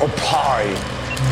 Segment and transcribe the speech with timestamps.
[0.00, 0.66] O Pai,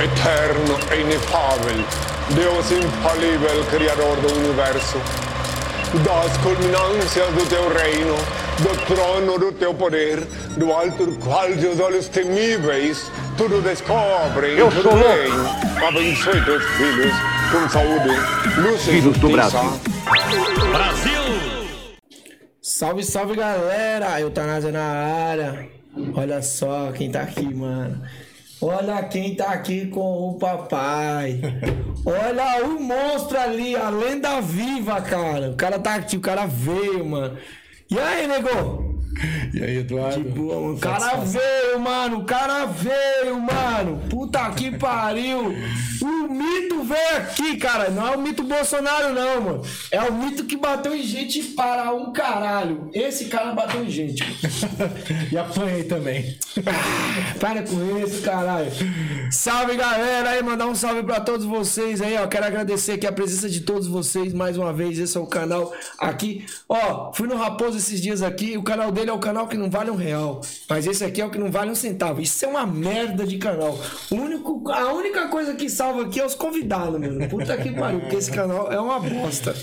[0.02, 1.84] eterno e inefável,
[2.30, 4.98] Deus infalível, Criador do Universo,
[6.02, 8.16] das culminâncias do teu reino,
[8.58, 10.20] do trono do teu poder,
[10.56, 15.06] do alto do qual teus olhos temíveis tudo descobrem, Eu tudo sou louco.
[15.14, 15.86] bem.
[15.86, 17.12] Abençoe teus filhos
[17.52, 18.08] com saúde,
[18.58, 19.62] luz e Filhos do justiça.
[20.72, 21.20] Brasil.
[22.60, 24.20] Salve, salve galera!
[24.20, 25.68] Eutanásia na área.
[26.14, 28.02] Olha só quem tá aqui, mano.
[28.60, 31.40] Olha quem tá aqui com o papai.
[32.06, 35.50] Olha o monstro ali, a lenda viva, cara.
[35.50, 37.36] O cara tá aqui, o cara veio, mano.
[37.90, 38.85] E aí, nego?
[39.52, 40.22] E aí, Eduardo?
[40.22, 40.74] De boa, mano.
[40.74, 42.18] O cara veio, mano.
[42.18, 44.02] O cara veio, mano.
[44.10, 45.54] Puta que pariu.
[46.02, 47.90] O mito veio aqui, cara.
[47.90, 49.62] Não é o mito Bolsonaro, não, mano.
[49.90, 52.90] É o mito que bateu em gente para um caralho.
[52.92, 54.24] Esse cara bateu em gente.
[55.32, 56.36] E apanhei também.
[56.66, 58.70] Ah, para com isso, caralho.
[59.30, 60.30] Salve, galera.
[60.30, 62.26] Aí, mandar um salve pra todos vocês aí, ó.
[62.26, 64.98] Quero agradecer aqui a presença de todos vocês mais uma vez.
[64.98, 66.44] Esse é o canal aqui.
[66.68, 68.56] Ó, fui no Raposo esses dias aqui.
[68.56, 70.40] O canal dele é o canal que não vale um real.
[70.68, 72.20] Mas esse aqui é o que não vale um centavo.
[72.20, 73.78] Isso é uma merda de canal.
[74.10, 77.28] O único, a única coisa que salva aqui é os convidados, mano.
[77.28, 79.54] Puta que pariu, porque esse canal é uma bosta.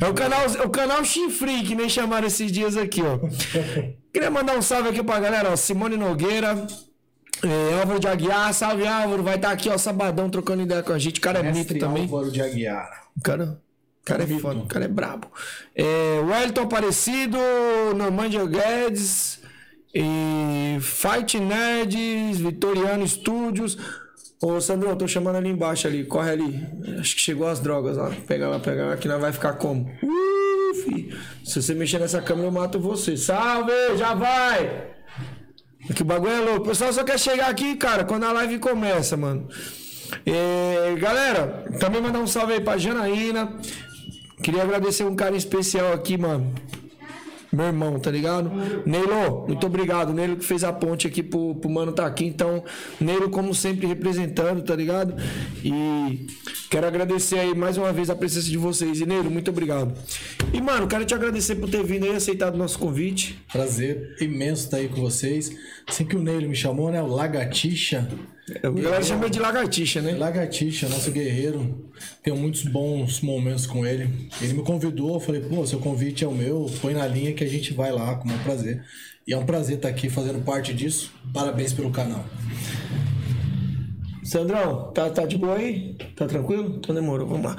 [0.00, 3.18] É o canal, o canal Chifre, que nem chamaram esses dias aqui, ó.
[4.12, 5.56] Queria mandar um salve aqui pra galera, ó.
[5.56, 6.66] Simone Nogueira.
[7.44, 10.98] É, Álvaro de Aguiar, salve Álvaro, vai estar aqui, ó, sabadão, trocando ideia com a
[10.98, 11.18] gente.
[11.18, 12.04] O cara é Mestre também.
[12.04, 12.88] Álvaro de Aguiar.
[13.14, 13.60] O cara,
[14.06, 15.30] cara é foda, o cara é brabo.
[15.74, 17.36] É, Wellington Aparecido,
[17.94, 19.40] Normandia Guedes,
[19.92, 23.76] e Fight Nerds, Vitoriano Studios.
[24.40, 26.66] Ô, Sandrão, tô chamando ali embaixo ali, corre ali.
[27.00, 28.12] Acho que chegou as drogas lá.
[28.26, 29.90] Pega lá, pega lá, que nós vai ficar como?
[30.02, 30.46] Uh.
[31.44, 33.16] Se você mexer nessa câmera, eu mato você.
[33.16, 34.94] Salve, já vai!
[35.94, 36.60] Que o bagulho é louco.
[36.60, 39.48] O pessoal só quer chegar aqui, cara, quando a live começa, mano.
[40.24, 43.58] É, galera, também mandar um salve aí pra Janaína.
[44.42, 46.52] Queria agradecer um cara especial aqui, mano.
[47.52, 48.50] Meu irmão, tá ligado?
[48.84, 50.12] Neilo, muito obrigado.
[50.12, 52.26] Neilo que fez a ponte aqui pro, pro mano tá aqui.
[52.26, 52.62] Então,
[53.00, 55.14] Neilo, como sempre, representando, tá ligado?
[55.64, 56.26] E
[56.68, 59.00] quero agradecer aí mais uma vez a presença de vocês.
[59.00, 59.94] E Neilo, muito obrigado.
[60.52, 63.42] E, mano, quero te agradecer por ter vindo aí e aceitado o nosso convite.
[63.50, 65.50] Prazer imenso estar aí com vocês.
[65.86, 67.00] Assim que o Neilo me chamou, né?
[67.00, 68.06] O Lagartixa.
[68.62, 70.12] A galera chama de lagartixa, né?
[70.12, 71.90] Lagartixa, nosso guerreiro.
[72.22, 74.28] Tenho muitos bons momentos com ele.
[74.40, 77.42] Ele me convidou, eu falei, pô, seu convite é o meu, põe na linha que
[77.42, 78.84] a gente vai lá com o maior prazer.
[79.26, 81.12] E é um prazer estar aqui fazendo parte disso.
[81.34, 82.24] Parabéns pelo canal.
[84.22, 85.96] Sandrão, tá, tá de boa aí?
[86.14, 86.76] Tá tranquilo?
[86.78, 87.56] Então demorou, vamos lá.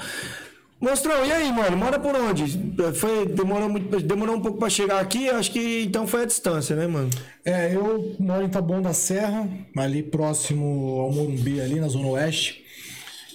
[0.79, 1.75] Monstrão, e aí, mano?
[1.75, 2.45] Mora por onde?
[2.93, 6.75] Foi, demorou, muito, demorou um pouco pra chegar aqui, acho que então foi a distância,
[6.75, 7.09] né, mano?
[7.43, 12.63] É, eu moro em Taboão da Serra, ali próximo ao Morumbi, ali na Zona Oeste.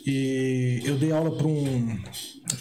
[0.07, 1.99] E eu dei aula para um.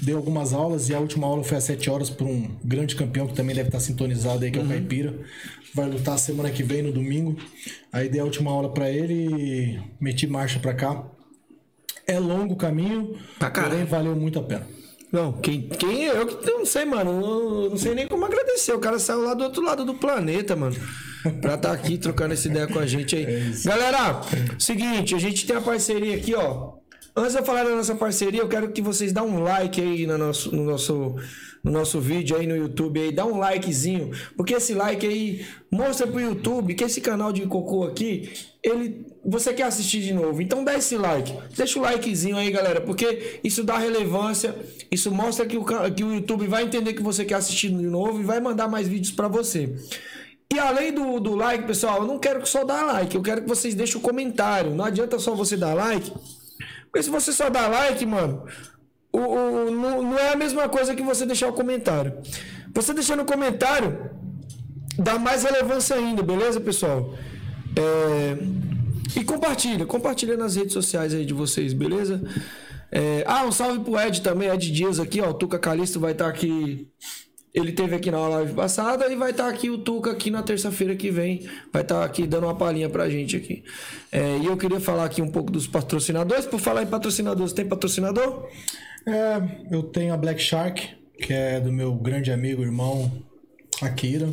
[0.02, 3.28] Dei algumas aulas e a última aula foi às 7 horas para um grande campeão
[3.28, 5.20] que também deve estar sintonizado aí, que é o Caipira.
[5.74, 7.36] Vai lutar semana que vem, no domingo.
[7.92, 11.04] Aí dei a última aula para ele e meti marcha para cá.
[12.12, 13.70] É longo o caminho, caralho.
[13.70, 14.68] porém valeu muito a pena.
[15.12, 17.20] Não, quem, quem é eu que não sei, mano.
[17.20, 18.74] Não, não sei nem como agradecer.
[18.74, 20.76] O cara saiu lá do outro lado do planeta, mano.
[21.42, 23.54] Pra estar aqui trocando essa ideia com a gente aí.
[23.66, 24.22] Galera,
[24.58, 26.74] seguinte, a gente tem a parceria aqui, ó.
[27.16, 30.08] Antes de eu falar da nossa parceria, eu quero que vocês dão um like aí
[30.08, 31.16] no nosso, no nosso,
[31.62, 36.08] no nosso vídeo aí no YouTube aí, dá um likezinho, porque esse like aí mostra
[36.08, 38.32] pro YouTube que esse canal de cocô aqui,
[38.64, 40.42] ele você quer assistir de novo.
[40.42, 41.32] Então dá esse like.
[41.56, 44.56] Deixa o likezinho aí, galera, porque isso dá relevância,
[44.92, 45.64] isso mostra que o,
[45.96, 48.88] que o YouTube vai entender que você quer assistir de novo e vai mandar mais
[48.88, 49.76] vídeos pra você.
[50.54, 53.42] E além do, do like, pessoal, eu não quero que só dá like, eu quero
[53.44, 54.72] que vocês deixem o comentário.
[54.76, 56.12] Não adianta só você dar like,
[56.86, 58.44] porque se você só dá like, mano,
[59.14, 62.14] o, o- não, não é a mesma coisa que você deixar o comentário.
[62.74, 64.10] Você deixando o comentário
[64.98, 67.14] dá mais relevância ainda, beleza, pessoal?
[67.78, 68.38] É,
[69.16, 72.22] E compartilha, compartilha nas redes sociais aí de vocês, beleza?
[72.92, 75.30] É, Ah, um salve pro Ed também, Ed Dias aqui, ó.
[75.30, 76.88] O Tuca Calisto vai estar aqui.
[77.54, 80.96] Ele teve aqui na live passada e vai estar aqui o Tuca aqui na terça-feira
[80.96, 81.50] que vem.
[81.72, 83.64] Vai estar aqui dando uma palhinha pra gente aqui.
[84.12, 86.46] É, e eu queria falar aqui um pouco dos patrocinadores.
[86.46, 88.48] Por falar em patrocinadores, tem patrocinador?
[89.06, 90.82] É, eu tenho a Black Shark,
[91.22, 93.12] que é do meu grande amigo, irmão
[93.82, 94.30] Akira.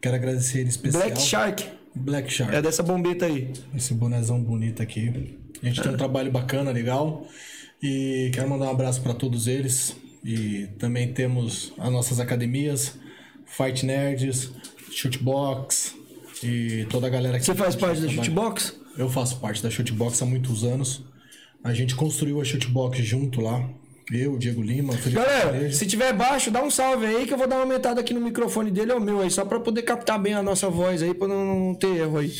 [0.00, 1.02] Quero agradecer ele especial.
[1.02, 1.66] Black Shark.
[1.96, 2.54] Black Shark.
[2.54, 3.52] É dessa bombeta aí.
[3.74, 5.38] Esse bonezão bonito aqui.
[5.62, 7.26] A gente tem um trabalho bacana, legal.
[7.82, 9.96] E quero mandar um abraço para todos eles.
[10.22, 12.98] E também temos as nossas academias,
[13.46, 14.50] Fight Nerds,
[14.90, 15.94] Shootbox,
[16.42, 18.76] E toda a galera que Você faz parte da Shootbox?
[18.98, 21.04] Eu faço parte da Shootbox há muitos anos.
[21.62, 23.68] A gente construiu a Shootbox junto lá.
[24.12, 27.48] Eu, Diego Lima, Felipe Galera, se tiver baixo, dá um salve aí que eu vou
[27.48, 30.16] dar uma aumentada aqui no microfone dele, é o meu aí, só pra poder captar
[30.20, 32.32] bem a nossa voz aí, pra não, não ter erro aí.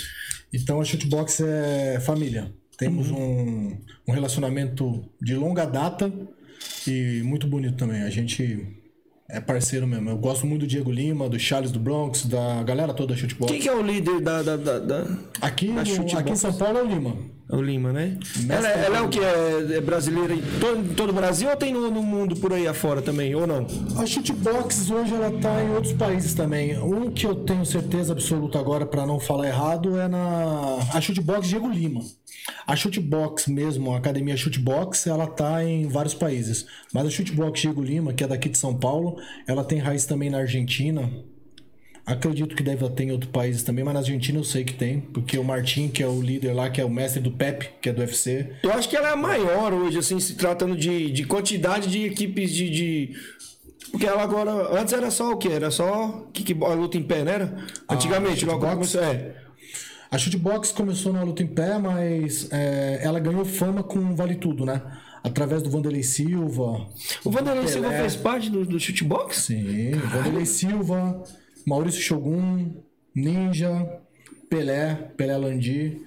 [0.52, 2.52] Então a Shootbox é família.
[2.78, 3.76] Temos um,
[4.06, 6.12] um relacionamento de longa data
[6.86, 8.02] e muito bonito também.
[8.02, 8.64] A gente
[9.28, 10.08] é parceiro mesmo.
[10.10, 13.50] Eu gosto muito do Diego Lima, do Charles do Bronx, da galera toda da Shootbox.
[13.50, 14.42] Quem que é o líder da.
[14.42, 16.14] da, da, da- Aqui, da no- Shootbox?
[16.14, 17.16] aqui em São Paulo é o Lima.
[17.48, 18.18] É o Lima, né?
[18.48, 19.20] Ela, é- ela é o que?
[19.20, 22.52] É, é brasileira em todo, em todo o Brasil ou tem no, no mundo por
[22.52, 23.34] aí afora também?
[23.36, 23.64] Ou não?
[23.96, 26.76] A Shootbox hoje ela tá em outros países também.
[26.78, 31.46] Um que eu tenho certeza absoluta agora para não falar errado é na a Shootbox
[31.48, 32.00] Diego Lima.
[32.66, 36.66] A Shootbox mesmo, a academia Shootbox, ela tá em vários países.
[36.92, 40.30] Mas a Shootbox Diego Lima, que é daqui de São Paulo, ela tem raiz também
[40.30, 41.08] na Argentina.
[42.06, 45.00] Acredito que deve ter em outros países também, mas na Argentina eu sei que tem,
[45.00, 47.88] porque o Martin, que é o líder lá, que é o mestre do Pep, que
[47.88, 51.10] é do UFC, Eu acho que ela é a maior hoje, assim, se tratando de,
[51.10, 53.12] de quantidade de equipes de, de-
[53.90, 54.78] Porque ela agora.
[54.80, 55.48] Antes era só o quê?
[55.48, 56.24] Era só
[56.68, 57.56] a luta em pé, não era?
[57.90, 58.92] Antigamente, logo quando shootbox?
[58.92, 59.02] começou.
[59.02, 59.46] É.
[60.08, 64.64] A Shootbox começou na luta em pé, mas é, ela ganhou fama com Vale Tudo,
[64.64, 64.80] né?
[65.24, 66.86] Através do Vanderlei Silva.
[67.24, 67.66] O Vanderlei.
[67.66, 69.36] Silva fez parte do, do shootbox?
[69.38, 71.24] Sim, Vanderlei Silva,
[71.66, 72.70] Maurício Shogun,
[73.14, 74.00] Ninja,
[74.48, 76.00] Pelé, Pelé Landi.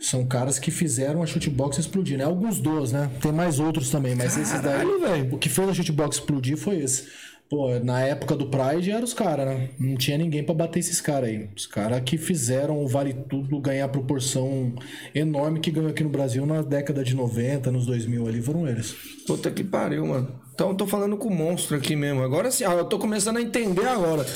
[0.00, 2.24] São caras que fizeram a Shootbox explodir, né?
[2.24, 3.10] Alguns dos, né?
[3.22, 4.78] Tem mais outros também, mas esses daí.
[4.78, 5.34] Caralho, velho.
[5.34, 7.06] O que fez a Shootbox explodir foi esse.
[7.54, 9.68] Pô, na época do Pride eram os caras, né?
[9.78, 11.48] Não tinha ninguém pra bater esses caras aí.
[11.56, 14.74] Os caras que fizeram o Vale Tudo ganhar a proporção
[15.14, 18.96] enorme que ganhou aqui no Brasil na década de 90, nos 2000 ali, foram eles.
[19.24, 20.34] Puta que pariu, mano.
[20.52, 22.24] Então eu tô falando com o monstro aqui mesmo.
[22.24, 24.26] Agora sim, eu tô começando a entender agora.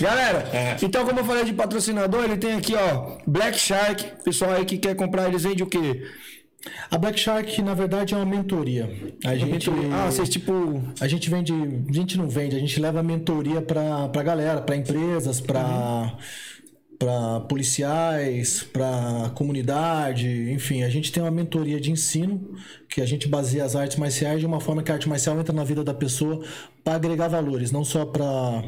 [0.00, 0.44] Galera,
[0.80, 4.04] então como eu falei de patrocinador, ele tem aqui, ó, Black Shark.
[4.22, 6.04] Pessoal aí que quer comprar, eles vendem o quê?
[6.90, 8.90] A Black Shark, na verdade, é uma mentoria.
[9.24, 10.82] A gente, Ah, vocês tipo.
[11.00, 14.76] a gente vende, a gente não vende, a gente leva mentoria pra, pra galera, pra
[14.76, 16.16] empresas, pra,
[16.98, 22.54] pra policiais, pra comunidade, enfim, a gente tem uma mentoria de ensino
[22.88, 25.54] que a gente baseia as artes marciais de uma forma que a arte marcial entra
[25.54, 26.44] na vida da pessoa
[26.84, 28.64] para agregar valores, não só para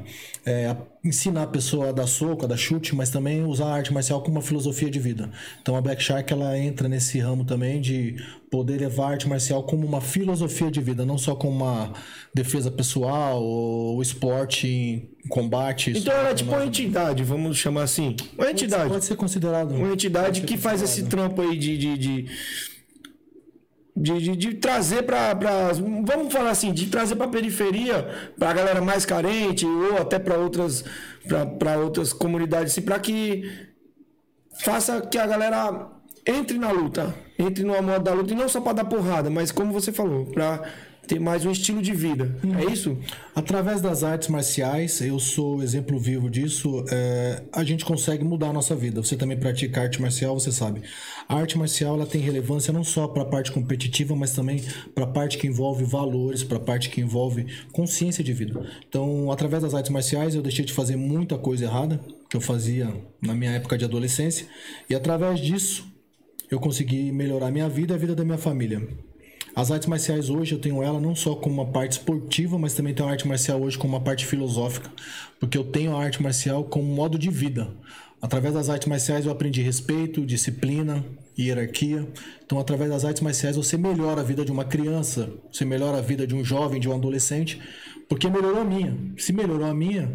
[1.03, 4.21] ensinar a pessoa a dar soco, a dar chute, mas também usar a arte marcial
[4.23, 5.31] como uma filosofia de vida.
[5.63, 8.17] Então a Black Shark ela entra nesse ramo também de
[8.51, 11.93] poder levar a arte marcial como uma filosofia de vida, não só como uma
[12.35, 15.93] defesa pessoal ou esporte em combate.
[15.97, 18.17] Então ela é tipo uma entidade, vamos chamar assim.
[18.37, 18.91] Uma entidade.
[18.91, 19.73] Pode ser considerado.
[19.75, 21.79] Uma entidade que faz esse trampo aí de.
[21.79, 22.27] de, de...
[23.97, 25.35] De, de, de trazer para
[25.73, 28.09] vamos falar assim de trazer para periferia
[28.39, 30.85] para a galera mais carente ou até para outras
[31.59, 33.51] para outras comunidades assim, para que
[34.63, 35.89] faça que a galera
[36.25, 39.51] entre na luta entre no modo da luta e não só para dar porrada mas
[39.51, 40.63] como você falou para
[41.11, 42.97] ter mais um estilo de vida é isso
[43.35, 48.53] Através das artes marciais, eu sou exemplo vivo disso, é, a gente consegue mudar a
[48.53, 49.03] nossa vida.
[49.03, 50.83] Você também pratica arte marcial, você sabe.
[51.27, 54.63] A arte marcial ela tem relevância não só para a parte competitiva, mas também
[54.95, 58.69] para a parte que envolve valores, para a parte que envolve consciência de vida.
[58.87, 62.93] Então, através das artes marciais, eu deixei de fazer muita coisa errada que eu fazia
[63.23, 64.47] na minha época de adolescência,
[64.89, 65.87] e através disso,
[66.51, 69.10] eu consegui melhorar minha vida e a vida da minha família.
[69.55, 72.95] As artes marciais hoje eu tenho ela não só como uma parte esportiva, mas também
[72.95, 74.91] tenho a arte marcial hoje como uma parte filosófica,
[75.39, 77.69] porque eu tenho a arte marcial como modo de vida.
[78.23, 81.05] Através das artes marciais eu aprendi respeito, disciplina,
[81.39, 82.07] hierarquia.
[82.45, 86.03] Então, através das artes marciais você melhora a vida de uma criança, você melhora a
[86.03, 87.59] vida de um jovem, de um adolescente,
[88.09, 88.95] porque melhorou a minha.
[89.17, 90.11] Se melhorou a minha,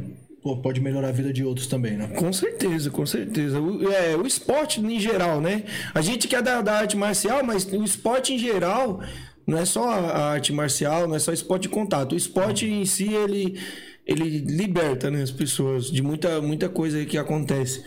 [0.45, 2.05] pô, pode melhorar a vida de outros também, né?
[2.09, 3.59] Com certeza, com certeza.
[3.59, 5.63] O, é, o esporte em geral, né?
[5.91, 9.01] A gente quer da, da arte marcial, mas o esporte em geral
[9.47, 12.13] não é só a arte marcial, não é só esporte de contato.
[12.13, 13.59] O esporte em si, ele,
[14.05, 17.83] ele liberta né, as pessoas de muita, muita coisa que acontece.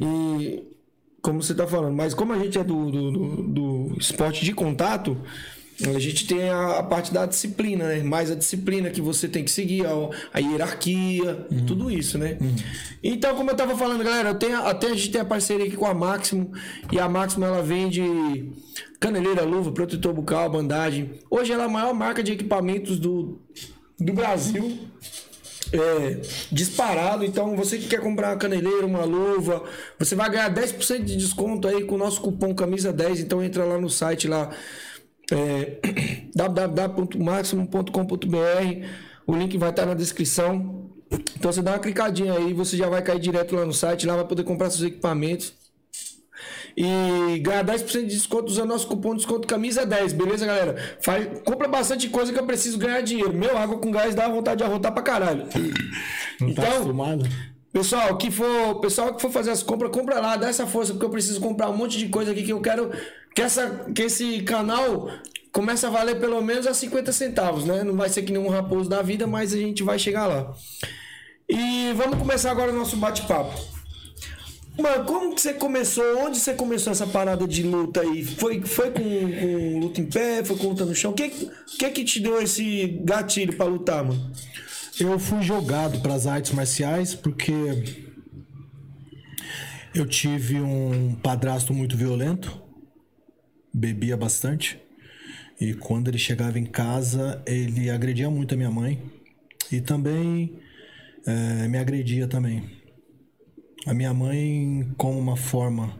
[0.00, 0.64] E
[1.20, 4.54] como você está falando, mas como a gente é do, do, do, do esporte de
[4.54, 5.14] contato,
[5.86, 8.02] a gente tem a, a parte da disciplina, né?
[8.02, 9.92] Mais a disciplina que você tem que seguir, a,
[10.34, 12.36] a hierarquia, tudo isso, né?
[13.02, 15.76] Então, como eu tava falando, galera, eu tenho, até a gente tem a parceria aqui
[15.76, 16.52] com a Máximo,
[16.90, 18.50] e a Máximo ela vende
[18.98, 21.12] caneleira, luva, protetor bucal, bandagem.
[21.30, 23.40] Hoje ela é a maior marca de equipamentos do,
[23.98, 24.78] do Brasil.
[25.70, 29.62] É, disparado, então você que quer comprar uma caneleira, uma luva,
[29.98, 33.66] você vai ganhar 10% de desconto aí com o nosso cupom camisa 10, então entra
[33.66, 34.48] lá no site lá
[35.32, 35.78] é,
[36.34, 38.86] www.maximum.com.br.
[39.26, 40.90] O link vai estar na descrição.
[41.36, 44.16] Então você dá uma clicadinha aí, você já vai cair direto lá no site, lá
[44.16, 45.54] vai poder comprar seus equipamentos.
[46.76, 50.76] E ganhar 10% de desconto usando nosso cupom de desconto camisa 10, beleza, galera?
[51.00, 53.34] Faz, compra bastante coisa que eu preciso ganhar dinheiro.
[53.34, 55.44] Meu, água com gás dá vontade de arrotar pra caralho.
[56.40, 57.28] Não tá Então, acostumado?
[57.72, 61.04] Pessoal, que for, pessoal que for fazer as compras, compra lá, dá essa força, porque
[61.04, 62.90] eu preciso comprar um monte de coisa aqui que eu quero
[63.38, 65.08] que, essa, que esse canal
[65.52, 67.84] comece a valer pelo menos a 50 centavos, né?
[67.84, 70.52] Não vai ser que nenhum raposo da vida, mas a gente vai chegar lá.
[71.48, 73.56] E vamos começar agora o nosso bate-papo.
[74.76, 76.18] Mano, como que você começou?
[76.18, 78.24] Onde você começou essa parada de luta aí?
[78.24, 80.42] Foi, foi com, com luta em pé?
[80.42, 81.12] Foi com luta no chão?
[81.12, 81.28] O que,
[81.78, 84.32] que que te deu esse gatilho pra lutar, mano?
[84.98, 87.52] Eu fui jogado para as artes marciais porque
[89.94, 92.66] eu tive um padrasto muito violento,
[93.72, 94.80] bebia bastante,
[95.60, 99.02] e quando ele chegava em casa, ele agredia muito a minha mãe
[99.72, 100.60] e também
[101.26, 102.62] eh, me agredia também.
[103.86, 105.98] A minha mãe, como uma forma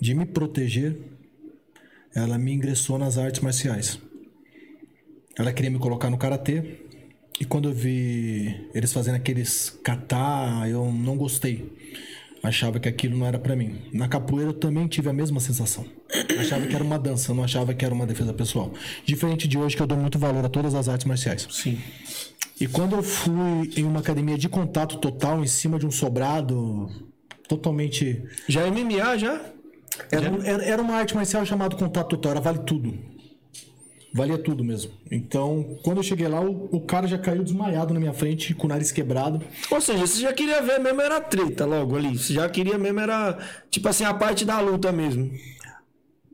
[0.00, 0.96] de me proteger,
[2.14, 3.98] ela me ingressou nas artes marciais.
[5.38, 6.80] Ela queria me colocar no karatê.
[7.38, 11.70] E quando eu vi eles fazendo aqueles kata, eu não gostei.
[12.42, 13.82] Achava que aquilo não era pra mim.
[13.92, 15.84] Na capoeira eu também tive a mesma sensação.
[16.38, 18.72] Achava que era uma dança, não achava que era uma defesa pessoal.
[19.04, 21.46] Diferente de hoje que eu dou muito valor a todas as artes marciais.
[21.50, 21.78] Sim.
[22.60, 26.88] E quando eu fui em uma academia de contato total em cima de um sobrado
[27.48, 29.40] totalmente Já é MMA, já?
[30.10, 32.98] era, era, era uma arte marcial chamada contato total, era vale tudo.
[34.16, 34.92] Valia tudo mesmo.
[35.10, 38.66] Então, quando eu cheguei lá, o, o cara já caiu desmaiado na minha frente, com
[38.66, 39.42] o nariz quebrado.
[39.70, 42.16] Ou seja, você já queria ver mesmo era treta logo ali.
[42.16, 43.38] Você já queria mesmo era,
[43.70, 45.30] tipo assim, a parte da luta mesmo.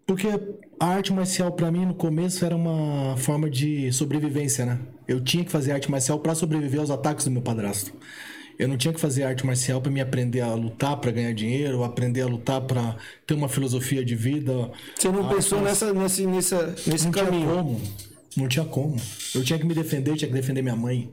[0.06, 0.28] Porque
[0.78, 4.78] a arte marcial, pra mim, no começo, era uma forma de sobrevivência, né?
[5.08, 7.92] Eu tinha que fazer arte marcial pra sobreviver aos ataques do meu padrasto.
[8.58, 11.82] Eu não tinha que fazer arte marcial pra me aprender a lutar, pra ganhar dinheiro,
[11.82, 14.70] aprender a lutar pra ter uma filosofia de vida.
[14.96, 17.48] Você não A pensou arte nessa, nesse, nessa, nesse Não tinha caminho.
[17.54, 17.80] como.
[18.36, 18.96] Não tinha como.
[19.34, 21.12] Eu tinha que me defender, tinha que defender minha mãe.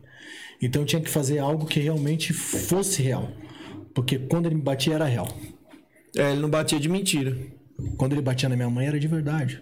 [0.62, 3.30] Então eu tinha que fazer algo que realmente fosse real.
[3.94, 5.28] Porque quando ele me batia era real.
[6.16, 7.36] É, ele não batia de mentira.
[7.98, 9.62] Quando ele batia na minha mãe era de verdade.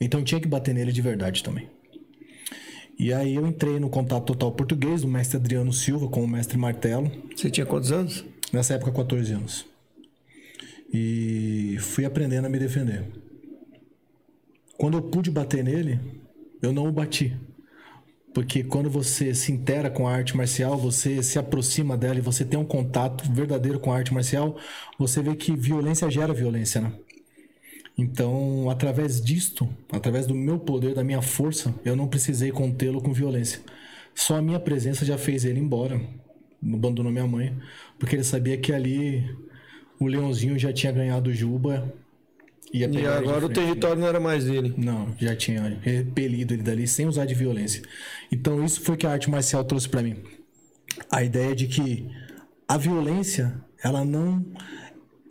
[0.00, 1.68] Então eu tinha que bater nele de verdade também.
[2.98, 6.56] E aí eu entrei no contato total português do mestre Adriano Silva com o mestre
[6.56, 7.10] Martelo.
[7.34, 8.24] Você tinha quantos anos?
[8.52, 9.66] Nessa época, 14 anos.
[10.92, 13.04] E fui aprendendo a me defender.
[14.76, 15.98] Quando eu pude bater nele,
[16.60, 17.36] eu não o bati.
[18.34, 22.44] Porque quando você se intera com a arte marcial, você se aproxima dela e você
[22.44, 24.56] tem um contato verdadeiro com a arte marcial,
[24.98, 26.92] você vê que violência gera violência, né?
[27.96, 33.12] Então, através disto, através do meu poder, da minha força, eu não precisei contê-lo com
[33.12, 33.60] violência.
[34.14, 36.00] Só a minha presença já fez ele embora.
[36.62, 37.56] Abandonou minha mãe,
[37.98, 39.28] porque ele sabia que ali
[39.98, 41.92] o leãozinho já tinha ganhado o Juba.
[42.72, 44.72] Ia E agora o território não era mais dele.
[44.76, 47.82] Não, já tinha repelido ele dali sem usar de violência.
[48.30, 50.16] Então isso foi que a arte marcial trouxe pra mim.
[51.10, 52.08] A ideia de que
[52.66, 54.44] a violência, ela não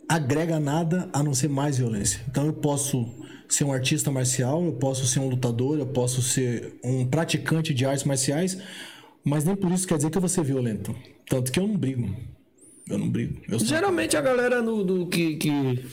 [0.08, 2.20] agrega nada a não ser mais violência.
[2.28, 3.08] Então eu posso
[3.48, 7.84] ser um artista marcial, eu posso ser um lutador, eu posso ser um praticante de
[7.84, 8.58] artes marciais,
[9.24, 10.94] mas nem por isso quer dizer que eu vou ser violento.
[11.28, 12.08] Tanto que eu não brigo.
[12.88, 13.40] Eu não brigo.
[13.48, 15.84] Eu Geralmente a galera no, do, que, que,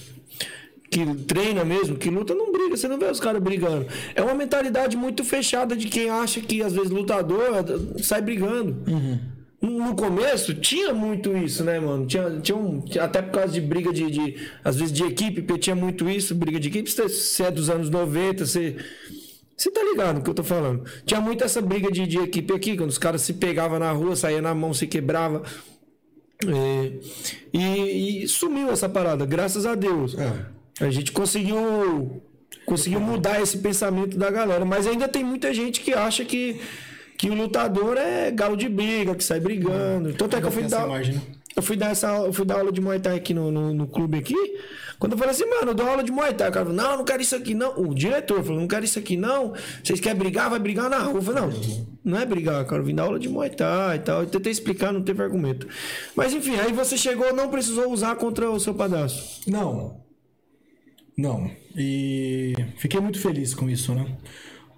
[0.89, 2.75] que treina mesmo, que luta, não briga.
[2.75, 3.88] Você não vê os caras brigando.
[4.16, 7.66] É uma mentalidade muito fechada de quem acha que às vezes lutador
[8.01, 8.84] sai brigando.
[9.62, 12.06] No começo tinha muito isso, né, mano?
[12.06, 14.36] Tinha, tinha um, até por causa de briga de, de.
[14.63, 16.89] Às vezes de equipe, porque tinha muito isso, briga de equipe.
[16.89, 18.78] Você é dos anos 90, você.
[19.58, 20.86] Você tá ligado no que eu tô falando?
[21.06, 24.16] Tinha muito essa briga de, de equipe aqui, quando os caras se pegavam na rua,
[24.16, 25.44] saía na mão, se quebrava.
[26.48, 26.94] É,
[27.54, 30.16] e, e sumiu essa parada, graças a Deus.
[30.80, 32.22] A gente conseguiu
[32.66, 36.62] conseguiu mudar esse pensamento da galera, mas ainda tem muita gente que acha que,
[37.19, 40.13] que o lutador é galo de briga, que sai brigando.
[40.13, 41.21] Tanto é que eu fui dar, imagem, né?
[41.53, 43.88] eu fui dar essa eu fui dar aula de Muay Thai aqui no, no, no
[43.88, 44.38] clube aqui.
[44.97, 46.97] Quando eu falei assim, mano, eu dou aula de Muay Thai, o cara falou, não,
[46.99, 47.77] não quero isso aqui não.
[47.77, 49.53] O diretor falou, não quero isso aqui não.
[49.83, 51.15] Vocês querem brigar, vai brigar na rua.
[51.15, 51.51] Eu falei, não,
[52.05, 54.21] não é brigar, cara, eu vim dar aula de Muay Thai e tal.
[54.21, 55.67] Eu tentei explicar, não teve argumento.
[56.15, 59.41] Mas enfim, aí você chegou, não precisou usar contra o seu padrasto.
[59.51, 59.99] Não.
[61.17, 61.51] Não.
[61.75, 64.05] E fiquei muito feliz com isso, né?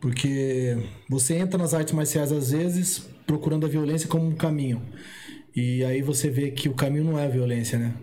[0.01, 0.77] Porque
[1.08, 4.81] você entra nas artes marciais às vezes procurando a violência como um caminho.
[5.55, 7.93] E aí você vê que o caminho não é a violência, né?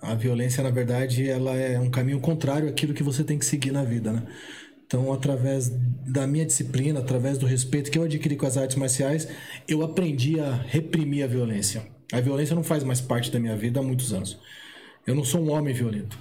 [0.00, 3.72] A violência, na verdade, ela é um caminho contrário àquilo que você tem que seguir
[3.72, 4.22] na vida, né?
[4.86, 5.68] Então, através
[6.06, 9.28] da minha disciplina, através do respeito que eu adquiri com as artes marciais,
[9.66, 11.86] eu aprendi a reprimir a violência.
[12.12, 14.38] A violência não faz mais parte da minha vida há muitos anos.
[15.08, 16.18] Eu não sou um homem violento.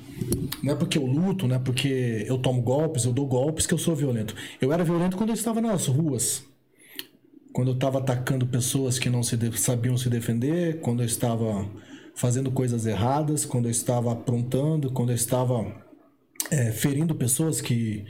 [0.63, 3.73] Não é porque eu luto, não é porque eu tomo golpes, eu dou golpes que
[3.73, 4.33] eu sou violento.
[4.61, 6.45] Eu era violento quando eu estava nas ruas.
[7.51, 11.69] Quando eu estava atacando pessoas que não se de- sabiam se defender, quando eu estava
[12.15, 15.69] fazendo coisas erradas, quando eu estava aprontando, quando eu estava
[16.49, 18.05] é, ferindo pessoas que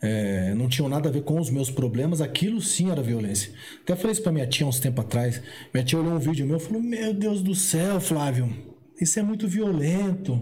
[0.00, 3.52] é, não tinham nada a ver com os meus problemas, aquilo sim era violência.
[3.82, 5.42] Até falei isso pra minha tia uns tempos atrás.
[5.74, 9.22] Minha tia olhou um vídeo meu e falou: Meu Deus do céu, Flávio, isso é
[9.22, 10.32] muito violento.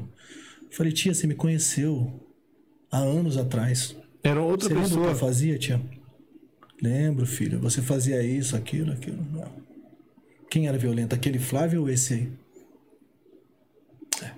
[0.70, 2.12] Eu falei, tia, você me conheceu
[2.90, 3.96] há anos atrás.
[4.22, 5.12] Era outra Você lembra o que pessoa.
[5.12, 5.80] eu fazia, tia?
[6.82, 7.58] Lembro, filho.
[7.60, 9.18] Você fazia isso, aquilo, aquilo.
[9.32, 9.50] Não.
[10.50, 11.14] Quem era violento?
[11.14, 12.32] Aquele Flávio ou esse aí?
[14.22, 14.30] É.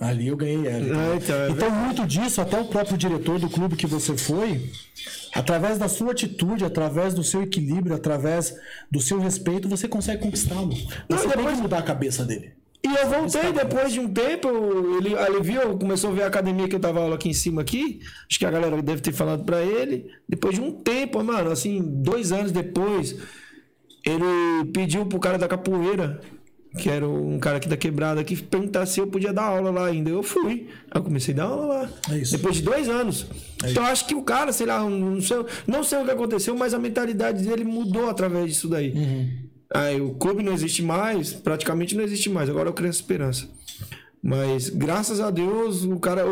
[0.00, 1.12] Ali eu ganhei ela.
[1.12, 4.70] É, então, é Então, muito disso, até o próprio diretor do clube que você foi,
[5.34, 8.54] através da sua atitude, através do seu equilíbrio, através
[8.90, 10.68] do seu respeito, você consegue conquistá-lo.
[11.08, 12.52] Não, Você e tem depois- que mudar a cabeça dele.
[12.82, 14.48] E eu voltei depois de um tempo,
[14.98, 17.60] ele, ele viu, começou a ver a academia que eu tava aula aqui em cima
[17.60, 18.00] aqui.
[18.28, 20.06] Acho que a galera deve ter falado pra ele.
[20.28, 23.16] Depois de um tempo, mano, assim, dois anos depois,
[24.04, 26.22] ele pediu pro cara da capoeira,
[26.78, 29.86] que era um cara aqui da quebrada, que perguntar se eu podia dar aula lá
[29.86, 30.08] ainda.
[30.08, 30.68] Eu fui.
[30.90, 31.90] Aí eu comecei a dar aula lá.
[32.10, 32.32] É isso.
[32.34, 33.26] Depois de dois anos.
[33.62, 36.56] então eu acho que o cara, sei lá, não sei, não sei o que aconteceu,
[36.56, 38.94] mas a mentalidade dele mudou através disso daí.
[39.72, 42.48] Aí o clube não existe mais, praticamente não existe mais.
[42.48, 43.48] Agora eu Criança Esperança.
[44.22, 46.24] Mas graças a Deus, o cara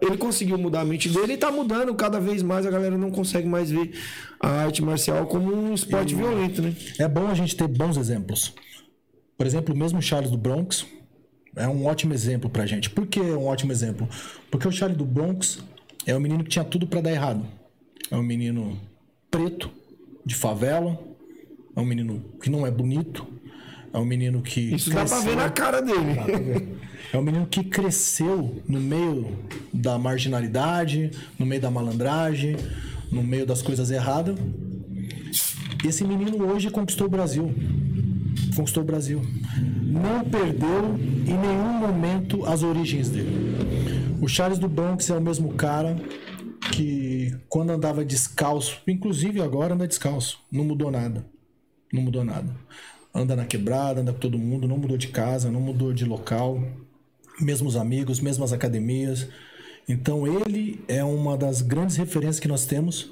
[0.00, 2.66] ele conseguiu mudar a mente dele e tá mudando cada vez mais.
[2.66, 3.92] A galera não consegue mais ver
[4.40, 6.74] a arte marcial como um esporte violento, né?
[6.98, 8.54] É bom a gente ter bons exemplos.
[9.36, 10.84] Por exemplo, o mesmo Charles do Bronx
[11.54, 12.90] é um ótimo exemplo pra gente.
[12.90, 14.08] Por que é um ótimo exemplo?
[14.50, 15.60] Porque o Charles do Bronx
[16.06, 17.46] é um menino que tinha tudo pra dar errado.
[18.10, 18.76] É um menino
[19.30, 19.70] preto,
[20.24, 20.98] de favela,
[21.78, 23.24] é um menino que não é bonito,
[23.92, 26.76] é um menino que Isso dá pra ver na cara dele.
[27.12, 29.38] é um menino que cresceu no meio
[29.72, 32.56] da marginalidade, no meio da malandragem,
[33.12, 34.36] no meio das coisas erradas.
[35.86, 37.54] Esse menino hoje conquistou o Brasil.
[38.56, 39.22] Conquistou o Brasil.
[39.84, 43.54] Não perdeu em nenhum momento as origens dele.
[44.20, 45.96] O Charles do Bronx é o mesmo cara
[46.72, 51.24] que quando andava descalço, inclusive agora anda descalço, não mudou nada.
[51.92, 52.54] Não mudou nada.
[53.14, 56.62] Anda na quebrada, anda com todo mundo, não mudou de casa, não mudou de local,
[57.40, 59.26] mesmos amigos, mesmas academias.
[59.88, 63.10] Então ele é uma das grandes referências que nós temos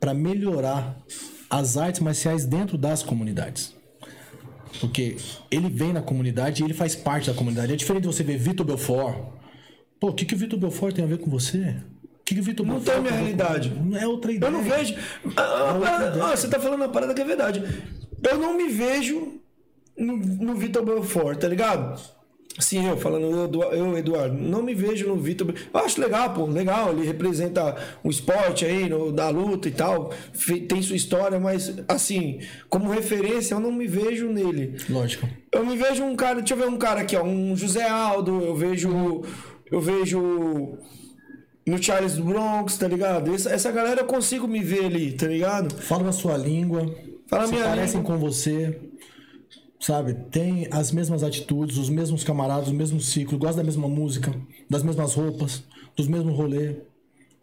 [0.00, 0.98] para melhorar
[1.48, 3.74] as artes marciais dentro das comunidades.
[4.80, 5.16] Porque
[5.50, 7.72] ele vem na comunidade e ele faz parte da comunidade.
[7.72, 9.16] É diferente de você ver Vitor Belfort.
[9.98, 11.76] Pô, o que, que o Vitor Belfort tem a ver com você?
[12.02, 13.70] O que, que o Vitor Não tem a minha com- realidade.
[13.70, 14.50] Não é outra ideia.
[14.50, 14.94] Eu não vejo.
[15.36, 17.62] Ah, ah, ah, você tá falando uma parada que é verdade.
[18.30, 19.40] Eu não me vejo
[19.96, 22.00] no, no Vitor Belfort, tá ligado?
[22.58, 25.52] Sim, eu falando, eu, Edu- eu, Eduardo, não me vejo no Vitor.
[25.74, 26.90] Eu acho legal, pô, legal.
[26.90, 30.10] Ele representa o esporte aí, no, da luta e tal.
[30.66, 34.76] Tem sua história, mas, assim, como referência, eu não me vejo nele.
[34.88, 35.28] Lógico.
[35.52, 38.40] Eu me vejo um cara, deixa eu ver um cara aqui, ó, um José Aldo,
[38.42, 39.22] eu vejo.
[39.70, 40.78] Eu vejo.
[41.66, 43.34] No Charles Bronx, tá ligado?
[43.34, 45.74] Essa, essa galera eu consigo me ver ali, tá ligado?
[45.82, 46.94] Fala a sua língua.
[47.26, 48.80] Fala se parecem com você.
[49.78, 50.14] Sabe?
[50.30, 54.34] Tem as mesmas atitudes, os mesmos camaradas, o mesmo ciclo, gosta da mesma música,
[54.68, 55.62] das mesmas roupas,
[55.94, 56.76] dos mesmos rolês.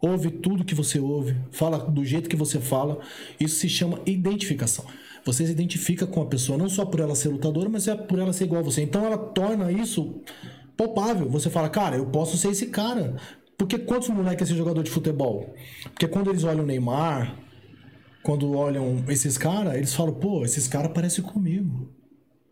[0.00, 2.98] Ouve tudo que você ouve, fala do jeito que você fala.
[3.40, 4.84] Isso se chama identificação.
[5.24, 8.18] Você se identifica com a pessoa não só por ela ser lutadora, mas é por
[8.18, 8.82] ela ser igual a você.
[8.82, 10.20] Então ela torna isso
[10.76, 11.28] palpável.
[11.30, 13.16] Você fala, cara, eu posso ser esse cara.
[13.56, 15.54] Porque quantos moleques é esse jogador de futebol?
[15.84, 17.38] Porque quando eles olham o Neymar,
[18.24, 21.88] quando olham esses caras, eles falam, pô, esses caras parecem comigo.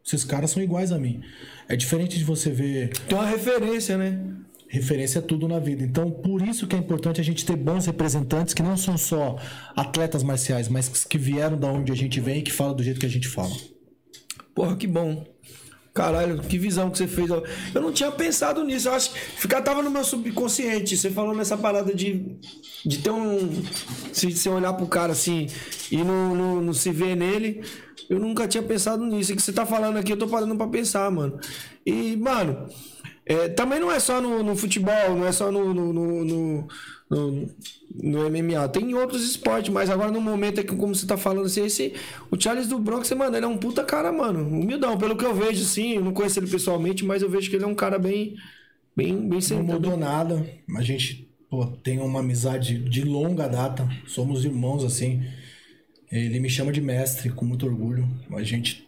[0.04, 1.22] Esses caras são iguais a mim.
[1.66, 4.20] É diferente de você ver Tem uma referência, né?
[4.68, 5.82] referência a tudo na vida.
[5.82, 9.36] Então, por isso que é importante a gente ter bons representantes que não são só
[9.76, 12.98] atletas marciais, mas que vieram da onde a gente vem e que falam do jeito
[12.98, 13.54] que a gente fala.
[14.54, 15.26] Porra, que bom.
[15.94, 17.28] Caralho, que visão que você fez.
[17.28, 18.88] Eu não tinha pensado nisso.
[18.88, 20.96] Eu acho que ficar, tava no meu subconsciente.
[20.96, 22.38] Você falou nessa parada de,
[22.84, 23.62] de ter um.
[24.10, 25.48] Se você olhar pro cara assim
[25.90, 27.62] e não, não, não se ver nele.
[28.08, 29.32] Eu nunca tinha pensado nisso.
[29.32, 31.38] E que você tá falando aqui, eu tô parando pra pensar, mano.
[31.84, 32.68] E, mano,
[33.26, 35.92] é, também não é só no, no futebol, não é só no, no,
[36.24, 36.68] no,
[37.12, 37.48] no,
[37.94, 38.68] no- MMA.
[38.68, 41.94] Tem outros esportes, mas agora no momento é que, como você tá falando, assim, esse,
[42.30, 44.40] o Charles do Bronx, mano, ele é um puta cara, mano.
[44.46, 45.94] Humildão, pelo que eu vejo, sim.
[45.94, 48.34] Eu não conheço ele pessoalmente, mas eu vejo que ele é um cara bem.
[48.94, 50.46] Bem, bem Não mudou nada.
[50.76, 55.22] A gente pô, tenho uma amizade de longa data, somos irmãos assim.
[56.10, 58.08] Ele me chama de mestre com muito orgulho.
[58.32, 58.86] A gente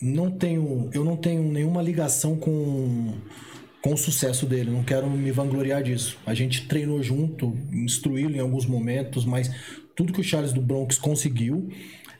[0.00, 3.14] não tenho, eu não tenho nenhuma ligação com
[3.82, 6.16] com o sucesso dele, não quero me vangloriar disso.
[6.24, 9.50] A gente treinou junto, instruí-lo em alguns momentos, mas
[9.96, 11.68] tudo que o Charles do Bronx conseguiu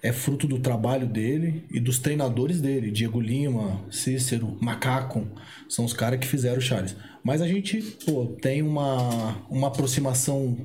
[0.03, 5.25] é fruto do trabalho dele e dos treinadores dele, Diego Lima, Cícero, Macaco,
[5.69, 6.97] são os caras que fizeram o Charles.
[7.23, 10.59] Mas a gente, pô, tem uma, uma aproximação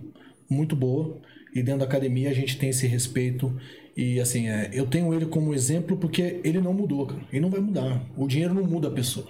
[0.49, 1.21] muito boa
[1.53, 3.55] e dentro da academia a gente tem esse respeito
[3.95, 7.21] e assim, é, eu tenho ele como exemplo porque ele não mudou, cara.
[7.31, 8.03] E não vai mudar.
[8.15, 9.27] O dinheiro não muda a pessoa.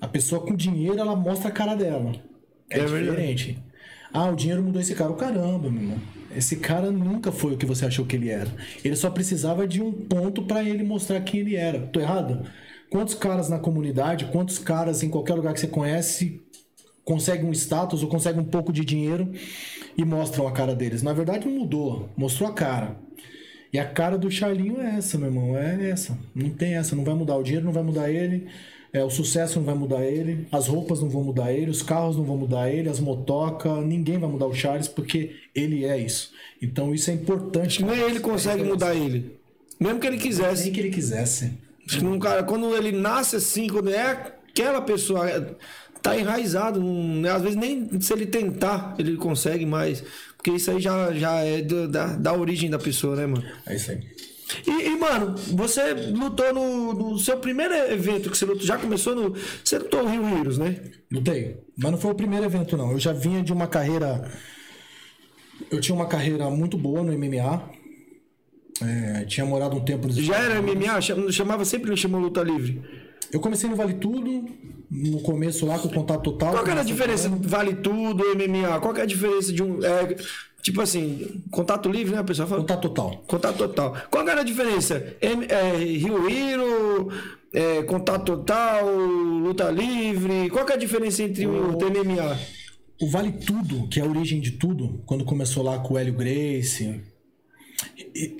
[0.00, 2.12] A pessoa com dinheiro, ela mostra a cara dela.
[2.68, 3.58] É, É diferente.
[4.12, 5.10] Ah, o dinheiro mudou esse cara.
[5.10, 5.98] O caramba, meu irmão.
[6.34, 8.48] Esse cara nunca foi o que você achou que ele era.
[8.84, 11.80] Ele só precisava de um ponto pra ele mostrar quem ele era.
[11.88, 12.46] Tô errado?
[12.88, 16.40] Quantos caras na comunidade, quantos caras em qualquer lugar que você conhece
[17.04, 19.32] conseguem um status ou conseguem um pouco de dinheiro
[19.96, 21.02] e mostram a cara deles?
[21.02, 22.08] Na verdade, não mudou.
[22.16, 22.96] Mostrou a cara.
[23.72, 25.56] E a cara do Charlinho é essa, meu irmão.
[25.56, 26.18] É essa.
[26.34, 26.96] Não tem essa.
[26.96, 27.36] Não vai mudar.
[27.36, 28.48] O dinheiro não vai mudar ele.
[28.92, 30.46] É, o sucesso não vai mudar ele.
[30.50, 31.70] As roupas não vão mudar ele.
[31.70, 32.88] Os carros não vão mudar ele.
[32.88, 33.84] As motocas.
[33.84, 36.32] Ninguém vai mudar o Charles porque ele é isso.
[36.60, 37.84] Então isso é importante.
[37.84, 39.38] Nem ele consegue mudar ele.
[39.78, 40.64] Mesmo que ele quisesse.
[40.64, 41.52] Nem que ele quisesse.
[41.86, 45.54] Acho que um cara, quando ele nasce assim, quando é aquela pessoa, é,
[46.02, 46.80] tá enraizado.
[46.80, 50.02] não- às vezes nem se ele tentar, ele consegue mais.
[50.36, 53.44] Porque isso aí já, já é da, da origem da pessoa, né, mano?
[53.66, 54.00] É isso aí.
[54.66, 59.14] E, e, mano, você lutou no, no seu primeiro evento que você lutou, já começou
[59.14, 59.34] no.
[59.64, 60.76] Você lutou o Rio Heroes, né?
[61.12, 61.58] Lutei.
[61.76, 62.92] Mas não foi o primeiro evento, não.
[62.92, 64.30] Eu já vinha de uma carreira.
[65.70, 67.70] Eu tinha uma carreira muito boa no MMA.
[68.82, 72.42] É, tinha morado um tempo nos Já era MMA, cham- chamava sempre, não chamou luta
[72.42, 72.82] livre.
[73.30, 74.46] Eu comecei no Vale Tudo,
[74.90, 76.52] no começo lá com o contato total.
[76.52, 78.80] Qual que era a diferença vale tudo, MMA?
[78.80, 79.84] Qual que é a diferença de um.
[79.84, 80.16] é,
[80.62, 82.20] tipo assim, contato livre, né?
[82.20, 82.60] A pessoa fala.
[82.60, 83.24] Contato total.
[83.26, 83.96] Contato total.
[84.10, 85.16] Qual era a diferença?
[85.20, 87.08] M- é, Rio Hero,
[87.52, 90.50] é, contato total, luta livre.
[90.50, 92.38] Qual que é a diferença entre o MMA?
[93.00, 96.12] O Vale Tudo, que é a origem de tudo, quando começou lá com o Hélio
[96.14, 97.00] Grace,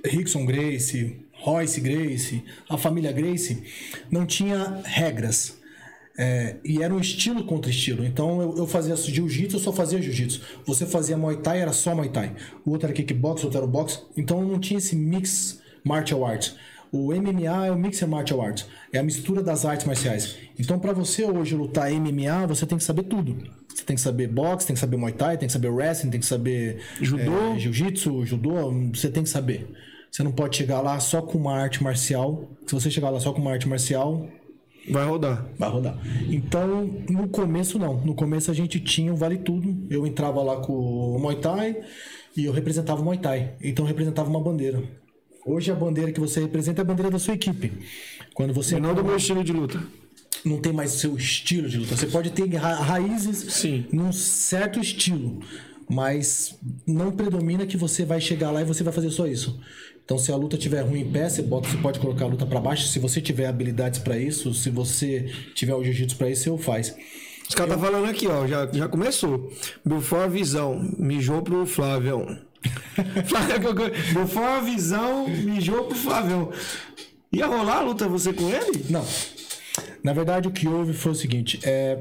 [0.04, 3.62] Rickson Grace, Royce Grace, a família Grace,
[4.11, 5.59] não tinha regras.
[6.22, 8.04] É, e era um estilo contra estilo.
[8.04, 10.42] Então eu, eu fazia jiu-jitsu, eu só fazia jiu-jitsu.
[10.66, 12.37] Você fazia muay thai, era só muay thai.
[12.62, 14.02] O outro era kickbox, o outro era o box.
[14.14, 16.56] Então não tinha esse mix martial arts.
[16.92, 18.66] O MMA é o mixer martial arts.
[18.92, 20.37] É a mistura das artes marciais.
[20.59, 23.38] Então para você hoje lutar MMA, você tem que saber tudo.
[23.74, 26.20] Você tem que saber boxe, tem que saber muay thai, tem que saber wrestling, tem
[26.20, 27.54] que saber Judô.
[27.54, 28.70] é, jiu-jitsu, judô.
[28.92, 29.72] Você tem que saber.
[30.11, 32.50] Você não pode chegar lá só com uma arte marcial.
[32.66, 34.28] Se você chegar lá só com uma arte marcial,
[34.88, 35.46] Vai rodar.
[35.58, 35.98] Vai rodar.
[36.28, 38.00] Então, no começo não.
[38.04, 39.86] No começo a gente tinha o Vale Tudo.
[39.90, 41.76] Eu entrava lá com o Muay Thai
[42.36, 43.52] e eu representava o Muay Thai.
[43.62, 44.82] Então eu representava uma bandeira.
[45.44, 47.72] Hoje a bandeira que você representa é a bandeira da sua equipe.
[48.34, 49.82] Quando você E não do meu estilo de luta.
[50.44, 51.96] não tem mais o seu estilo de luta.
[51.96, 53.86] Você pode ter ra- raízes Sim.
[53.92, 55.40] num certo estilo,
[55.88, 59.58] mas não predomina que você vai chegar lá e você vai fazer só isso.
[60.10, 62.44] Então, se a luta tiver ruim em pé, você, bota, você pode colocar a luta
[62.44, 62.88] para baixo.
[62.88, 66.96] Se você tiver habilidades para isso, se você tiver o jiu-jitsu para isso, você faz.
[67.48, 69.52] Os caras tá falando aqui, ó, já, já começou.
[69.84, 72.26] Before visão, mijou pro Flávio.
[74.12, 76.50] Before visão, mijou pro Flávio.
[77.30, 78.86] Ia rolar a luta você com ele?
[78.90, 79.06] Não.
[80.02, 81.96] Na verdade, o que houve foi o seguinte: é,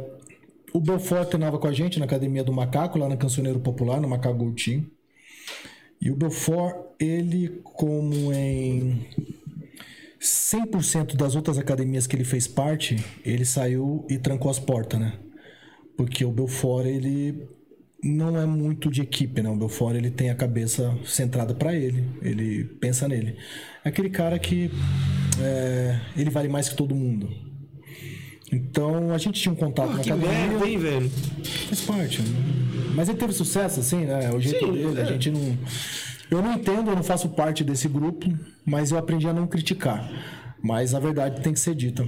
[0.73, 4.09] o Belfort treinava com a gente na academia do Macaco, lá na Cancioneiro Popular, no
[4.09, 4.89] Macaco Goutinho.
[6.01, 9.05] E o Belfort, ele, como em
[10.19, 15.13] 100% das outras academias que ele fez parte, ele saiu e trancou as portas, né?
[15.97, 17.47] Porque o Belfort, ele
[18.01, 19.49] não é muito de equipe, né?
[19.49, 23.35] O Belfort, ele tem a cabeça centrada para ele, ele pensa nele.
[23.83, 24.71] É aquele cara que
[25.41, 27.48] é, ele vale mais que todo mundo.
[28.51, 30.47] Então, a gente tinha um contato na que academia.
[30.47, 31.09] merda, hein, velho?
[31.67, 32.21] Faz parte.
[32.21, 32.27] né?
[32.95, 34.31] Mas ele teve sucesso, assim, né?
[34.33, 35.05] O jeito Sim, dele, a é.
[35.05, 35.57] gente não.
[36.31, 38.27] Eu não entendo, eu não faço parte desse grupo,
[38.65, 40.09] mas eu aprendi a não criticar.
[40.61, 42.07] Mas a verdade tem que ser dita.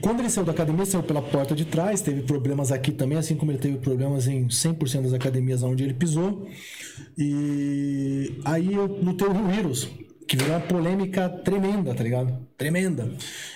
[0.00, 3.36] Quando ele saiu da academia, saiu pela porta de trás, teve problemas aqui também, assim
[3.36, 6.48] como ele teve problemas em 100% das academias onde ele pisou.
[7.16, 9.88] E aí eu lutei o Rio Heroes,
[10.26, 12.36] que virou uma polêmica tremenda, tá ligado?
[12.58, 13.10] Tremenda.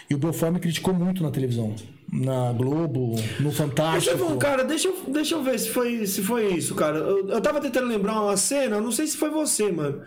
[0.09, 1.75] E o Belfort me criticou muito na televisão.
[2.13, 4.17] Na Globo, no Fantástico.
[4.17, 6.99] Deixa eu, cara, deixa eu, deixa eu ver se foi, se foi isso, cara.
[6.99, 10.03] Eu, eu tava tentando lembrar uma cena, não sei se foi você, mano.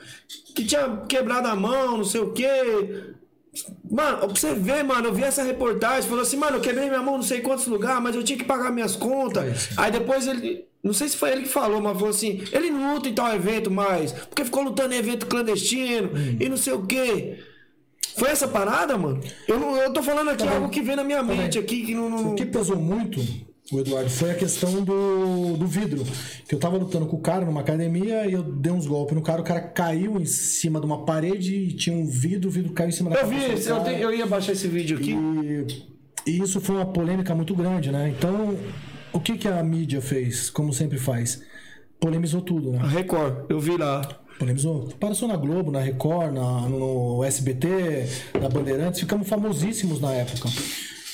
[0.54, 3.14] Que tinha quebrado a mão, não sei o quê.
[3.90, 7.02] Mano, pra você ver, mano, eu vi essa reportagem, falou assim, mano, eu quebrei minha
[7.02, 9.70] mão não sei quantos lugares, mas eu tinha que pagar minhas contas.
[9.78, 10.66] Aí depois ele.
[10.84, 13.34] Não sei se foi ele que falou, mas falou assim: ele não luta em tal
[13.34, 17.40] evento mais, porque ficou lutando em evento clandestino e não sei o quê.
[18.18, 19.22] Foi essa parada, mano?
[19.48, 22.10] Eu, não- eu tô falando aqui algo que vem na minha mente aqui, que não.
[22.10, 23.20] não- O que pesou muito,
[23.72, 26.04] o Eduardo, foi a questão do, do vidro.
[26.48, 29.22] Que eu tava lutando com o cara numa academia e eu dei uns golpes no
[29.24, 32.74] cara, o cara caiu em cima de uma parede e tinha um vidro, o vidro
[32.74, 35.14] caiu em cima da Eu vi, eu, eu ia baixar esse vídeo aqui.
[36.28, 38.14] E, e isso foi uma polêmica muito grande, né?
[38.16, 38.56] Então,
[39.14, 41.42] o que, que a mídia fez, como sempre faz?
[42.00, 42.80] Polemizou tudo, né?
[42.80, 44.02] A Record, eu vi lá.
[44.38, 44.90] Polemizou.
[45.00, 47.70] Passou na Globo, na Record, na, no SBT,
[48.42, 50.50] na Bandeirantes, ficamos famosíssimos na época.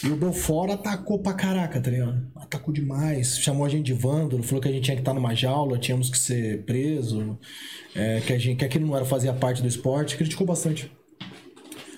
[0.03, 2.25] E o Belfort atacou pra caraca, tá ligado?
[2.37, 5.35] Atacou demais, chamou a gente de vândalo, falou que a gente tinha que estar numa
[5.35, 7.37] jaula, tínhamos que ser preso,
[7.93, 10.89] é, que, a gente, que aquilo não era fazia parte do esporte, criticou bastante.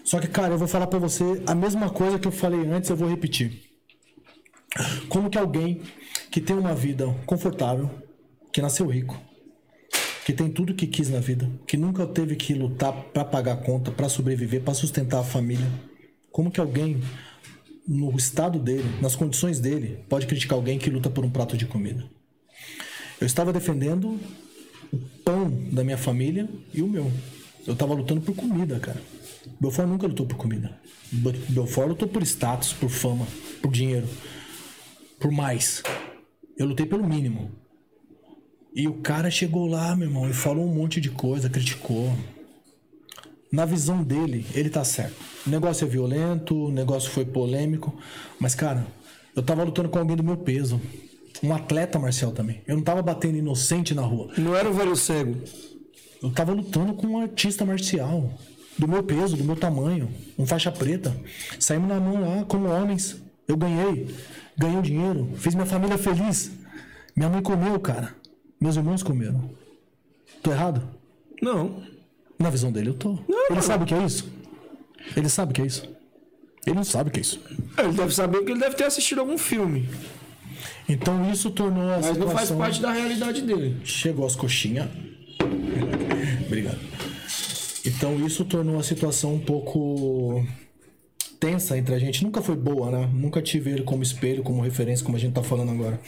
[0.03, 2.89] Só que, cara, eu vou falar pra você a mesma coisa que eu falei antes,
[2.89, 3.70] eu vou repetir.
[5.09, 5.81] Como que alguém
[6.29, 7.89] que tem uma vida confortável,
[8.51, 9.19] que nasceu rico,
[10.25, 13.91] que tem tudo que quis na vida, que nunca teve que lutar pra pagar conta,
[13.91, 15.67] pra sobreviver, pra sustentar a família,
[16.31, 17.01] como que alguém
[17.87, 21.65] no estado dele, nas condições dele, pode criticar alguém que luta por um prato de
[21.65, 22.05] comida?
[23.19, 24.19] Eu estava defendendo
[24.93, 27.11] o pão da minha família e o meu.
[27.67, 29.01] Eu estava lutando por comida, cara.
[29.59, 30.79] Belfort nunca lutou por comida.
[31.11, 33.27] Be- Belfort lutou por status, por fama,
[33.61, 34.07] por dinheiro,
[35.21, 35.83] por mais.
[36.57, 37.51] Eu lutei pelo mínimo.
[38.73, 42.13] E o cara chegou lá, meu irmão, e falou um monte de coisa, criticou.
[43.51, 45.15] Na visão dele, ele tá certo.
[45.45, 47.93] O negócio é violento, o negócio foi polêmico,
[48.39, 48.87] mas cara,
[49.35, 50.81] eu tava lutando com alguém do meu peso.
[51.43, 52.61] Um atleta marcial também.
[52.67, 54.31] Eu não tava batendo inocente na rua.
[54.37, 55.35] Não era o velho cego.
[56.21, 58.31] Eu tava lutando com um artista marcial.
[58.77, 60.09] Do meu peso, do meu tamanho.
[60.37, 61.15] Um faixa preta.
[61.59, 63.17] Saímos na mão lá como homens.
[63.47, 64.07] Eu ganhei.
[64.57, 65.29] Ganhei dinheiro.
[65.37, 66.51] Fiz minha família feliz.
[67.15, 68.15] Minha mãe comeu, cara.
[68.59, 69.49] Meus irmãos comeram.
[70.43, 70.81] Tô errado?
[71.41, 71.83] Não.
[72.37, 73.17] Na visão dele, eu tô.
[73.49, 74.31] Ele sabe o que é isso?
[75.15, 75.83] Ele sabe o que é isso?
[76.65, 77.39] Ele não sabe o que é isso.
[77.77, 79.89] Ele deve saber porque ele deve ter assistido algum filme.
[80.87, 83.77] Então isso tornou a Mas não faz situação- parte da realidade dele.
[83.83, 84.87] Chegou as coxinhas.
[86.45, 86.79] Obrigado.
[87.85, 90.45] Então isso tornou a situação um pouco
[91.41, 92.23] tensa entre a gente.
[92.23, 93.09] Nunca foi boa, né?
[93.11, 95.99] Nunca tive ele como espelho, como referência, como a gente tá falando agora.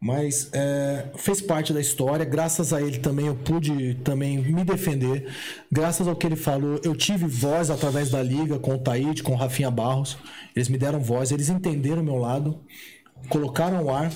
[0.00, 2.26] Mas é, fez parte da história.
[2.26, 5.32] Graças a ele também eu pude também me defender.
[5.72, 9.32] Graças ao que ele falou, eu tive voz através da liga com o Taíde, com
[9.32, 10.18] o Rafinha Barros.
[10.54, 12.60] Eles me deram voz, eles entenderam o meu lado,
[13.30, 14.12] colocaram o ar.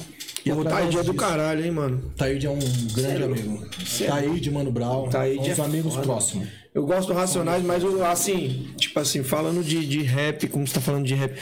[0.49, 2.03] E O Taíde é do caralho, hein, mano.
[2.17, 2.59] Taíde é um
[2.95, 3.67] grande amigo.
[4.07, 5.09] Taíde, Mano Brown.
[5.09, 6.07] Taíde os é amigos foda.
[6.07, 6.49] próximos.
[6.75, 10.75] Eu gosto do Racionais, mas eu, assim, tipo assim, falando de, de rap, como você
[10.75, 11.35] tá falando de rap.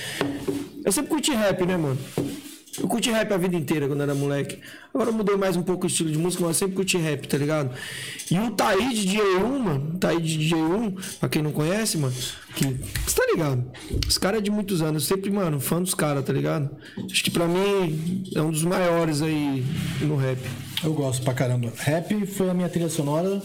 [0.84, 1.98] Eu sempre curti rap, né, mano?
[2.78, 4.60] Eu curti rap a vida inteira quando era moleque.
[4.92, 7.70] Agora mudei mais um pouco o estilo de música, mas sempre curti rap, tá ligado?
[8.30, 12.14] E o Taíde de J1, mano, Taíde de J1, pra quem não conhece, mano,
[12.54, 12.64] que.
[13.06, 13.64] Você tá ligado?
[14.06, 16.70] Os caras é de muitos anos, eu sempre, mano, fã dos caras, tá ligado?
[17.10, 19.64] Acho que pra mim é um dos maiores aí
[20.02, 20.38] no rap.
[20.84, 21.72] Eu gosto pra caramba.
[21.76, 23.40] Rap foi a minha trilha sonora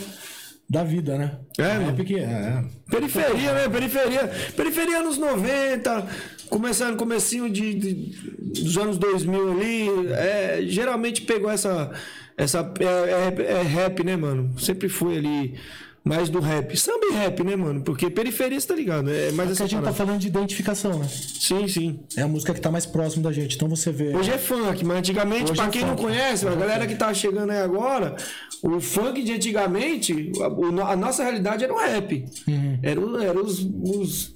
[0.72, 1.38] da vida, né?
[1.58, 2.06] É, Rap mano.
[2.06, 2.22] que é.
[2.24, 2.64] é.
[2.90, 3.68] Periferia, né?
[3.68, 4.32] Periferia.
[4.56, 6.08] Periferia anos 90,
[6.50, 8.16] começando comecinho de, de-
[8.62, 9.90] dos anos 2000 ali.
[10.14, 11.92] é, geralmente pegou essa.
[12.38, 14.58] essa é, é- é rap, né, mano?
[14.58, 15.56] Sempre foi ali
[16.04, 16.76] mais do rap.
[16.78, 17.82] Samba e rap, né, mano?
[17.84, 19.10] Porque periferia, você tá ligado?
[19.12, 21.08] É mais essa a gente tá falando de identificação, né?
[21.08, 22.00] Sim, sim.
[22.18, 23.56] É a música que tá mais próximo da gente.
[23.56, 24.16] Então você vê.
[24.16, 26.02] Hoje é funk, mas antigamente, pra é quem não funk.
[26.04, 28.16] conhece, a galera que tá chegando aí agora,
[28.64, 30.32] o funk de antigamente,
[30.88, 32.26] a, nossa realidade era o rap.
[32.48, 32.80] Uhum.
[32.82, 34.34] Era, era os, os-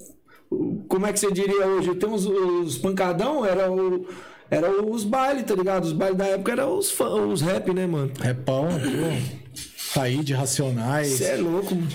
[0.88, 1.94] Como é que você diria hoje?
[1.96, 4.06] Tem os, os pancadão, era o.
[4.48, 5.86] Era os bailes, tá ligado?
[5.86, 8.12] Os bailes da época eram os, fã- os rap, né, mano?
[8.20, 9.60] Repão, pô.
[9.96, 11.08] Taíde, Racionais.
[11.08, 11.88] Você é louco, mano.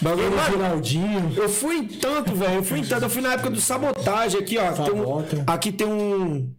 [0.00, 1.32] Bagulho, mano, Geraldinho.
[1.36, 2.54] Eu fui em tanto, velho.
[2.54, 3.02] Eu fui em tanto.
[3.04, 4.72] Eu fui na época do sabotagem aqui, ó.
[4.72, 6.50] Tem um- aqui tem um.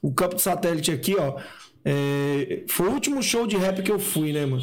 [0.00, 1.34] O campo de satélite aqui, ó.
[1.84, 4.62] É, foi o último show de rap que eu fui, né, mano?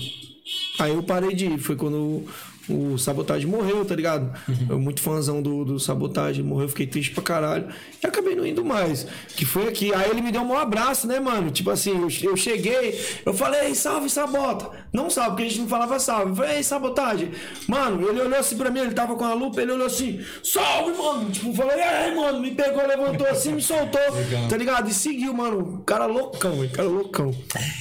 [0.80, 1.58] Aí eu parei de ir.
[1.60, 2.24] Foi quando
[2.70, 4.32] o, Sabotagem morreu, tá ligado?
[4.70, 7.68] Eu muito fãzão do, do Sabotagem, morreu, fiquei triste pra caralho.
[8.04, 9.06] E acabei não indo mais.
[9.36, 9.94] Que foi aqui.
[9.94, 11.52] Aí ele me deu um maior abraço, né, mano?
[11.52, 14.70] Tipo assim, eu, eu cheguei, eu falei, "Ei, salve, Sabota.
[14.92, 16.32] Não salve, porque a gente não falava salve.
[16.32, 17.32] Eu falei, ei, Sabotagem.
[17.68, 20.98] Mano, ele olhou assim pra mim, ele tava com a lupa, ele olhou assim, salve,
[20.98, 21.30] mano.
[21.32, 22.40] Tipo, falou, e aí, mano?
[22.40, 24.02] Me pegou, levantou assim, me soltou.
[24.50, 24.90] Tá ligado?
[24.90, 25.84] E seguiu, mano.
[25.86, 26.68] Cara loucão?
[26.70, 27.34] Cara loucão.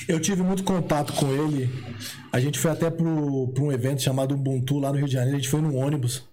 [0.09, 1.71] Eu tive muito contato com ele.
[2.35, 5.37] A gente foi até pro um evento chamado Ubuntu lá no Rio de Janeiro.
[5.37, 6.29] A gente foi num ônibus.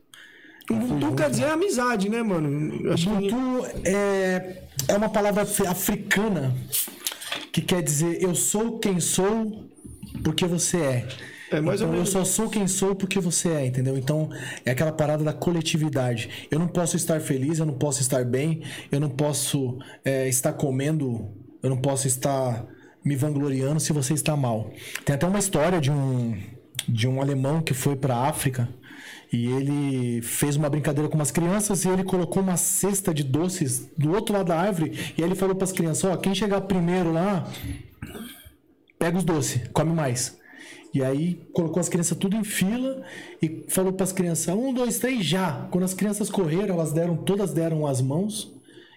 [0.68, 2.92] Ubuntu quer dizer amizade, né, mano?
[2.92, 3.12] Acho que...
[3.12, 6.56] Ubuntu é, é uma palavra afri- africana
[7.52, 9.70] que quer dizer eu sou quem sou
[10.24, 11.08] porque você é.
[11.52, 12.16] É mais ou então, menos.
[12.16, 13.96] eu só sou quem sou porque você é, entendeu?
[13.96, 14.28] Então,
[14.66, 16.48] é aquela parada da coletividade.
[16.50, 20.54] Eu não posso estar feliz, eu não posso estar bem, eu não posso é, estar
[20.54, 21.30] comendo,
[21.62, 22.66] eu não posso estar
[23.04, 24.72] me vangloriando se você está mal.
[25.04, 26.38] Tem até uma história de um,
[26.88, 28.70] de um alemão que foi para África
[29.32, 33.90] e ele fez uma brincadeira com umas crianças e ele colocou uma cesta de doces
[33.98, 37.12] do outro lado da árvore e ele falou para as crianças: Ó, quem chegar primeiro
[37.12, 37.48] lá,
[39.00, 40.40] pega os doces, come mais.
[40.94, 43.02] E aí colocou as crianças tudo em fila
[43.42, 45.68] e falou para as crianças: um, dois, três, já.
[45.72, 48.54] Quando as crianças correram, elas deram, todas deram as mãos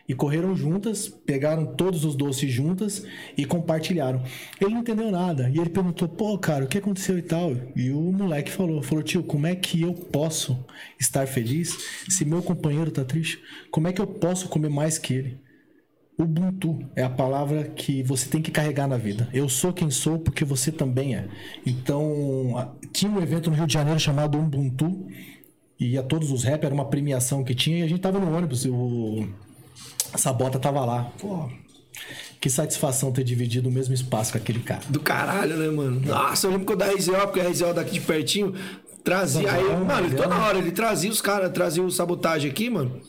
[0.08, 3.04] e correram juntas, pegaram todos os doces juntas
[3.36, 4.22] e compartilharam.
[4.60, 7.52] Ele não entendeu nada e ele perguntou: pô, cara, o que aconteceu e tal?
[7.74, 10.58] E o moleque falou: falou, tio, como é que eu posso
[10.98, 11.76] estar feliz
[12.08, 13.40] se meu companheiro tá triste?
[13.70, 15.44] Como é que eu posso comer mais que ele?
[16.16, 19.28] Ubuntu é a palavra que você tem que carregar na vida.
[19.32, 21.26] Eu sou quem sou porque você também é.
[21.66, 25.08] Então, tinha um evento no Rio de Janeiro chamado Ubuntu
[25.78, 28.32] e a todos os rap era uma premiação que tinha e a gente tava no
[28.32, 29.26] ônibus o
[30.12, 31.10] a Sabota tava lá.
[31.18, 31.48] Pô,
[32.40, 34.82] que satisfação ter dividido o mesmo espaço com aquele cara.
[34.88, 36.00] Do caralho, né, mano?
[36.00, 38.54] Nossa, eu lembro quando a RZO, porque a RZO daqui de pertinho,
[39.02, 39.50] trazia.
[39.50, 43.00] Aí, mano, toda hora ele trazia os caras, trazia o sabotagem aqui, mano.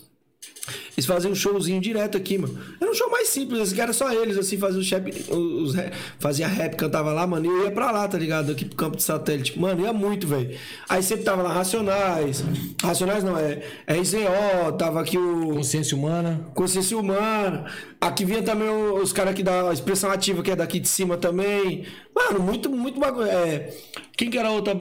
[0.95, 2.59] Eles faziam um showzinho direto aqui, mano.
[2.79, 5.73] Era um show mais simples, assim, que era só eles, assim, faziam rap, os
[6.19, 8.51] fazia rap, cantava lá, mano, e eu ia pra lá, tá ligado?
[8.51, 9.59] Aqui pro campo de satélite.
[9.59, 10.57] Mano, ia muito, velho.
[10.89, 12.43] Aí sempre tava lá Racionais.
[12.81, 15.55] Racionais não, é RZO, tava aqui o.
[15.55, 16.45] Consciência humana.
[16.53, 17.65] Consciência Humana.
[17.99, 21.85] Aqui vinha também os caras aqui da Expressão Ativa, que é daqui de cima também.
[22.15, 23.27] Mano, muito, muito bagulho.
[23.27, 23.73] É,
[24.15, 24.79] quem que era outra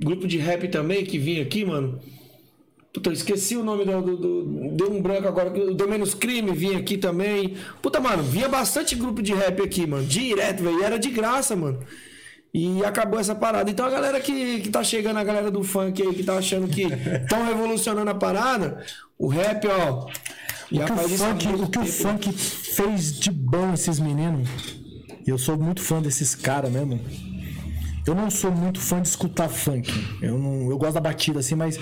[0.00, 2.00] grupo de rap também que vinha aqui, mano?
[2.92, 5.48] Puta, eu esqueci o nome do, do- do- Deu um branco agora.
[5.50, 7.56] O Deu Menos Crime vinha aqui também.
[7.80, 10.04] Puta, mano, vinha bastante grupo de rap aqui, mano.
[10.04, 10.82] Direto, velho.
[10.84, 11.78] Era de graça, mano.
[12.52, 13.70] E acabou essa parada.
[13.70, 16.68] Então a galera que, que tá chegando, a galera do funk aí, que tá achando
[16.68, 18.84] que estão revolucionando a parada,
[19.18, 20.06] o rap, ó.
[20.70, 21.86] O que o, funk, o que o tempo.
[21.86, 24.48] funk fez de bom esses meninos.
[25.26, 27.00] E eu sou muito fã desses caras mesmo.
[28.06, 29.90] Eu não sou muito fã de escutar funk.
[30.20, 31.78] Eu, não, eu gosto da batida assim, mas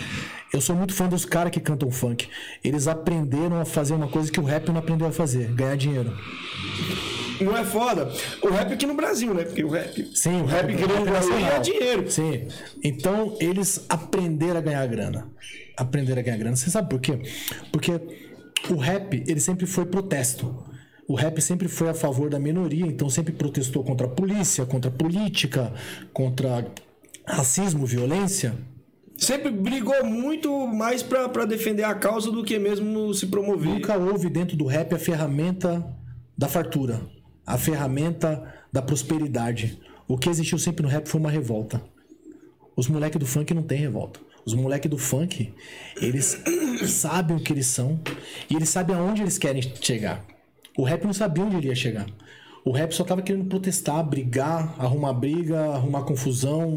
[0.53, 2.29] eu sou muito fã dos caras que cantam funk.
[2.63, 6.17] Eles aprenderam a fazer uma coisa que o rap não aprendeu a fazer: ganhar dinheiro.
[7.41, 8.13] Não é foda.
[8.43, 9.45] O rap aqui no Brasil, né?
[9.45, 10.11] Porque o rap.
[10.15, 12.11] Sim, o rap gringo aí é dinheiro.
[12.11, 12.49] Sim.
[12.85, 15.29] Então, eles aprenderam a ganhar grana.
[15.77, 16.57] Aprenderam a ganhar grana.
[16.57, 17.23] Você sabe por quê?
[17.73, 17.93] Porque
[18.69, 20.65] o rap, ele sempre foi protesto.
[21.09, 24.91] O rap sempre foi a favor da minoria, então sempre protestou contra a polícia, contra
[24.91, 25.73] a política,
[26.13, 26.65] contra
[27.27, 28.55] racismo, violência.
[29.21, 33.69] Sempre brigou muito mais pra defender a causa do que mesmo se promover.
[33.69, 35.87] Nunca houve dentro do rap a ferramenta
[36.37, 37.03] da fartura,
[37.47, 39.79] a ferramenta da prosperidade.
[40.09, 41.83] O que existiu sempre no rap foi uma revolta.
[42.75, 44.19] Os moleques do funk não tem revolta.
[44.43, 45.53] Os moleques do funk,
[46.01, 46.43] eles
[46.89, 48.01] sabem o que eles são
[48.49, 50.25] e eles sabem aonde eles querem chegar.
[50.79, 52.07] O rap não sabia onde ele ia chegar.
[52.65, 56.71] O rap só tava querendo protestar, brigar, arrumar briga, arrumar confusão.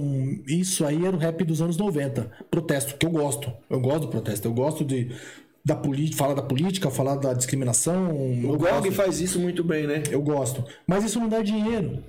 [0.48, 2.32] Isso aí era o rap dos anos 90.
[2.50, 3.52] Protesto, que eu gosto.
[3.70, 4.48] Eu gosto do protesto.
[4.48, 5.12] Eu gosto de
[5.66, 8.12] da política, falar da política, falar da discriminação.
[8.44, 10.04] O Gog faz isso muito bem, né?
[10.12, 10.64] Eu gosto.
[10.86, 12.04] Mas isso não dá dinheiro.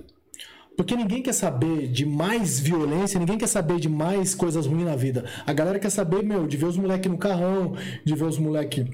[0.75, 4.95] Porque ninguém quer saber de mais violência, ninguém quer saber de mais coisas ruins na
[4.95, 5.23] vida.
[5.45, 8.85] A galera quer saber, meu, de ver os moleques no carrão, de ver os moleques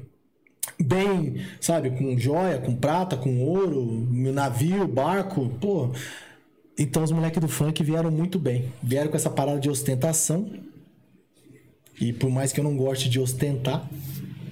[0.79, 5.91] bem, sabe, com joia, com prata, com ouro, navio, barco, pô.
[6.77, 8.71] Então os moleques do funk vieram muito bem.
[8.81, 10.49] Vieram com essa parada de ostentação.
[11.99, 13.88] E por mais que eu não goste de ostentar,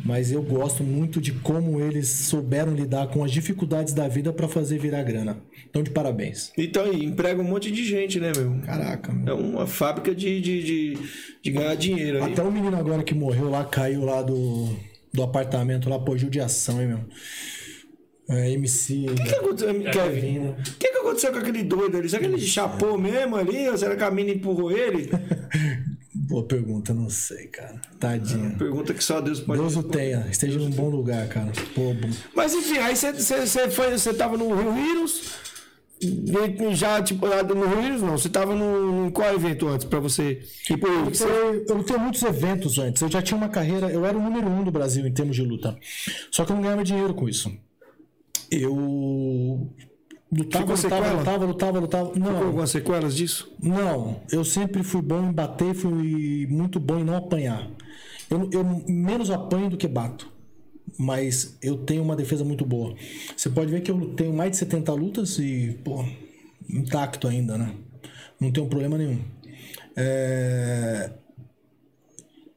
[0.05, 4.47] mas eu gosto muito de como eles souberam lidar com as dificuldades da vida pra
[4.47, 5.37] fazer virar grana.
[5.69, 6.51] Então, de parabéns.
[6.57, 8.59] Então aí, emprega um monte de gente, né, meu?
[8.65, 9.27] Caraca, meu.
[9.27, 10.97] É uma fábrica de, de, de,
[11.43, 12.31] de ganhar dinheiro aí.
[12.31, 14.75] Até o menino agora que morreu lá, caiu lá do,
[15.13, 16.99] do apartamento lá, pô, judiação, hein, meu.
[18.29, 19.07] É, MC.
[19.09, 20.49] O que aconteceu, Kevin?
[20.49, 22.07] O que, que aconteceu com aquele doido ali?
[22.07, 23.67] Será que ele chapou mesmo ali?
[23.67, 25.09] Ou será que a mina empurrou ele?
[26.13, 27.81] Boa pergunta, não sei, cara.
[27.99, 28.55] Tadinho.
[28.55, 31.51] Pergunta que só Deus pode Deus o tenha, esteja num bom lugar, cara.
[31.73, 32.09] Pô, bom.
[32.35, 33.13] Mas enfim, aí você-
[33.71, 35.48] foi, você tava no Rio e
[36.73, 40.77] já, tipo, no Rio Heroes não, você tava no, qual evento antes pra você ir
[40.77, 41.09] Rio?
[41.09, 43.01] Você- Eu, eu tenho muitos eventos antes.
[43.01, 43.89] Eu já tinha uma carreira.
[43.91, 45.77] Eu era o número um do Brasil em termos de luta.
[46.31, 47.51] Só que eu não ganhava dinheiro com isso.
[48.49, 49.69] Eu
[50.31, 52.13] lutava, Ficou lutava, lutava, lutava, lutava.
[52.13, 53.51] Ficou Não, algumas sequelas disso?
[53.61, 54.21] não.
[54.31, 57.67] Eu sempre fui bom em bater, fui muito bom em não apanhar.
[58.29, 60.31] Eu, eu menos apanho do que bato.
[60.99, 62.95] Mas eu tenho uma defesa muito boa.
[63.37, 66.05] Você pode ver que eu tenho mais de 70 lutas e, pô,
[66.69, 67.73] intacto ainda, né?
[68.39, 69.21] Não tenho problema nenhum.
[69.95, 71.11] É,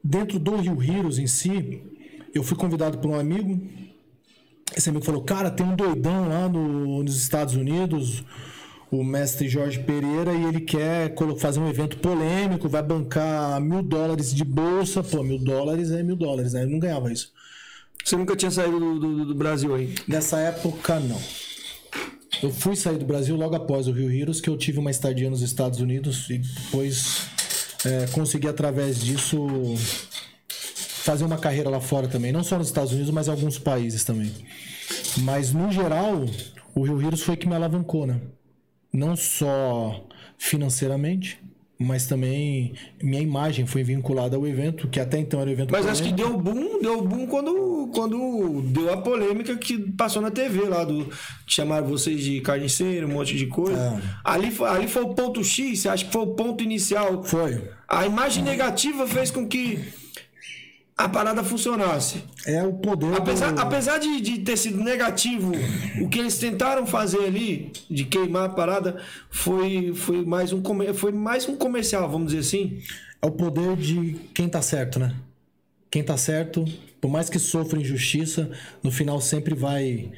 [0.03, 1.81] Dentro do Rio Heroes em si,
[2.33, 3.61] eu fui convidado por um amigo.
[4.75, 8.23] Esse amigo falou: Cara, tem um doidão lá no- nos Estados Unidos,
[8.91, 14.33] o mestre Jorge Pereira, e ele quer fazer um evento polêmico, vai bancar mil dólares
[14.33, 15.03] de bolsa.
[15.03, 16.63] Pô, mil dólares é mil dólares, né?
[16.63, 17.31] Eu não ganhava isso.
[18.03, 19.95] Você nunca tinha saído do, do- do Brasil aí?
[20.07, 21.19] Nessa época, não.
[22.41, 25.29] Eu fui sair do Brasil logo após o Rio Heroes, que eu tive uma estadia
[25.29, 27.27] nos Estados Unidos e depois
[27.85, 29.37] é, consegui, através disso,
[30.49, 32.31] fazer uma carreira lá fora também.
[32.33, 34.31] Não só nos Estados Unidos, mas em alguns países também.
[35.19, 36.25] Mas, no geral,
[36.75, 38.19] o Rio Heroes foi que me alavancou, né?
[38.91, 40.05] Não só
[40.37, 41.39] financeiramente,
[41.79, 45.85] mas também minha imagem foi vinculada ao evento, que até então era o evento Mas
[45.85, 46.43] acho que polêmico.
[46.43, 51.09] deu boom, deu boom quando, quando deu a polêmica que passou na TV lá, do
[51.47, 54.01] chamaram vocês de carniceiro, um monte de coisa.
[54.23, 57.23] Ali, foi, ali foi o ponto X, acha que foi o ponto inicial?
[57.23, 57.69] Foi.
[57.87, 60.02] A imagem negativa fez com que
[61.05, 62.23] a parada funcionasse.
[62.45, 63.61] É o poder Apesar, do...
[63.61, 65.51] apesar de, de ter sido negativo,
[66.01, 70.61] o que eles tentaram fazer ali, de queimar a parada, foi, foi, mais, um,
[70.93, 72.81] foi mais um comercial, vamos dizer assim.
[73.21, 75.15] É o poder de quem tá certo, né?
[75.89, 76.65] Quem tá certo,
[76.99, 78.49] por mais que sofra injustiça,
[78.81, 80.11] no final sempre vai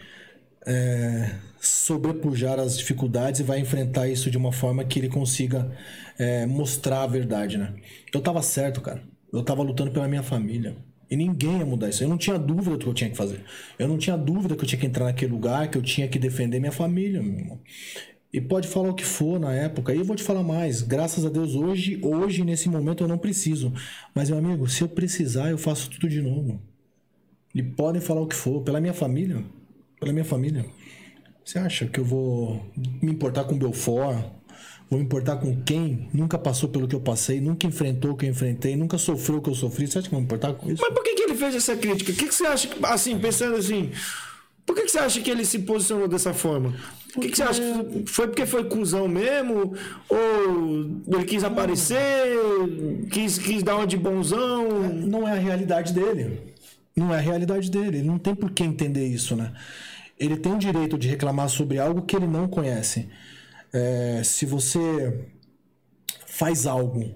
[0.65, 5.71] é, sobrepujar as dificuldades e vai enfrentar isso de uma forma que ele consiga
[6.17, 7.73] é, mostrar a verdade, né?
[8.13, 9.01] Eu tava certo, cara.
[9.35, 10.75] Eu tava lutando pela minha família.
[11.09, 12.03] E ninguém ia mudar isso.
[12.03, 13.43] Eu não tinha dúvida do que eu tinha que fazer.
[13.77, 16.17] Eu não tinha dúvida que eu tinha que entrar naquele lugar, que eu tinha que
[16.17, 17.59] defender minha família, meu irmão.
[18.33, 19.93] E pode falar o que for na época.
[19.93, 20.81] E eu vou te falar mais.
[20.81, 23.71] Graças a Deus, hoje, hoje, nesse momento, eu não preciso.
[24.13, 26.59] Mas, meu amigo, se eu precisar, eu faço tudo de novo.
[27.53, 28.61] E podem falar o que for.
[28.63, 29.43] Pela minha família.
[29.99, 30.65] Pela minha família.
[31.43, 32.65] Você acha que eu vou
[33.01, 34.25] me importar com Belfort?
[34.89, 38.29] Vou importar com quem nunca passou pelo que eu passei, nunca enfrentou o que eu
[38.29, 39.87] enfrentei, nunca sofreu o que eu sofri?
[39.87, 40.81] Você acha que eu vou importar com isso?
[40.81, 42.11] Mas por que, que ele fez essa crítica?
[42.11, 43.91] O que, que você acha, assim, pensando assim,
[44.65, 46.73] por que, que você acha que ele se posicionou dessa forma?
[47.15, 47.61] O que, que você acha?
[47.61, 49.73] que Foi porque foi cuzão mesmo?
[50.09, 51.97] Ou ele quis aparecer?
[53.11, 54.67] Quis, quis dar uma de bonzão?
[54.89, 56.53] não é a realidade dele.
[56.95, 57.99] Não é a realidade dele.
[57.99, 59.51] Ele não tem por que entender isso, né?
[60.19, 63.07] Ele tem o direito de reclamar sobre algo que ele não conhece.
[63.77, 65.25] É, se você
[66.27, 67.13] faz algo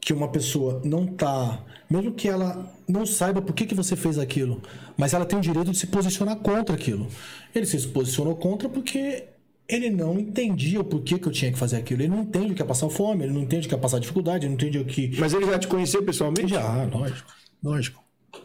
[0.00, 4.18] que uma pessoa não tá, mesmo que ela não saiba por que, que você fez
[4.18, 4.62] aquilo,
[4.96, 7.08] mas ela tem o direito de se posicionar contra aquilo.
[7.54, 9.24] Ele se posicionou contra porque
[9.68, 12.02] ele não entendia o porquê que eu tinha que fazer aquilo.
[12.02, 13.98] Ele não entende o que é passar fome, ele não entende o que é passar
[13.98, 16.48] dificuldade, ele não entende o que Mas ele já te conheceu pessoalmente?
[16.48, 17.32] já, lógico.
[17.62, 18.02] Lógico.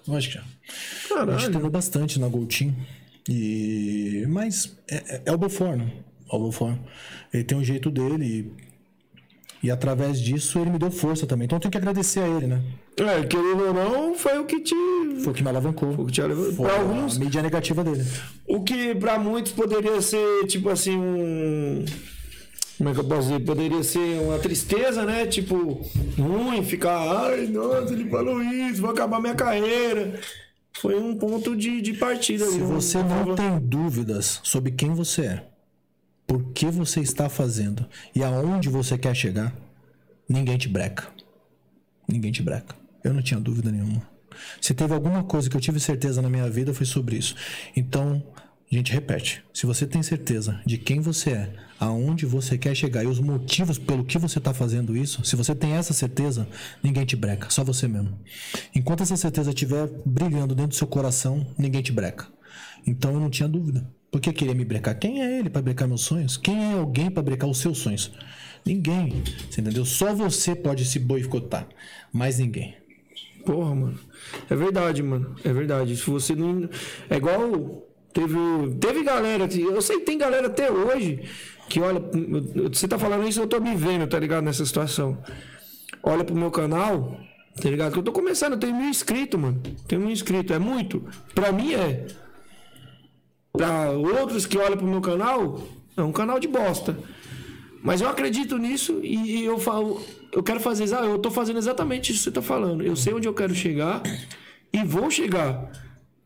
[0.07, 0.43] Lógico que já.
[0.43, 1.49] A gente Caralho.
[1.51, 2.75] treinou bastante na Gold Team.
[3.29, 4.25] E...
[4.29, 5.91] Mas é, é- é o Belfort, né?
[6.31, 6.77] Belfort.
[7.33, 8.25] Ele tem um jeito dele
[9.61, 9.67] e...
[9.67, 11.45] e através disso ele me deu força também.
[11.45, 12.61] Então eu tenho que agradecer a ele, né?
[12.97, 14.73] É, querendo ou não, foi o que te.
[15.23, 15.89] Foi o que me alavancou.
[15.93, 16.53] o que te alavancou.
[16.53, 18.05] Foi Pra a alguns- mídia negativa dele.
[18.47, 21.83] O que pra muitos poderia ser, tipo assim, um.
[22.77, 23.39] Como é que eu posso dizer?
[23.41, 25.25] Poderia ser uma tristeza, né?
[25.25, 25.81] Tipo,
[26.17, 30.19] ruim, ficar, ai, nossa, ele falou isso, vou acabar minha carreira.
[30.73, 32.45] Foi um ponto de, de partida.
[32.45, 35.43] Se ali, um- você não tem dúvidas sobre quem você é,
[36.27, 39.55] por que você está fazendo e aonde você quer chegar,
[40.27, 41.07] ninguém te breca.
[42.07, 42.75] Ninguém te breca.
[43.03, 44.01] Eu não tinha dúvida nenhuma.
[44.61, 47.35] Se teve alguma coisa que eu tive certeza na minha vida, foi sobre isso.
[47.75, 48.23] Então,
[48.71, 49.43] a gente repete.
[49.53, 53.77] Se você tem certeza de quem você é, aonde você quer chegar e os motivos
[53.77, 56.47] pelo que você está fazendo isso, se você tem essa certeza,
[56.81, 58.19] ninguém te breca, só você mesmo.
[58.73, 62.27] Enquanto essa certeza estiver brilhando dentro do seu coração, ninguém te breca.
[62.85, 63.87] Então eu não tinha dúvida.
[64.11, 64.97] Por que queria me brecar?
[64.97, 66.37] Quem é ele para brecar meus sonhos?
[66.37, 68.11] Quem é alguém para brecar os seus sonhos?
[68.65, 69.23] Ninguém.
[69.49, 69.85] Você entendeu?
[69.85, 71.67] Só você pode se boicotar.
[72.11, 72.75] Mais ninguém.
[73.45, 73.99] Porra, mano.
[74.49, 75.35] É verdade, mano.
[75.43, 75.95] É verdade.
[75.95, 76.67] Se você não.
[77.09, 77.83] É igual.
[78.11, 78.35] Teve,
[78.79, 79.47] teve galera.
[79.53, 81.21] Eu sei que tem galera até hoje
[81.69, 82.01] que olha.
[82.71, 84.43] Você tá falando isso, eu tô me vendo, tá ligado?
[84.43, 85.17] Nessa situação.
[86.01, 87.19] Olha pro meu canal,
[87.61, 87.93] tá ligado?
[87.93, 89.61] Que eu tô começando, eu tenho mil inscritos, mano.
[89.87, 90.55] Tenho mil inscritos.
[90.55, 91.03] É muito?
[91.33, 92.07] Pra mim é.
[93.57, 95.61] Pra outros que olham pro meu canal,
[95.95, 96.97] é um canal de bosta.
[97.81, 100.01] Mas eu acredito nisso e e eu falo,
[100.31, 102.83] eu quero fazer, eu tô fazendo exatamente isso que você tá falando.
[102.83, 104.01] Eu sei onde eu quero chegar
[104.73, 105.71] e vou chegar.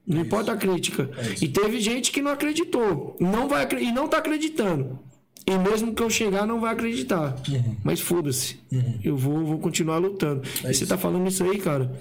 [0.07, 1.09] Não importa a crítica.
[1.39, 4.97] E teve gente que não acreditou, não vai e não tá acreditando.
[5.45, 7.36] E mesmo que eu chegar, não vai acreditar.
[7.84, 8.59] Mas foda-se.
[9.03, 10.41] Eu vou, vou continuar lutando.
[10.63, 11.91] e você tá falando isso aí, cara.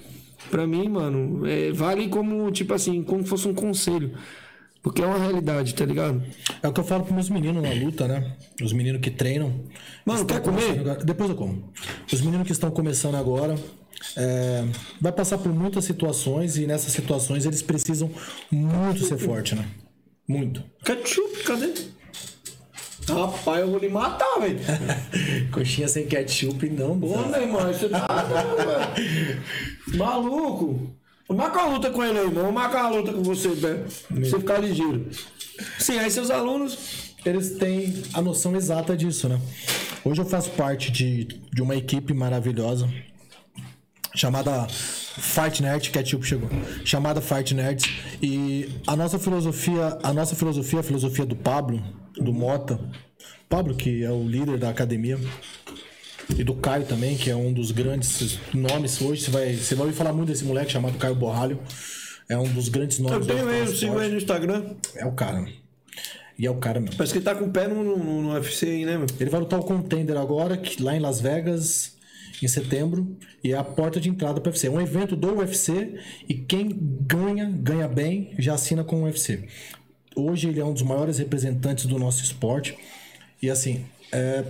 [0.49, 4.13] Pra mim, mano, é, vale como, tipo assim, como fosse um conselho.
[4.81, 6.23] Porque é uma realidade, tá ligado?
[6.63, 8.37] É o que eu falo pros meus meninos na luta, né?
[8.63, 9.53] Os meninos que treinam.
[10.05, 10.79] Mano, quer comer?
[10.79, 11.71] agora- Depois eu como.
[12.11, 13.55] Os meninos que estão começando agora.
[14.15, 14.63] é,
[15.01, 18.09] vai passar por muitas situações e nessas situações eles precisam
[18.49, 19.65] muito ser forte, né?
[20.25, 20.63] Muito.
[20.85, 21.73] Ketchup, cadê?
[23.09, 24.59] Rapaz, eu vou lhe matar, velho.
[25.51, 26.91] Coxinha sem ketchup não.
[26.93, 29.97] Ô, meu irmão, você tá velho.
[29.97, 30.95] maluco.
[31.35, 32.45] Marca uma luta com ele aí, irmão.
[32.45, 33.85] Vou marcar uma luta com você, velho.
[34.07, 35.07] Pra você ficar ligeiro.
[35.77, 37.13] Sim, aí seus alunos.
[37.25, 39.39] eles têm a noção exata disso, né?
[40.03, 42.89] Hoje eu faço parte de, de uma equipe maravilhosa
[44.15, 46.49] chamada Fight Nerd, Ketchup chegou.
[46.83, 47.89] Chamada Fight Nerds
[48.21, 51.81] e a nossa filosofia, a nossa filosofia, a filosofia do Pablo,
[52.15, 52.79] do Mota,
[53.47, 55.19] Pablo que é o líder da academia
[56.37, 59.85] e do Caio também, que é um dos grandes nomes hoje, você vai, você vai
[59.87, 61.59] ouvir falar muito desse moleque chamado Caio Borralho.
[62.29, 63.27] É um dos grandes nomes.
[63.27, 64.75] Eu tenho ele, sigo ele no Instagram.
[64.95, 65.45] É o cara.
[66.37, 66.95] E é o cara mesmo.
[66.95, 69.07] Parece que ele tá com o pé no, no, no UFC aí, né, meu?
[69.19, 71.97] Ele vai lutar o Contender agora, que- lá em Las Vegas,
[72.41, 74.67] em setembro, e é a porta de entrada para o UFC.
[74.67, 75.95] É um evento do UFC
[76.29, 76.69] e quem
[77.01, 79.43] ganha, ganha bem, já assina com o UFC.
[80.15, 82.77] Hoje ele é um dos maiores representantes do nosso esporte.
[83.41, 84.43] E assim, é,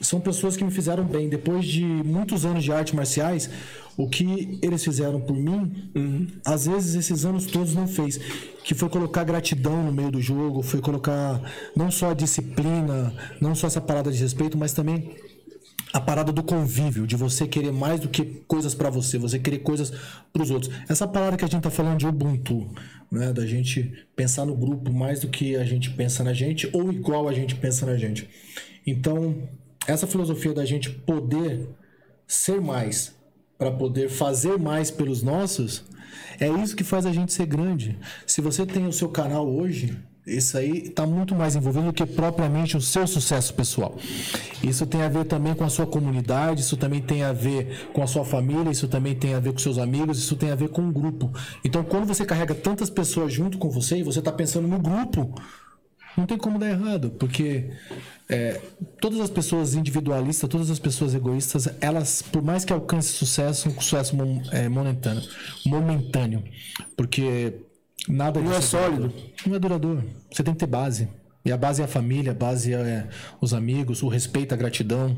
[0.00, 1.28] são pessoas que me fizeram bem.
[1.28, 3.50] Depois de muitos anos de artes marciais,
[3.96, 8.18] o que eles fizeram por mim, às vezes esses anos todos não fez.
[8.64, 11.40] Que foi colocar gratidão no meio do jogo, foi colocar
[11.76, 15.14] não só a disciplina, não só essa parada de respeito, mas também
[15.92, 19.58] a parada do convívio, de você querer mais do que coisas pra você, você querer
[19.58, 19.92] coisas
[20.32, 20.72] pros outros.
[20.88, 22.70] Essa parada que a gente tá falando de Ubuntu,
[23.10, 26.92] né, da gente pensar no grupo mais do que a gente pensa na gente ou
[26.92, 28.28] igual a gente pensa na gente.
[28.86, 29.36] Então,
[29.86, 31.68] essa filosofia da gente poder
[32.26, 33.14] ser mais
[33.58, 35.84] para poder fazer mais pelos nossos,
[36.38, 37.98] é isso que faz a gente ser grande.
[38.26, 42.06] Se você tem o seu canal hoje, isso aí está muito mais envolvido do que
[42.06, 43.96] propriamente o seu sucesso pessoal.
[44.62, 48.02] Isso tem a ver também com a sua comunidade, isso também tem a ver com
[48.02, 50.68] a sua família, isso também tem a ver com seus amigos, isso tem a ver
[50.68, 51.32] com o grupo.
[51.64, 55.34] Então, quando você carrega tantas pessoas junto com você e você está pensando no grupo,
[56.16, 57.70] não tem como dar errado, porque
[58.28, 58.60] é,
[59.00, 63.80] todas as pessoas individualistas, todas as pessoas egoístas, elas, por mais que alcancem sucesso, um
[63.80, 64.16] sucesso
[64.52, 65.22] é, momentâneo,
[65.66, 66.42] momentâneo,
[66.96, 67.54] porque
[68.08, 69.08] nada Não é sólido.
[69.08, 69.30] duradouro.
[69.46, 70.04] Não é duradouro.
[70.32, 71.08] Você tem que ter base.
[71.42, 73.08] E a base é a família, a base é
[73.40, 75.16] os amigos, o respeito, a gratidão.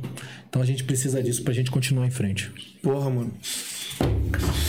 [0.49, 2.53] Então a gente precisa disso pra gente continuar em frente.
[2.81, 3.33] Porra, mano.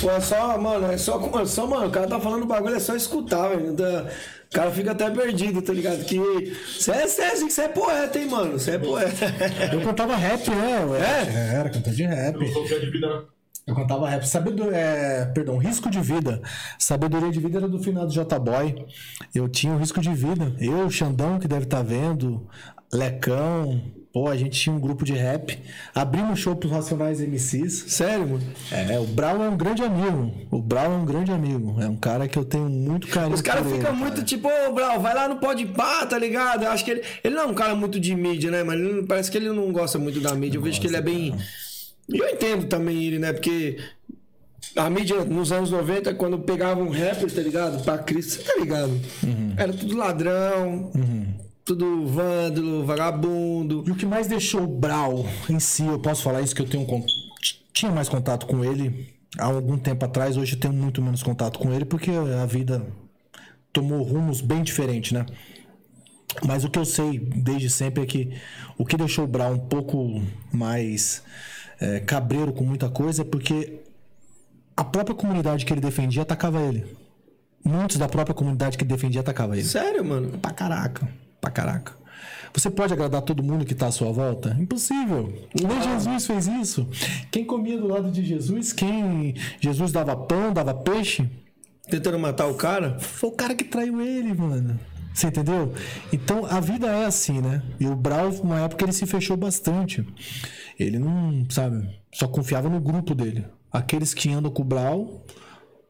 [0.02, 2.80] Pô, é só, mano, é só, é só, mano, o cara tá falando bagulho, é
[2.80, 3.74] só escutar, velho.
[3.74, 4.10] Da-
[4.54, 6.06] cara fica até perdido, tá ligado?
[6.06, 8.54] Que você é, você é, você é poeta, hein, mano?
[8.54, 9.26] Você é poeta.
[9.74, 10.82] Eu cantava rap, né?
[11.00, 11.56] É?
[11.56, 12.38] era cantor de rap.
[13.66, 14.28] Eu cantava rap.
[14.28, 16.42] Sabedoria, é, perdão, risco de vida.
[16.78, 18.86] Sabedoria de vida era do finado J Boy.
[19.34, 20.54] Eu tinha o risco de vida.
[20.60, 22.48] Eu, o Xandão, que deve estar vendo,
[22.94, 24.03] Lecão.
[24.14, 25.58] Pô, a gente tinha um grupo de rap.
[25.94, 27.86] Abrimos show pros Racionais MCs.
[27.88, 28.44] Sério, mano?
[28.72, 30.32] É, o Brown é um grande amigo.
[30.52, 31.82] O Brown é um grande amigo.
[31.82, 33.94] É um cara que eu tenho muito carinho Os caras ficam cara.
[33.96, 36.64] muito tipo, ô, Brau, vai lá no Pode Pá, tá ligado?
[36.64, 37.02] Eu acho que ele.
[37.24, 39.72] Ele não é um cara muito de mídia, né, mas ele- parece que ele não
[39.72, 40.60] gosta muito da mídia.
[40.60, 41.36] Eu vejo que ele é bem.
[42.08, 43.34] E eu entendo também ele, né?
[43.34, 43.80] Porque
[44.76, 47.84] a mídia nos anos 90, quando pegavam rappers, tá ligado?
[47.84, 48.92] Pra Cristo, tá ligado?
[49.24, 49.54] Uhum.
[49.58, 50.92] Era tudo ladrão,
[51.66, 53.84] tudo vândalo, vagabundo.
[53.88, 56.70] E o que mais deixou o Brau em si, eu posso falar isso que eu
[56.70, 56.86] tenho
[57.74, 61.58] tinha mais contato com ele há algum tempo atrás, hoje eu tenho muito menos contato
[61.58, 62.86] com ele porque a vida
[63.72, 65.26] tomou rumos bem diferentes, né?
[66.46, 68.34] Mas o que eu sei desde sempre é que
[68.78, 71.24] o que deixou o Brau um pouco mais
[71.80, 73.82] é, cabreiro com muita coisa é porque
[74.76, 76.86] a própria comunidade que ele defendia atacava ele.
[77.64, 79.66] Muitos da própria comunidade que defendia atacava ele.
[79.66, 80.38] Sério, mano?
[80.40, 81.08] Pra caraca,
[81.44, 81.92] pra caraca.
[82.54, 84.56] Você pode agradar todo mundo que tá à sua volta?
[84.58, 85.34] Impossível.
[85.54, 86.88] Nem Jesus fez isso.
[87.30, 91.30] Quem comia do lado de Jesus, quem Jesus dava pão, dava peixe,
[91.90, 92.98] Tentando matar o cara?
[92.98, 94.80] foi o cara que traiu ele, mano.
[95.14, 95.74] Você entendeu?
[96.14, 97.62] Então a vida é assim, né?
[97.78, 100.06] E o Brau, uma época, ele se fechou bastante.
[100.80, 103.46] Ele não, sabe, só confiava no grupo dele.
[103.70, 105.26] Aqueles que andam com o Brau,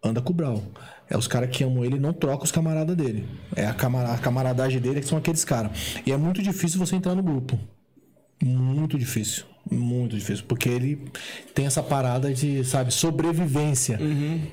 [0.03, 0.63] anda com o Brau.
[1.13, 3.25] É os caras que amam ele não troca os camaradas dele.
[3.55, 5.71] É a, camara- a camaradagem dele que são aqueles caras.
[6.05, 7.57] E é muito difícil você entrar no grupo.
[8.43, 9.45] Muito difícil.
[9.71, 10.43] Muito difícil.
[10.47, 10.99] Porque ele
[11.53, 13.97] tem essa parada de, sabe, sobrevivência.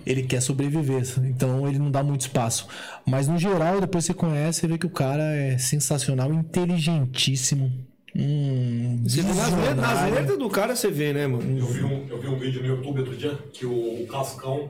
[0.07, 1.03] Ele quer sobreviver.
[1.25, 2.69] Então ele não dá muito espaço.
[3.07, 7.73] Mas no geral, depois você conhece, você vê que o cara é sensacional, inteligentíssimo.
[8.15, 10.15] Hum, Você nas, letras, nas visionário.
[10.15, 11.59] letras do cara, você vê, né, mano?
[11.59, 14.69] Eu vi, um, eu vi um vídeo no YouTube outro dia que o, o Cascão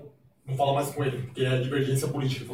[0.51, 2.53] Não fala mais com ele, porque é divergência política.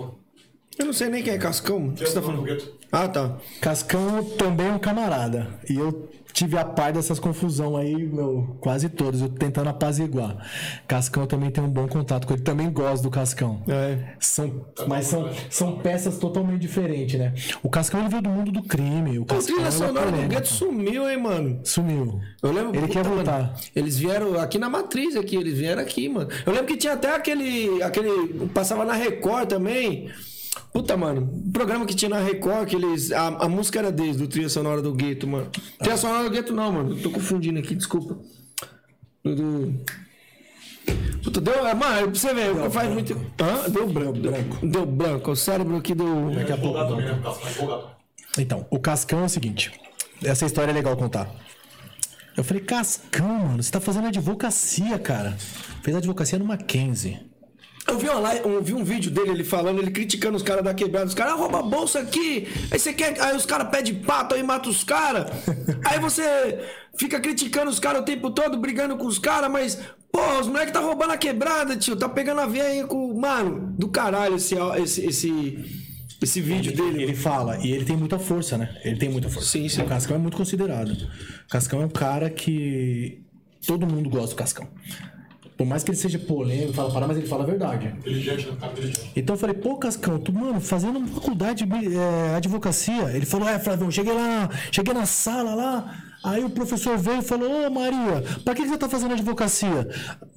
[0.79, 1.89] Eu não sei nem quem é Cascão.
[1.89, 2.47] O que você tá falando?
[2.93, 3.39] Ah, tá.
[3.61, 5.59] Cascão também é um camarada.
[5.69, 10.37] E eu tive a par dessas confusão aí, meu, quase todos, eu tentando apaziguar.
[10.87, 12.43] Cascão também tem um bom contato com ele.
[12.43, 13.63] Também gosto do Cascão.
[13.67, 14.17] É.
[14.21, 17.33] São, mas são, são peças totalmente diferentes, né?
[17.63, 19.19] O Cascão ele veio do mundo do crime.
[19.19, 20.29] O Cascão trilha sonora do.
[20.29, 21.61] Gueto sumiu, hein, mano.
[21.65, 22.21] sumiu.
[22.43, 22.77] Eu lembro.
[22.77, 23.55] Ele quer mano, voltar.
[23.75, 26.29] eles vieram aqui na matriz aqui, eles vieram aqui, mano.
[26.45, 27.83] Eu lembro que tinha até aquele.
[27.83, 28.47] aquele.
[28.49, 30.11] Passava na Record também.
[30.73, 33.13] Puta, mano, programa que tinha na Record, que eles.
[33.13, 35.51] A, a música era deles, do trilha sonora do Gueto, mano.
[35.79, 36.97] Trilha sonora do Gueto não, mano.
[36.97, 38.19] Tô confundindo aqui, desculpa.
[39.25, 39.75] Do.
[41.25, 41.67] Puta, deu.
[41.67, 43.15] é, Mano, pra você ver, faz muito.
[43.41, 43.69] Hã?
[43.71, 44.19] Deu branco.
[44.19, 44.33] Deu,
[44.63, 45.31] deu branco.
[45.33, 46.31] O cérebro aqui deu.
[46.35, 46.79] Daqui a pouco.
[46.79, 47.11] também?
[47.11, 47.91] O Cascão é empolgado.
[48.39, 49.73] Então, o Cascão é o seguinte.
[50.23, 51.29] Essa história é legal contar.
[52.37, 55.37] Eu falei, Cascão, mano, você tá fazendo advocacia, cara.
[55.83, 57.19] Fez advocacia no Mackenzie.
[57.89, 60.65] Eu vi, uma live- eu vi um vídeo dele, ele falando, ele criticando os caras
[60.65, 61.07] da quebrada.
[61.07, 62.47] Os caras ah, rouba a bolsa aqui.
[62.71, 63.21] Aí você quer.
[63.21, 65.31] Aí os caras pedem pato aí mata os caras.
[65.87, 66.59] Aí você
[66.99, 69.79] fica criticando os caras o tempo todo, brigando com os caras, mas.
[70.11, 71.95] Pô, os moleques tá roubando a quebrada, tio.
[71.95, 73.15] Tá pegando a veia aí com.
[73.15, 75.65] Mano, do caralho esse, esse, esse,
[76.23, 77.03] esse vídeo dele.
[77.03, 78.75] Ele fala, e ele tem muita força, né?
[78.85, 79.49] Ele tem muita força.
[79.51, 79.83] Sim, sim.
[79.83, 80.91] O Cascão é muito considerado.
[80.91, 83.23] O Cascão é um cara que
[83.67, 84.67] todo mundo gosta do Cascão.
[85.57, 87.87] Por mais que ele seja polêmico, fala parar, mas ele fala a verdade.
[87.87, 88.47] Inteligente?
[88.61, 89.13] Cara inteligente.
[89.17, 93.11] Então eu falei, pô, Cascão, tu, mano, fazendo uma faculdade de é, advocacia.
[93.13, 96.03] Ele falou, é, Flavião, cheguei lá, cheguei na sala lá.
[96.23, 99.89] Aí o professor veio e falou, ô Maria, pra que você tá fazendo advocacia?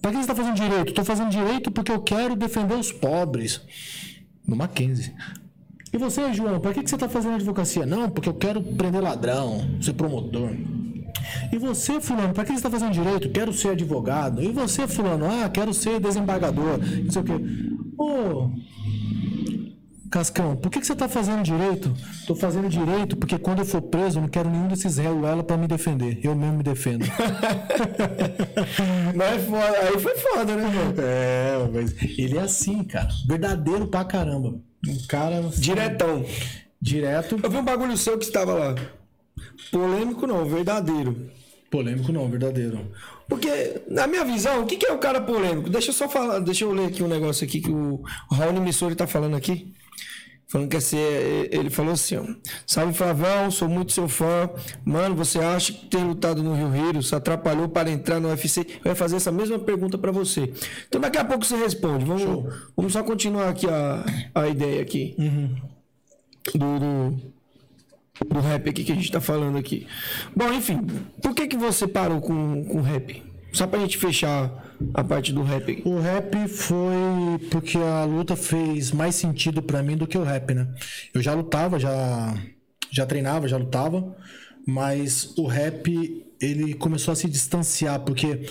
[0.01, 0.93] Pra que você tá fazendo direito?
[0.93, 3.61] Tô fazendo direito porque eu quero defender os pobres.
[4.47, 5.13] No Mackenzie.
[5.91, 7.85] E você, João, pra que que você tá fazendo advocacia?
[7.85, 10.51] Não, porque eu quero prender ladrão, ser promotor.
[11.51, 13.29] E você, fulano, pra que você tá fazendo direito?
[13.29, 14.43] Quero ser advogado.
[14.43, 16.77] E você, fulano, ah, quero ser desembargador.
[16.77, 17.33] Não sei o quê.
[17.97, 18.49] Ô,
[20.09, 21.93] Cascão, por que, que você tá fazendo direito?
[22.25, 25.43] Tô fazendo direito porque quando eu for preso, eu não quero nenhum desses réus ela
[25.43, 26.19] pra me defender.
[26.23, 27.05] Eu mesmo me defendo.
[29.15, 29.79] Mas é foda.
[29.81, 30.93] Aí foi foda, né, mano?
[30.99, 33.09] é, mas ele é assim, cara.
[33.27, 34.55] Verdadeiro pra caramba.
[34.87, 36.25] Um cara Diretão.
[36.81, 37.37] direto.
[37.43, 38.75] Eu vi um bagulho seu que estava lá.
[39.71, 41.29] Polêmico não, verdadeiro.
[41.69, 42.91] Polêmico não, verdadeiro.
[43.27, 45.69] Porque, na minha visão, o que, que é o cara polêmico?
[45.69, 48.95] Deixa eu só falar, deixa eu ler aqui um negócio aqui que o Raul Missori
[48.95, 49.71] tá falando aqui.
[50.49, 51.47] Falando que é ser.
[51.53, 52.23] Ele falou assim, ó.
[52.65, 54.49] Salve Flavão, sou muito seu fã.
[54.83, 58.65] Mano, você acha que ter lutado no Rio Heroes atrapalhou para entrar no UFC?
[58.83, 60.51] Eu ia fazer essa mesma pergunta para você.
[60.87, 62.03] Então daqui a pouco você responde.
[62.03, 65.15] Vamos, vamos só continuar aqui a, a ideia aqui.
[66.55, 67.21] Do, do,
[68.27, 69.87] do rap aqui que a gente tá falando aqui.
[70.35, 70.85] Bom, enfim,
[71.21, 73.23] por que que você parou com, com rap?
[73.51, 75.81] Só pra gente fechar a parte do rap.
[75.85, 76.95] O rap foi
[77.49, 80.67] porque a luta fez mais sentido pra mim do que o rap, né?
[81.13, 82.35] Eu já lutava, já
[82.91, 84.15] já treinava, já lutava,
[84.65, 88.49] mas o rap ele começou a se distanciar porque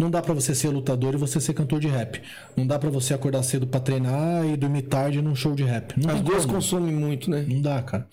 [0.00, 2.22] não dá pra você ser lutador e você ser cantor de rap.
[2.56, 5.94] Não dá pra você acordar cedo pra treinar e dormir tarde num show de rap.
[6.00, 7.44] Não As duas consomem muito, né?
[7.46, 8.08] Não dá, cara.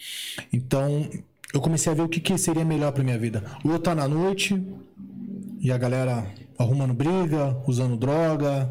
[0.52, 1.10] Então,
[1.54, 3.42] eu comecei a ver o que, que seria melhor pra minha vida.
[3.64, 4.62] Lutar na noite
[5.62, 6.28] e a galera
[6.60, 8.70] arrumando briga, usando droga,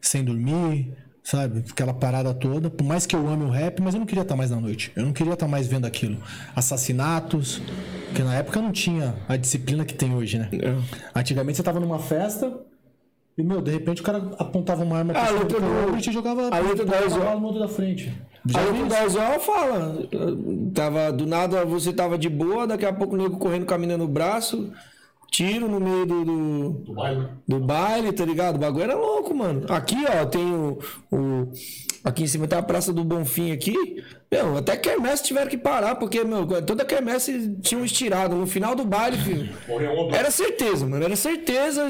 [0.00, 0.90] sem dormir,
[1.24, 1.64] sabe?
[1.68, 2.70] Aquela parada toda.
[2.70, 4.92] Por mais que eu ame o rap, mas eu não queria estar mais na noite.
[4.94, 6.18] Eu não queria estar mais vendo aquilo.
[6.54, 7.60] Assassinatos,
[8.06, 10.50] porque na época não tinha a disciplina que tem hoje, né?
[10.52, 11.18] É.
[11.18, 12.52] Antigamente você tava numa festa
[13.36, 16.00] e, meu, de repente o cara apontava uma arma Ah, a cima luta do e
[16.00, 17.40] te jogava a do jogava Aizó.
[17.40, 18.12] no outro da frente.
[18.54, 19.16] A vi luta isso.
[19.16, 20.08] da Aizó fala.
[20.74, 23.78] Tava, do nada você tava de boa, daqui a pouco o nego correndo com a
[23.78, 24.70] mina no braço,
[25.34, 28.54] tiro no meio do- do, Do baile, do baile, tá ligado?
[28.56, 29.66] O bagulho era louco, mano.
[29.68, 30.78] Aqui, ó, tem o,
[31.10, 31.48] o-
[32.04, 33.74] Aqui em cima tem a Praça do Bonfim aqui.
[34.30, 38.36] Meu, até quermesse tiveram que parar, porque, meu, toda quermesse tinha um estirado.
[38.36, 39.48] No final do baile, filho.
[40.14, 41.02] Era certeza, mano.
[41.02, 41.88] Era certeza.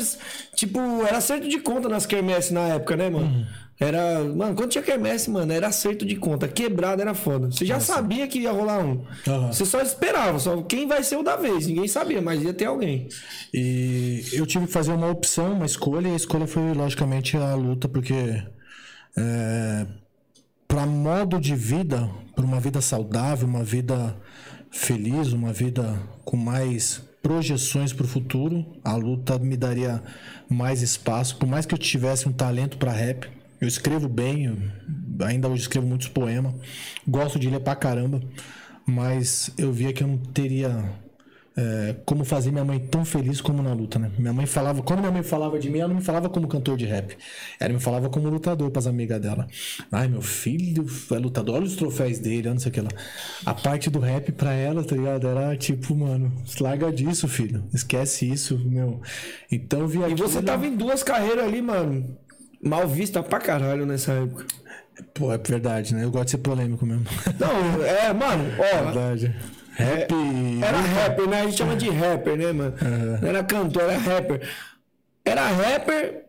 [0.54, 3.44] Tipo, era acerto de conta nas quermesses na época, né, mano?
[3.84, 4.24] Era.
[4.24, 6.48] Mano, quando tinha quermesse, mano, era acerto de conta.
[6.48, 7.50] Quebrada era foda.
[7.50, 9.04] Você já sabia que ia rolar um.
[9.28, 9.52] Aham.
[9.52, 11.66] Você só esperava, só quem vai ser o da vez.
[11.66, 13.08] Ninguém sabia, mas ia ter alguém.
[13.52, 17.54] E eu tive que fazer uma opção, uma escolha, e a escolha foi, logicamente, a
[17.54, 18.42] luta, porque
[19.16, 19.86] é,
[20.66, 24.16] para modo de vida, para uma vida saudável, uma vida
[24.70, 30.02] feliz, uma vida com mais projeções para o futuro, a luta me daria
[30.48, 31.36] mais espaço.
[31.36, 33.30] Por mais que eu tivesse um talento para rap,
[33.60, 36.54] eu escrevo bem, eu ainda hoje escrevo muitos poemas,
[37.06, 38.20] gosto de ler pra caramba,
[38.86, 41.02] mas eu via que eu não teria
[41.56, 44.10] é, como fazer minha mãe tão feliz como na luta, né?
[44.18, 46.76] Minha mãe falava, quando minha mãe falava de mim, ela não me falava como cantor
[46.76, 47.16] de rap.
[47.60, 49.46] Ela me falava como lutador pras amigas dela.
[49.90, 52.90] Ai, meu filho é lutador, olha os troféus dele, não sei o que lá.
[53.46, 55.28] A parte do rap pra ela, tá ligado?
[55.28, 57.64] Era tipo, mano, larga disso, filho.
[57.72, 59.00] Esquece isso, meu.
[59.50, 62.18] Então eu vi E você tava em duas carreiras ali, mano.
[62.64, 64.46] Mal vista pra caralho nessa época.
[65.12, 66.04] Pô, é verdade, né?
[66.04, 67.04] Eu gosto de ser polêmico mesmo.
[67.38, 68.84] Não, é, mano, ó.
[68.84, 69.34] verdade.
[69.72, 70.12] Rap.
[70.62, 71.40] Era rapper, né?
[71.40, 72.74] A gente chama de rapper, né, mano?
[73.20, 74.48] Não era cantor, era rapper.
[75.24, 76.23] Era rapper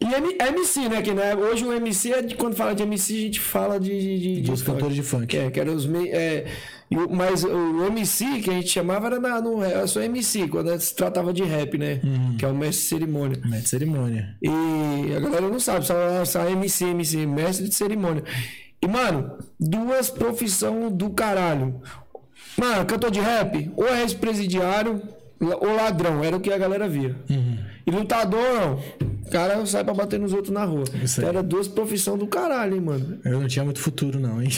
[0.00, 1.02] e M- MC, né?
[1.02, 1.34] Que né?
[1.34, 3.90] hoje o MC, é de, quando fala de MC, a gente fala de.
[3.90, 5.36] de, de, de Dos cantores de funk.
[5.36, 5.86] É, que era os.
[5.86, 6.46] mei- É,
[6.90, 10.78] o- mas o MC que a gente chamava era, na, no, era só MC, quando
[10.80, 12.00] se tratava de rap, né?
[12.38, 13.40] Que é o mestre de cerimônia.
[13.44, 14.36] Mete cerimônia.
[14.40, 18.22] E a galera não sabe, só, só MC, MC, mestre de cerimônia.
[18.80, 21.80] E, mano, duas profissão do caralho.
[22.56, 25.02] Mano, cantor de rap, ou é ex-presidiário,
[25.40, 27.14] ou ladrão, era o que a galera via.
[27.86, 29.08] E lutador, não.
[29.26, 30.84] O cara sai pra bater nos outros na rua.
[30.92, 31.00] Aí.
[31.04, 33.18] Então era duas profissão do caralho, hein, mano.
[33.24, 34.48] Eu não tinha muito futuro, não, hein?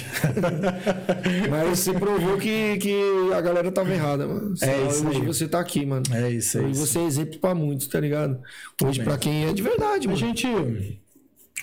[1.50, 4.56] Mas você provou que, que a galera tava errada, mano.
[4.56, 5.26] Só É isso hoje aí.
[5.26, 6.04] você tá aqui, mano.
[6.12, 6.86] É isso, é E isso.
[6.86, 8.38] você é exemplo pra muitos, tá ligado?
[8.82, 10.16] Hoje, pra quem é de verdade, A mano.
[10.16, 10.46] gente.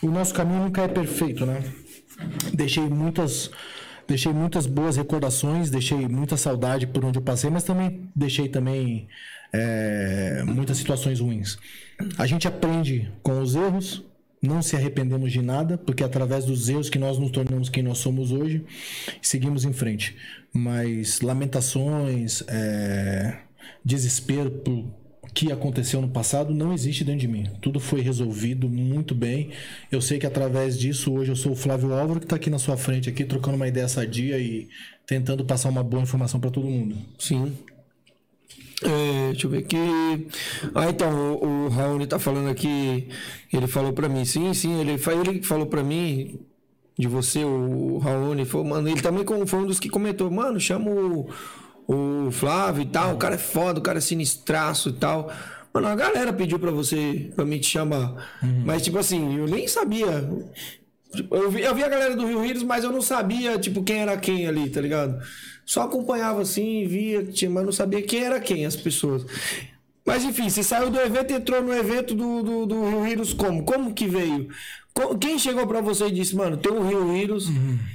[0.04, 1.64] O nosso caminho nunca é perfeito, né?
[2.54, 3.50] Deixei muitas.
[4.08, 9.08] Deixei muitas boas recordações, deixei muita saudade por onde eu passei, mas também deixei também
[9.52, 11.58] é, muitas situações ruins.
[12.18, 14.04] A gente aprende com os erros,
[14.42, 17.84] não se arrependemos de nada, porque é através dos erros que nós nos tornamos quem
[17.84, 18.64] nós somos hoje
[19.22, 20.16] seguimos em frente.
[20.54, 23.40] Mas lamentações, é,
[23.84, 24.86] desespero por
[25.38, 27.48] que aconteceu no passado não existe dentro de mim.
[27.62, 29.52] Tudo foi resolvido muito bem.
[29.92, 32.58] Eu sei que através disso hoje eu sou o Flávio Álvaro que está aqui na
[32.58, 34.68] sua frente aqui trocando uma ideia sadia e
[35.06, 36.98] tentando passar uma boa informação para todo mundo.
[37.20, 37.56] Sim.
[38.82, 39.78] É, deixa eu ver aqui.
[40.74, 43.08] Ah, então, o, o Raoni tá falando aqui.
[43.54, 46.40] Ele falou pra mim, sim, sim, ele, ele falou pra mim,
[46.98, 50.90] de você, o Raoni, foi, mano, ele também foi um dos que comentou, mano, chama
[50.90, 51.30] o,
[51.88, 55.32] o Flávio e tal, o cara é foda, o cara é sinistraço e tal.
[55.74, 58.16] Mano, a galera pediu pra você, pra mim te chamar.
[58.66, 60.28] Mas, tipo assim, eu nem sabia.
[61.16, 63.84] Tipo, Eu vi, eu vi a galera do Rio Rios, mas eu não sabia, tipo,
[63.84, 65.18] quem era quem ali, tá ligado?
[65.66, 69.26] Só acompanhava assim, via, mas não sabia quem era quem, as pessoas.
[70.08, 73.34] Mas enfim, você saiu do evento e entrou no evento do, do, do Rio Rios
[73.34, 73.64] como?
[73.64, 74.48] Como que veio?
[75.20, 77.52] Quem chegou pra você e disse, mano, tem um Rio Rios,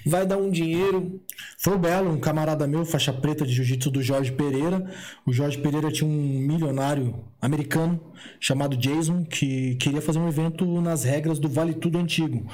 [0.06, 1.20] vai dar um dinheiro.
[1.58, 4.88] Foi o Belo, um camarada meu, faixa preta de jiu-jitsu do Jorge Pereira.
[5.26, 7.98] O Jorge Pereira tinha um milionário americano
[8.38, 12.46] chamado Jason que queria fazer um evento nas regras do Vale Tudo Antigo.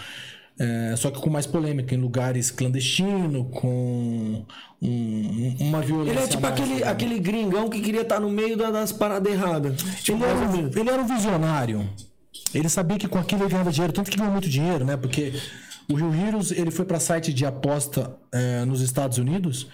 [0.61, 4.44] É, só que com mais polêmica, em lugares clandestinos, com
[4.82, 6.12] um- uma violência.
[6.18, 6.86] Ele é tipo mais, aquele, né?
[6.88, 9.80] aquele gringão que queria estar no meio da- das paradas erradas.
[10.09, 11.88] Ele era, um, ele era um visionário.
[12.52, 14.96] Ele sabia que com aquilo ele ganhava dinheiro, tanto que ganhou muito dinheiro, né?
[14.96, 15.32] Porque
[15.88, 19.68] o Rio Heroes ele foi para site de aposta eh, nos Estados Unidos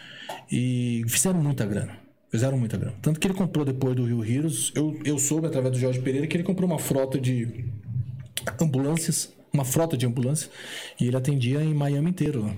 [0.51, 1.97] e fizeram muita grana.
[2.31, 2.97] Fizeram muita grana.
[3.01, 4.73] Tanto que ele comprou depois do Rio Heroes.
[4.75, 7.65] Eu, eu soube através do Jorge Pereira que ele comprou uma frota de
[8.61, 10.51] ambulâncias, uma frota de ambulâncias,
[11.01, 12.43] e ele atendia em Miami inteiro.
[12.43, 12.55] lá.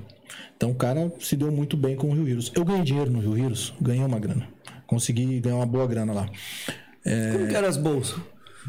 [0.56, 2.50] Então o cara se deu muito bem com o Rio Heroes.
[2.54, 4.48] Eu ganhei dinheiro no Rio Heroes, ganhei uma grana.
[4.86, 6.28] Consegui ganhar uma boa grana lá.
[7.32, 8.18] Como que eram as bolsas?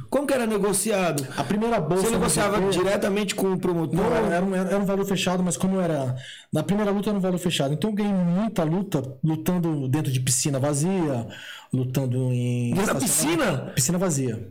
[0.09, 1.27] Como que era negociado?
[1.35, 2.03] A primeira bolsa.
[2.03, 3.95] Você negociava diretamente com o promotor?
[3.97, 6.15] Não, era, um, era um valor fechado, mas como era.
[6.53, 7.73] Na primeira luta era um valor fechado.
[7.73, 11.27] Então eu ganhei muita luta lutando dentro de piscina vazia,
[11.73, 12.73] lutando em.
[12.73, 13.57] Dentro da piscina?
[13.73, 14.47] Piscina vazia.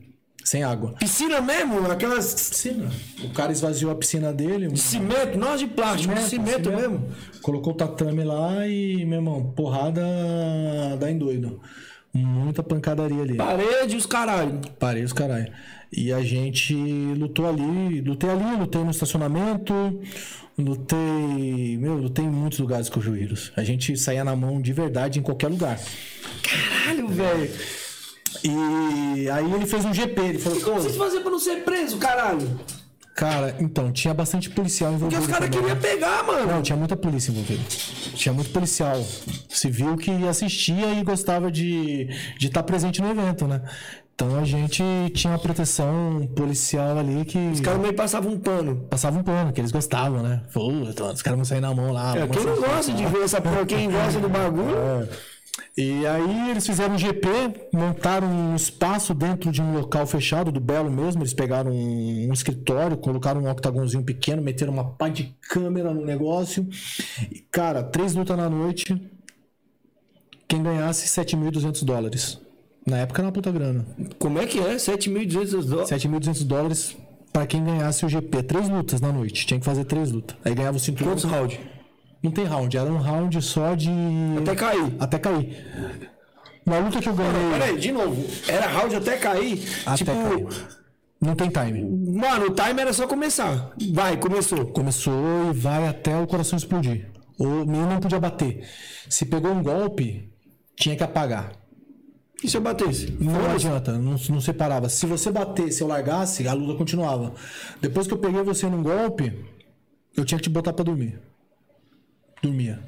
[0.46, 0.92] Sem água.
[0.92, 1.90] Piscina mesmo?
[1.90, 2.88] Aquelas Piscina.
[3.24, 4.68] O cara esvaziou a piscina dele.
[4.68, 7.04] um- cimento, não de plástico, de cimento mesmo.
[7.42, 10.00] Colocou o tatame lá e, meu irmão, porrada
[11.00, 11.60] dá em doido.
[12.12, 13.34] Muita pancadaria ali.
[13.34, 14.60] Parede os caralho.
[14.78, 15.52] Parei os caralho.
[15.92, 19.74] E a gente lutou ali, lutei ali, lutei no estacionamento,
[20.56, 21.76] lutei.
[21.76, 23.50] Meu, lutei em muitos lugares com o Juíros.
[23.56, 25.76] A gente saía na mão de verdade em qualquer lugar.
[26.42, 27.50] Caralho, velho.
[28.44, 31.64] E aí ele fez um GP, ele falou, Como "Ô, vocês faziam pra não ser
[31.64, 32.58] preso, caralho?
[33.14, 35.22] cara, então, tinha bastante policial Porque envolvido.
[35.22, 36.46] os caras queriam pegar, mano.
[36.52, 37.62] Não, tinha muita polícia envolvida.
[38.14, 39.02] Tinha muito policial
[39.48, 43.62] civil que assistia e gostava de estar de tá presente no evento, né?
[44.14, 44.82] Então a gente
[45.14, 48.86] tinha uma proteção policial ali que Os caras meio passavam um pano.
[48.88, 50.42] passava um pano, que eles gostavam, né?
[50.52, 52.16] Puta, os caras vão sair na mão lá.
[52.16, 54.74] É, quem não gosta de ver essa porra, quem gosta do bagulho.
[54.74, 55.08] É.
[55.76, 57.28] E aí eles fizeram um GP,
[57.72, 61.22] montaram um espaço dentro de um local fechado do Belo mesmo.
[61.22, 66.04] Eles pegaram um, um escritório, colocaram um octagonzinho pequeno, meteram uma pá de câmera no
[66.04, 66.66] negócio.
[67.30, 68.84] E, cara, três lutas na noite.
[70.48, 72.40] Quem ganhasse 7.200 dólares.
[72.86, 73.84] Na época era uma puta grana.
[74.18, 74.76] Como é que é?
[74.76, 75.90] 7.200 dólares?
[75.90, 76.96] 7.200 dólares
[77.32, 78.44] pra quem ganhasse o GP.
[78.44, 79.44] Três lutas na noite.
[79.44, 80.36] Tinha que fazer três lutas.
[80.44, 81.12] Aí ganhava o cinturão.
[81.12, 81.58] Quantos rounds?
[82.22, 83.90] Não tem round, era um round só de.
[84.38, 84.96] Até cair.
[84.98, 86.10] Até cair.
[86.64, 87.50] Na luta que eu ganhei.
[87.52, 88.24] Peraí, de novo.
[88.48, 89.62] Era round até cair?
[89.86, 90.46] Até tipo, cair.
[91.20, 91.82] Não tem time.
[92.18, 93.72] mano, o time era só começar.
[93.92, 94.66] Vai, começou.
[94.66, 97.10] Começou e vai até o coração explodir.
[97.38, 98.66] O menino não podia bater.
[99.08, 100.32] Se pegou um golpe,
[100.76, 101.52] tinha que apagar.
[102.42, 103.16] E se eu batesse?
[103.18, 104.88] Não adianta, não, não separava.
[104.88, 107.32] Se você batesse, eu largasse, a luta continuava.
[107.80, 109.32] Depois que eu peguei você num golpe,
[110.16, 111.18] eu tinha que te botar pra dormir.
[112.42, 112.82] Dormia.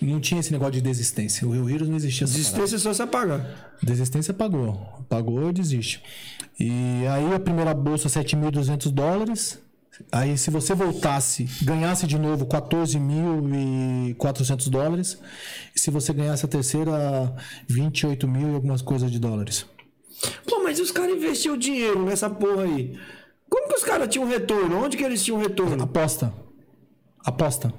[0.00, 1.44] Não tinha esse negócio de desistência.
[1.46, 2.24] O Rio Heroes não existia.
[2.26, 3.76] Desistência é só se apagar.
[3.82, 5.04] Desistência pagou.
[5.08, 6.00] Pagou, desiste.
[6.58, 9.58] E aí a primeira bolsa 7.200 dólares.
[10.12, 15.18] Aí se você voltasse, ganhasse de novo 14.400 dólares.
[15.74, 17.34] E se você ganhasse a terceira,
[17.68, 19.66] 28 mil e algumas coisas de dólares.
[20.48, 22.96] Pô, mas os caras investiam dinheiro nessa porra aí.
[23.48, 24.84] Como que os caras tinham retorno?
[24.84, 25.82] Onde que eles tinham retorno?
[25.82, 26.32] Aposta.
[27.24, 27.74] Aposta.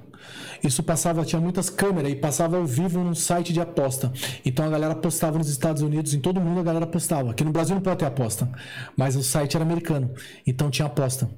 [0.62, 4.12] Isso passava, tinha muitas câmeras e passava ao vivo num site de aposta.
[4.44, 7.30] Então a galera apostava nos Estados Unidos, em todo mundo a galera apostava.
[7.30, 8.48] Aqui no Brasil não pode ter aposta,
[8.96, 10.12] mas o site era americano,
[10.46, 11.30] então tinha aposta.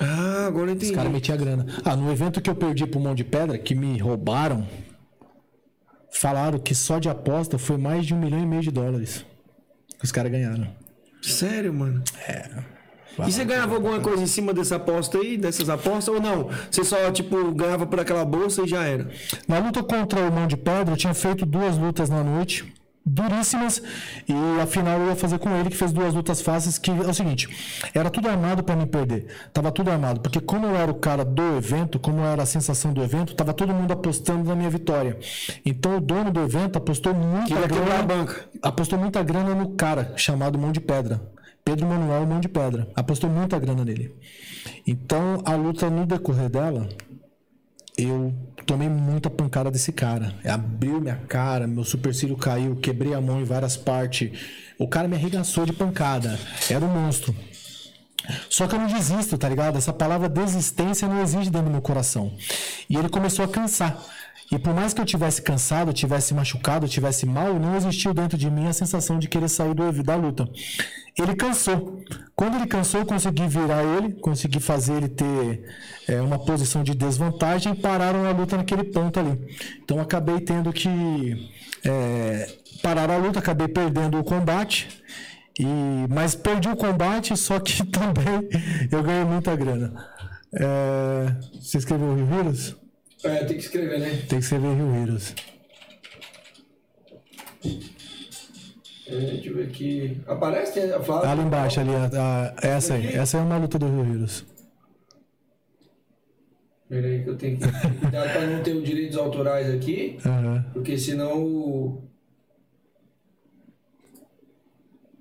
[0.00, 0.94] Ah, agora eu Os entendi.
[0.94, 1.66] caras metiam a grana.
[1.84, 4.66] Ah, no evento que eu perdi pro Mão de Pedra, que me roubaram,
[6.10, 9.26] falaram que só de aposta foi mais de um milhão e meio de dólares.
[9.98, 10.66] Que os caras ganharam.
[11.20, 12.02] Sério, mano?
[13.28, 16.48] E você ganhava alguma coisa em cima dessa aposta aí, dessas apostas, ou não?
[16.70, 19.10] Você só, tipo, ganhava por aquela bolsa e já era.
[19.46, 22.72] Na luta contra o Mão de Pedra, eu tinha feito duas lutas na noite,
[23.04, 23.82] duríssimas,
[24.28, 26.94] e a final eu ia fazer com ele, que fez duas lutas fáceis, que é
[26.94, 27.48] o seguinte,
[27.94, 29.26] era tudo armado pra me perder.
[29.52, 32.46] Tava tudo armado, porque como eu era o cara do evento, como eu era a
[32.46, 35.18] sensação do evento, tava todo mundo apostando na minha vitória.
[35.64, 38.44] Então o dono do evento apostou muita grana, a banca.
[38.62, 41.20] apostou muita grana no cara chamado Mão de Pedra.
[41.64, 42.88] Pedro Manuel Mão de Pedra.
[42.94, 44.14] Apostou muita grana nele.
[44.86, 46.88] Então a luta no decorrer dela,
[47.96, 48.32] eu
[48.66, 50.34] tomei muita pancada desse cara.
[50.44, 54.30] Abriu minha cara, meu supercílio caiu, quebrei a mão em várias partes.
[54.78, 56.38] O cara me arregaçou de pancada.
[56.70, 57.34] Era um monstro.
[58.48, 59.76] Só que eu não desisto, tá ligado?
[59.76, 62.32] Essa palavra desistência não existe dentro do meu coração.
[62.88, 63.98] E ele começou a cansar.
[64.52, 68.50] E por mais que eu tivesse cansado, tivesse machucado, tivesse mal, não existiu dentro de
[68.50, 70.48] mim a sensação de querer sair do, da luta.
[71.16, 72.00] Ele cansou.
[72.34, 75.64] Quando ele cansou, eu consegui virar ele, consegui fazer ele ter
[76.08, 79.38] é, uma posição de desvantagem e pararam a luta naquele ponto ali.
[79.82, 81.50] Então acabei tendo que
[81.84, 82.48] é,
[82.82, 84.88] parar a luta, acabei perdendo o combate.
[85.58, 85.66] E,
[86.08, 88.48] mas perdi o combate, só que também
[88.90, 89.92] eu ganhei muita grana.
[90.52, 92.79] É, você escreveu Rio Heroes?
[93.24, 94.10] É, tem que escrever, né?
[94.28, 95.34] Tem que escrever Rio Heroes.
[99.06, 100.20] É, deixa eu ver aqui.
[100.26, 101.30] Aparece a Flávia?
[101.30, 102.10] Ali embaixo, ali, a-
[102.62, 103.06] a- essa aí.
[103.08, 104.44] Essa é uma luta do Rio Heroes.
[106.88, 107.64] Pera aí que eu tenho que
[108.00, 110.64] cuidar pra não ter os direitos autorais aqui, Aham.
[110.72, 112.10] porque senão o...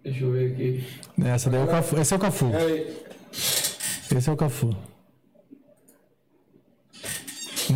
[0.03, 0.83] Deixa eu ver aqui.
[1.23, 1.97] Essa daí é o Cafu.
[1.99, 2.45] Esse é o Cafu.
[2.55, 4.75] É, Esse é o Cafu.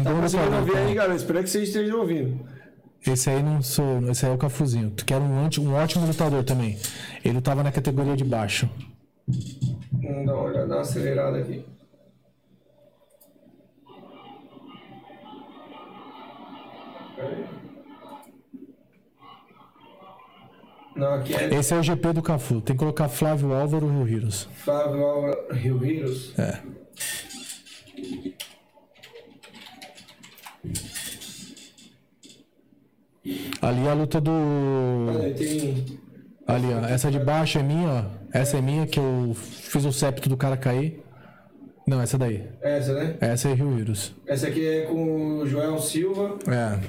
[0.01, 1.15] Tá conseguindo ouvir aí, galera?
[1.15, 2.45] Espero que vocês estejam ouvindo.
[3.05, 3.99] Esse aí não sou.
[4.09, 4.91] Esse aí é o Cafuzinho.
[4.91, 6.77] Que era um, anti- um ótimo lutador também.
[7.23, 8.69] Ele tava na categoria de baixo.
[9.91, 11.65] Vamos dar uma olhada, dar uma acelerada aqui.
[20.95, 22.61] Não, aqui é Esse é o GP do Cafu.
[22.61, 24.47] Tem que colocar Flávio Álvaro Rio Heroes.
[24.63, 26.37] Flávio Álvaro Rio Heroes.
[26.37, 26.59] É.
[33.61, 34.31] Ali é a luta do.
[35.37, 35.85] Tem.
[36.45, 36.85] Ali, ó.
[36.85, 38.03] Essa de baixo é minha, ó.
[38.33, 41.01] Essa é minha que eu fiz o septo do cara cair.
[41.87, 42.43] Não, essa daí.
[42.61, 43.15] Essa, né?
[43.19, 44.13] Essa é Rio Heroes.
[44.25, 46.37] Essa aqui é com o Joel Silva.
[46.47, 46.79] É.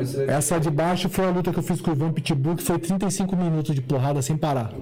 [0.00, 2.56] Essa daqui- Essa de baixo foi a luta que eu fiz com o Ivan Pitbull,
[2.56, 4.72] que foi 35 minutos de porrada sem parar.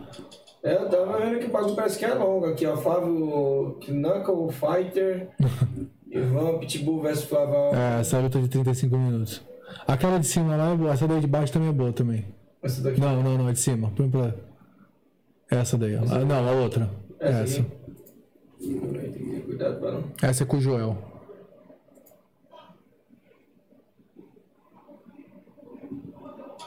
[0.62, 2.76] É, eu tava vendo que o bagulho parece que é longo aqui, ó.
[2.76, 5.28] Flávio Knuckle Fighter.
[6.10, 7.74] Ivan Pitbull vs Flávio.
[7.74, 9.42] É, essa é a luta de 35 minutos.
[9.86, 10.92] Aquela de cima lá, é boa.
[10.92, 12.24] essa daí de baixo também é boa também.
[12.62, 13.00] Essa daqui.
[13.00, 13.90] Não, não, não, é de cima.
[13.94, 14.34] Põe pra.
[15.50, 16.00] Essa daí, ó.
[16.10, 16.90] Ah, não, a outra.
[17.20, 17.60] Essa Essa.
[17.60, 17.70] aqui?
[18.60, 20.04] Tem que ter cuidado pra não.
[20.22, 20.96] Essa é com o Joel.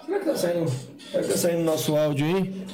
[0.05, 0.69] Será que tá saindo.
[0.69, 2.67] Será que tá saindo nosso áudio aí?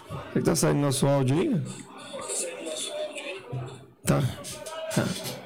[0.00, 1.62] Será que tá saindo nosso áudio aí?
[4.04, 4.20] Tá.
[4.94, 5.37] Tá.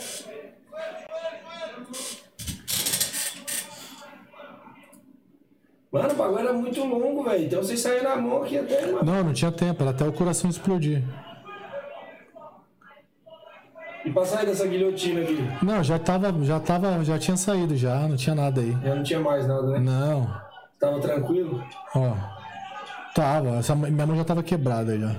[6.01, 7.45] Carro era muito longo, velho.
[7.45, 9.05] Então vocês saíram na mão aqui até, mano.
[9.05, 11.03] Não, não tinha tempo, era até o coração explodir.
[14.05, 15.39] E pra sair dessa guilhotina aqui?
[15.63, 18.77] Não, já tava, já tava, já tinha saído já, não tinha nada aí.
[18.83, 19.79] Já não tinha mais nada, né?
[19.79, 20.43] Não,
[20.81, 21.63] Tava tranquilo?
[21.95, 22.15] ó.
[23.15, 25.15] Tava, essa, minha mão já tava quebrada já.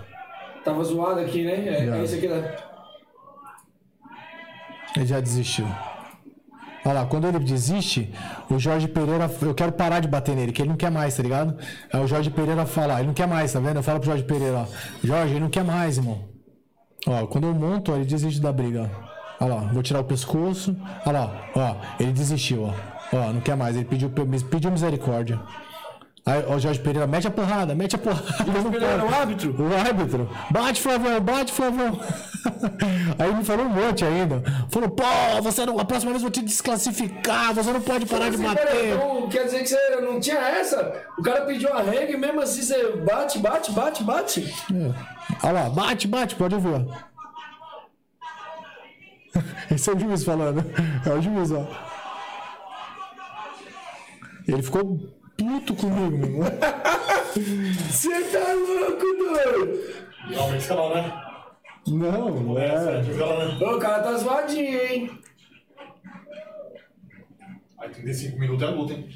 [0.65, 1.67] Tava zoado aqui, né?
[1.67, 1.97] É, Já.
[1.99, 2.55] isso aqui, né?
[4.97, 5.67] Ele já desistiu.
[6.86, 8.13] Olha lá, quando ele desiste,
[8.49, 11.23] o Jorge Pereira, eu quero parar de bater nele, que ele não quer mais, tá
[11.23, 11.57] ligado?
[11.91, 13.77] Aí o Jorge Pereira fala, ele não quer mais, tá vendo?
[13.77, 14.65] Eu falo pro Jorge Pereira, ó,
[15.03, 16.25] Jorge, ele não quer mais, irmão.
[17.07, 18.91] Ó, quando eu monto, ó, ele desiste da briga.
[19.39, 20.75] Olha lá, vou tirar o pescoço.
[21.05, 22.73] Olha lá, ó, ele desistiu, ó.
[23.13, 25.39] Ó, não quer mais, ele pediu, pediu misericórdia.
[26.26, 28.24] Aí, ó, o Jorge Pereira, mete a porrada, mete a porrada.
[28.47, 29.55] Não Pereira o árbitro?
[29.61, 30.30] O árbitro.
[30.49, 31.99] Bate, Flavão, bate, Flavão.
[33.19, 34.41] Aí ele me falou um monte ainda.
[34.69, 35.03] Falou, pô,
[35.41, 38.43] você não, a próxima vez eu vou te desclassificar, você não pode parar de Assim,
[38.43, 38.95] bater.
[38.95, 41.03] então, quer dizer que você não tinha essa?
[41.17, 44.53] O cara pediu arrego e mesmo assim você bate, bate, bate, bate.
[44.74, 45.45] É.
[45.45, 46.88] Olha lá, bate, bate, pode ouvir.
[49.69, 50.63] Esse é o juiz falando.
[51.05, 51.65] É o juiz, ó.
[54.47, 54.99] Ele ficou
[55.38, 56.49] puto comigo, meu irmão.
[57.89, 59.93] Você tá louco, doido?
[60.29, 61.21] Realmente esse canal, né?
[61.88, 63.01] Não, não É, é.
[63.01, 63.57] né?
[63.61, 65.11] Ô, O cara tá zoadinho, hein?
[67.79, 69.09] Aí 35 minutos é luta, hein?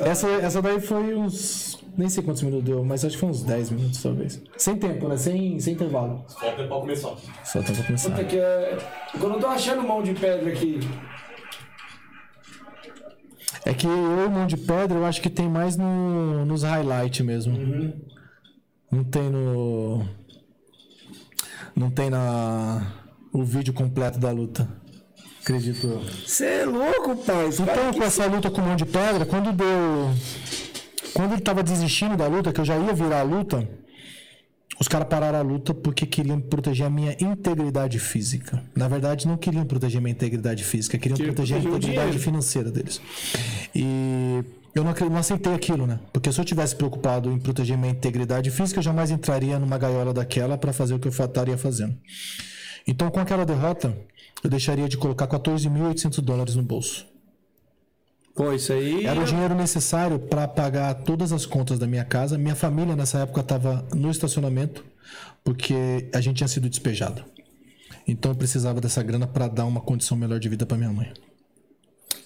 [0.00, 1.78] Essa, essa daí foi uns.
[1.96, 4.42] Nem sei quantos minutos deu, mas acho que foi uns 10 minutos talvez.
[4.58, 5.16] Sem tempo, né?
[5.16, 6.24] Sem, sem intervalo.
[6.28, 7.14] Só tempo pra começar.
[7.44, 8.10] Só tem pra começar.
[8.10, 8.76] Puta que é...
[9.14, 10.78] Eu não tô achando mão de pedra aqui.
[13.66, 17.58] É que eu, mão de pedra, eu acho que tem mais no, nos highlights mesmo.
[18.88, 20.06] Não tem no.
[21.74, 22.92] Não tem na.
[23.32, 24.68] O vídeo completo da luta.
[25.42, 26.00] Acredito eu.
[26.24, 27.50] Você é louco, pai.
[27.50, 30.14] Cara Então, com essa luta com mão de pedra, quando deu.
[31.12, 33.68] Quando ele tava desistindo da luta, que eu já ia virar a luta,
[34.78, 38.62] os caras pararam a luta porque queriam proteger a minha integridade física.
[38.74, 43.00] Na verdade, não queriam proteger a minha integridade física, queriam proteger a integridade financeira deles.
[43.74, 45.98] E eu não, não aceitei aquilo, né?
[46.12, 50.12] Porque se eu tivesse preocupado em proteger minha integridade física, eu jamais entraria numa gaiola
[50.12, 51.96] daquela para fazer o que eu estaria fazendo.
[52.86, 53.96] Então, com aquela derrota,
[54.44, 57.06] eu deixaria de colocar 14.800 dólares no bolso.
[58.36, 59.06] Pô, isso aí...
[59.06, 62.36] Era o dinheiro necessário para pagar todas as contas da minha casa.
[62.36, 64.84] Minha família nessa época estava no estacionamento
[65.42, 67.24] porque a gente tinha sido despejado.
[68.06, 71.12] Então eu precisava dessa grana para dar uma condição melhor de vida para minha mãe.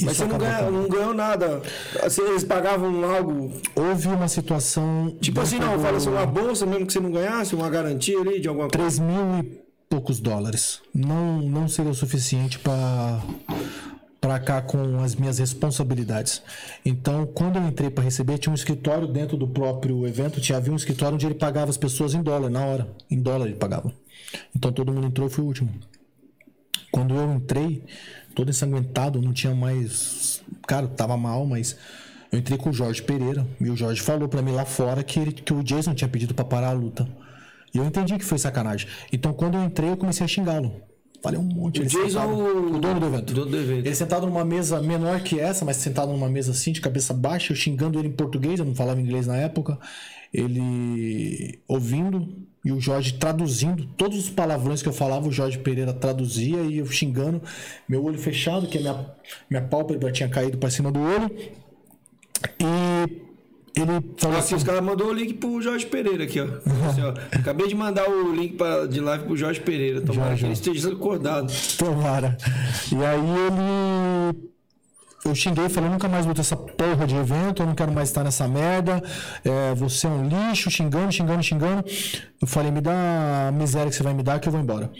[0.03, 1.63] Mas Isso você não, ganha, não ganhou nada.
[2.03, 3.53] Assim, eles pagavam algo...
[3.77, 5.17] Houve uma situação.
[5.21, 8.41] Tipo assim, não, fala assim, uma bolsa mesmo que você não ganhasse, uma garantia ali
[8.41, 8.97] de alguma coisa.
[8.97, 10.81] 3 mil e poucos dólares.
[10.95, 13.21] Não, não seria o suficiente para
[14.21, 16.43] para cá com as minhas responsabilidades.
[16.85, 20.73] Então, quando eu entrei para receber, tinha um escritório dentro do próprio evento, tinha havia
[20.73, 23.93] um escritório onde ele pagava as pessoas em dólar na hora, em dólar ele pagava.
[24.55, 25.71] Então todo mundo entrou e foi o último.
[26.93, 27.85] Quando eu entrei,
[28.35, 31.77] todo ensanguentado, não tinha mais, cara, tava mal, mas
[32.31, 35.18] eu entrei com o Jorge Pereira e o Jorge falou para mim lá fora que,
[35.18, 37.09] ele, que o Jason tinha pedido para parar a luta.
[37.73, 38.89] E eu entendi que foi sacanagem.
[39.12, 40.89] Então, quando eu entrei, eu comecei a xingá-lo.
[41.23, 41.81] Falei um monte.
[41.81, 43.35] O ele Jason, sentado- o- dono do evento.
[43.35, 43.87] dono do evento.
[43.87, 47.53] Ele sentado numa mesa menor que essa, mas sentado numa mesa assim, de cabeça baixa,
[47.53, 49.79] eu xingando ele em português, eu não falava inglês na época.
[50.33, 52.29] Ele ouvindo
[52.64, 56.79] e o Jorge traduzindo todos os palavrões que eu falava, o Jorge Pereira traduzia e
[56.79, 57.43] eu xingando,
[57.89, 59.07] meu olho fechado, que a minha,
[59.51, 61.31] minha pálpebra tinha caído para cima do olho.
[62.59, 63.30] E
[63.83, 66.47] ele falou assim: os caras mandou o link pro Jorge Pereira aqui, ó.
[66.89, 67.14] Assim, ó.
[67.37, 70.01] Acabei de mandar o link pra, de live pro Jorge Pereira.
[70.01, 71.53] Tomara Já, que ele esteja acordado.
[71.78, 72.37] Tomara.
[72.93, 74.51] E aí ele.
[75.22, 78.09] Eu xinguei falei, nunca mais vou ter essa porra de evento, eu não quero mais
[78.09, 79.03] estar nessa merda.
[79.45, 81.85] é, você é um lixo, xingando, xingando, xingando.
[82.41, 84.91] Eu falei, me dá a miséria que você vai me dar que eu vou embora.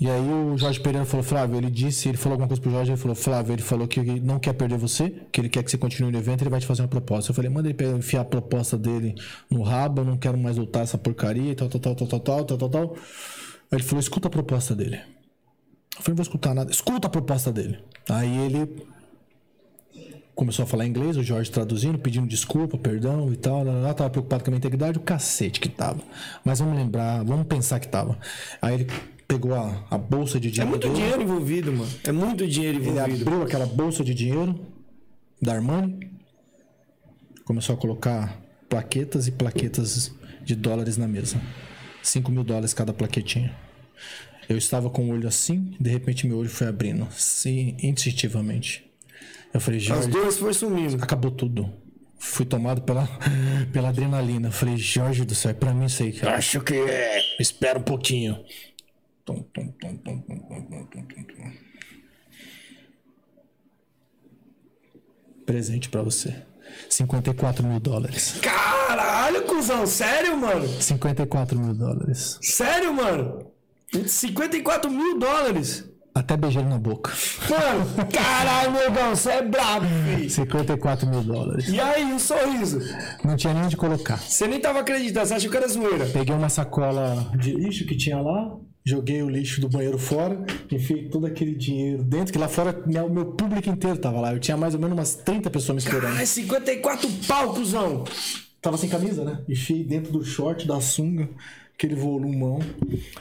[0.00, 2.90] E aí o Jorge Pereira falou, Flávio, ele disse, ele falou alguma coisa pro Jorge,
[2.90, 5.70] ele falou, Flávio, ele falou que ele não quer perder você, que ele quer que
[5.70, 7.30] você continue no evento, ele vai te fazer uma proposta.
[7.30, 9.14] Eu falei, manda ele enfiar a proposta dele
[9.48, 12.20] no rabo, eu não quero mais lutar essa porcaria, e tal, tal, tal, tal, tal,
[12.20, 12.96] tal, tal, tal, tal.
[13.70, 14.96] Aí ele falou, escuta a proposta dele.
[15.96, 16.70] Eu falei, não vou escutar nada.
[16.72, 17.78] Escuta a proposta dele.
[18.08, 18.84] Aí ele
[20.34, 23.62] começou a falar inglês, o Jorge traduzindo, pedindo desculpa, perdão e tal.
[23.62, 26.00] Lá, lá, lá, tava preocupado com a minha integridade, o cacete que tava.
[26.44, 28.18] Mas vamos lembrar, vamos pensar que tava.
[28.60, 28.86] Aí ele
[29.34, 30.70] pegou a, a bolsa de É dinheiro.
[30.70, 31.90] muito dele, dinheiro envolvido, mano.
[32.04, 33.22] É muito dinheiro Ele envolvido.
[33.28, 34.58] abriu aquela bolsa de dinheiro
[35.40, 36.10] da Armani,
[37.44, 40.12] começou a colocar plaquetas e plaquetas
[40.44, 41.40] de dólares na mesa.
[42.02, 43.54] 5 mil dólares cada plaquetinha.
[44.48, 48.84] Eu estava com o olho assim, de repente meu olho foi abrindo, sim, instintivamente.
[49.52, 51.02] Eu falei, As Jorge, duas foi sumindo.
[51.02, 51.70] acabou tudo.
[52.18, 53.06] Fui tomado pela,
[53.72, 54.50] pela adrenalina.
[54.50, 56.14] Falei, Jorge do céu, é pra mim isso aí.
[56.22, 57.18] Acho que é.
[57.38, 58.38] Espera um pouquinho.
[59.24, 61.52] Tum, tum, tum, tum, tum, tum, tum, tum, tum.
[65.46, 66.34] Presente pra você.
[66.90, 68.38] 54 mil dólares.
[68.42, 70.66] Caralho, cuzão, sério, mano?
[70.68, 72.38] 54 mil dólares.
[72.42, 73.50] Sério, mano?
[74.06, 75.88] 54 mil dólares.
[76.14, 77.12] Até beijei na boca.
[77.50, 80.30] Mano, caralho, negão, você é brabo, filho.
[80.30, 81.68] 54 mil dólares.
[81.68, 82.78] E aí, o sorriso?
[83.24, 84.18] Não tinha nem onde colocar.
[84.18, 86.06] Você nem tava acreditando, você achou que era zoeira.
[86.06, 91.08] Peguei uma sacola de lixo que tinha lá, joguei o lixo do banheiro fora, enfiei
[91.08, 94.32] todo aquele dinheiro dentro, que lá fora meu, meu público inteiro tava lá.
[94.34, 96.16] Eu tinha mais ou menos umas 30 pessoas me esperando.
[96.16, 98.04] Ai, 54 pau, cuzão.
[98.60, 99.42] Tava sem camisa, né?
[99.48, 101.28] Enfiei dentro do short, da sunga,
[101.76, 102.60] aquele volumão.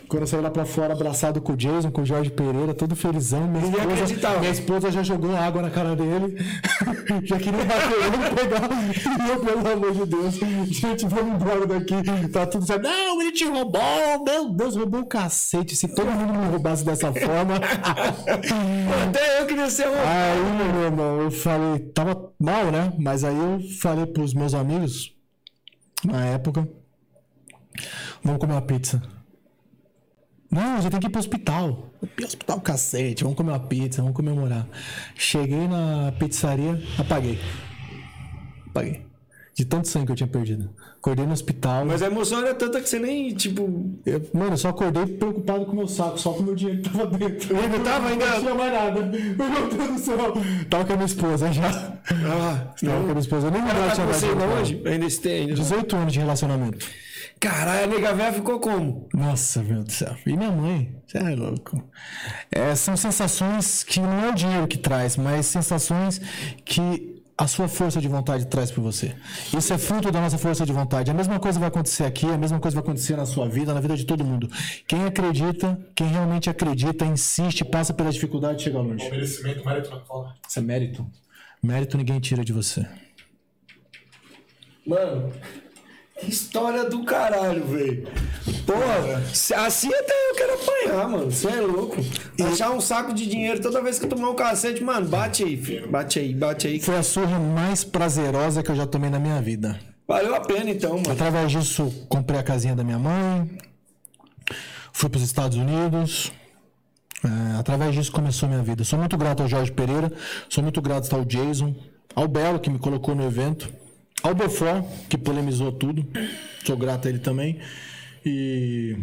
[0.08, 2.96] Quando eu saí lá pra fora, abraçado com o Jason, com o Jorge Pereira, todo
[2.96, 3.48] felizão.
[3.48, 6.38] Minha esposa, minha esposa já jogou água na cara dele.
[7.26, 9.26] já queria bater ele, pegar.
[9.26, 10.36] E eu, pelo amor de Deus,
[10.68, 11.96] gente, vamos embora daqui.
[12.32, 12.84] Tá tudo certo.
[12.84, 14.24] Não, ele te roubou.
[14.24, 15.76] Meu Deus, roubou o cacete.
[15.76, 17.56] Se todo mundo me roubasse dessa forma.
[19.10, 19.94] Até eu queria ser um.
[19.94, 22.94] Aí, meu irmão, eu falei, tava mal, né?
[23.00, 25.12] Mas aí eu falei pros meus amigos,
[26.06, 26.68] na época,
[28.24, 29.02] vamos comer uma pizza.
[30.52, 31.90] Não, já tem que ir pro hospital.
[32.24, 34.68] Hospital, cacete, vamos comer uma pizza, vamos comemorar.
[35.16, 37.40] Cheguei na pizzaria, apaguei.
[38.68, 39.02] Apaguei.
[39.56, 40.72] De tanto sangue que eu tinha perdido.
[40.98, 41.86] Acordei no hospital.
[41.86, 43.62] Mas a emoção era tanta que você nem, tipo.
[44.04, 46.82] Eu- mano, eu só acordei preocupado com o meu saco, só com o meu dinheiro
[46.82, 47.56] que tava dentro.
[47.56, 48.26] Ainda tava ainda?
[48.26, 49.02] Não tinha mais nada.
[49.02, 50.34] Meu Deus do céu.
[50.70, 51.68] Tava com a minha esposa já.
[51.70, 53.48] Ah, Tava com a minha esposa.
[53.48, 54.82] Eu nem Ela lembrava tá você hoje?
[54.86, 55.54] Ainda tem ainda.
[55.54, 56.88] 18 anos de relacionamento.
[57.40, 59.08] Caralho, a nega véia ficou como?
[59.14, 60.16] Nossa, meu Deus do céu.
[60.26, 60.96] E minha mãe?
[61.06, 61.84] Você é louco.
[62.52, 66.22] É, são sensações que não é o dinheiro que traz, mas sensações
[66.64, 69.16] que a sua força de vontade traz para você.
[69.58, 71.10] Isso é fruto da nossa força de vontade.
[71.10, 73.82] A mesma coisa vai acontecer aqui, a mesma coisa vai acontecer na sua vida, na
[73.82, 74.50] vida de todo mundo.
[74.88, 79.08] Quem acredita, quem realmente acredita, insiste, passa pela dificuldade, chega longe.
[79.08, 80.36] O merecimento, mérito, que fala.
[80.48, 81.06] Isso é mérito.
[81.62, 82.86] Mérito ninguém tira de você.
[84.86, 85.32] Mano,
[86.28, 88.08] história do caralho, velho.
[88.66, 89.24] Porra,
[89.66, 91.32] assim até eu quero apanhar, mano.
[91.32, 91.98] Você é louco.
[92.52, 95.58] Achar um saco de dinheiro toda vez que eu tomar um cacete, mano, bate aí,
[95.58, 95.90] filho.
[95.90, 96.80] Bate aí, bate aí.
[96.80, 99.80] Foi a surra mais prazerosa que eu já tomei na minha vida.
[100.08, 101.12] Valeu a pena então, mano.
[101.12, 103.50] Através disso, comprei a casinha da minha mãe,
[104.92, 106.32] fui para os Estados Unidos.
[107.24, 108.84] É, através disso começou a minha vida.
[108.84, 110.12] Sou muito grato ao Jorge Pereira,
[110.50, 111.74] sou muito grato ao Jason,
[112.14, 113.72] ao Belo, que me colocou no evento,
[114.24, 116.08] ao Beaufort, que polemizou tudo.
[116.66, 117.60] Sou grato a ele também.
[118.26, 118.98] E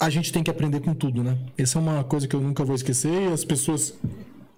[0.00, 1.36] a gente tem que aprender com tudo, né?
[1.56, 3.94] Essa é uma coisa que eu nunca vou esquecer e as pessoas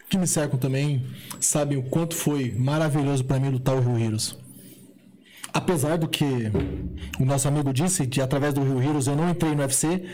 [0.08, 1.04] que me cercam também
[1.40, 4.36] sabem o quanto foi maravilhoso para mim lutar o Rio Heroes.
[5.52, 6.24] Apesar do que
[7.18, 10.04] o nosso amigo disse, que através do Rio Heroes eu não entrei no UFC,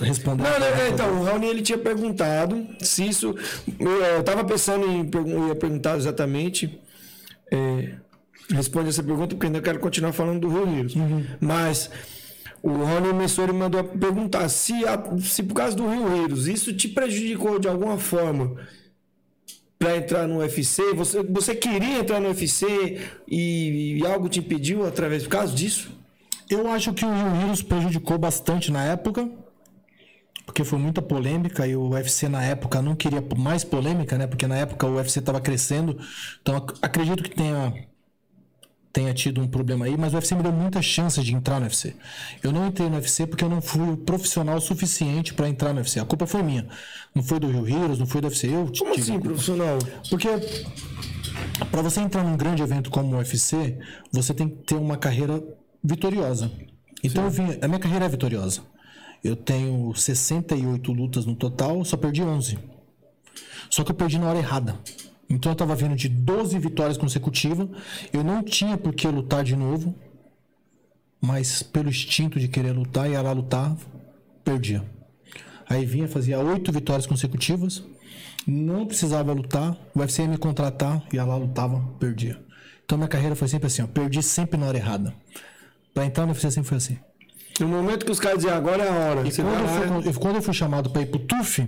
[0.00, 0.46] respondendo.
[0.46, 3.36] Não, não, não, então, o Raoni ele tinha perguntado se isso.
[3.78, 6.80] Eu, eu tava pensando em eu ia perguntar exatamente.
[7.52, 8.01] é,
[8.52, 10.94] responde essa pergunta, porque ainda quero continuar falando do Rio Heroes.
[11.40, 11.90] Mas
[12.62, 16.88] o Rony Messori mandou perguntar se, a- se por causa do Rio Heroes isso te
[16.88, 18.56] prejudicou de alguma forma
[19.78, 20.92] para entrar no UFC.
[20.94, 25.90] Você, você queria entrar no UFC e, e algo te impediu através por causa disso?
[26.48, 29.28] Eu acho que o Rio Heroes prejudicou bastante na época,
[30.44, 34.26] porque foi muita polêmica e o UFC na época não queria mais polêmica, né?
[34.26, 35.98] Porque na época o UFC estava crescendo.
[36.42, 37.72] Então ac- acredito que tenha
[38.92, 41.66] tenha tido um problema aí, mas o UFC me deu muitas chances de entrar no
[41.66, 41.96] UFC.
[42.42, 45.98] Eu não entrei no UFC porque eu não fui profissional suficiente para entrar no UFC.
[45.98, 46.68] A culpa foi minha.
[47.14, 48.48] Não foi do Rio Heroes, não foi do UFC.
[48.48, 49.78] Eu Como assim, profissional?
[50.10, 50.28] Porque
[51.70, 53.78] para você entrar num grande evento como o UFC,
[54.10, 55.42] você tem que ter uma carreira
[55.82, 56.50] vitoriosa.
[57.02, 58.60] Então eu vim, a minha carreira é vitoriosa.
[59.24, 62.58] Eu tenho 68 lutas no total, só perdi 11.
[63.70, 64.78] Só que eu perdi na hora errada.
[65.32, 67.66] Então eu tava vindo de 12 vitórias consecutivas.
[68.12, 69.94] Eu não tinha por que lutar de novo.
[71.20, 73.74] Mas pelo instinto de querer lutar e ia lá lutar,
[74.44, 74.84] perdia.
[75.68, 77.82] Aí vinha, fazia oito vitórias consecutivas.
[78.46, 79.74] Não precisava lutar.
[79.94, 82.38] O UFC ia me contratar, ia lá, lutava, perdia.
[82.84, 83.86] Então minha carreira foi sempre assim, ó.
[83.86, 85.14] Perdi sempre na hora errada.
[85.94, 86.98] Pra entrar no UFC sempre foi assim.
[87.58, 89.24] No momento que os caras dizem agora é a hora.
[89.24, 91.66] Você Quando eu, fui, quando eu fui chamado para ir pro TUF,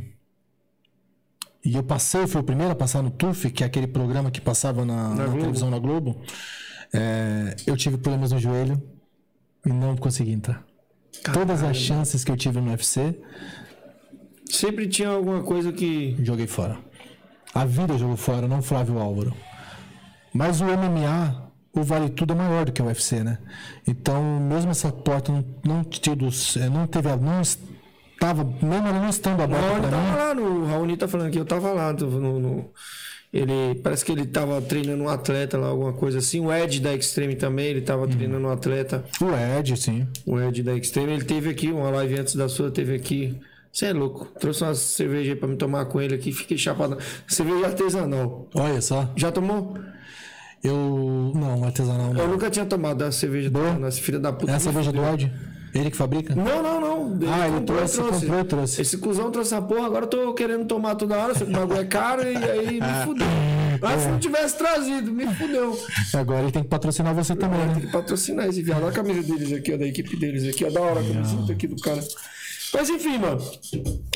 [1.64, 4.40] e eu passei, fui o primeiro a passar no TUF, que é aquele programa que
[4.40, 5.38] passava na, na Globo.
[5.38, 6.20] televisão na Globo,
[6.92, 8.80] é, eu tive problemas no joelho
[9.64, 10.64] e não consegui entrar.
[11.32, 13.18] Todas as chances que eu tive no UFC,
[14.46, 16.16] sempre tinha alguma coisa que.
[16.22, 16.78] joguei fora.
[17.54, 19.34] A vida jogou fora, não Flávio Álvaro.
[20.32, 23.38] Mas o MMA o Vale Tudo é maior do que o UFC, né?
[23.86, 27.42] Então, mesmo essa porta não, não tido, eh, não teve, não
[28.24, 31.26] estava, mesmo não estando O aberta Raoni pra tava lá, no, o Raoni tá falando
[31.28, 31.92] aqui, eu tava lá.
[31.92, 32.70] no- no-
[33.32, 36.38] ele, parece que ele tava treinando um atleta lá, alguma coisa assim.
[36.40, 39.04] O Ed da Extreme também, ele tava treinando um atleta.
[39.20, 40.06] o Ed, sim.
[40.24, 43.36] O Ed da Extreme, ele teve aqui, uma live antes da sua, teve aqui.
[43.72, 44.26] Você é louco.
[44.38, 46.96] Trouxe uma cerveja aí pra me tomar com ele aqui, fiquei chapado.
[47.26, 48.48] Cerveja artesanal.
[48.54, 49.76] Olha só, Já tomou?
[50.62, 52.28] eu não, artesanal Eu não.
[52.28, 54.52] nunca tinha tomado a cerveja da essa filha da puta.
[54.52, 55.02] É a me cerveja do.
[55.04, 55.32] Ed?
[55.74, 56.34] Ele que fabrica?
[56.36, 57.18] Não, não, não.
[57.32, 58.80] Ah, ele comprou e trouxe, comprou e trouxe.
[58.80, 61.84] Esse cuzão trouxe a porra, agora eu tô querendo tomar toda hora, o bagulho é
[61.84, 63.26] caro e aí me fudeu.
[63.80, 65.76] Mas se não tivesse trazido, me fudeu.
[66.14, 67.80] Agora ele tem que patrocinar você também, Tem né?
[67.80, 68.82] que patrocinar esse viado.
[68.82, 70.70] Olha a camisa deles aqui, ó, da equipe deles aqui, ó.
[70.70, 72.00] Da hora a camiseta aqui do cara.
[72.74, 73.40] Mas enfim, mano.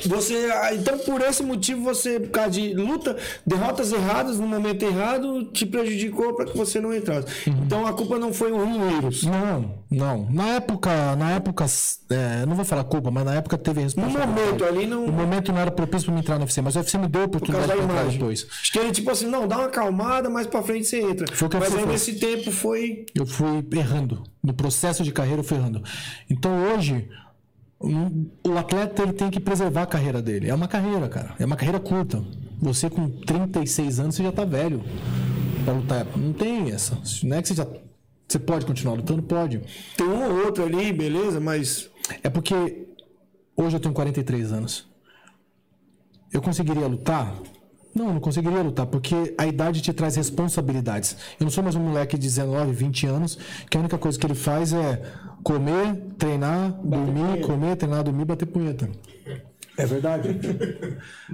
[0.07, 0.49] Você.
[0.53, 3.17] ah, Então, por esse motivo, você, por causa de luta,
[3.47, 7.49] derrotas erradas no momento errado, te prejudicou pra que você não entrasse.
[7.49, 7.63] Uhum.
[7.65, 9.23] Então a culpa não foi o Ruineiros.
[9.25, 10.29] Não, não.
[10.31, 11.67] Na época, na época,
[12.11, 14.33] é, não vou falar culpa, mas na época teve No responsabilidade.
[14.41, 15.05] momento ali, não.
[15.05, 17.23] O momento não era propício pra me entrar no UFC, mas o UFC me deu
[17.23, 18.47] a oportunidade da de entrar depois.
[18.61, 21.27] Acho que ele, tipo assim, não, dá uma acalmada, mais pra frente você entra.
[21.35, 23.07] Foi o que Mas aí nesse tempo foi.
[23.15, 24.23] Eu fui errando.
[24.43, 25.83] No processo de carreira, eu fui errando.
[26.31, 27.09] Então hoje,
[27.81, 30.51] o atleta ele tem que preservar a carreira dele.
[30.51, 31.35] É uma carreira, cara.
[31.39, 32.23] É uma carreira curta.
[32.61, 34.83] Você com 36 anos, você já tá velho
[35.65, 36.07] pra lutar.
[36.17, 36.99] Não tem essa.
[37.23, 37.67] Não é que você já.
[38.27, 39.23] Você pode continuar lutando?
[39.23, 39.61] Pode.
[39.97, 41.89] Tem um ou outro ali, beleza, mas.
[42.23, 42.89] É porque
[43.57, 44.89] hoje eu tenho 43 anos.
[46.33, 47.33] Eu conseguiria lutar?
[47.95, 51.17] Não, eu não conseguiria lutar, porque a idade te traz responsabilidades.
[51.39, 53.39] Eu não sou mais um moleque de 19, 20 anos,
[53.69, 55.03] que a única coisa que ele faz é
[55.43, 58.89] comer, treinar, dormir, comer, treinar, dormir, bater punheta.
[59.77, 60.29] É verdade.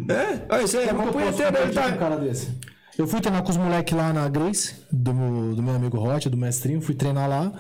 [0.08, 0.62] É?
[0.62, 1.92] Isso aí é uma punheteira, ele um tá.
[1.96, 2.48] cara desse.
[2.96, 6.28] Eu fui treinar com os moleques lá na Grace, do meu, do meu amigo Hot,
[6.28, 7.52] do mestrinho, fui treinar lá.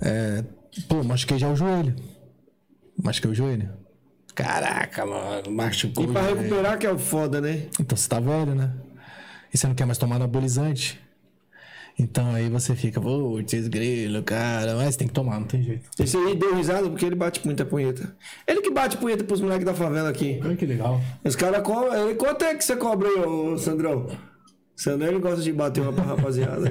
[0.00, 0.44] É,
[0.88, 1.94] pô, machuquei já o joelho.
[3.02, 3.70] Machuquei o joelho.
[4.42, 6.36] Caraca, mano, machucou E pra joelho.
[6.42, 7.66] recuperar que é o foda, né?
[7.80, 8.72] Então você tá velho, né?
[9.52, 11.00] E você não quer mais tomar anabolizante.
[11.98, 15.90] Então aí você fica, putz, grilo, cara, mas tem que tomar, não tem jeito.
[15.98, 18.14] Esse aí deu risada porque ele bate muita punheta.
[18.46, 20.40] Ele que bate punheta pros moleques da favela aqui.
[20.44, 21.00] Olha que legal.
[21.24, 21.92] Os caras cobram.
[22.06, 24.06] Ele, quanto é que você cobra aí, ô Sandrão?
[24.78, 26.70] Sandrão ele gosta de bater uma pra rapaziada.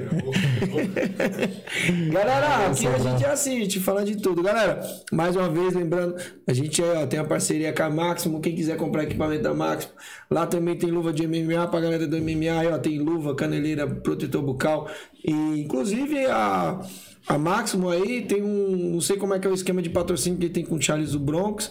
[2.10, 4.42] Galera, aqui a gente é assim, a gente fala de tudo.
[4.42, 4.80] Galera,
[5.12, 6.16] mais uma vez, lembrando,
[6.46, 8.40] a gente é, ó, tem a parceria com a Máximo.
[8.40, 9.92] Quem quiser comprar equipamento da Máximo,
[10.30, 12.58] lá também tem luva de MMA pra galera do MMA.
[12.58, 14.88] Aí, ó, tem luva, caneleira, protetor bucal.
[15.22, 15.30] E
[15.60, 16.80] inclusive a,
[17.28, 18.92] a Máximo aí tem um.
[18.94, 20.80] Não sei como é que é o esquema de patrocínio que ele tem com o
[20.80, 21.70] Charles do Bronx.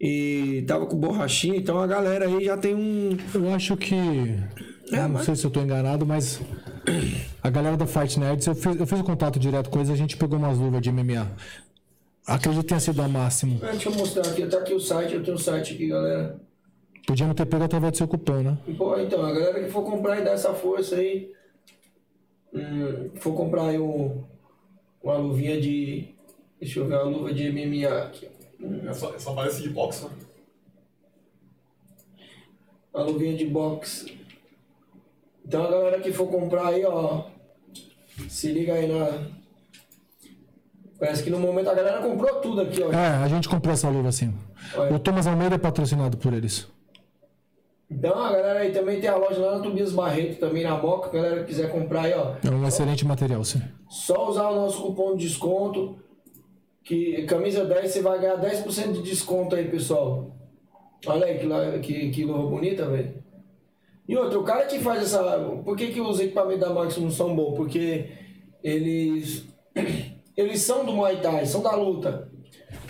[0.00, 3.16] E tava com borrachinha, então a galera aí já tem um.
[3.34, 3.92] Eu acho que.
[4.92, 6.40] É, não mas- sei se eu tô enganado, mas.
[7.42, 9.96] A galera da Fight Nerds, eu fiz, eu fiz o contato direto com eles, a
[9.96, 11.30] gente pegou umas luvas de MMA.
[12.26, 13.58] Acredito que tenha sido a máximo.
[13.62, 16.40] Ah, deixa eu mostrar aqui, tá aqui o site, eu tenho o site aqui, galera.
[17.06, 18.56] Podíamos ter pego através do seu cupom, né?
[18.78, 21.32] Pô, então, a galera que for comprar e dar essa força aí,
[22.54, 24.22] hum, for comprar aí um,
[25.02, 26.14] uma luvinha de.
[26.60, 28.28] Deixa eu ver, uma luva de MMA aqui.
[28.28, 28.88] ó.
[28.88, 30.10] É só, é só parece de boxe, né?
[32.94, 34.16] Uma luvinha de boxe.
[35.46, 37.24] Então a galera que for comprar aí, ó.
[38.28, 39.26] Se liga aí na.
[40.98, 42.92] Parece que no momento a galera comprou tudo aqui, ó.
[42.92, 44.32] É, a gente comprou essa luva assim.
[44.76, 44.94] Olha.
[44.94, 46.68] O Thomas Almeida é patrocinado por eles.
[47.90, 51.08] Então a galera aí também tem a loja lá na Tobias Barreto, também na Moca.
[51.08, 52.34] A galera que quiser comprar aí, ó.
[52.42, 53.60] É um excelente material, sim.
[53.88, 55.98] Só usar o nosso cupom de desconto.
[56.84, 60.34] Que camisa 10 você vai ganhar 10% de desconto aí, pessoal.
[61.06, 63.22] Olha aí que, que, que luva bonita, velho.
[64.08, 65.22] E outro, o cara que faz essa.
[65.64, 67.56] Por que, que os equipamentos da Maximum são bons?
[67.56, 68.06] Porque
[68.62, 69.44] eles.
[70.34, 72.26] Eles são do Muay Thai, são da luta.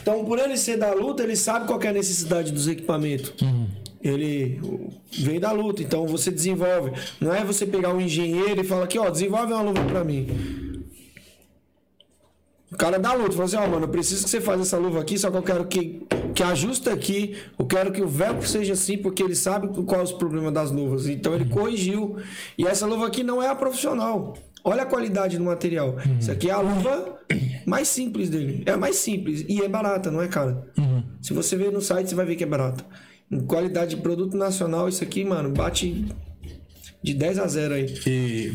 [0.00, 3.34] Então, por ele ser da luta, ele sabe qual que é a necessidade dos equipamentos.
[4.00, 4.60] Ele
[5.10, 6.92] vem da luta, então você desenvolve.
[7.20, 10.28] Não é você pegar um engenheiro e falar aqui, ó, desenvolve uma luva pra mim.
[12.72, 15.00] O cara da luta falou assim, ó, mano, eu preciso que você faça essa luva
[15.00, 18.72] aqui, só que eu quero que, que ajuste aqui, eu quero que o velcro seja
[18.72, 21.06] assim, porque ele sabe qual é os problemas das luvas.
[21.06, 22.16] Então ele corrigiu.
[22.56, 24.34] E essa luva aqui não é a profissional.
[24.64, 25.96] Olha a qualidade do material.
[26.18, 27.18] Isso aqui é a luva
[27.66, 28.62] mais simples dele.
[28.64, 29.44] É a mais simples.
[29.48, 30.66] E é barata, não é cara.
[31.20, 32.84] Se você ver no site, você vai ver que é barata.
[33.30, 36.06] Em qualidade de produto nacional, isso aqui, mano, bate
[37.02, 37.94] de 10 a 0 aí.
[38.06, 38.52] E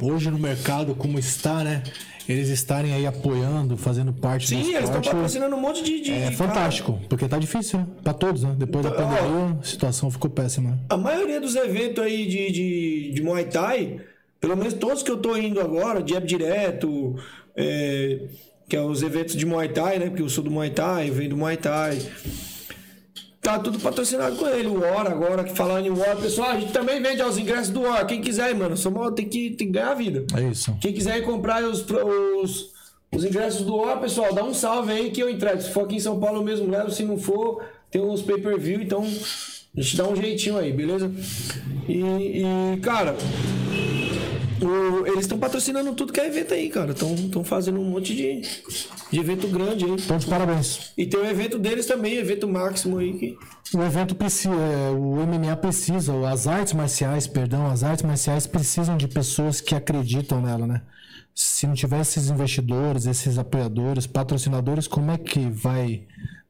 [0.00, 1.82] hoje no mercado, como está, né?
[2.26, 6.00] Eles estarem aí apoiando, fazendo parte do Sim, eles estão patrocinando um monte de.
[6.00, 7.86] de É fantástico, porque tá difícil, né?
[8.02, 8.54] Pra todos, né?
[8.56, 9.14] Depois da Então, ó.
[9.14, 10.78] pandemia, a situação ficou péssima.
[10.88, 14.00] A maioria dos eventos aí de, de, de Muay Thai,
[14.40, 17.16] Pelo menos todos que eu tô indo agora, Jab Direto,
[17.56, 18.20] é,
[18.68, 20.06] que é os eventos de Muay Thai, né?
[20.06, 21.98] Porque eu sou do Muay Thai, eu venho do Muay Thai.
[23.44, 24.68] Tá tudo patrocinado com ele.
[24.68, 27.82] O Hora agora, que falando em Hora, pessoal, a gente também vende os ingressos do
[27.82, 28.06] Hora.
[28.06, 30.24] Quem quiser, aí, mano, só tem que, tem que ganhar a vida.
[30.34, 30.74] É isso.
[30.80, 32.72] Quem quiser comprar os, os,
[33.14, 35.60] os ingressos do Hora, pessoal, dá um salve aí que eu entrego.
[35.60, 38.80] Se for aqui em São Paulo eu mesmo levo, se não for, tem uns pay-per-view,
[38.80, 41.12] então a gente dá um jeitinho aí, beleza?
[41.86, 43.14] E, e cara,
[44.60, 46.92] o- eles estão patrocinando tudo que é evento aí, cara.
[46.92, 48.42] Estão fazendo um monte de,
[49.10, 49.90] de evento grande aí.
[49.92, 50.92] Então, de parabéns.
[50.96, 53.38] E tem o evento deles também, evento máximo aí que.
[53.76, 58.96] O evento precisa, é, o MMA precisa, as artes marciais, perdão, as artes marciais precisam
[58.96, 60.82] de pessoas que acreditam nela, né?
[61.34, 66.04] Se não tiver esses investidores, esses apoiadores, patrocinadores, como é que vai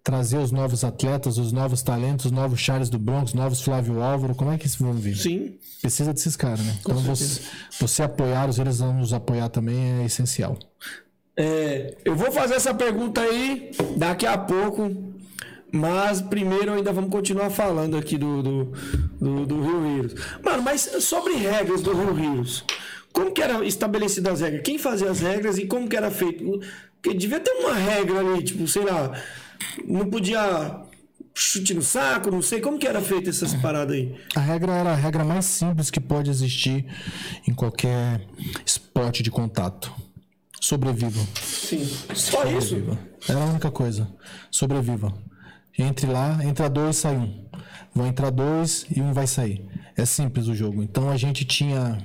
[0.05, 4.03] trazer os novos atletas, os novos talentos, os novos Charles do Bronx, os novos Flávio
[4.03, 5.17] Álvaro, como é que eles vão vir?
[5.17, 5.59] Sim.
[5.81, 6.77] Precisa desses caras, né?
[6.81, 7.41] Então você,
[7.81, 10.59] você apoiá-los, eles vão nos apoiar também é essencial.
[11.35, 14.95] É, eu vou fazer essa pergunta aí daqui a pouco,
[15.73, 18.65] mas primeiro ainda vamos continuar falando aqui do, do,
[19.19, 20.15] do, do Rio Rios.
[20.45, 22.63] Mano, mas sobre regras do Rio Rios,
[23.11, 24.63] como que eram estabelecidas as regras?
[24.63, 26.61] Quem fazia as regras e como que era feito?
[27.01, 29.13] Porque devia ter uma regra ali, tipo, sei lá,
[29.87, 30.83] não podia
[31.35, 34.15] chute no saco, não sei, como que era feita essas paradas aí?
[34.37, 36.87] A regra era a regra mais simples que pode existir
[37.47, 38.25] em qualquer
[38.65, 39.93] esporte de contato.
[40.61, 41.21] Sobreviva.
[41.43, 41.85] Sim,
[42.15, 42.69] só isso?
[42.69, 42.99] Sobreviva.
[43.29, 44.09] Era a única coisa.
[44.51, 45.13] Sobreviva.
[45.77, 47.45] Entre lá, entra dois, sai um.
[47.95, 49.65] Vão entrar dois e um vai sair.
[49.97, 50.83] É simples o jogo.
[50.83, 51.99] Então a gente tinha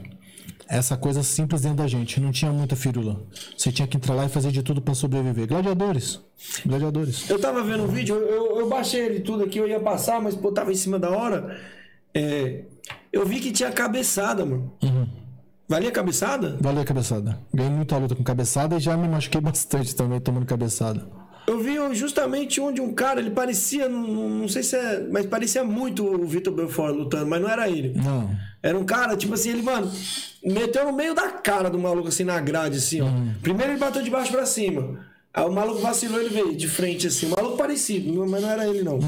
[0.67, 2.19] essa coisa simples dentro da gente.
[2.19, 3.23] Não tinha muita firula.
[3.57, 5.47] Você tinha que entrar lá e fazer de tudo pra sobreviver.
[5.47, 6.19] Gladiadores.
[6.65, 7.29] Gladiadores.
[7.29, 10.35] Eu tava vendo o vídeo, eu, eu baixei ele tudo aqui, eu ia passar, mas
[10.35, 11.59] pô, tava em cima da hora.
[12.13, 12.63] É,
[13.11, 14.71] eu vi que tinha cabeçada, mano.
[15.67, 16.57] Valia cabeçada?
[16.59, 17.39] Valeu a cabeçada.
[17.53, 21.07] Ganhei muita luta com cabeçada e já me machuquei bastante também tomando cabeçada.
[21.45, 25.63] Eu vi justamente onde um cara, ele parecia, não, não sei se é, mas parecia
[25.63, 27.93] muito o Vitor Belfort lutando, mas não era ele.
[27.95, 28.29] Não.
[28.61, 29.91] Era um cara, tipo assim, ele, mano,
[30.43, 33.07] meteu no meio da cara do maluco, assim, na grade, assim, ó.
[33.41, 34.99] Primeiro ele bateu de baixo pra cima.
[35.39, 37.27] Aí o maluco vacilou, ele veio de frente, assim.
[37.27, 38.99] O maluco parecido, mas não era ele, não.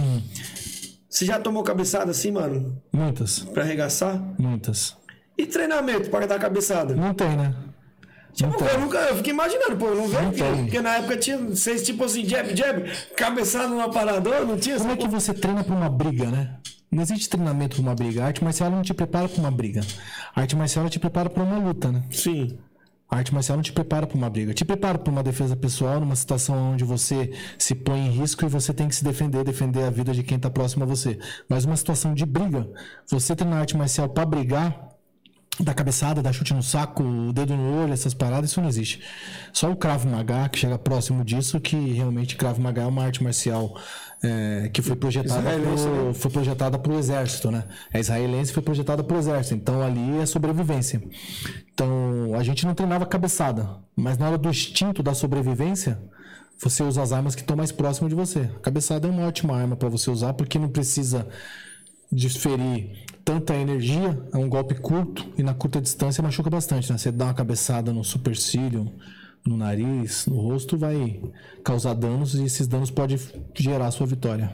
[1.09, 2.81] Você já tomou cabeçada assim, mano?
[2.93, 3.39] Muitas.
[3.39, 4.17] Pra arregaçar?
[4.39, 4.95] Muitas.
[5.37, 6.95] E treinamento pra dar cabeçada?
[6.95, 7.53] Não tem, né?
[8.33, 10.23] Tipo, eu nunca, eu fiquei imaginando, pô, eu não vejo.
[10.27, 14.77] Porque, porque na época tinha vocês, tipo assim, jab, jab, cabeçada no aparador, não tinha
[14.77, 16.55] Como é que você treina pra uma briga, né?
[16.89, 18.23] Não existe treinamento pra uma briga.
[18.23, 19.81] A arte marcial não te prepara pra uma briga.
[20.33, 22.03] A arte marcial te prepara pra uma luta, né?
[22.09, 22.57] Sim.
[23.13, 24.53] A arte marcial não te prepara pra uma briga.
[24.53, 28.47] Te prepara pra uma defesa pessoal, numa situação onde você se põe em risco e
[28.47, 31.19] você tem que se defender, defender a vida de quem tá próximo a você.
[31.49, 32.69] Mas uma situação de briga,
[33.09, 34.91] você treinar arte marcial pra brigar,
[35.59, 39.03] dar cabeçada, dar chute no saco, o dedo no olho, essas paradas, isso não existe.
[39.51, 43.21] Só o Krav Maga, que chega próximo disso, que realmente Krav Maga é uma arte
[43.21, 43.75] marcial
[44.23, 47.63] é, que foi projetada pro, foi projetada para o exército, né?
[47.91, 49.55] É israelense foi projetada para o exército.
[49.55, 51.01] Então ali é sobrevivência.
[51.73, 55.99] Então a gente não treinava cabeçada, mas na hora do instinto da sobrevivência,
[56.61, 58.41] você usa as armas que estão mais próximas de você.
[58.55, 61.27] A cabeçada é uma ótima arma para você usar porque não precisa
[62.11, 66.97] desferir tanta energia, é um golpe curto e na curta distância machuca bastante, né?
[66.97, 68.91] Você dá uma cabeçada no supercílio,
[69.45, 71.19] no nariz, no rosto, vai
[71.63, 73.17] causar danos e esses danos podem
[73.55, 74.53] gerar a sua vitória.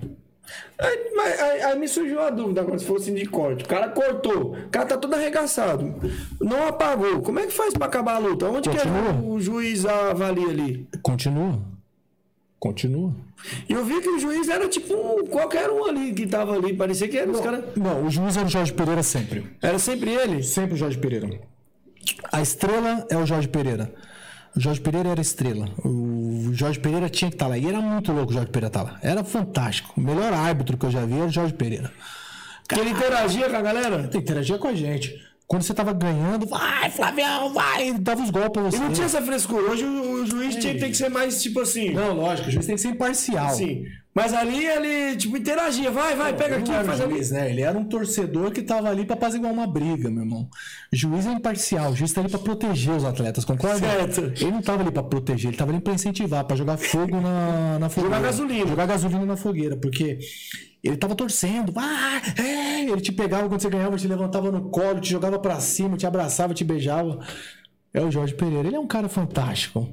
[0.80, 3.66] Aí, mas, aí, aí me surgiu a dúvida agora, se fosse de corte.
[3.66, 5.94] O cara cortou, o cara tá todo arregaçado,
[6.40, 7.22] não apagou.
[7.22, 8.46] Como é que faz pra acabar a luta?
[8.50, 9.12] Onde que é Continua.
[9.12, 10.88] o, o juiz avalia ali?
[11.02, 11.60] Continua.
[12.60, 13.14] Continua.
[13.70, 16.74] E eu vi que o juiz era tipo um- qualquer um ali que tava ali,
[16.74, 17.64] parecia que era os caras.
[17.76, 19.46] Não, o juiz era o Jorge Pereira sempre.
[19.62, 20.42] Era sempre ele?
[20.42, 21.40] Sempre o Jorge Pereira.
[22.32, 23.94] A estrela é o Jorge Pereira.
[24.60, 25.70] Jorge Pereira era estrela.
[25.84, 27.58] O Jorge Pereira tinha que estar lá.
[27.58, 29.00] E era muito louco o Jorge Pereira estar lá.
[29.02, 29.94] Era fantástico.
[29.98, 31.92] O melhor árbitro que eu já vi era o Jorge Pereira.
[32.68, 34.10] Que ele interagia com a galera?
[34.14, 35.16] Interagia com a gente.
[35.48, 38.76] Quando você tava ganhando, vai, Flavião, vai, ele dava os golpes pra você.
[38.76, 39.72] E não tinha essa frescura.
[39.72, 41.94] Hoje o, o juiz tinha, tem que ser mais tipo assim.
[41.94, 43.56] Não, lógico, o juiz tem que ser imparcial.
[43.56, 43.86] Sim.
[44.14, 45.90] Mas ali ele, tipo, interagia.
[45.90, 47.14] Vai, vai, pega aqui, faz um ali.
[47.14, 47.49] juiz, né?
[47.49, 50.49] Ele era um torcedor que tava ali pra apaziguar uma briga, meu irmão.
[50.91, 53.78] O juiz é imparcial, o juiz tá ali pra proteger os atletas, concorda?
[53.80, 54.22] Certo.
[54.41, 57.80] Ele não tava ali pra proteger, ele tava ali pra incentivar, pra jogar fogo na,
[57.80, 58.15] na fogueira.
[58.15, 58.68] Jogar gasolina.
[58.68, 60.18] Jogar gasolina na fogueira, porque
[60.88, 62.84] ele tava torcendo, ah, é!
[62.90, 66.06] ele te pegava quando você ganhava, te levantava no colo, te jogava pra cima, te
[66.08, 67.20] abraçava, te beijava.
[67.94, 69.88] É o Jorge Pereira, ele é um cara fantástico.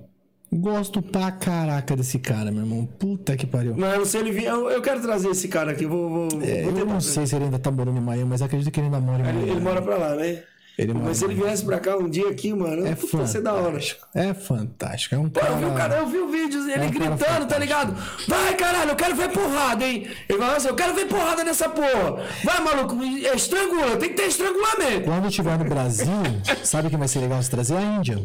[0.52, 2.86] Gosto pra caraca desse cara, meu irmão.
[2.86, 3.74] Puta que pariu.
[3.76, 5.84] Mano, se ele vir, eu, eu quero trazer esse cara aqui.
[5.84, 8.40] Vou, vou, É, vou eu não sei se ele ainda tá morando em Miami, mas
[8.40, 9.50] acredito que ele ainda mora em Ele, Miami.
[9.52, 10.42] ele mora pra lá, né?
[10.76, 12.96] Ele Mas se ele viesse pra cá um dia aqui, mano, É
[13.26, 13.78] ser da hora.
[14.12, 15.14] É fantástico.
[15.14, 17.10] É um Pô, eu vi, o cara, eu vi o vídeo dele É um cara
[17.16, 17.94] gritando, tá ligado?
[18.26, 20.08] Vai, caralho, eu quero ver porrada, hein?
[20.28, 22.24] Ele falava assim, eu quero ver porrada nessa porra.
[22.42, 25.02] Vai, maluco, estrangula, tem que ter estrangulamento.
[25.04, 26.06] Quando eu estiver no Brasil,
[26.64, 27.76] sabe quem vai ser legal se trazer?
[27.76, 28.18] A Índia.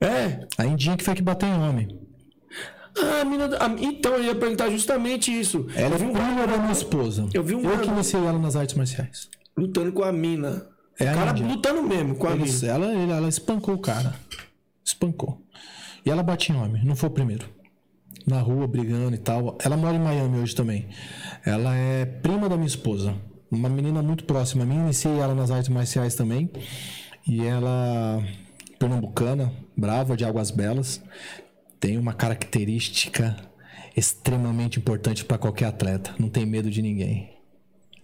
[0.00, 0.46] É.
[0.56, 2.00] A Indinha que foi que bateu em homem.
[2.98, 5.66] Ah, a mina, a- então, eu ia perguntar justamente isso.
[5.76, 7.28] Ela é eu vi um prima da minha esposa.
[7.32, 9.28] Eu vi um Eu que cara- iniciei ela nas artes marciais.
[9.56, 10.66] lutando com a mina.
[11.00, 11.46] É o cara Índia.
[11.46, 14.14] lutando mesmo com a Ele- ela, ele- ela espancou o cara.
[14.84, 15.40] Espancou.
[16.04, 17.48] E ela bate em homem, não foi o primeiro.
[18.26, 19.56] Na rua, brigando e tal.
[19.64, 20.88] Ela mora em Miami hoje também.
[21.44, 23.14] Ela é prima da minha esposa.
[23.50, 24.76] Uma menina muito próxima a mim.
[24.76, 26.50] Iniciei ela nas artes marciais também.
[27.26, 28.22] E ela,
[28.78, 31.02] pernambucana, brava, de Águas Belas,
[31.80, 33.36] tem uma característica
[33.96, 36.14] extremamente importante para qualquer atleta.
[36.18, 37.30] Não tem medo de ninguém.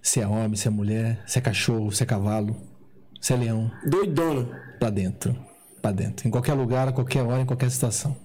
[0.02, 2.56] Se é homem, se é mulher, se é cachorro, se é cavalo,
[3.26, 4.46] se é leão Doidona.
[4.78, 5.36] pra dentro.
[5.82, 6.28] Pra dentro.
[6.28, 8.16] Em qualquer lugar, a qualquer hora, em qualquer situação.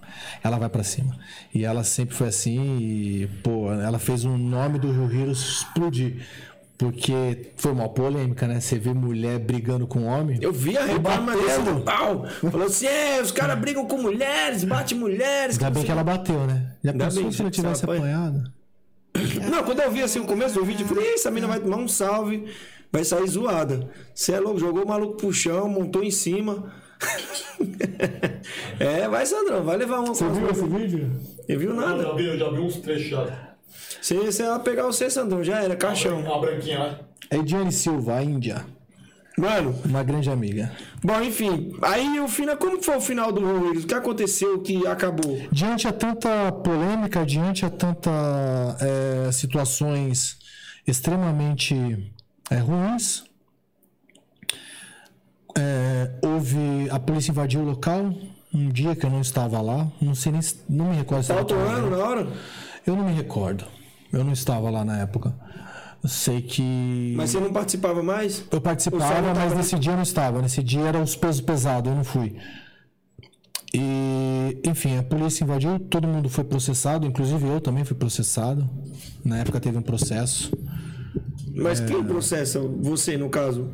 [0.44, 1.18] Ela vai pra cima.
[1.52, 6.24] E ela sempre foi assim e, pô, ela fez o nome do Rio explodir.
[6.78, 8.60] Porque foi uma polêmica, né?
[8.60, 10.38] Você vê mulher brigando com homem.
[10.40, 11.48] Eu vi a reclama batendo.
[11.48, 12.26] desse do pau.
[12.52, 15.58] Falou assim: é, os caras brigam com mulheres, bate mulheres.
[15.58, 16.76] Ainda bem que ela bateu, né?
[16.84, 18.44] Já Ainda pensou bem, se ela se tivesse apanhado?
[19.50, 21.60] Não, quando eu vi assim o começo do vídeo, eu falei: "Ih, essa mina vai
[21.60, 22.46] tomar um salve,
[22.92, 23.90] vai sair zoada.
[24.14, 26.72] Você é louco, jogou o maluco pro chão, montou em cima.
[28.80, 31.12] é, vai, Sandrão, vai levar uma Você viu esse vídeo?
[31.48, 32.04] Eu viu Eu nada.
[32.04, 33.52] já vi, eu já vi uns trechos já.
[34.02, 36.20] Se, ela pegar você, Sandrão, já era, caixão.
[36.20, 37.00] Uma branquinha, né?
[37.30, 38.66] É Ediane Silva, a Índia.
[39.38, 40.72] Mano, Uma grande amiga.
[41.02, 41.74] bom, enfim.
[41.82, 43.86] Aí o final, como foi o final do Ruídos?
[43.86, 45.42] O que aconteceu que acabou?
[45.52, 48.12] Diante a tanta polêmica, diante a tanta
[48.82, 50.38] é, situações
[50.86, 51.74] extremamente
[52.52, 53.24] é, ruins,
[55.58, 58.14] é, houve a polícia invadiu o local
[58.54, 61.24] um dia que eu não estava lá, não sei nem, não me recordo.
[61.24, 62.28] se estava atuando na hora?
[62.86, 63.64] Eu não me recordo.
[64.12, 65.34] Eu não estava lá na época.
[66.04, 68.44] Eu sei que Mas você não participava mais?
[68.52, 70.42] eu participava, mas tava- nesse dia eu não estava.
[70.42, 72.36] Nesse dia era os pesos pesados, eu não fui.
[73.74, 78.70] E, enfim, a polícia invadiu, todo mundo foi processado, inclusive eu também fui processado.
[79.24, 80.52] Na época teve um processo.
[81.62, 83.70] Mas quem processa você, no caso?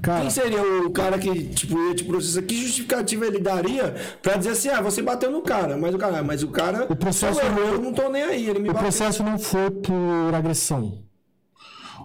[0.00, 2.42] Cara, Quem seria o cara que tipo, ia te processar?
[2.42, 6.18] Que justificativa ele daria pra dizer assim, ah, você bateu no cara, mas o cara,
[6.18, 6.86] "Ah, mas o cara.
[6.90, 8.88] O processo- eu, eu não tô nem aí, ele me o bateu.
[8.88, 10.98] processo não foi por agressão.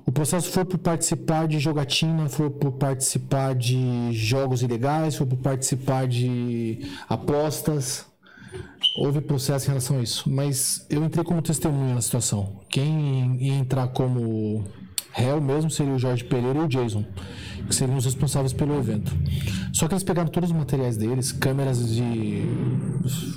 [0.06, 5.38] O processo foi por participar de jogatina, foi por participar de jogos ilegais, foi por
[5.38, 8.06] participar de apostas.
[8.98, 10.30] Houve processo em relação a isso.
[10.30, 12.62] Mas eu entrei como testemunha na situação.
[12.70, 14.64] Quem ia entrar como
[15.18, 17.04] réu mesmo seria o Jorge Pereira e o Jason,
[17.68, 19.12] que seriam os responsáveis pelo evento.
[19.74, 22.44] Só que eles pegaram todos os materiais deles, câmeras de.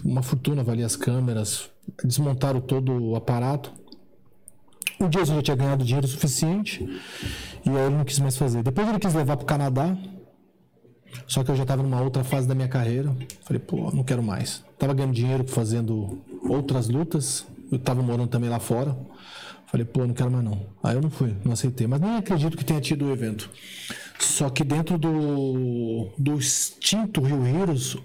[0.04, 1.70] uma fortuna valia as câmeras,
[2.04, 3.72] desmontaram todo o aparato.
[5.00, 6.84] O Jason já tinha ganhado dinheiro suficiente
[7.64, 8.62] e aí ele não quis mais fazer.
[8.62, 9.96] Depois ele quis levar para o Canadá,
[11.26, 13.16] só que eu já estava numa outra fase da minha carreira.
[13.42, 14.62] Falei, pô, não quero mais.
[14.78, 17.46] Tava ganhando dinheiro fazendo outras lutas.
[17.72, 18.94] Eu tava morando também lá fora.
[19.70, 20.66] Falei, pô, não quero mais não.
[20.82, 21.86] Aí eu não fui, não aceitei.
[21.86, 23.48] Mas nem acredito que tenha tido o evento.
[24.18, 27.96] Só que dentro do, do extinto Rio Heroes,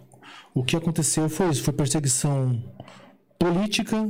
[0.54, 2.64] o que aconteceu foi isso: foi perseguição
[3.40, 4.08] política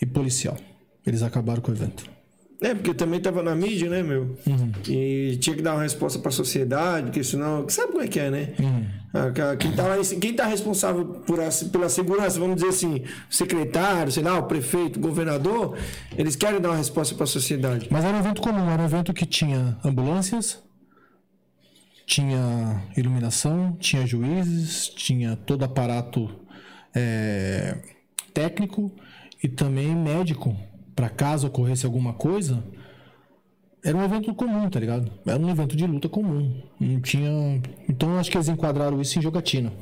[0.00, 0.56] e policial.
[1.04, 2.15] Eles acabaram com o evento.
[2.60, 4.34] É, porque também tava na mídia, né, meu?
[4.46, 4.72] Uhum.
[4.88, 7.68] E tinha que dar uma resposta pra sociedade, porque senão.
[7.68, 8.54] Sabe como é que é, né?
[8.58, 8.86] Uhum.
[9.12, 13.02] Ah, Quem tá, lá, em- quem tá responsável por a- pela segurança, vamos dizer assim,
[13.30, 15.76] o secretário, sei lá, o prefeito, o governador,
[16.16, 17.88] eles querem dar uma resposta pra sociedade.
[17.90, 20.62] Mas era um evento comum, era um evento que tinha ambulâncias,
[22.06, 26.30] tinha iluminação, tinha juízes, tinha todo aparato
[26.94, 27.76] é,
[28.32, 28.92] técnico
[29.42, 30.56] e também médico
[30.96, 32.64] para caso ocorresse alguma coisa.
[33.84, 35.12] Era um evento comum, tá ligado?
[35.24, 36.60] Era um evento de luta comum.
[36.80, 37.62] Não tinha.
[37.88, 39.72] Então eu acho que eles enquadraram isso em jogatina.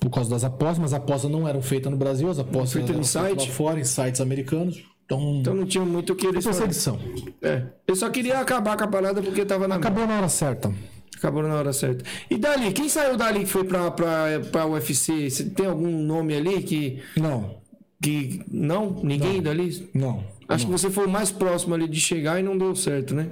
[0.00, 2.92] Por causa das apostas, mas as apostas não eram feitas no Brasil, as apostas Feita
[2.92, 3.48] eram feitas site?
[3.48, 4.82] lá fora, em sites americanos.
[5.04, 6.98] Então, Então não tinha muito o que eles perseguição.
[7.40, 7.62] É.
[7.86, 10.72] Eu só queria acabar com a parada porque tava na Acabou na hora certa.
[11.16, 12.04] Acabou na hora certa.
[12.28, 15.28] E dali, quem saiu dali que foi pra, pra, pra UFC?
[15.54, 17.00] Tem algum nome ali que.
[17.16, 17.56] Não,
[18.02, 19.00] que não?
[19.02, 19.88] Ninguém dali?
[19.94, 20.24] não.
[20.48, 23.28] Acho que você foi o mais próximo ali de chegar e não deu certo, né?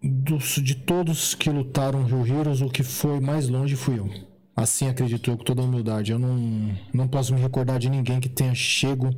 [0.00, 4.08] Dos, de todos que lutaram Rio Heroes, o que foi mais longe fui eu.
[4.54, 6.12] Assim acredito eu, com toda a humildade.
[6.12, 9.10] Eu não, não posso me recordar de ninguém que tenha chego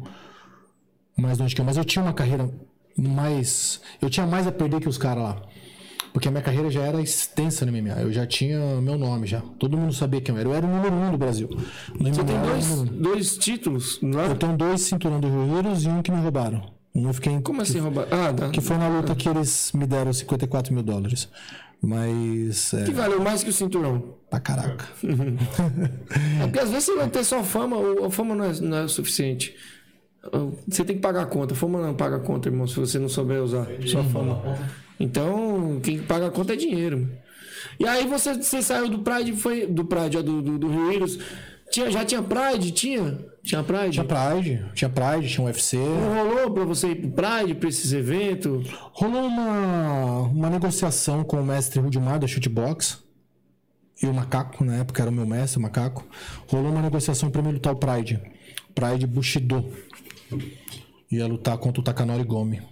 [1.16, 1.64] mais longe que eu.
[1.64, 2.50] Mas eu tinha uma carreira
[2.96, 3.80] mais.
[4.00, 5.42] Eu tinha mais a perder que os caras lá.
[6.12, 8.00] Porque a minha carreira já era extensa no MMA.
[8.00, 9.40] Eu já tinha meu nome já.
[9.58, 10.48] Todo mundo sabia quem eu era.
[10.48, 11.48] Eu era o número um do Brasil.
[11.98, 14.26] No Você MMA, tem dois, dois títulos, não é?
[14.28, 16.62] Eu tenho dois cinturão do Rio Heroes e um que me roubaram.
[16.94, 17.40] Um eu fiquei.
[17.40, 18.06] Como assim roubar?
[18.10, 18.50] Ah, dá.
[18.50, 21.28] Que foi na luta que eles me deram 54 mil dólares.
[21.80, 22.74] Mas.
[22.74, 24.16] É, Que valeu mais que o cinturão.
[24.28, 24.86] pra caraca.
[26.40, 28.76] É porque às vezes você vai ter só fama, ou a fama não é, não
[28.78, 29.54] é o suficiente.
[30.68, 31.54] Você tem que pagar a conta.
[31.54, 34.42] Fama não paga a conta, irmão, se você não souber usar sua fama.
[34.98, 37.08] Então, quem paga a conta é dinheiro.
[37.78, 39.66] E aí você, você saiu do Pride, foi.
[39.66, 41.18] Do Pride, ó, do, do, do Rio Heroes.
[41.70, 42.72] Tinha, já tinha Pride?
[42.72, 43.24] Tinha?
[43.42, 43.92] Tinha Pride?
[43.92, 45.76] Tinha Pride, tinha Pride, tinha UFC.
[45.76, 48.68] Não rolou pra você ir pro Pride, pra esses eventos?
[48.92, 53.02] Rolou uma, uma negociação com o mestre Rudimar da Shootbox.
[54.02, 56.04] E o Macaco, na época era o meu mestre, o Macaco.
[56.48, 58.20] Rolou uma negociação pra mim lutar o Pride.
[58.74, 59.64] Pride Bushido.
[61.10, 62.62] Ia lutar contra o Takanori Gomi.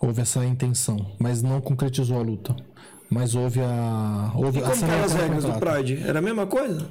[0.00, 2.54] Houve essa intenção, mas não concretizou a luta.
[3.10, 4.32] Mas houve a.
[4.34, 5.52] Houve E como eram as regras do.
[5.54, 5.96] Pride?
[6.06, 6.90] Era a mesma coisa?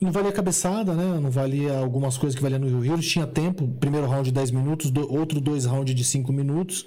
[0.00, 1.18] Não valia cabeçada, né?
[1.20, 2.98] Não valia algumas coisas que valia no Rio Rio.
[3.00, 3.66] Tinha tempo.
[3.80, 6.86] Primeiro round de 10 minutos, do- outro dois rounds de 5 minutos.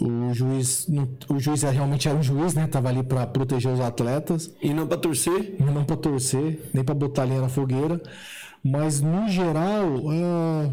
[0.00, 0.86] O juiz,
[1.28, 2.66] o juiz é- realmente era um juiz, né?
[2.68, 5.56] Tava ali pra proteger os atletas, E não pra torcer?
[5.60, 8.00] não pra torcer, nem pra botar linha na fogueira.
[8.64, 10.70] Mas no geral, é...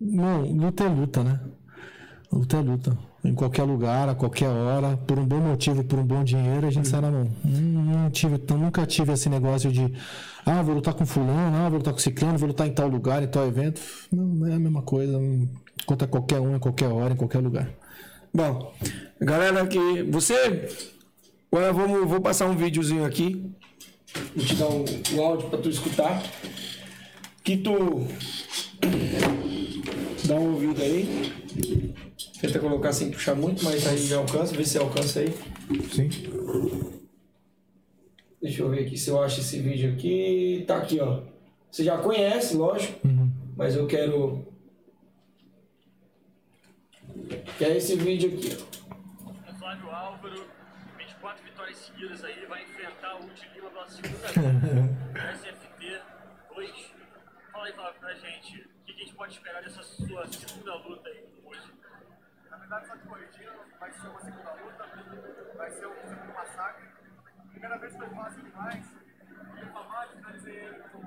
[0.00, 1.40] não, luta é luta, né?
[2.32, 2.98] Luta é luta.
[3.22, 6.70] Em qualquer lugar, a qualquer hora, por um bom motivo, por um bom dinheiro, a
[6.70, 7.30] gente sai na mão.
[7.44, 9.92] Não, tive, nunca tive esse negócio de
[10.44, 13.22] ah, vou lutar com fulano, ah, vou lutar com ciclano, vou lutar em tal lugar,
[13.22, 13.80] em tal evento.
[14.10, 15.18] Não é a mesma coisa.
[15.84, 17.70] Contra qualquer um, em qualquer hora, em qualquer lugar.
[18.32, 18.72] Bom,
[19.20, 20.68] galera aqui, você.
[21.52, 23.52] Agora vamos, vou passar um videozinho aqui.
[24.34, 24.84] Vou te dar o,
[25.14, 26.22] o áudio pra tu escutar.
[27.44, 28.06] Que tu.
[30.26, 31.32] Dá um ouvido aí.
[32.40, 34.54] Tenta colocar sem puxar muito, mas aí já alcança.
[34.54, 35.28] Vê se alcança aí.
[35.92, 36.08] Sim.
[38.40, 40.64] Deixa eu ver aqui se eu acho esse vídeo aqui.
[40.66, 41.22] Tá aqui, ó.
[41.70, 43.00] Você já conhece, lógico.
[43.56, 44.46] Mas eu quero.
[47.58, 48.70] Que é esse vídeo aqui, ó.
[49.58, 50.44] Flávio Álvaro,
[50.98, 54.28] 24 vitórias seguidas aí, vai enfrentar o Udi Lima pela segunda
[55.12, 55.69] vez.
[57.60, 57.74] SFT 2.
[57.76, 61.42] Fala aí, pra gente, o que a gente pode esperar dessa sua segunda luta aí
[61.44, 61.74] hoje?
[62.48, 64.86] Na verdade, só te corrigindo, vai ser uma segunda luta,
[65.56, 66.88] vai ser um segundo massacre.
[67.50, 68.86] Primeira vez foi fácil demais.
[68.86, 71.00] Fui famado, finalizei ele com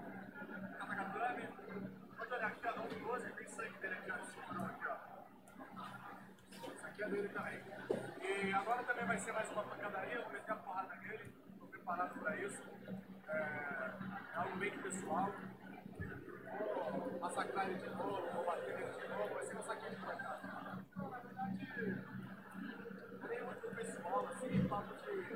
[0.78, 1.48] Katakatame.
[2.18, 4.98] Pode olhar aqui, ó, não 12, tem sangue dele aqui, ó, no cinturão aqui, ó.
[6.72, 7.62] Isso aqui é dele também.
[8.22, 11.68] E agora também vai ser mais uma pancadaria, eu vou meter a porrada nele, estou
[11.68, 12.62] preparado para isso.
[13.28, 15.34] É, é algo bem pessoal.
[16.54, 19.96] Vou massacrar ele de novo, vou bater nele de novo, vai ser um saquinho de
[20.06, 20.40] pancada.
[20.96, 21.68] Na verdade,
[23.20, 25.34] não é muito pessoal, assim, papo de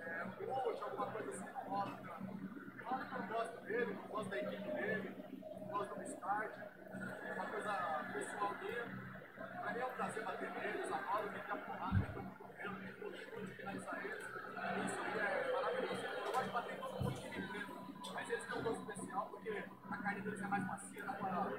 [0.00, 2.84] é, um coach, alguma coisa assim, não rola tanto.
[2.84, 5.16] Rola que eu não gosto dele, não gosto da equipe dele,
[5.60, 7.72] não gosto do start, é uma coisa
[8.12, 9.06] pessoal minha.
[9.36, 13.06] Pra mim é um prazer bater neles, adoro meter a porrada, meter o cotovelo, meter
[13.06, 14.18] o chute, finalizar eles.
[14.18, 16.04] Isso aí é maravilhoso.
[16.04, 17.72] Eu gosto de bater em todo mundo que me enfrenta,
[18.14, 21.52] mas eles têm um gosto especial porque a carne deles é mais macia, dá pra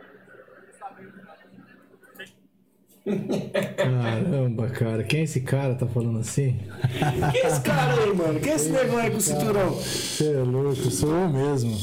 [0.70, 1.12] estar bem no
[3.78, 5.04] Caramba, cara.
[5.04, 6.60] Quem é esse cara tá falando assim?
[7.32, 8.40] Quem é esse cara aí, mano?
[8.40, 9.74] Quem é esse negão aí com o cinturão?
[9.74, 11.78] Você é louco, sou eu mesmo.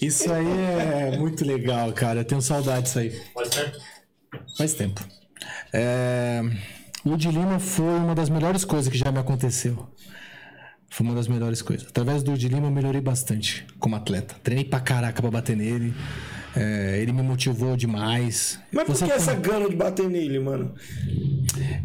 [0.00, 2.20] Isso aí é muito legal, cara.
[2.20, 3.10] Eu tenho saudade disso aí.
[3.34, 3.76] Pode ser?
[4.56, 5.02] Faz tempo.
[5.72, 6.42] É...
[7.04, 9.88] O de Lima foi uma das melhores coisas que já me aconteceu.
[10.90, 11.88] Foi uma das melhores coisas.
[11.88, 14.36] Através do de Lima eu melhorei bastante como atleta.
[14.42, 15.94] Treinei pra caraca pra bater nele.
[16.58, 18.58] É, ele me motivou demais.
[18.72, 20.74] Mas por Você que essa gana de bater nele, mano?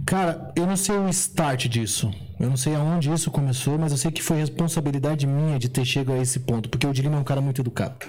[0.06, 2.12] Cara, eu não sei o start disso.
[2.40, 5.86] Eu não sei aonde isso começou, mas eu sei que foi responsabilidade minha de ter
[5.86, 6.70] chegado a esse ponto.
[6.70, 8.08] Porque o de Lima é um cara muito educado.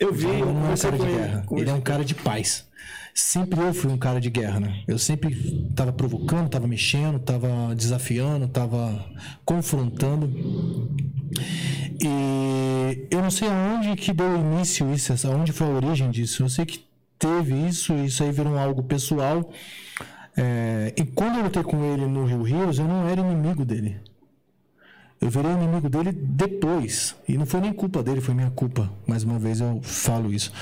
[0.00, 1.46] Eu vi, Ele não é um cara de guerra.
[1.52, 2.66] Ele é um cara de paz.
[3.16, 4.84] Sempre eu fui um cara de guerra, né?
[4.86, 9.06] Eu sempre tava provocando, tava mexendo, tava desafiando, tava
[9.42, 10.30] confrontando.
[11.98, 16.42] E eu não sei aonde que deu início isso, aonde foi a origem disso.
[16.42, 16.84] Eu sei que
[17.18, 19.50] teve isso, isso aí virou algo pessoal.
[20.36, 23.96] É, e quando eu lutei com ele no Rio Rios, eu não era inimigo dele.
[25.18, 27.16] Eu virei inimigo dele depois.
[27.26, 28.92] E não foi nem culpa dele, foi minha culpa.
[29.06, 30.52] Mais uma vez eu falo isso.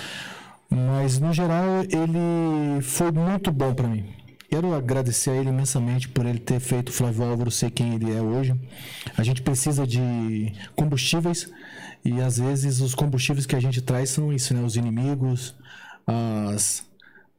[0.70, 4.04] Mas no geral ele foi muito bom para mim.
[4.48, 8.12] Quero agradecer a ele imensamente por ele ter feito o Flávio Álvaro ser quem ele
[8.12, 8.54] é hoje.
[9.16, 11.50] A gente precisa de combustíveis
[12.04, 14.62] e às vezes os combustíveis que a gente traz são isso, né?
[14.62, 15.56] Os inimigos,
[16.06, 16.86] as,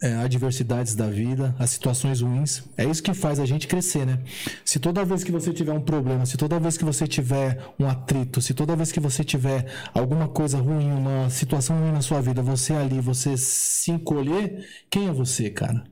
[0.02, 2.64] é, adversidades da vida, as situações ruins.
[2.78, 4.20] É isso que faz a gente crescer, né?
[4.64, 7.88] Se toda vez que você tiver um problema, se toda vez que você tiver um
[7.88, 12.22] atrito, se toda vez que você tiver alguma coisa ruim, uma situação ruim na sua
[12.22, 15.84] vida, você ali, você se encolher, quem é você, cara?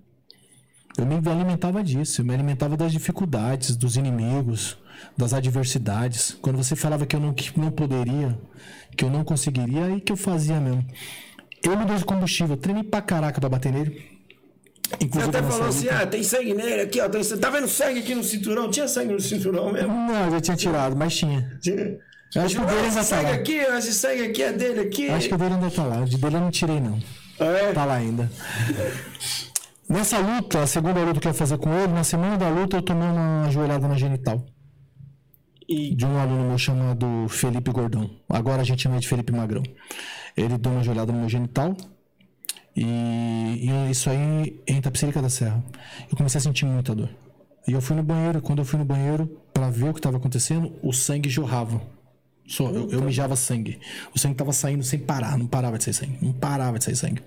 [0.97, 4.77] Eu me alimentava disso, eu me alimentava das dificuldades, dos inimigos,
[5.17, 6.37] das adversidades.
[6.39, 8.37] Quando você falava que eu não, que não poderia,
[8.95, 10.85] que eu não conseguiria, aí que eu fazia mesmo.
[11.63, 14.11] Eu mudei de combustível, treinei pra caraca pra bater nele.
[14.99, 17.09] Você Inclusive até nessa falou assim: ah, tem sangue nele aqui, ó.
[17.09, 17.23] Tem...
[17.23, 18.69] Tá vendo sangue aqui no cinturão?
[18.69, 19.87] Tinha sangue no cinturão mesmo.
[19.87, 21.59] Não, eu já tinha tirado, mas tinha.
[22.35, 23.31] Eu acho que o dele Ah, ainda tá lá.
[23.33, 25.09] aqui, esse sangue aqui é dele aqui.
[25.09, 26.01] Acho que o dele ainda tá lá.
[26.01, 26.99] O de dele eu não tirei, não.
[27.39, 27.71] É.
[27.73, 28.29] Tá lá ainda.
[29.89, 32.77] Nessa luta, a segunda luta que eu ia fazer com ele, na semana da luta
[32.77, 34.45] eu tomei uma joelhada na genital.
[35.67, 38.09] E De um aluno meu chamado Felipe Gordão.
[38.29, 39.63] Agora a gente chama de Felipe Magrão.
[40.35, 41.75] Ele deu uma joelhada no meu genital.
[42.75, 45.63] E, e isso aí em Itapecerica da Serra.
[46.09, 47.09] Eu comecei a sentir muita dor.
[47.67, 48.41] E eu fui no banheiro.
[48.41, 51.81] Quando eu fui no banheiro pra ver o que estava acontecendo, o sangue jorrava.
[52.47, 53.79] Só, eu, eu mijava sangue.
[54.13, 56.17] O sangue tava saindo sem parar, não parava de sair sangue.
[56.21, 57.21] Não parava de sair sangue.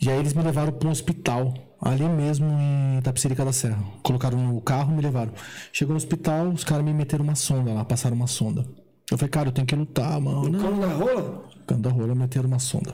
[0.00, 3.82] E aí eles me levaram para um hospital, ali mesmo em Itapecerica da Serra.
[4.02, 5.32] Colocaram no carro me levaram.
[5.72, 8.64] Chegou no hospital, os caras me meteram uma sonda lá, passaram uma sonda.
[9.10, 10.58] Eu falei, cara, eu tenho que lutar, mano.
[10.58, 11.44] Como na rola?
[11.70, 12.92] Cano da rola, meteram uma sonda.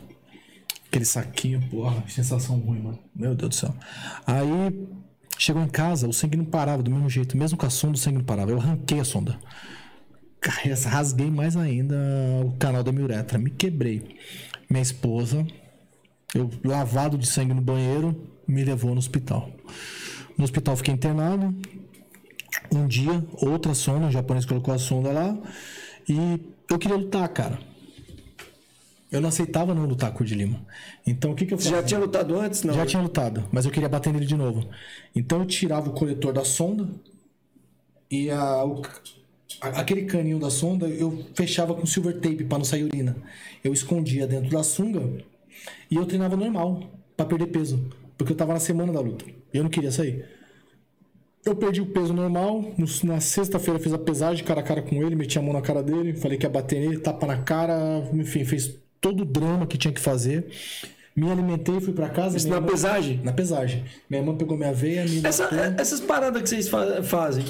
[0.86, 2.98] Aquele saquinho, porra, sensação ruim, mano.
[3.14, 3.74] Meu Deus do céu.
[4.26, 4.86] Aí,
[5.38, 7.38] chegou em casa, o sangue não parava do mesmo jeito.
[7.38, 8.50] Mesmo com a sonda, o sangue não parava.
[8.50, 9.38] Eu arranquei a sonda.
[10.84, 11.96] Rasguei mais ainda
[12.44, 13.38] o canal da minha uretra.
[13.38, 14.18] Me quebrei.
[14.68, 15.46] Minha esposa,
[16.34, 19.50] eu lavado de sangue no banheiro, me levou no hospital.
[20.36, 21.54] No hospital fiquei internado.
[22.70, 25.34] Um dia, outra sonda, o japonês colocou a sonda lá.
[26.06, 27.58] E eu queria lutar, cara.
[29.10, 30.66] Eu não aceitava não lutar com o de Lima.
[31.06, 31.80] Então o que, que eu Você fazia?
[31.80, 32.62] já tinha lutado antes?
[32.64, 32.74] Não.
[32.74, 34.68] Já tinha lutado, mas eu queria bater nele de novo.
[35.14, 36.88] Então eu tirava o coletor da sonda
[38.10, 38.82] e a, o-
[39.60, 43.16] a- aquele caninho da sonda eu fechava com silver tape para não sair urina.
[43.62, 45.24] Eu escondia dentro da sunga
[45.90, 46.82] e eu treinava normal
[47.16, 49.24] para perder peso, porque eu tava na semana da luta.
[49.52, 50.24] E eu não queria sair.
[51.44, 52.74] Eu perdi o peso normal.
[52.76, 55.62] no- na sexta-feira fiz a pesagem cara a cara com ele, meti a mão na
[55.62, 57.74] cara dele, falei que ia bater nele, tapa na cara,
[58.12, 58.76] enfim, fez
[59.06, 60.46] todo o drama que tinha que fazer.
[61.14, 62.36] Me alimentei, fui pra casa.
[62.36, 63.20] Isso na irmã- pesagem?
[63.22, 63.84] Na pesagem.
[64.10, 67.44] Minha irmã pegou minha veia, me Essa- é- essas paradas que vocês fa- fazem,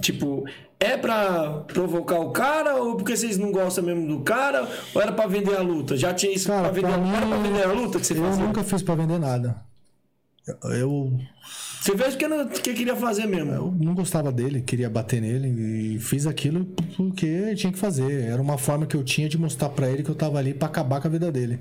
[0.00, 0.44] tipo,
[0.78, 4.68] é pra provocar o cara ou porque vocês não gostam mesmo do cara?
[4.94, 5.96] Ou era pra vender a luta?
[5.96, 7.16] Já tinha isso pra vender pra a luta?
[7.16, 8.44] Era pra mim, vender a luta que você Eu fazia?
[8.44, 9.56] nunca fiz pra vender nada.
[10.64, 11.12] Eu,
[11.80, 13.52] Você fez não, que queria fazer mesmo.
[13.52, 16.66] eu não gostava dele, queria bater nele e fiz aquilo
[16.96, 18.24] porque tinha que fazer.
[18.24, 20.68] Era uma forma que eu tinha de mostrar pra ele que eu tava ali pra
[20.68, 21.60] acabar com a vida dele.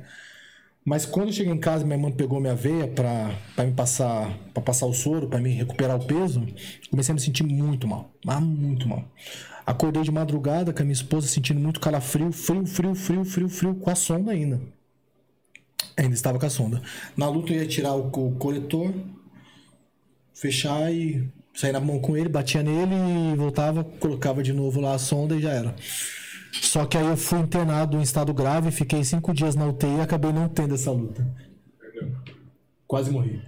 [0.84, 3.32] Mas quando eu cheguei em casa, minha mãe pegou minha veia pra
[3.66, 6.46] me passar para passar o soro, pra me recuperar o peso,
[6.90, 9.06] comecei a me sentir muito mal, mas muito mal.
[9.66, 13.76] Acordei de madrugada com a minha esposa sentindo muito calafrio, frio, frio, frio, frio, frio,
[13.76, 14.60] com a sonda ainda.
[15.96, 16.82] Ainda estava com a sonda.
[17.16, 18.92] Na luta eu ia tirar o, co- coletor,
[20.40, 24.94] fechar e sair na mão com ele, batia nele e voltava, colocava de novo lá
[24.94, 25.76] a sonda e já era.
[26.62, 30.02] Só que aí eu fui internado em estado grave, fiquei cinco dias na UTI e
[30.02, 31.28] acabei não tendo essa luta.
[32.88, 33.42] Quase morri.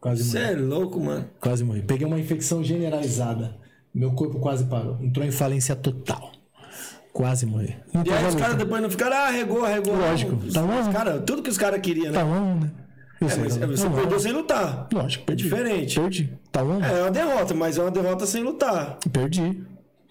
[0.00, 0.52] Quase Você morri.
[0.52, 1.28] é louco, mano.
[1.40, 1.82] Quase morri.
[1.82, 3.56] Peguei uma infecção generalizada.
[3.92, 4.98] Meu corpo quase parou.
[5.02, 6.30] Entrou em falência total.
[7.12, 7.74] Quase morri.
[7.92, 9.96] Não E aí os caras depois não ficaram, ah, regou, regou.
[9.96, 10.36] Lógico.
[10.52, 10.80] Tá bom.
[10.80, 12.18] os cara, tudo que os caras queriam, né?
[12.18, 12.70] Tá bom, né?
[13.20, 13.96] É, mas você bom.
[13.96, 14.88] perdeu sem lutar.
[14.92, 15.44] Lógico, perdi.
[15.44, 15.98] diferente.
[15.98, 16.32] Perdi.
[16.52, 16.82] Tá bom?
[16.82, 18.98] É uma derrota, mas é uma derrota sem lutar.
[19.10, 19.62] Perdi.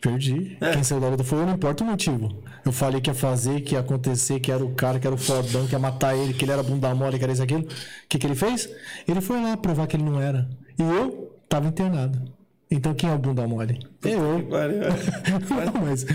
[0.02, 0.58] Perdi.
[0.62, 0.72] É.
[0.74, 2.44] Quem saiu da luta foi eu, não importa o motivo.
[2.64, 5.18] Eu falei que ia fazer, que ia acontecer, que era o cara, que era o
[5.20, 7.64] fodão, que ia matar ele, que ele era bunda mole, que era isso aquilo.
[7.64, 7.68] O
[8.10, 8.70] que, que ele fez?
[9.08, 10.48] Ele foi lá provar que ele não era.
[10.78, 12.22] E eu tava internado.
[12.70, 13.80] Então quem é o bunda mole?
[14.04, 14.40] Eu.
[15.74, 16.06] Não, mas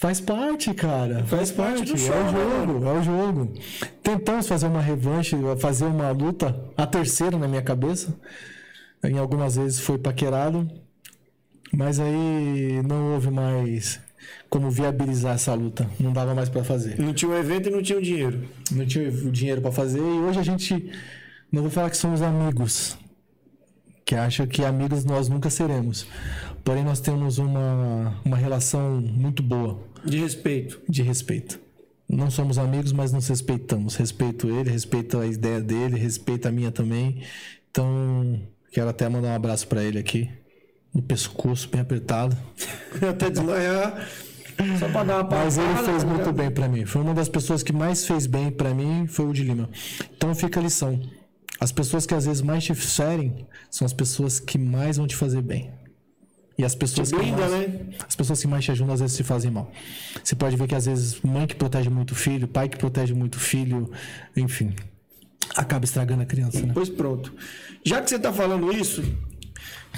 [0.00, 1.24] faz parte, cara.
[1.26, 1.92] Faz, parte parte.
[1.92, 3.52] do show, é o jogo, é o jogo.
[4.02, 8.18] Tentamos fazer uma revanche, fazer uma luta, a terceira na minha cabeça.
[9.04, 10.66] Em algumas vezes foi paquerado.
[11.72, 14.00] Mas aí não houve mais
[14.48, 15.88] como viabilizar essa luta.
[16.00, 16.98] Não dava mais pra fazer.
[16.98, 18.48] Não tinha um evento e não tinha o dinheiro.
[18.72, 20.00] Não tinha o dinheiro pra fazer.
[20.00, 20.90] E hoje a gente.
[21.52, 22.96] Não vou falar que somos amigos.
[24.04, 26.06] Que acho que amigos nós nunca seremos.
[26.64, 30.80] Porém, nós temos uma, uma relação muito boa De respeito.
[30.88, 31.60] de respeito.
[32.08, 33.94] Não somos amigos, mas nos respeitamos.
[33.94, 37.22] Respeito ele, respeito a ideia dele, respeito a minha também.
[37.70, 38.40] Então,
[38.72, 40.28] quero até mandar um abraço pra ele aqui.
[40.92, 42.36] No pescoço, bem apertado.
[43.08, 44.08] Até desmaiar.
[44.78, 46.84] Só pra dar uma Mas ele fez tá muito bem pra mim.
[46.84, 49.70] Foi uma das pessoas que mais fez bem pra mim, foi o de Lima.
[50.16, 51.00] Então fica a lição.
[51.60, 55.14] As pessoas que às vezes mais te ferem são as pessoas que mais vão te
[55.14, 55.70] fazer bem.
[56.60, 57.80] E as pessoas que blinda, mais, né?
[58.06, 59.72] as pessoas que mais te ajudam às vezes te fazem mal.
[60.22, 63.14] Você pode ver que às vezes mãe que protege muito o filho, pai que protege
[63.14, 63.90] muito o filho,
[64.36, 64.74] enfim,
[65.56, 66.72] acaba estragando a criança, né?
[66.74, 67.32] Pois pronto.
[67.82, 69.02] Já que você tá falando isso,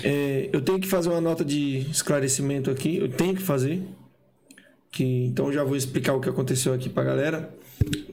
[0.05, 2.97] é, eu tenho que fazer uma nota de esclarecimento aqui.
[2.97, 3.83] Eu tenho que fazer.
[4.93, 7.53] Que, então já vou explicar o que aconteceu aqui pra galera.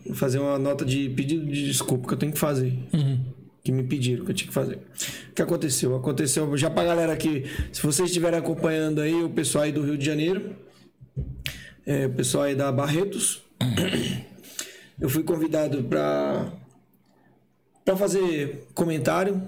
[0.07, 2.73] Vou fazer uma nota de pedido de desculpa que eu tenho que fazer.
[3.63, 4.79] Que me pediram que eu tinha que fazer.
[5.29, 5.95] O que aconteceu?
[5.95, 7.45] Aconteceu já pra galera aqui.
[7.71, 10.55] Se vocês estiverem acompanhando aí, o pessoal aí do Rio de Janeiro,
[11.85, 13.43] é, o pessoal aí da Barretos,
[14.99, 16.51] eu fui convidado pra
[17.89, 19.41] pra fazer comentário.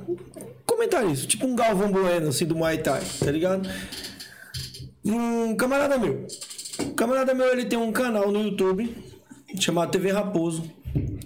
[0.65, 3.69] Comentário isso, tipo um Galvão Bueno, assim, do Muay Thai, tá ligado?
[5.05, 6.25] Um camarada meu.
[6.95, 8.95] Camarada meu, ele tem um canal no YouTube
[9.59, 10.63] chamado TV Raposo.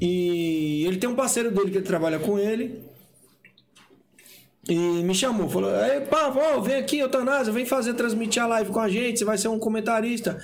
[0.01, 2.83] E ele tem um parceiro dele que trabalha com ele.
[4.67, 5.71] E me chamou, falou:
[6.09, 9.37] pá, ó, vem aqui, Eutanásia, vem fazer transmitir a live com a gente, você vai
[9.37, 10.39] ser um comentarista.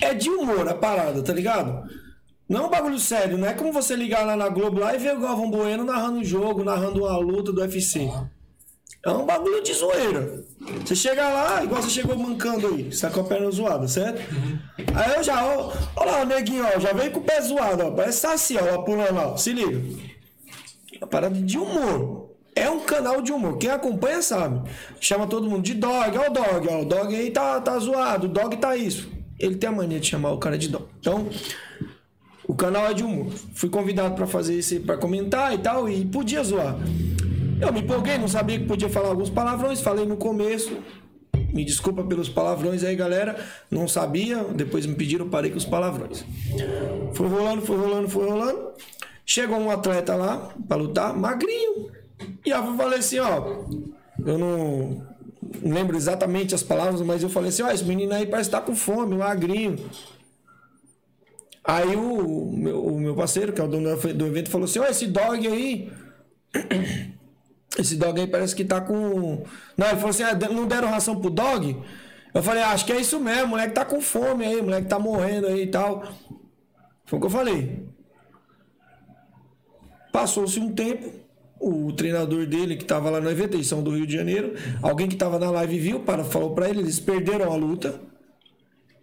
[0.00, 1.88] É de humor a parada, tá ligado?
[2.48, 4.98] Não é um bagulho sério, não é como você ligar lá na Globo lá e
[4.98, 8.10] ver o Galvão Bueno narrando um jogo, narrando uma luta do UFC.
[9.04, 10.44] É um bagulho de zoeira.
[10.84, 14.20] Você chega lá, igual você chegou mancando aí, você tá com a perna zoada, certo?
[14.94, 17.84] Aí eu já, ó, ó lá o neguinho, ó, já veio com o pé zoado,
[17.84, 19.80] ó, parece assim, ó, lá pulando lá, ó, se liga.
[20.92, 22.28] É uma parada de humor.
[22.56, 23.56] É um canal de humor.
[23.56, 24.68] Quem acompanha sabe.
[25.00, 28.26] Chama todo mundo de dog, ó o dog, ó, o dog aí tá, tá zoado,
[28.26, 29.08] o dog tá isso.
[29.38, 30.86] Ele tem a mania de chamar o cara de dog.
[30.98, 31.28] Então,
[32.48, 33.32] o canal é de humor.
[33.54, 36.76] Fui convidado pra fazer isso, pra comentar e tal, e podia zoar.
[37.60, 40.76] Eu me empolguei, não sabia que podia falar alguns palavrões, falei no começo.
[41.52, 43.36] Me desculpa pelos palavrões aí, galera.
[43.70, 46.24] Não sabia, depois me pediram, parei com os palavrões.
[47.14, 48.72] Foi rolando, foi rolando, foi rolando.
[49.24, 51.90] Chegou um atleta lá pra lutar, magrinho.
[52.44, 53.64] E eu falei assim, ó.
[54.24, 55.06] Eu não
[55.62, 58.74] lembro exatamente as palavras, mas eu falei assim, ó, esse menino aí parece estar com
[58.74, 59.78] fome, magrinho.
[61.68, 64.86] Aí o meu, o meu parceiro, que é o dono do evento, falou assim: Ó,
[64.86, 65.92] esse dog aí.
[67.76, 69.44] Esse dog aí parece que tá com.
[69.76, 71.76] Não, ele falou assim: ah, não deram ração pro dog?
[72.32, 74.64] Eu falei: ah, acho que é isso mesmo, o moleque tá com fome aí, o
[74.64, 76.02] moleque tá morrendo aí e tal.
[77.04, 77.88] Foi o que eu falei.
[80.12, 81.10] Passou-se um tempo,
[81.60, 85.08] o treinador dele, que tava lá no evento, eles são do Rio de Janeiro, alguém
[85.08, 88.00] que tava na live viu, para, falou pra ele, eles perderam a luta.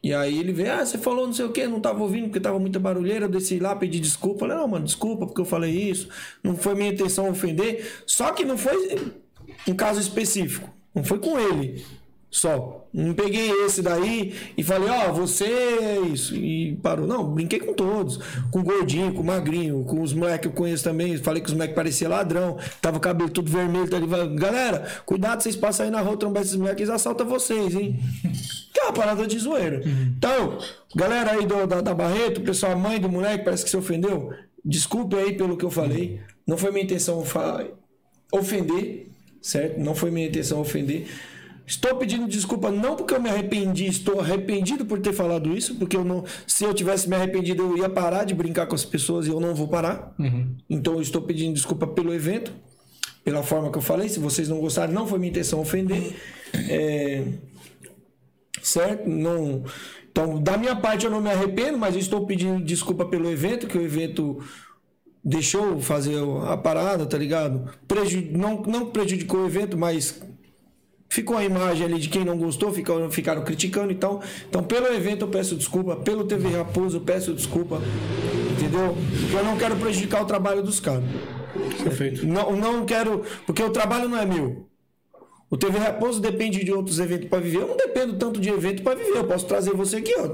[0.06, 2.40] E aí ele veio, ah, você falou não sei o que, não tava ouvindo porque
[2.40, 4.42] tava muita barulheira, eu desci lá, pedi desculpa.
[4.42, 6.10] Falei, não, mano, desculpa porque eu falei isso,
[6.44, 8.04] não foi minha intenção ofender.
[8.06, 9.00] Só que não foi
[9.68, 11.84] um caso específico, não foi com ele
[12.30, 12.85] só.
[12.96, 16.34] Não peguei esse daí e falei, ó, você é isso.
[16.34, 17.06] E parou.
[17.06, 18.18] Não, brinquei com todos.
[18.50, 21.18] Com o gordinho, com o magrinho, com os moleques que eu conheço também.
[21.18, 22.58] Falei que os moleques pareciam ladrão.
[22.82, 23.90] Tava o cabelo tudo vermelho.
[23.90, 24.08] Tá ali.
[24.38, 28.00] Galera, cuidado, vocês passam aí na rua, trombar esses moleques, eles assaltam vocês, hein?
[28.74, 29.82] Que é uma parada de zoeira.
[30.18, 30.58] Então,
[30.94, 34.34] galera aí do, da, da Barreto, pessoal, a mãe do moleque parece que se ofendeu.
[34.66, 36.20] Desculpe aí pelo que eu falei.
[36.46, 37.24] Não foi minha intenção
[38.34, 39.08] ofender,
[39.42, 39.80] certo?
[39.80, 41.08] Não foi minha intenção ofender.
[41.68, 45.98] Estou pedindo desculpa não porque eu me arrependi, estou arrependido por ter falado isso, porque
[45.98, 49.26] eu não, se eu tivesse me arrependido eu ia parar de brincar com as pessoas
[49.26, 50.14] e eu não vou parar.
[50.70, 52.54] Então eu estou pedindo desculpa pelo evento,
[53.24, 54.08] pela forma que eu falei.
[54.08, 56.16] Se vocês não gostaram, não foi minha intenção ofender.
[56.70, 57.24] É,
[58.62, 59.10] certo?
[59.10, 59.64] Não.
[60.12, 63.78] Então, da minha parte eu não me arrependo, mas estou pedindo desculpa pelo evento, que
[63.78, 64.42] o evento
[65.24, 66.16] deixou fazer
[66.48, 67.70] a parada, tá ligado?
[67.88, 68.30] Preju...
[68.32, 70.22] Não, não prejudicou o evento, mas
[71.16, 74.22] ficou a imagem ali de quem não gostou, ficaram, ficaram criticando e tal.
[74.50, 77.82] Então, pelo evento eu peço desculpa, pelo TV Raposo eu peço desculpa,
[78.52, 78.98] entendeu?
[79.22, 81.06] Porque eu não quero prejudicar o trabalho dos caras.
[81.82, 82.28] Perfeito.
[82.28, 84.68] Não, não quero, porque o trabalho não é meu.
[85.50, 87.60] O TV Raposo depende de outros eventos para viver.
[87.60, 89.16] Eu não dependo tanto de evento para viver.
[89.16, 90.28] Eu posso trazer você aqui, ó.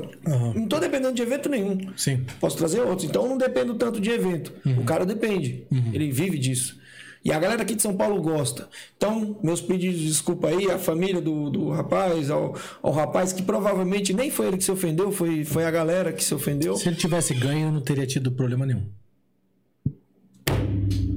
[0.56, 1.78] Não tô dependendo de evento nenhum.
[1.96, 2.26] Sim.
[2.40, 3.08] Posso trazer outros.
[3.08, 4.52] Então eu não dependo tanto de evento.
[4.80, 5.68] O cara depende.
[5.94, 6.81] Ele vive disso.
[7.24, 8.68] E a galera aqui de São Paulo gosta.
[8.98, 13.44] Então, meus pedidos de desculpa aí à família do, do rapaz, ao, ao rapaz que
[13.44, 16.76] provavelmente nem foi ele que se ofendeu, foi, foi a galera que se ofendeu.
[16.76, 18.88] Se ele tivesse ganho, eu não teria tido problema nenhum.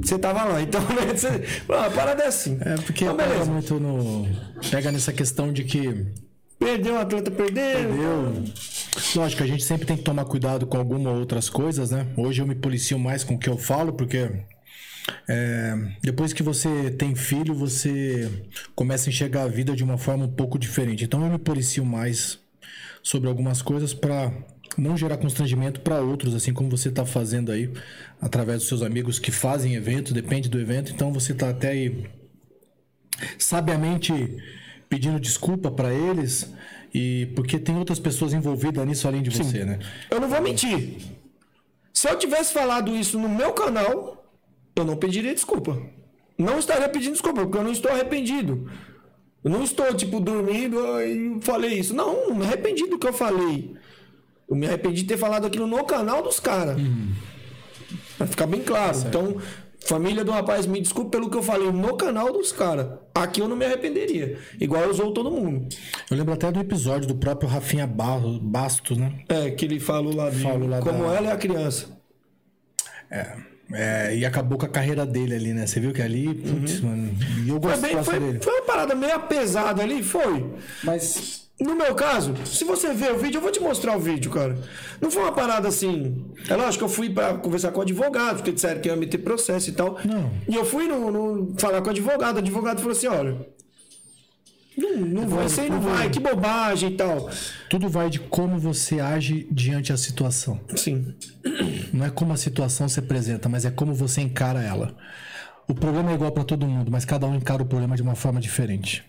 [0.02, 0.60] Você tava lá.
[0.60, 1.14] Então, né?
[1.14, 1.28] Você...
[1.70, 2.59] Ah, parada é assim.
[2.60, 4.28] É porque Então, pega muito no.
[4.70, 6.06] Pega nessa questão de que.
[6.59, 7.64] Perdeu, o atleta perdeu.
[7.64, 8.44] Eu.
[9.16, 12.06] Lógico, a gente sempre tem que tomar cuidado com alguma ou outras coisas, né?
[12.16, 14.31] Hoje eu me policio mais com o que eu falo, porque
[15.28, 18.31] é, depois que você tem filho, você
[18.74, 21.05] começa a enxergar a vida de uma forma um pouco diferente.
[21.05, 22.39] Então eu me policio mais
[23.02, 24.32] sobre algumas coisas para
[24.76, 27.70] não gerar constrangimento para outros, assim como você está fazendo aí
[28.20, 30.93] através dos seus amigos que fazem evento, depende do evento.
[30.93, 32.06] Então você está até aí
[33.39, 34.12] sabiamente
[34.89, 36.52] pedindo desculpa para eles
[36.93, 39.78] e porque tem outras pessoas envolvidas nisso além de você, né?
[40.10, 40.98] Eu não vou mentir.
[41.93, 44.23] Se eu tivesse falado isso no meu canal,
[44.76, 45.80] eu não pediria desculpa.
[46.36, 48.68] Não estaria pedindo desculpa, porque eu não estou arrependido.
[49.42, 51.94] Eu não estou, tipo, dormindo e falei isso.
[51.94, 53.74] Não, não me arrependi do que eu falei.
[54.48, 56.76] Eu me arrependi de ter falado aquilo no canal dos caras.
[58.18, 58.96] Pra ficar bem claro.
[59.06, 59.36] Então,
[59.80, 62.98] família do rapaz, me desculpe pelo que eu falei no canal dos caras.
[63.14, 64.38] Aqui eu não me arrependeria.
[64.60, 65.68] Igual usou todo mundo.
[66.10, 69.20] Eu lembro até do episódio do próprio Rafinha Ba- Bastos, né?
[69.28, 71.88] É, que ele falou lá de Falou lá como da- ela é a criança.
[73.10, 73.36] É,
[74.16, 75.66] e acabou com a carreira dele ali, né?
[75.66, 77.10] Você viu que ali, putz, mano.
[77.44, 78.38] E eu Foi, gosto, bem, foi, dele.
[78.42, 80.44] foi uma parada meio pesada ali, foi.
[80.84, 84.30] Mas No meu caso, se você ver o vídeo, eu vou te mostrar o vídeo,
[84.30, 84.58] cara.
[85.00, 86.24] Não foi uma parada assim.
[86.48, 89.18] É lógico que eu fui pra conversar com o advogado, porque disseram que ia meter
[89.18, 89.98] processo e tal.
[90.04, 90.30] Não.
[90.48, 93.53] E eu fui no, no- falar com o advogado, o advogado falou assim: olha.
[94.76, 97.30] Não, não vai, aí não vai, que bobagem e tal.
[97.70, 100.60] tudo vai de como você age diante da situação.
[100.74, 101.14] Sim.
[101.92, 104.96] Não é como a situação se apresenta, mas é como você encara ela.
[105.68, 108.14] O problema é igual para todo mundo, mas cada um encara o problema de uma
[108.14, 109.05] forma diferente.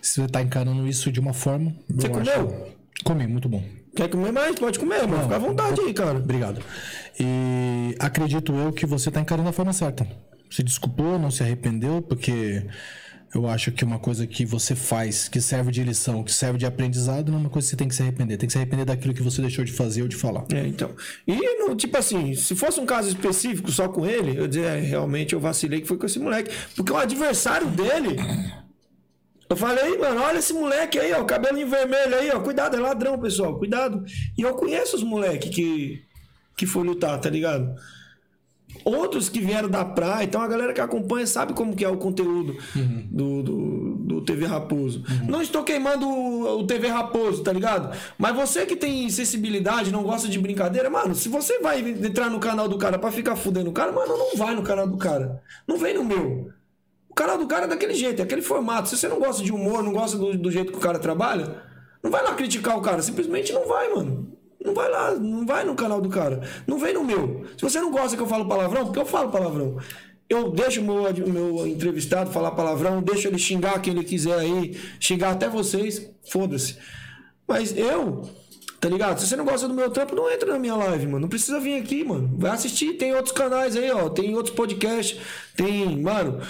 [0.00, 1.74] Se você tá encarando isso de uma forma.
[1.88, 2.74] Você eu comeu?
[3.04, 3.62] Comi, muito bom.
[3.94, 4.58] Quer comer mais?
[4.58, 5.22] Pode comer, mano.
[5.22, 6.18] Fica à vontade aí, cara.
[6.18, 6.60] Obrigado.
[7.18, 10.06] E acredito eu que você tá encarando da forma certa.
[10.50, 12.66] Se desculpou, não se arrependeu, porque
[13.34, 16.66] eu acho que uma coisa que você faz, que serve de lição, que serve de
[16.66, 18.36] aprendizado, não é uma coisa que você tem que se arrepender.
[18.36, 20.44] Tem que se arrepender daquilo que você deixou de fazer ou de falar.
[20.52, 20.94] É, então.
[21.26, 24.80] E, no, tipo assim, se fosse um caso específico só com ele, eu dizer, é,
[24.80, 26.54] realmente eu vacilei que foi com esse moleque.
[26.76, 28.16] Porque o adversário dele.
[29.50, 32.38] Eu falei, mano, olha esse moleque aí, ó, cabelinho vermelho aí, ó.
[32.38, 34.04] Cuidado, é ladrão, pessoal, cuidado.
[34.38, 36.04] E eu conheço os moleques que,
[36.56, 37.74] que foi lutar, tá ligado?
[38.84, 41.96] Outros que vieram da praia, então a galera que acompanha sabe como que é o
[41.96, 42.56] conteúdo
[43.10, 45.04] do, do, do TV Raposo.
[45.26, 47.96] Não estou queimando o, o TV Raposo, tá ligado?
[48.18, 52.38] Mas você que tem sensibilidade, não gosta de brincadeira, mano, se você vai entrar no
[52.38, 55.42] canal do cara pra ficar fudendo o cara, mano, não vai no canal do cara.
[55.66, 56.50] Não vem no meu.
[57.08, 58.88] O canal do cara é daquele jeito, é aquele formato.
[58.88, 61.62] Se você não gosta de humor, não gosta do, do jeito que o cara trabalha,
[62.02, 63.00] não vai lá criticar o cara.
[63.00, 64.33] Simplesmente não vai, mano.
[64.64, 66.40] Não vai lá, não vai no canal do cara.
[66.66, 67.44] Não vem no meu.
[67.56, 69.76] Se você não gosta que eu falo palavrão, porque eu falo palavrão.
[70.28, 74.80] Eu deixo o meu, meu entrevistado falar palavrão, deixo ele xingar quem ele quiser aí,
[74.98, 76.78] xingar até vocês, foda-se.
[77.46, 78.22] Mas eu,
[78.80, 79.20] tá ligado?
[79.20, 81.20] Se você não gosta do meu trampo, não entra na minha live, mano.
[81.20, 82.34] Não precisa vir aqui, mano.
[82.38, 84.08] Vai assistir, tem outros canais aí, ó.
[84.08, 85.20] Tem outros podcasts.
[85.54, 86.40] Tem, mano.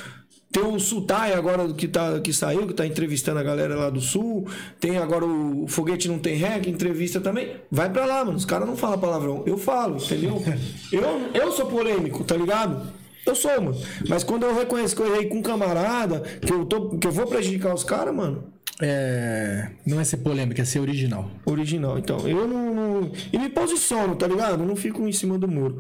[0.55, 4.01] Tem o Sultai agora que, tá, que saiu, que tá entrevistando a galera lá do
[4.01, 4.47] Sul.
[4.79, 7.57] Tem agora o Foguete Não Tem que entrevista também.
[7.69, 8.39] Vai pra lá, mano.
[8.39, 9.43] Os caras não falam palavrão.
[9.47, 10.41] Eu falo, entendeu?
[10.93, 11.03] eu,
[11.35, 12.87] eu sou polêmico, tá ligado?
[13.27, 13.77] Eu sou, mano.
[14.09, 17.11] Mas quando eu reconheço que eu errei com um camarada, que eu, tô, que eu
[17.11, 21.31] vou prejudicar os caras, mano, É, não é ser polêmica, é ser original.
[21.47, 21.97] original.
[21.97, 24.65] Então, eu não, não- E me posiciono, tá ligado?
[24.65, 25.79] Não fico em cima do muro.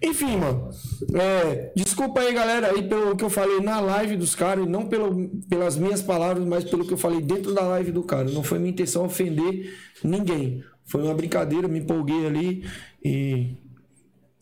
[0.00, 0.70] Enfim, mano.
[1.14, 5.28] é, desculpa aí, galera, aí pelo que eu falei na live dos caras, não pelo,
[5.48, 8.30] pelas minhas palavras, mas pelo que eu falei dentro da live do cara.
[8.30, 9.74] Não foi minha intenção ofender
[10.04, 10.62] ninguém.
[10.84, 12.64] Foi uma brincadeira, me empolguei ali
[13.04, 13.56] e.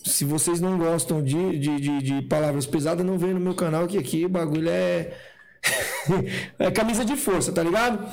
[0.04, 3.86] Se vocês não gostam de, de, de, de palavras pesadas, não vem no meu canal,
[3.86, 5.16] que aqui o bagulho é.
[6.58, 8.06] É camisa de força, tá ligado?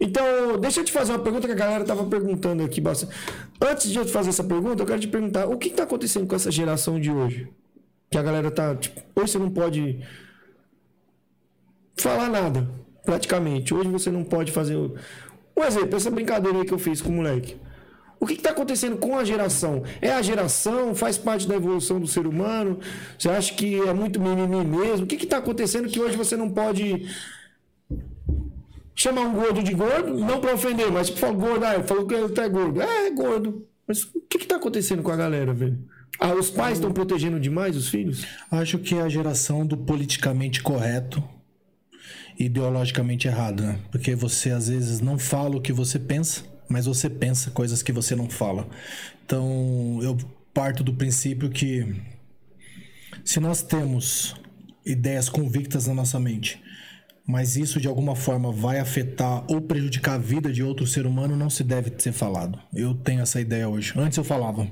[0.00, 3.14] Então, deixa eu te fazer uma pergunta que a galera tava perguntando aqui bastante.
[3.60, 6.26] Antes de eu te fazer essa pergunta, eu quero te perguntar: o que, tá acontecendo
[6.26, 7.48] com essa geração de hoje?
[8.10, 8.76] Que a galera tá.
[8.76, 10.00] Tipo, hoje você não pode
[11.96, 12.68] falar nada,
[13.04, 13.74] praticamente.
[13.74, 14.76] Hoje você não pode fazer.
[14.76, 17.56] Um exemplo, essa brincadeira aí que eu fiz com o moleque.
[18.20, 19.82] O que está acontecendo com a geração?
[20.00, 20.94] É a geração?
[20.94, 22.80] Faz parte da evolução do ser humano?
[23.18, 25.04] Você acha que é muito mimimi mesmo?
[25.04, 27.06] O que está acontecendo que hoje você não pode
[28.94, 30.18] chamar um gordo de gordo?
[30.18, 32.82] Não para ofender, mas tipo, fala gordo, ah, falou que ele é gordo.
[32.82, 33.66] É, é gordo.
[33.86, 35.78] Mas o que está acontecendo com a galera, velho?
[36.18, 38.26] Ah, os pais estão protegendo demais os filhos?
[38.50, 41.22] Acho que é a geração do politicamente correto
[42.38, 43.78] ideologicamente errado, né?
[43.90, 47.92] Porque você às vezes não fala o que você pensa, mas você pensa coisas que
[47.92, 48.68] você não fala.
[49.24, 50.16] Então, eu
[50.52, 52.02] parto do princípio que
[53.24, 54.34] se nós temos
[54.84, 56.62] ideias convictas na nossa mente,
[57.26, 61.36] mas isso de alguma forma vai afetar ou prejudicar a vida de outro ser humano,
[61.36, 62.58] não se deve ser falado.
[62.72, 63.92] Eu tenho essa ideia hoje.
[63.96, 64.66] Antes eu falava.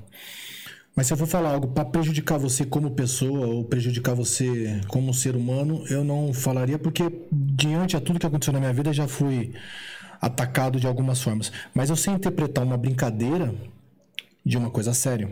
[0.96, 5.12] Mas se eu for falar algo para prejudicar você como pessoa ou prejudicar você como
[5.12, 9.06] ser humano, eu não falaria porque diante a tudo que aconteceu na minha vida já
[9.06, 9.52] fui
[10.20, 11.52] atacado de algumas formas.
[11.74, 13.54] Mas eu sei interpretar uma brincadeira
[14.44, 15.30] de uma coisa séria.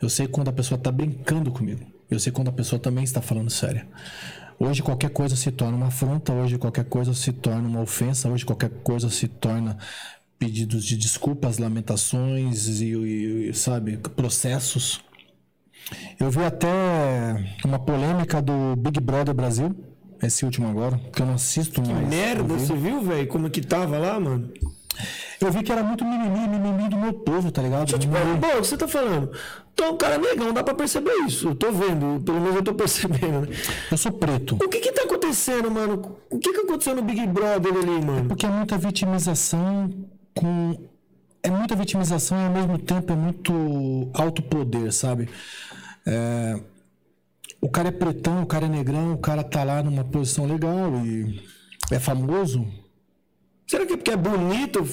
[0.00, 1.84] Eu sei quando a pessoa tá brincando comigo.
[2.10, 3.86] Eu sei quando a pessoa também está falando séria.
[4.58, 8.44] Hoje qualquer coisa se torna uma afronta, hoje qualquer coisa se torna uma ofensa, hoje
[8.44, 9.76] qualquer coisa se torna
[10.38, 15.00] pedidos de desculpas, lamentações e, e- e, sabe, processos.
[16.18, 16.68] Eu vi até
[17.64, 19.74] uma polêmica do Big Brother Brasil,
[20.22, 22.08] esse último agora, que eu não assisto mais.
[22.08, 22.66] Merda, eu vi.
[22.66, 24.50] você viu, velho, como é que tava lá, mano?
[25.40, 27.86] Eu vi que era muito mimimi, mimimi do meu povo, tá ligado?
[27.86, 29.30] Tipo, pô, o que você tá falando?
[29.72, 31.50] Então, cara é negão, dá pra perceber isso.
[31.50, 33.56] Eu tô vendo, pelo menos eu tô percebendo, né?
[33.90, 34.56] Eu sou preto.
[34.56, 36.16] O que que tá acontecendo, mano?
[36.28, 38.26] O que que aconteceu no Big Brother ali, mano?
[38.26, 39.88] Porque é muita vitimização
[40.34, 40.76] com.
[41.40, 45.28] É muita vitimização e ao mesmo tempo é muito alto poder, sabe?
[46.04, 46.58] É,
[47.60, 51.04] O cara é pretão, o cara é negrão, o cara tá lá numa posição legal
[51.04, 51.42] e
[51.90, 52.66] é famoso.
[53.66, 54.86] Será que é porque é bonito?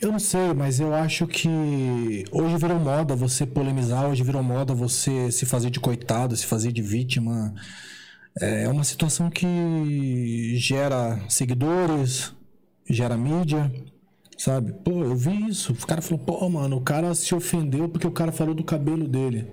[0.00, 4.72] Eu não sei, mas eu acho que hoje virou moda você polemizar, hoje virou moda
[4.74, 7.54] você se fazer de coitado, se fazer de vítima.
[8.40, 12.32] É uma situação que gera seguidores,
[12.88, 13.70] gera mídia,
[14.36, 14.72] sabe?
[14.84, 15.72] Pô, eu vi isso.
[15.72, 19.06] O cara falou, pô, mano, o cara se ofendeu porque o cara falou do cabelo
[19.06, 19.52] dele.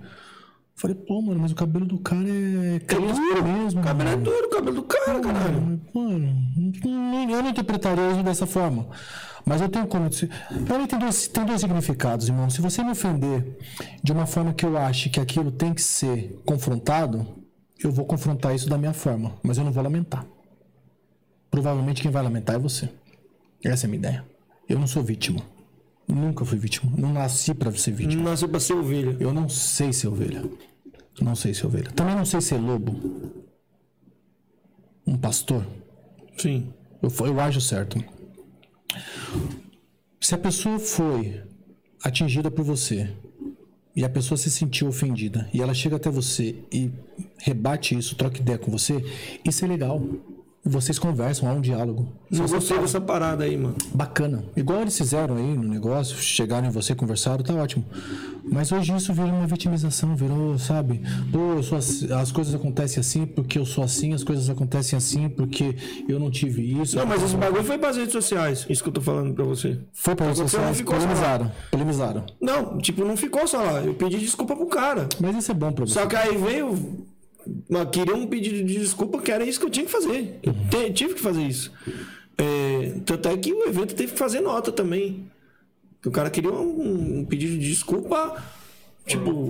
[0.78, 3.80] Falei, pô, mano, mas o cabelo do cara é crespo mesmo.
[3.80, 4.24] O cabelo é mano.
[4.24, 5.80] duro, o cabelo do cara, caralho.
[5.94, 6.36] Mano,
[6.84, 8.86] não- eu não interpretaria isso dessa forma.
[9.44, 10.10] Mas eu tenho como.
[10.66, 12.50] Pra mim tem dois, tem dois significados, irmão.
[12.50, 13.56] Se você me ofender
[14.02, 17.26] de uma forma que eu ache que aquilo tem que ser confrontado,
[17.82, 19.32] eu vou confrontar isso da minha forma.
[19.42, 20.26] Mas eu não vou lamentar.
[21.50, 22.90] Provavelmente quem vai lamentar é você.
[23.64, 24.24] Essa é a minha ideia.
[24.68, 25.40] Eu não sou vítima.
[26.08, 26.92] Nunca fui vítima.
[26.96, 28.22] Não nasci pra ser vítima.
[28.22, 29.16] Não nasceu pra ser ovelha.
[29.18, 30.44] Eu não sei ser ovelha.
[31.20, 31.90] Não sei ser ovelha.
[31.90, 33.42] Também não sei ser lobo.
[35.06, 35.66] Um pastor.
[36.36, 36.72] Sim.
[37.02, 38.02] Eu, eu ajo certo.
[40.20, 41.42] Se a pessoa foi
[42.02, 43.12] atingida por você
[43.94, 46.90] e a pessoa se sentiu ofendida e ela chega até você e
[47.38, 49.02] rebate isso, troca ideia com você,
[49.44, 50.02] isso é legal.
[50.68, 52.08] Vocês conversam, há um diálogo.
[52.28, 53.76] Não gostei dessa parada aí, mano.
[53.94, 54.42] Bacana.
[54.56, 57.84] Igual eles fizeram aí no negócio, chegaram em você, conversaram, tá ótimo.
[58.50, 61.00] Mas hoje isso virou uma vitimização, virou, sabe?
[61.30, 65.28] Pô, eu assim- as coisas acontecem assim porque eu sou assim, as coisas acontecem assim
[65.28, 65.76] porque
[66.08, 66.96] eu não tive isso.
[66.96, 68.66] Não, mas esse bagulho foi pras redes sociais.
[68.68, 69.78] Isso que eu tô falando pra você.
[69.92, 72.24] Foi para Você não sociais, polemizaram, polemizaram.
[72.40, 73.80] Não, tipo, não ficou só lá.
[73.82, 75.08] Eu pedi desculpa pro cara.
[75.20, 75.94] Mas isso é bom pra você.
[75.94, 77.06] Só que aí veio.
[77.92, 80.38] Queria um pedido de desculpa, que era isso que eu tinha que fazer.
[80.42, 81.72] Eu te- tive que fazer isso.
[82.38, 85.30] É, tanto é que o evento teve que fazer nota também.
[86.04, 88.42] O cara queria um, um pedido de desculpa,
[89.06, 89.46] tipo,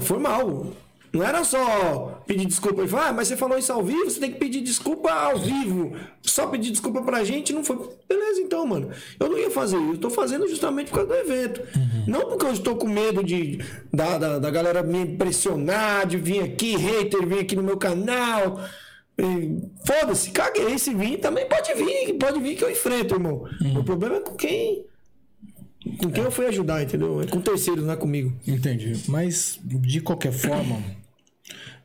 [0.00, 0.72] formal.
[1.12, 4.20] Não era só pedir desculpa e falar, ah, mas você falou isso ao vivo, você
[4.20, 5.92] tem que pedir desculpa ao vivo.
[6.22, 7.76] Só pedir desculpa pra gente não foi.
[8.08, 8.90] Beleza, então, mano.
[9.18, 9.94] Eu não ia fazer isso.
[9.94, 11.62] Eu tô fazendo justamente por causa do evento.
[12.06, 13.58] Não porque eu estou com medo de
[13.92, 18.60] da, da, da galera me impressionar, de vir aqui, hater, vir aqui no meu canal.
[19.84, 20.78] Foda-se, caguei.
[20.78, 22.14] Se vir, também pode vir.
[22.14, 23.44] Pode vir que eu enfrento, irmão.
[23.76, 24.84] O problema é com quem.
[25.98, 27.20] Com quem eu fui ajudar, entendeu?
[27.20, 28.32] É com terceiros, não é comigo.
[28.46, 29.02] Entendi.
[29.08, 30.80] Mas, de qualquer forma,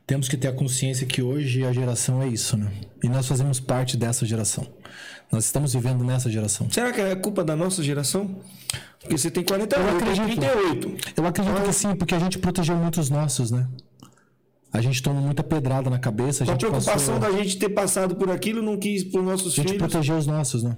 [0.06, 2.70] temos que ter a consciência que hoje a geração é isso, né?
[3.02, 4.66] E nós fazemos parte dessa geração.
[5.30, 6.70] Nós estamos vivendo nessa geração.
[6.70, 8.38] Será que é culpa da nossa geração?
[9.00, 10.40] Porque você tem 48, Eu eu acredito.
[10.40, 10.96] 38.
[11.16, 13.66] Eu acredito que sim, porque a gente protegeu muitos nossos, né?
[14.72, 17.18] A gente tomou muita pedrada na cabeça, a A preocupação passou...
[17.18, 19.78] da gente ter passado por aquilo não quis para os nossos A gente filhos.
[19.78, 20.76] protegeu os nossos, né?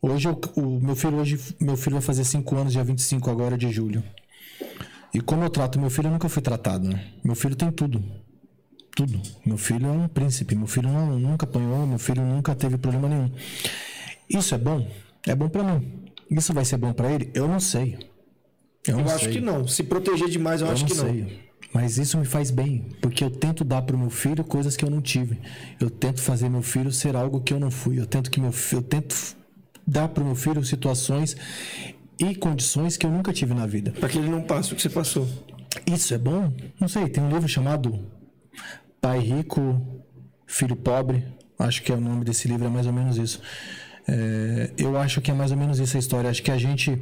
[0.00, 3.56] Hoje eu- o meu filho hoje meu filho vai fazer 5 anos, dia 25 agora
[3.58, 4.02] de julho.
[5.14, 7.04] E como eu trato meu filho, eu nunca fui tratado, né?
[7.22, 8.02] Meu filho tem tudo.
[8.94, 9.20] Tudo.
[9.44, 13.08] Meu filho é um príncipe, meu filho não, nunca apanhou, meu filho nunca teve problema
[13.08, 13.30] nenhum.
[14.28, 14.86] Isso é bom?
[15.26, 16.02] É bom pra mim.
[16.30, 17.30] Isso vai ser bom pra ele?
[17.34, 17.98] Eu não sei.
[18.86, 19.34] Eu, Eu não acho sei.
[19.34, 19.66] que não.
[19.66, 21.04] Se proteger demais, eu, Eu acho não que não.
[21.04, 21.40] sei.
[21.72, 24.90] Mas isso me faz bem, porque eu tento dar pro meu filho coisas que eu
[24.90, 25.38] não tive.
[25.80, 27.98] Eu tento fazer meu filho ser algo que eu não fui.
[27.98, 29.36] Eu tento que meu eu tento
[29.86, 31.34] dar pro meu filho situações
[32.20, 33.92] e condições que eu nunca tive na vida.
[33.92, 35.26] Para que ele não passe o que você passou.
[35.86, 36.52] Isso é bom?
[36.78, 37.98] Não sei, tem um livro chamado
[39.02, 40.04] Pai Rico,
[40.46, 41.24] Filho Pobre.
[41.58, 43.42] Acho que é o nome desse livro, é mais ou menos isso.
[44.06, 46.30] É, eu acho que é mais ou menos isso a história.
[46.30, 46.96] Acho que a gente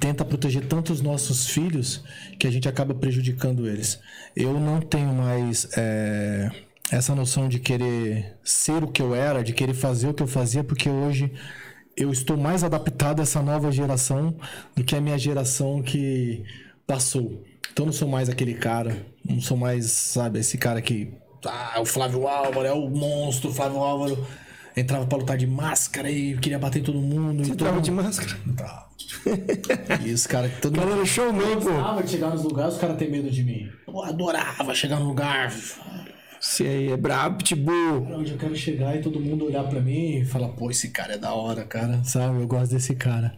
[0.00, 2.02] tenta proteger tanto os nossos filhos
[2.40, 4.00] que a gente acaba prejudicando eles.
[4.34, 6.50] Eu não tenho mais é,
[6.90, 10.26] essa noção de querer ser o que eu era, de querer fazer o que eu
[10.26, 11.32] fazia, porque hoje
[11.96, 14.36] eu estou mais adaptado a essa nova geração
[14.74, 16.42] do que a minha geração que
[16.84, 17.44] passou.
[17.72, 21.12] Então eu não sou mais aquele cara, não sou mais, sabe, esse cara que.
[21.48, 24.26] Ah, o Flávio Álvaro é o monstro, o Flávio Álvaro
[24.76, 27.44] entrava pra lutar de máscara e queria bater em todo mundo.
[27.44, 28.36] Você então, trava de máscara.
[28.56, 28.88] Tá.
[30.04, 31.70] E os caras que todo era showman, pô.
[31.70, 33.70] gostava de chegar nos lugares, os caras têm medo de mim.
[33.86, 35.52] Eu adorava chegar no lugar.
[36.40, 38.06] Você aí é brabo, pitbull.
[38.12, 41.14] Onde eu quero chegar e todo mundo olhar pra mim e falar, pô, esse cara
[41.14, 42.04] é da hora, cara.
[42.04, 42.40] Sabe?
[42.40, 43.34] Eu gosto desse cara.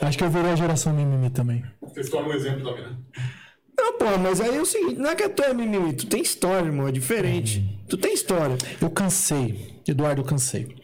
[0.00, 1.64] Acho que eu virei a geração mimimi também.
[1.80, 2.96] Você se torna um exemplo também, né?
[3.92, 6.22] Pô, mas aí é o seguinte, não é que é tu é mimimi, tu tem
[6.22, 7.78] história, irmão, é diferente.
[7.88, 8.56] Tu tem história.
[8.80, 9.80] Eu cansei.
[9.86, 10.76] Eduardo, eu cansei.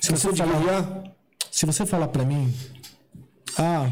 [0.00, 1.04] Se você, Cansou falar,
[1.50, 2.52] se você falar pra mim,
[3.58, 3.90] ah,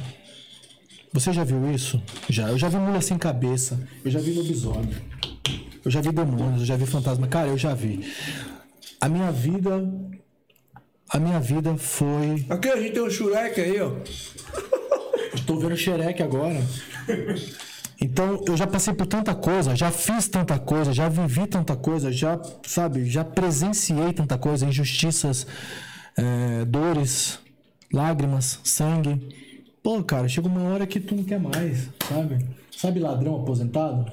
[1.12, 2.00] você já viu isso?
[2.28, 2.48] Já.
[2.48, 3.78] Eu já vi mulher sem cabeça.
[4.04, 4.94] Eu já vi lobisomem.
[5.84, 7.26] Eu já vi demônios, eu já vi fantasma.
[7.26, 8.12] Cara, eu já vi.
[9.00, 9.88] A minha vida.
[11.08, 12.46] A minha vida foi.
[12.48, 13.92] Aqui a gente tem um Shurek aí, ó.
[15.46, 16.60] Tô vendo Xereque agora.
[18.00, 22.12] Então, eu já passei por tanta coisa, já fiz tanta coisa, já vivi tanta coisa,
[22.12, 25.46] já, sabe, já presenciei tanta coisa, injustiças,
[26.16, 27.38] é, dores,
[27.92, 29.34] lágrimas, sangue.
[29.82, 32.46] Pô, cara, chega uma hora que tu não quer mais, sabe?
[32.76, 34.10] Sabe ladrão aposentado?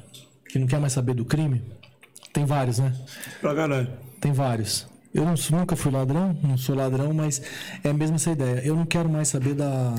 [0.47, 1.61] Que não quer mais saber do crime?
[2.31, 2.93] Tem vários, né?
[3.41, 3.89] Pra caralho.
[4.21, 4.87] Tem vários.
[5.13, 7.41] Eu não nunca fui ladrão, não sou ladrão, mas
[7.83, 8.61] é a mesma essa ideia.
[8.65, 9.93] Eu não quero mais saber da,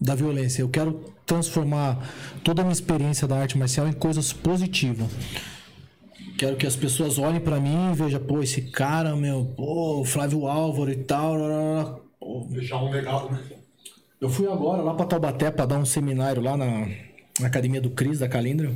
[0.00, 0.62] da violência.
[0.62, 2.08] Eu quero transformar
[2.42, 5.08] toda a minha experiência da arte marcial em coisas positivas.
[6.38, 10.04] Quero que as pessoas olhem pra mim e vejam, pô, esse cara, meu, pô, o
[10.04, 11.34] Flávio Álvaro e tal.
[11.34, 11.98] lá,
[12.48, 13.42] Deixar um legado, né?
[14.20, 16.88] eu fui agora lá pra Taubaté pra dar um seminário lá na,
[17.38, 18.72] na academia do Cris, da Calindra.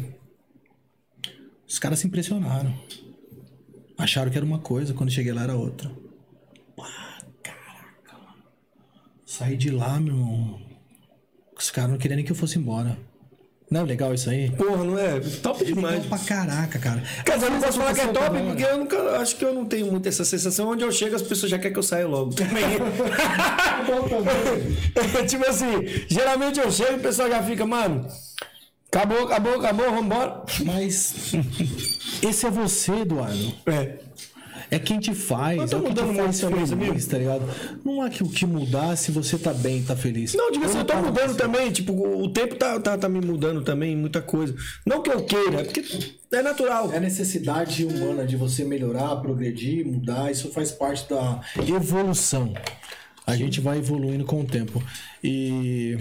[1.67, 2.75] Os caras se impressionaram.
[3.97, 5.91] Acharam que era uma coisa, quando cheguei lá era outra.
[6.77, 8.19] Pá, caraca.
[9.25, 10.61] Saí de lá, meu irmão.
[11.59, 12.97] Os caras não queriam nem que eu fosse embora.
[13.71, 14.51] Não é legal isso aí?
[14.51, 15.19] Porra, não é?
[15.43, 16.03] Top demais.
[16.03, 17.03] Legal pra caraca, cara.
[17.25, 19.17] Quer dizer, eu não posso falar que é top, porque eu nunca.
[19.19, 20.69] Acho que eu não tenho muito essa sensação.
[20.69, 22.35] Onde eu chego, as pessoas já querem que eu saia logo.
[25.27, 28.07] tipo assim, geralmente eu chego e o pessoal já fica, mano.
[28.93, 30.43] Acabou, acabou, acabou, vambora.
[30.65, 31.35] Mas
[32.23, 33.55] esse é você, Eduardo.
[33.67, 33.99] É.
[34.75, 37.17] É quem te faz, Mas é tá te mudando faz muito ser feliz, feliz, tá
[37.17, 37.45] ligado?
[37.85, 40.35] Não há que o que mudar se você tá bem, tá feliz.
[40.35, 41.71] Não, diga assim, eu tô mudando também.
[41.71, 44.53] Tipo, o tempo tá, tá, tá me mudando também, muita coisa.
[44.85, 45.85] Não que eu queira, é porque
[46.33, 46.93] é natural.
[46.93, 52.53] É a necessidade humana de você melhorar, progredir, mudar, isso faz parte da evolução.
[53.25, 54.83] A gente vai evoluindo com o tempo.
[55.23, 55.97] E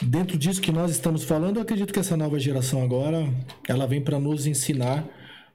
[0.00, 3.28] dentro disso que nós estamos falando, eu acredito que essa nova geração agora,
[3.68, 5.04] ela vem para nos ensinar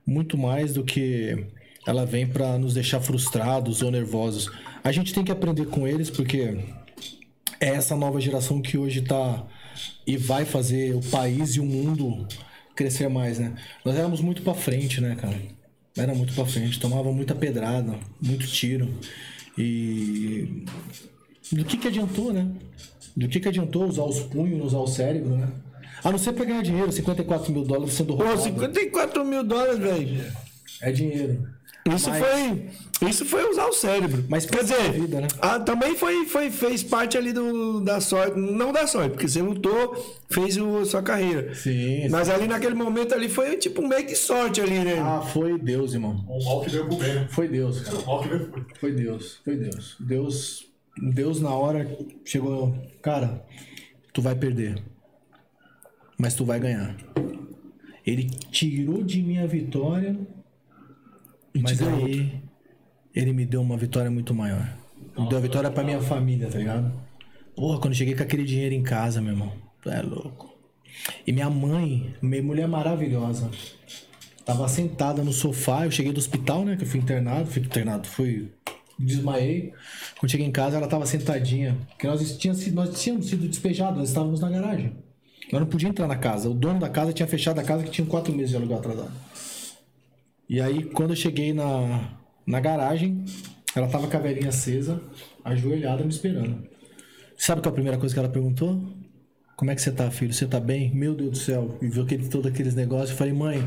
[0.05, 1.47] muito mais do que
[1.85, 4.51] ela vem para nos deixar frustrados ou nervosos.
[4.83, 6.59] A gente tem que aprender com eles porque
[7.59, 9.45] é essa nova geração que hoje tá
[10.05, 12.27] e vai fazer o país e o mundo
[12.75, 13.53] crescer mais, né?
[13.85, 15.37] Nós éramos muito pra frente, né, cara?
[15.95, 18.93] Era muito pra frente, tomava muita pedrada, muito tiro.
[19.57, 20.65] E
[21.51, 22.47] do que que adiantou, né?
[23.15, 25.49] Do que que adiantou usar os punhos, usar o cérebro, né?
[26.03, 28.41] A não ser pra ganhar dinheiro, 54 mil dólares sendo Pô, roubado.
[28.41, 30.33] 54 mil dólares, velho.
[30.81, 31.47] É dinheiro.
[31.85, 32.69] Isso Mas- foi.
[33.09, 34.23] Isso foi usar o cérebro.
[34.29, 35.27] Mas quer dizer, vida, né?
[35.41, 38.37] ah, também foi, foi, fez parte ali do, da sorte.
[38.39, 39.95] Não da sorte, porque você lutou,
[40.29, 41.55] fez o, sua carreira.
[41.55, 44.99] Sim, Mas ali naquele momento ali foi tipo meio que sorte ali, né?
[44.99, 46.23] Ah, foi Deus, irmão.
[46.29, 47.27] O mal que veio pro bem?
[47.29, 47.97] Foi Deus, cara.
[47.97, 48.65] O mal que veio pro.
[48.79, 49.95] Foi Deus, foi Deus.
[49.99, 50.67] Deus,
[51.01, 51.89] Deus na hora
[52.23, 53.43] chegou, cara,
[54.13, 54.79] tu vai perder,
[56.19, 56.95] mas tu vai ganhar.
[58.05, 60.15] Ele tirou de mim a vitória,
[61.59, 62.41] mas deu aí
[63.13, 64.67] ele me deu uma vitória muito maior.
[65.17, 66.93] Me deu a vitória pra minha família, tá ligado?
[67.55, 69.51] Porra, quando eu cheguei com aquele dinheiro em casa, meu irmão,
[69.85, 70.49] é louco.
[71.25, 73.49] E minha mãe, minha mulher maravilhosa,
[74.43, 76.75] Tava sentada no sofá, eu cheguei do hospital, né?
[76.75, 78.51] Que eu fui internado, fui internado, fui.
[78.97, 79.71] Desmaiei.
[80.19, 81.77] Quando cheguei em casa, ela tava sentadinha.
[81.89, 84.93] Porque nós tínhamos, sido- nós tínhamos sido despejados, nós estávamos na garagem.
[85.51, 86.49] Nós não podíamos entrar na casa.
[86.49, 89.11] O dono da casa tinha fechado a casa que tinha quatro meses de aluguel atrasado.
[90.51, 92.09] E aí, quando eu cheguei na,
[92.45, 93.23] na garagem,
[93.73, 95.01] ela tava com a velhinha acesa,
[95.45, 96.67] ajoelhada, me esperando.
[97.37, 98.83] Sabe qual é a primeira coisa que ela perguntou?
[99.55, 100.33] Como é que você tá, filho?
[100.33, 100.93] Você tá bem?
[100.93, 101.77] Meu Deus do céu.
[101.81, 103.11] E viu aquele, todos aqueles negócios.
[103.11, 103.63] Eu falei, mãe,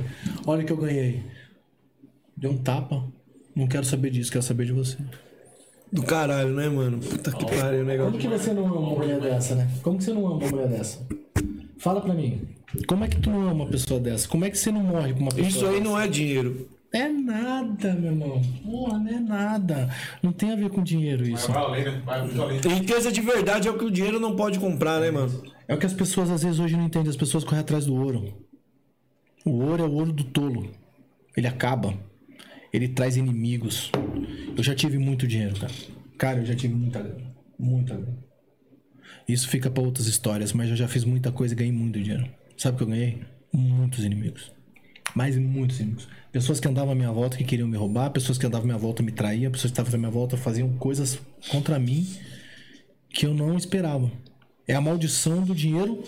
[0.46, 1.22] olha o que eu ganhei.
[2.36, 3.02] Deu um tapa.
[3.56, 4.98] Não quero saber disso, quero saber de você.
[5.90, 6.98] Do caralho, né, mano?
[6.98, 8.12] Puta que pariu, o negócio.
[8.12, 9.70] Como que você não ama uma mulher dessa, né?
[9.82, 11.00] Como que você não ama uma mulher dessa?
[11.78, 12.40] Fala pra mim.
[12.86, 14.28] Como é que tu não ama uma pessoa dessa?
[14.28, 15.84] Como é que você não morre com uma pessoa Isso aí dessa?
[15.84, 16.68] não é dinheiro.
[16.92, 18.42] É nada, meu irmão.
[18.64, 19.90] Porra, não é nada.
[20.22, 21.50] Não tem a ver com dinheiro isso.
[21.50, 22.02] Vai né?
[22.04, 22.58] Vai.
[22.78, 25.42] Riqueza de verdade é o que o dinheiro não pode comprar, né, mano?
[25.66, 27.10] É o que as pessoas às vezes hoje não entendem.
[27.10, 28.32] As pessoas correm atrás do ouro.
[29.44, 30.70] O ouro é o ouro do tolo.
[31.36, 31.94] Ele acaba.
[32.72, 33.90] Ele traz inimigos.
[34.56, 35.72] Eu já tive muito dinheiro, cara.
[36.16, 37.34] Cara, eu já tive muita grana.
[37.58, 38.18] Muita grana.
[39.26, 42.28] Isso fica pra outras histórias, mas eu já fiz muita coisa e ganhei muito dinheiro.
[42.56, 43.22] Sabe o que eu ganhei?
[43.52, 44.52] Muitos inimigos.
[45.14, 46.08] Mas muitos inimigos.
[46.30, 48.78] Pessoas que andavam à minha volta que queriam me roubar, pessoas que andavam à minha
[48.78, 51.18] volta me traíam, pessoas que estavam à minha volta faziam coisas
[51.48, 52.06] contra mim
[53.08, 54.10] que eu não esperava.
[54.66, 56.02] É a maldição do dinheiro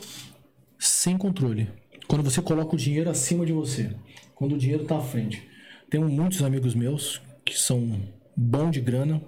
[0.78, 1.68] sem controle.
[2.08, 3.94] Quando você coloca o dinheiro acima de você.
[4.34, 5.42] Quando o dinheiro tá à frente.
[5.88, 8.00] Tenho muitos amigos meus que são
[8.36, 9.22] bons de grana,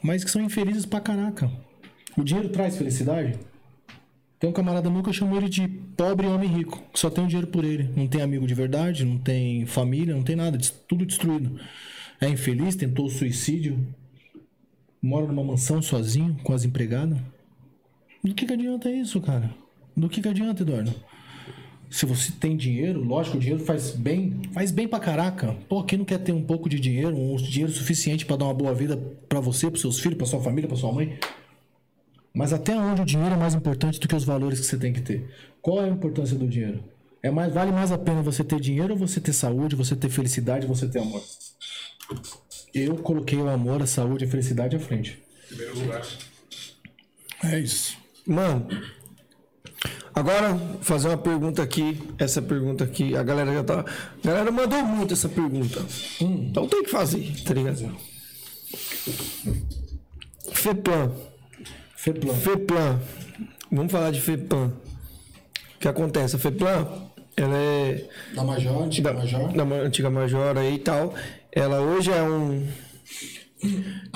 [0.00, 1.50] mas que são infelizes pra caraca.
[2.16, 3.38] O dinheiro traz felicidade?
[4.38, 7.24] Tem um camarada meu que eu chamo ele de pobre homem rico, que só tem
[7.24, 7.90] o dinheiro por ele.
[7.96, 11.58] Não tem amigo de verdade, não tem família, não tem nada, tudo destruído.
[12.20, 13.78] É infeliz, tentou suicídio,
[15.02, 17.18] mora numa mansão sozinho, com as empregadas.
[18.24, 19.54] Do que, que adianta isso, cara?
[19.96, 20.94] Do que, que adianta, Eduardo?
[21.88, 25.56] Se você tem dinheiro, lógico, o dinheiro faz bem, faz bem pra caraca.
[25.68, 28.54] Pô, quem não quer ter um pouco de dinheiro, um dinheiro suficiente pra dar uma
[28.54, 28.96] boa vida
[29.28, 31.18] pra você, pros seus filhos, pra sua família, pra sua mãe?
[32.36, 34.92] Mas até onde o dinheiro é mais importante do que os valores que você tem
[34.92, 35.26] que ter?
[35.62, 36.84] Qual é a importância do dinheiro?
[37.22, 40.10] É mais, vale mais a pena você ter dinheiro ou você ter saúde, você ter
[40.10, 41.24] felicidade, você ter amor?
[42.74, 45.18] Eu coloquei o amor, a saúde e a felicidade à frente.
[45.48, 46.06] Primeiro lugar.
[47.42, 47.96] É isso.
[48.26, 48.68] Mano,
[50.14, 51.98] agora vou fazer uma pergunta aqui.
[52.18, 53.80] Essa pergunta aqui, a galera já tá.
[53.80, 55.82] A galera mandou muito essa pergunta.
[56.20, 57.96] Então tem que fazer, tá ligado?
[60.52, 61.25] FEPLAN.
[62.06, 62.34] Feplan.
[62.34, 63.00] FEPLAN.
[63.72, 64.68] Vamos falar de FEPLAN.
[64.68, 66.36] O que acontece?
[66.36, 66.86] A FEPLAN,
[67.36, 69.52] ela é Da Major, antiga da, Major.
[69.52, 71.12] da antiga Major aí e tal.
[71.50, 72.64] Ela hoje é um.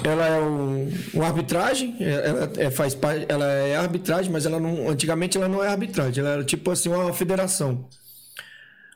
[0.04, 4.60] Ela é um, uma arbitragem, é- ela é, faz parte, ela é arbitragem, mas ela
[4.60, 7.88] não, antigamente ela não é arbitragem, ela era tipo assim uma federação.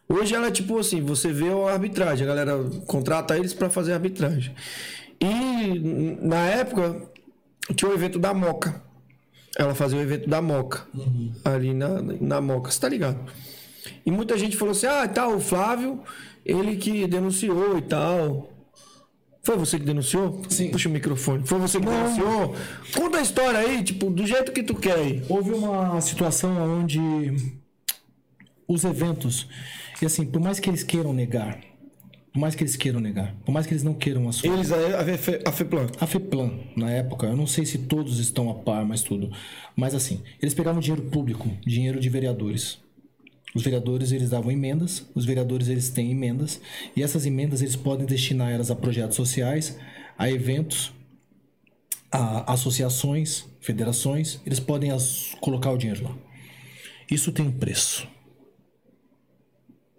[0.09, 3.95] Hoje ela é tipo assim, você vê a arbitragem, a galera contrata eles para fazer
[3.95, 4.55] arbitragem.
[5.19, 7.03] E na época
[7.75, 8.84] tinha o evento da Moca.
[9.57, 10.87] Ela fazia o evento da Moca.
[11.45, 13.19] Ali na, na Moca, você tá ligado?
[14.05, 16.03] E muita gente falou assim: ah, tá, o Flávio,
[16.45, 18.51] ele que denunciou e tal.
[19.43, 20.43] Foi você que denunciou?
[20.49, 20.71] Sim.
[20.71, 21.47] Puxa o microfone.
[21.47, 22.57] Foi você que denunciou?
[22.97, 25.23] Conta a história aí, tipo, do jeito que tu quer aí.
[25.29, 27.37] Houve uma situação onde
[28.67, 29.47] os eventos,
[30.01, 31.61] e assim, por mais que eles queiram negar,
[32.35, 34.55] por mais que eles queiram negar, por mais que eles não queiram assumir.
[34.55, 35.87] Eles, a, a, a FEPLAN.
[36.01, 39.31] A FEPLAN, na época, eu não sei se todos estão a par, mas tudo.
[39.77, 42.83] Mas assim, eles pegavam dinheiro público, dinheiro de vereadores.
[43.55, 46.61] Os vereadores, eles davam emendas, os vereadores, eles têm emendas,
[46.97, 49.79] e essas emendas, eles podem destinar elas a projetos sociais,
[50.19, 50.93] a eventos,
[52.11, 56.19] a associações, federações, eles podem as- colocar o dinheiro lá.
[57.09, 58.09] Isso tem um preço.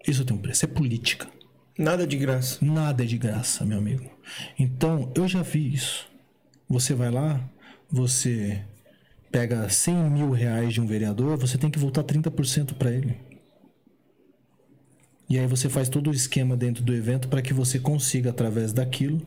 [0.06, 1.26] Isso tem um preço, é política.
[1.78, 2.64] Nada de graça.
[2.64, 4.10] Nada é de graça, meu amigo.
[4.58, 6.08] Então, eu já vi isso.
[6.68, 7.38] Você vai lá,
[7.90, 8.64] você
[9.30, 13.16] pega 100 mil reais de um vereador, você tem que voltar 30% para ele.
[15.28, 18.72] E aí você faz todo o esquema dentro do evento para que você consiga, através
[18.72, 19.20] daquilo,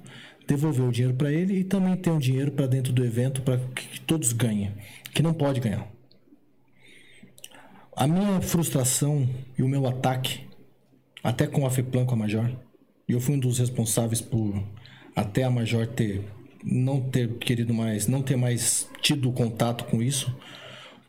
[0.48, 3.58] devolver o dinheiro para ele e também ter um dinheiro para dentro do evento para
[3.58, 4.74] que todos ganhem.
[5.14, 5.88] Que não pode ganhar.
[7.96, 10.49] A minha frustração e o meu ataque
[11.24, 12.50] até com a FEPLAN, com a Major.
[13.08, 14.64] E eu fui um dos responsáveis por
[15.16, 16.24] até a Major ter
[16.64, 20.36] não ter querido mais, não ter mais tido contato com isso,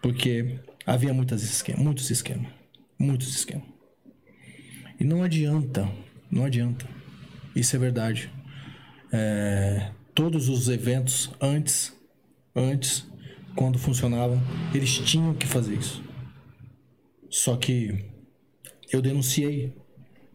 [0.00, 1.42] porque havia muitas
[1.76, 2.52] muitos esquemas,
[2.98, 3.66] muitos esquemas.
[4.98, 5.90] E não adianta,
[6.30, 6.86] não adianta.
[7.54, 8.30] Isso é verdade.
[9.12, 11.92] É, todos os eventos antes,
[12.54, 13.06] antes,
[13.56, 14.40] quando funcionavam,
[14.74, 16.02] eles tinham que fazer isso.
[17.28, 18.04] Só que
[18.92, 19.74] eu denunciei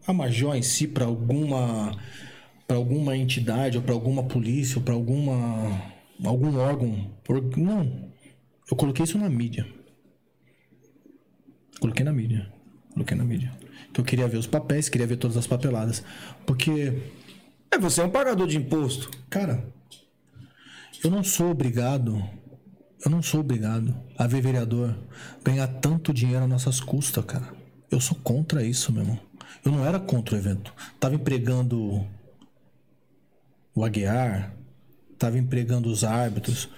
[0.06, 1.92] a Major em si para alguma
[2.66, 5.82] para alguma entidade ou para alguma polícia ou para alguma
[6.24, 7.10] algum órgão
[7.56, 8.10] não.
[8.70, 9.66] Eu coloquei isso na mídia.
[11.80, 12.52] Coloquei na mídia.
[12.92, 13.52] Coloquei na mídia.
[13.92, 16.02] Que eu queria ver os papéis queria ver todas as papeladas.
[16.46, 16.92] Porque
[17.70, 19.10] É, você é um pagador de imposto.
[19.28, 19.64] cara
[21.04, 22.22] eu não sou obrigado
[23.04, 24.96] eu não sou obrigado a ver vereador
[25.44, 27.52] ganhar tanto dinheiro às nossas custas cara.
[27.90, 29.25] Eu sou contra isso meu irmão
[29.64, 32.04] eu não era contra o evento tava empregando
[33.74, 34.52] o Aguiar,
[35.18, 36.68] tava empregando os árbitros.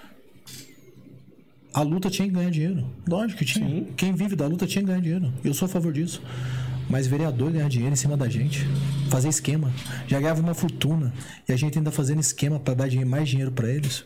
[1.72, 2.90] A luta tinha que ganhar dinheiro.
[3.06, 3.84] Lógico que tinha.
[3.96, 5.32] Quem vive da luta tinha que ganhar dinheiro.
[5.44, 6.20] Eu sou a favor disso.
[6.90, 8.66] Mas vereador ganhar dinheiro em cima da gente,
[9.10, 9.70] fazer esquema,
[10.06, 11.12] já ganhava uma fortuna
[11.46, 14.04] e a gente ainda fazendo esquema para dar mais dinheiro para eles.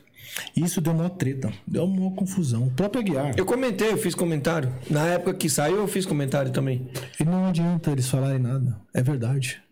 [0.56, 2.66] Isso deu uma treta, deu uma confusão.
[2.68, 3.34] O próprio Aguiar.
[3.36, 4.72] Eu comentei, eu fiz comentário.
[4.88, 6.88] Na época que saiu, eu fiz comentário também.
[7.20, 8.78] E não adianta eles falarem nada.
[8.94, 9.62] É verdade.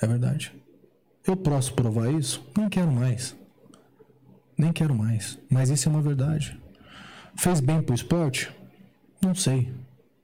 [0.00, 0.52] É verdade.
[1.26, 2.44] Eu posso provar isso?
[2.56, 3.34] Nem quero mais.
[4.58, 5.38] Nem quero mais.
[5.50, 6.58] Mas isso é uma verdade.
[7.36, 8.50] Fez bem pro esporte?
[9.22, 9.72] Não sei.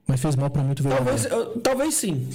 [0.07, 1.07] Mas fez mal pra muito vereador.
[1.17, 2.29] Talvez, talvez sim.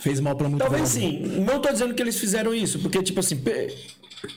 [0.00, 1.28] Fez mal pra muito Talvez vereador.
[1.28, 1.40] sim.
[1.44, 3.40] Não tô dizendo que eles fizeram isso, porque, tipo assim,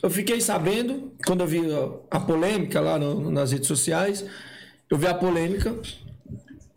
[0.04, 1.62] eu fiquei sabendo, quando eu vi
[2.12, 4.26] a polêmica lá no- nas redes sociais,
[4.90, 5.76] eu vi a polêmica.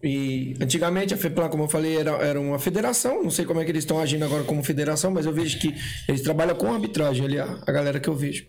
[0.02, 3.22] E antigamente a FEPLAN, como eu falei, era, era uma federação.
[3.22, 5.74] Não sei como é que eles estão agindo agora como federação, mas eu vejo que
[6.08, 8.46] eles trabalham com arbitragem ali, a, a galera que eu vejo.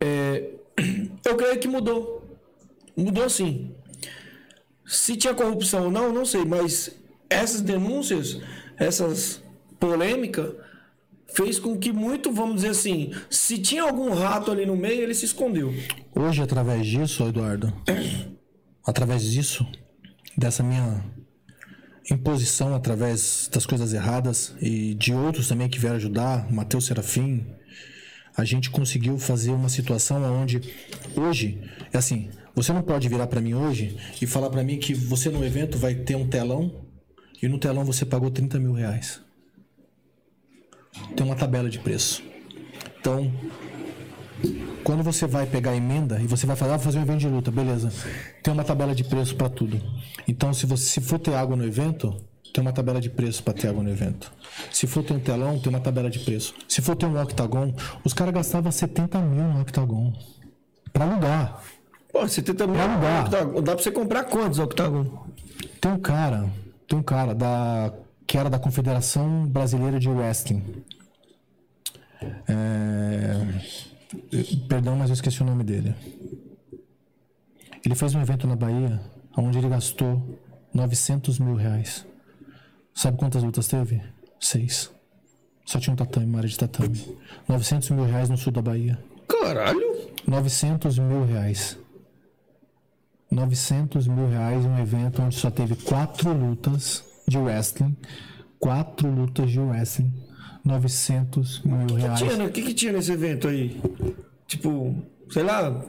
[0.00, 0.50] É,
[1.24, 2.22] eu creio que mudou.
[2.96, 3.74] Mudou sim.
[4.86, 6.90] Se tinha corrupção ou não, não sei, mas
[7.30, 8.38] essas denúncias,
[8.76, 9.42] essas
[9.80, 10.54] polêmicas,
[11.34, 15.14] fez com que muito, vamos dizer assim, se tinha algum rato ali no meio, ele
[15.14, 15.72] se escondeu.
[16.14, 17.72] Hoje, através disso, Eduardo,
[18.86, 19.66] através disso,
[20.36, 21.04] dessa minha
[22.10, 27.46] imposição através das coisas erradas e de outros também que vieram ajudar, Matheus Serafim,
[28.36, 30.60] a gente conseguiu fazer uma situação onde
[31.16, 34.94] hoje, é assim, você não pode virar pra mim hoje e falar pra mim que
[34.94, 36.86] você no evento vai ter um telão
[37.42, 39.20] e no telão você pagou 30 mil reais.
[41.16, 42.22] Tem uma tabela de preço.
[43.00, 43.32] Então,
[44.84, 47.20] quando você vai pegar a emenda e você vai falar, ah, vou fazer um evento
[47.20, 47.92] de luta, beleza.
[48.42, 49.80] Tem uma tabela de preço para tudo.
[50.26, 52.16] Então, se você se for ter água no evento,
[52.52, 54.32] tem uma tabela de preço para ter água no evento.
[54.70, 56.54] Se for ter um telão, tem uma tabela de preço.
[56.68, 57.74] Se for ter um octagon,
[58.04, 60.12] os caras gastavam 70 mil no octagon.
[60.92, 61.62] Pra alugar.
[62.12, 62.76] Pô, 70 mil.
[62.76, 63.28] Pra alugar.
[63.28, 65.26] Dá pra você comprar quantos octagon?
[65.80, 66.50] Tem um cara,
[66.86, 67.92] tem um cara da
[68.32, 70.64] que era da Confederação Brasileira de Wrestling.
[72.48, 73.36] É,
[74.66, 75.94] Perdão, mas eu esqueci o nome dele.
[77.84, 79.02] Ele fez um evento na Bahia,
[79.36, 80.40] onde ele gastou
[80.72, 82.06] 900 mil reais.
[82.94, 84.02] Sabe quantas lutas teve?
[84.40, 84.90] Seis.
[85.66, 87.18] Só tinha um tatame, uma área de tatame.
[87.46, 88.98] 900 mil reais no sul da Bahia.
[89.28, 90.10] Caralho!
[90.26, 91.78] 900 mil reais.
[93.30, 97.96] 900 mil reais em um evento onde só teve quatro lutas de wrestling.
[98.58, 100.12] Quatro lutas de wrestling.
[100.64, 102.18] 900 mil reais.
[102.18, 102.46] Tinha, né?
[102.46, 103.80] O que, que tinha nesse evento aí?
[104.46, 104.94] Tipo,
[105.30, 105.82] sei lá.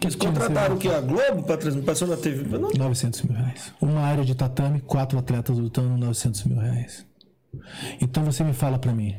[0.00, 0.88] Eles tinha contrataram o que?
[0.88, 1.86] A Globo pra transmitir?
[1.86, 2.58] Passou na TV?
[2.58, 3.72] Não, 900 mil reais.
[3.80, 7.04] Uma área de tatame, quatro atletas lutando, 900 mil reais.
[8.00, 9.16] Então você me fala pra mim,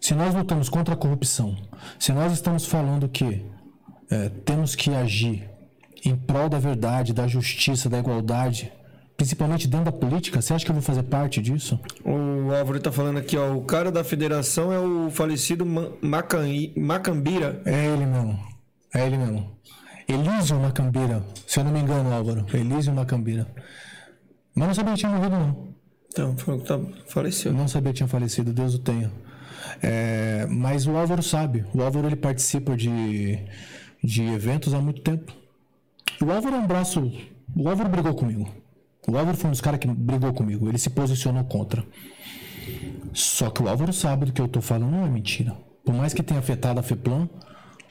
[0.00, 1.56] se nós lutamos contra a corrupção,
[1.98, 3.46] se nós estamos falando que
[4.10, 5.48] é, temos que agir
[6.04, 8.72] em prol da verdade, da justiça, da igualdade,
[9.20, 11.78] principalmente dentro da política, você acha que eu vou fazer parte disso?
[12.02, 13.52] O Álvaro tá falando aqui, ó.
[13.54, 17.60] O cara da federação é o falecido Ma- Macan- Macambira.
[17.66, 18.38] É ele mesmo.
[18.94, 19.50] É ele mesmo.
[20.08, 21.22] Elísio Macambira.
[21.46, 22.46] Se eu não me engano, Álvaro.
[22.54, 23.46] Elísio Macambira.
[24.54, 25.68] Mas não sabia que tinha morrido, não.
[26.08, 27.52] Então, tá, faleceu.
[27.52, 29.12] Eu não sabia que tinha falecido, Deus o tenha.
[29.82, 31.66] É, mas o Álvaro sabe.
[31.74, 33.38] O Álvaro ele participa de,
[34.02, 35.30] de eventos há muito tempo.
[36.22, 37.12] O Álvaro é um braço.
[37.54, 38.48] O Álvaro brigou comigo.
[39.10, 40.68] O Álvaro foi um dos caras que brigou comigo.
[40.68, 41.84] Ele se posicionou contra.
[43.12, 45.56] Só que o Álvaro sabe do que eu tô falando, não é mentira.
[45.84, 47.28] Por mais que tenha afetado a FEPLAN,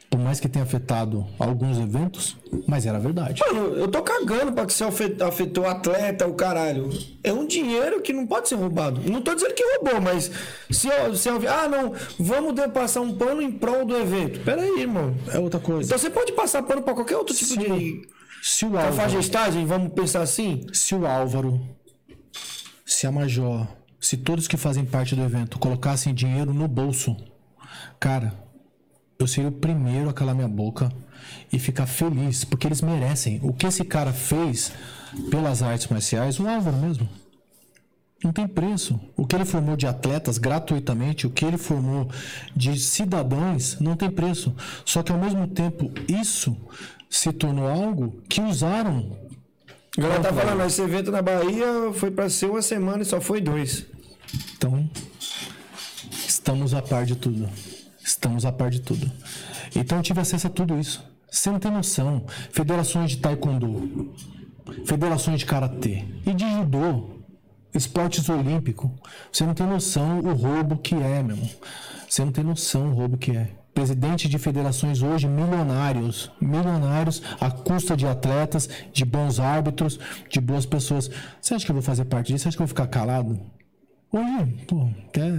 [0.09, 2.37] por mais que tenha afetado alguns eventos,
[2.67, 3.41] mas era verdade.
[3.45, 6.89] Mano, eu tô cagando pra que você afe- afetou o atleta, o caralho.
[7.23, 9.01] É um dinheiro que não pode ser roubado.
[9.09, 10.31] Não tô dizendo que roubou, mas
[10.71, 14.39] se eu, se eu ah, não, vamos passar um pano em prol do evento.
[14.39, 15.13] Pera aí, irmão.
[15.33, 15.87] É outra coisa.
[15.89, 18.07] Então você pode passar pano pra qualquer outro tipo de
[18.41, 20.65] Se o Álvaro, cafajestagem, vamos pensar assim?
[20.73, 21.59] se o Álvaro,
[22.85, 23.67] se a Major,
[23.99, 27.15] se todos que fazem parte do evento colocassem dinheiro no bolso,
[27.99, 28.33] cara,
[29.17, 30.91] eu seria o primeiro a calar minha boca
[31.51, 33.39] e ficar feliz, porque eles merecem.
[33.43, 34.71] O que esse cara fez
[35.29, 37.09] pelas artes marciais, o Álvaro mesmo,
[38.23, 38.99] não tem preço.
[39.15, 42.09] O que ele formou de atletas gratuitamente, o que ele formou
[42.55, 44.53] de cidadãos, não tem preço.
[44.85, 46.55] Só que ao mesmo tempo, isso
[47.09, 49.17] se tornou algo que usaram
[49.97, 53.19] A galera tá falando, esse evento na Bahia foi pra ser uma semana e só
[53.19, 53.85] foi dois.
[54.55, 54.89] Então,
[56.11, 57.49] estamos a par de tudo.
[58.03, 59.11] Estamos a par de tudo.
[59.75, 61.03] Então, eu tive acesso a tudo isso.
[61.31, 62.25] Você não tem noção.
[62.51, 64.13] Federações de taekwondo,
[64.85, 67.18] federações de karatê e de judô,
[67.73, 68.89] esportes olímpicos.
[69.31, 71.49] Você não tem noção o roubo que é, meu irmão.
[72.07, 73.49] Você não tem noção o roubo que é.
[73.73, 80.65] Presidente de federações hoje milionários, milionários à custa de atletas, de bons árbitros, de boas
[80.65, 81.09] pessoas.
[81.39, 82.43] Você acha que eu vou fazer parte disso?
[82.43, 83.39] Você acha que eu vou ficar calado?
[84.11, 85.31] Hoje, pô, até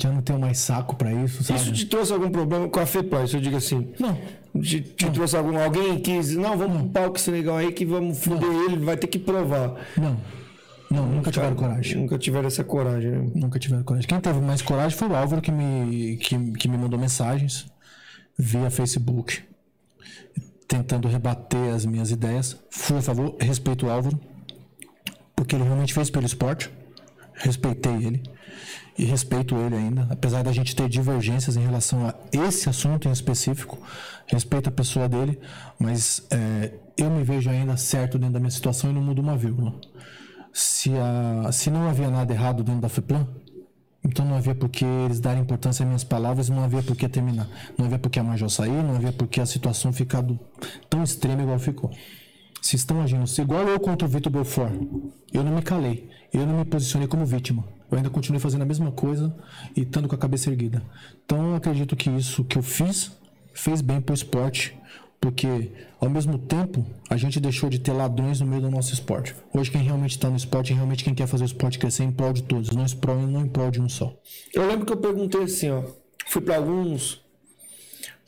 [0.00, 1.60] já não tenho mais saco pra isso, sabe?
[1.60, 3.92] Isso te trouxe algum problema com a FEPLAN, se eu digo assim?
[3.98, 4.18] Não.
[4.60, 5.58] Te, te trouxe algum.
[5.58, 6.34] Alguém quis.
[6.34, 9.74] Não, vamos pro palco esse negão aí que vamos foder ele, vai ter que provar.
[9.96, 10.16] Não.
[10.94, 11.96] Não, nunca tiveram coragem.
[11.98, 13.30] Nunca tiveram essa coragem, né?
[13.34, 14.08] Nunca tiveram coragem.
[14.08, 17.66] Quem teve mais coragem foi o Álvaro que me, que, que me mandou mensagens
[18.38, 19.42] via Facebook.
[20.66, 22.56] tentando rebater as minhas ideias.
[22.70, 24.18] Fui a favor, respeito o Álvaro,
[25.36, 26.70] porque ele realmente fez pelo esporte.
[27.34, 28.22] Respeitei ele
[28.96, 33.12] e respeito ele ainda, apesar da gente ter divergências em relação a esse assunto em
[33.12, 33.78] específico.
[34.26, 35.38] Respeito a pessoa dele,
[35.78, 39.36] mas é, eu me vejo ainda certo dentro da minha situação e não mudo uma
[39.36, 39.74] vírgula.
[40.56, 43.26] Se, a, se não havia nada errado dentro da FEPLAN,
[44.04, 47.08] então não havia por que eles darem importância às minhas palavras, não havia por que
[47.08, 47.48] terminar.
[47.76, 50.24] Não havia por que a Major sair, não havia por que a situação ficar
[50.88, 51.90] tão extrema igual ficou.
[52.62, 54.72] Se estão agindo igual eu contra o Vitor Belfort,
[55.32, 57.64] eu não me calei, eu não me posicionei como vítima.
[57.90, 59.34] Eu ainda continuei fazendo a mesma coisa
[59.76, 60.82] e estando com a cabeça erguida.
[61.24, 63.10] Então eu acredito que isso que eu fiz
[63.52, 64.78] fez bem pro esporte,
[65.24, 69.34] porque ao mesmo tempo a gente deixou de ter ladrões no meio do nosso esporte.
[69.54, 72.34] Hoje quem realmente está no esporte realmente quem quer fazer o esporte crescer em prol
[72.34, 74.14] de todos, não em prol, não em prol de um só.
[74.52, 75.82] Eu lembro que eu perguntei assim, ó.
[76.26, 77.24] Fui pra alguns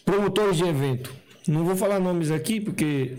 [0.06, 1.14] promotores de evento.
[1.47, 3.14] Não vou falar nomes aqui, porque.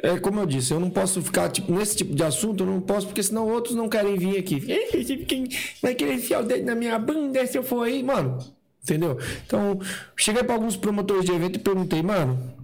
[0.00, 2.80] É como eu disse, eu não posso ficar tipo, nesse tipo de assunto, eu não
[2.80, 4.60] posso, porque senão outros não querem vir aqui.
[5.26, 5.48] Quem
[5.82, 8.38] vai querer enfiar o dedo na minha bunda se eu for aí, mano?
[8.84, 9.18] Entendeu?
[9.44, 9.80] Então,
[10.16, 12.56] cheguei pra alguns promotores de evento e perguntei, mano,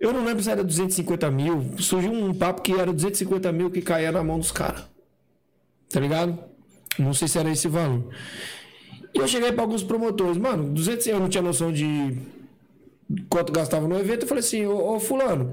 [0.00, 1.74] eu não lembro se era 250 mil.
[1.78, 4.84] Surgiu um papo que era 250 mil que caía na mão dos caras.
[5.88, 6.38] Tá ligado?
[6.98, 8.12] Não sei se era esse valor.
[9.14, 12.18] E eu cheguei para alguns promotores, mano, 200 eu não tinha noção de
[13.28, 14.22] quanto gastava no evento.
[14.22, 15.52] Eu falei assim, ô, ô fulano,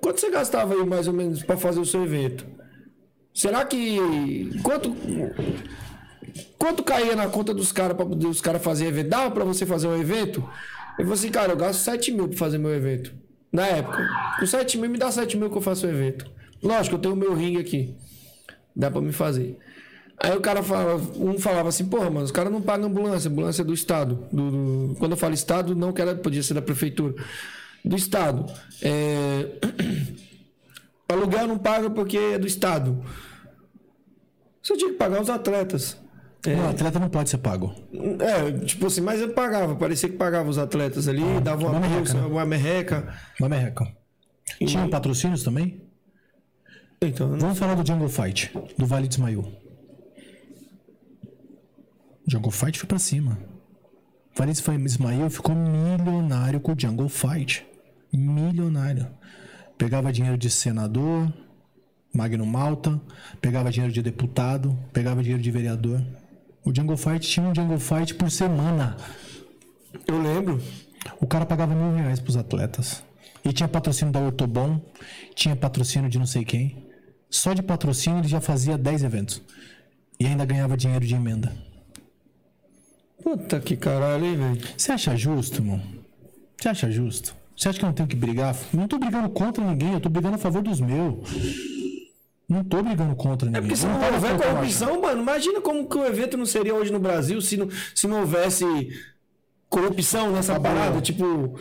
[0.00, 2.44] quanto você gastava aí mais ou menos para fazer o seu evento?
[3.32, 4.94] Será que quanto
[6.58, 9.08] quanto caía na conta dos caras para os caras fazer evento?
[9.08, 10.46] Dava para você fazer um evento?
[10.98, 13.12] Eu falei assim, cara, eu gasto 7 mil para fazer meu evento.
[13.52, 14.06] Na época,
[14.38, 16.30] com 7 mil me dá 7 mil que eu faço o evento.
[16.62, 17.94] Lógico, eu tenho o meu ringue aqui.
[18.74, 19.58] Dá pra me fazer.
[20.20, 23.62] Aí o cara falava, um falava assim, porra, mano, os caras não pagam ambulância, ambulância
[23.62, 24.26] é do Estado.
[24.32, 27.14] Do, do- quando eu falo Estado, não que ela podia ser da prefeitura.
[27.84, 28.44] Do Estado.
[28.82, 29.46] É...
[31.08, 33.02] Aluguel não paga porque é do Estado.
[34.60, 35.96] Você tinha que pagar os atletas.
[36.46, 37.74] O atleta não pode ser pago.
[38.20, 41.80] É, tipo assim, mas eu pagava, parecia que pagava os atletas ali, dava uma, uma
[41.80, 42.26] merreca, bolsa, né?
[42.26, 43.14] uma merreca.
[43.40, 43.96] Uma merreca.
[44.64, 45.82] Tinha patrocínios também?
[47.02, 49.52] Então, não- Vamos falar do Jungle Fight, do Vale de Ismael.
[52.26, 53.38] Jungle Fight foi pra cima.
[54.36, 57.66] Vale de Ismael ficou milionário com o Jungle Fight.
[58.12, 59.08] Milionário.
[59.76, 61.32] Pegava dinheiro de senador,
[62.14, 63.00] Magno Malta,
[63.40, 66.02] pegava dinheiro de deputado, pegava dinheiro de vereador.
[66.64, 68.96] O Jungle Fight tinha um Jungle Fight por semana.
[70.06, 70.62] eu lembro.
[71.20, 73.02] O cara pagava mil reais pros atletas.
[73.44, 74.80] E tinha patrocínio da Ortobon,
[75.34, 76.86] tinha patrocínio de não sei quem.
[77.30, 79.42] Só de patrocínio ele já fazia 10 eventos.
[80.18, 81.52] E ainda ganhava dinheiro de emenda.
[83.22, 84.68] Puta que caralho, hein, velho.
[84.76, 85.80] Você acha justo, irmão?
[86.60, 87.36] Você acha justo?
[87.56, 88.56] Você acha que eu não tenho que brigar?
[88.72, 91.16] Eu não tô brigando contra ninguém, eu tô brigando a favor dos meus.
[92.48, 93.62] Não tô brigando contra ninguém.
[93.62, 96.98] Porque se não houver corrupção, mano, imagina como que o evento não seria hoje no
[96.98, 98.64] Brasil se não, se não houvesse
[99.68, 101.00] corrupção nessa parada.
[101.02, 101.58] Tipo,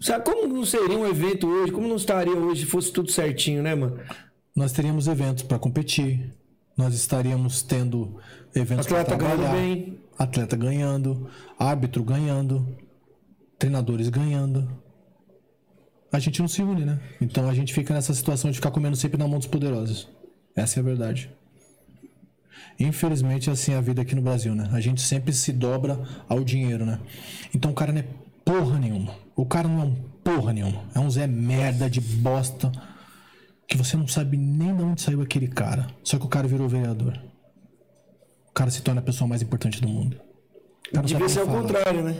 [0.00, 1.72] sabe como não seria um evento hoje?
[1.72, 3.98] Como não estaria hoje se fosse tudo certinho, né, mano?
[4.54, 6.32] Nós teríamos eventos para competir.
[6.76, 8.16] Nós estaríamos tendo
[8.54, 9.60] eventos para Atleta ganhando trabalhar.
[9.60, 9.98] bem.
[10.18, 11.28] Atleta ganhando,
[11.58, 12.76] árbitro ganhando,
[13.58, 14.68] treinadores ganhando.
[16.12, 17.00] A gente não se une, né?
[17.20, 20.08] Então a gente fica nessa situação de ficar comendo sempre na mão dos poderosos.
[20.54, 21.30] Essa é a verdade.
[22.78, 24.68] Infelizmente, assim é a vida aqui no Brasil, né?
[24.72, 25.98] A gente sempre se dobra
[26.28, 27.00] ao dinheiro, né?
[27.54, 28.04] Então o cara não é
[28.44, 29.14] porra nenhuma.
[29.34, 30.84] O cara não é um porra nenhuma.
[30.94, 32.70] É um Zé merda de bosta
[33.66, 35.86] que você não sabe nem de onde saiu aquele cara.
[36.04, 37.18] Só que o cara virou vereador.
[38.50, 40.20] O cara se torna a pessoa mais importante do mundo.
[41.04, 42.14] Devia ser ao contrário, né?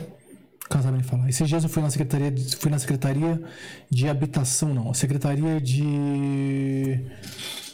[0.71, 1.29] Sabe nem falar.
[1.29, 3.41] Esses dias eu fui na secretaria de, fui na secretaria
[3.89, 4.89] de habitação, não.
[4.89, 6.99] A secretaria de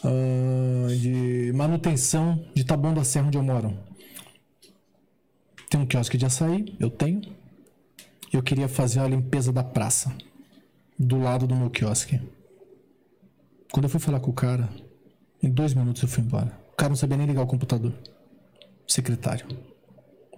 [0.04, 3.76] ah, de manutenção de Taboão da Serra onde eu moro.
[5.68, 7.20] Tem um quiosque de açaí, eu tenho.
[8.32, 10.12] Eu queria fazer a limpeza da praça
[10.98, 12.20] do lado do meu quiosque.
[13.72, 14.68] Quando eu fui falar com o cara,
[15.42, 16.58] em dois minutos eu fui embora.
[16.72, 17.92] O cara não sabia nem ligar o computador.
[18.86, 19.46] Secretário.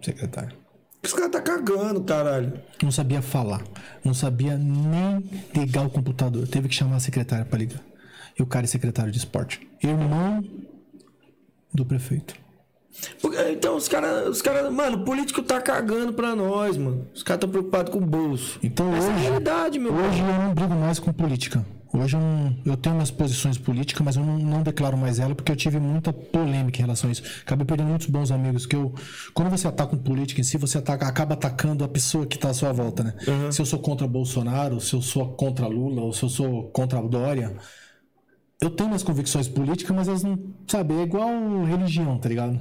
[0.03, 0.62] Secretário.
[1.03, 2.53] Os caras tá cagando, caralho.
[2.83, 3.63] Não sabia falar.
[4.05, 5.23] Não sabia nem
[5.55, 6.47] ligar o computador.
[6.47, 7.81] Teve que chamar a secretária pra ligar.
[8.39, 9.69] E o cara é secretário de esporte.
[9.83, 10.45] Irmão
[11.75, 12.35] do prefeito.
[13.51, 17.07] Então, os caras, os cara, mano, o político tá cagando pra nós, mano.
[17.15, 18.61] Os caras tão preocupados com o bolso.
[18.63, 20.31] Então Essa é a hoje, realidade, meu hoje pai.
[20.31, 21.65] eu não brigo mais com política.
[21.95, 25.35] Hoje eu, não- eu tenho minhas posições políticas, mas eu não, não declaro mais ela
[25.35, 27.23] porque eu tive muita polêmica em relação a isso.
[27.43, 28.95] Acabei perdendo muitos bons amigos que eu.
[29.35, 32.49] Quando você ataca um político em si, você ataca, acaba atacando a pessoa que tá
[32.51, 33.15] à sua volta, né?
[33.53, 37.01] Se eu sou contra Bolsonaro, se eu sou contra Lula, ou se eu sou contra
[37.03, 37.55] Dória,
[38.63, 40.39] eu tenho minhas convicções políticas, mas elas não.
[40.69, 41.29] Sabe, é igual
[41.65, 42.61] religião, tá ligado?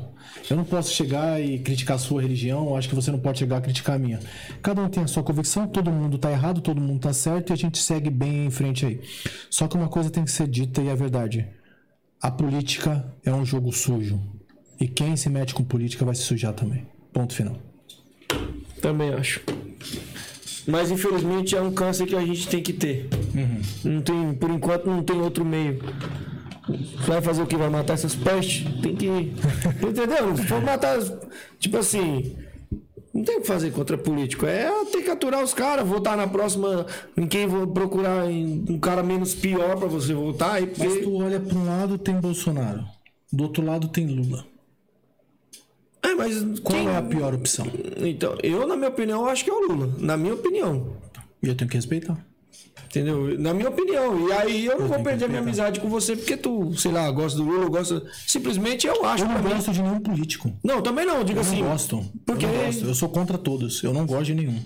[0.50, 3.58] Eu não posso chegar e criticar a sua religião, acho que você não pode chegar
[3.58, 4.20] a criticar a minha.
[4.64, 7.54] Cada um tem a sua convicção, todo mundo tá errado, todo mundo tá certo e
[7.54, 9.00] a gente segue bem em frente aí.
[9.48, 11.48] Só que uma coisa tem que ser dita e é verdade:
[12.20, 14.20] a política é um jogo sujo.
[14.80, 16.88] E quem se mete com política vai se sujar também.
[17.14, 17.56] Ponto final.
[18.82, 19.40] Também acho.
[20.66, 23.08] Mas infelizmente é um câncer que a gente tem que ter.
[23.84, 25.80] Não tem, por enquanto não tem outro meio.
[27.08, 27.56] Vai fazer o que?
[27.58, 28.66] Vai matar essas pestes?
[28.82, 29.08] Tem que.
[29.86, 30.36] Entendeu?
[30.38, 30.98] Se for matar.
[31.60, 32.36] Tipo assim.
[33.14, 34.46] Não tem o que fazer contra político.
[34.46, 36.86] É ter que aturar os caras, votar na próxima.
[37.18, 40.62] Em quem vou procurar um cara menos pior pra você votar.
[40.62, 41.02] Mas porque...
[41.02, 42.86] tu olha para um lado tem Bolsonaro,
[43.32, 44.46] do outro lado tem Lula.
[46.04, 47.68] É, mas Qual quem- é a pior opção?
[47.98, 49.94] Então, eu, na minha opinião, acho que é o Lula.
[50.00, 50.94] Na minha opinião.
[51.44, 52.18] E eu tenho que respeitar.
[52.86, 53.40] Entendeu?
[53.40, 54.28] Na minha opinião.
[54.28, 57.10] E aí eu não vou perder que minha amizade com você porque tu, sei lá,
[57.12, 58.04] gosta do Lula, gosta.
[58.28, 59.24] Simplesmente eu acho.
[59.24, 59.56] Eu não pra mim.
[59.56, 60.52] gosto de nenhum político.
[60.64, 61.62] Não, também não, diga Eu assim.
[61.62, 62.06] não gosto.
[62.26, 62.46] Porque.
[62.46, 62.86] Eu não gosto.
[62.86, 63.82] Eu sou contra todos.
[63.82, 64.60] Eu não gosto de nenhum.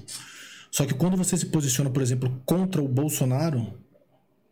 [0.72, 3.66] Só que quando você se posiciona, por exemplo, contra o Bolsonaro,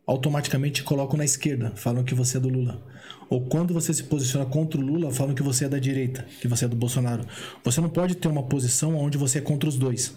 [0.05, 2.81] automaticamente te colocam na esquerda, falam que você é do Lula.
[3.29, 6.47] Ou quando você se posiciona contra o Lula, falam que você é da direita, que
[6.47, 7.25] você é do Bolsonaro.
[7.63, 10.13] Você não pode ter uma posição onde você é contra os dois.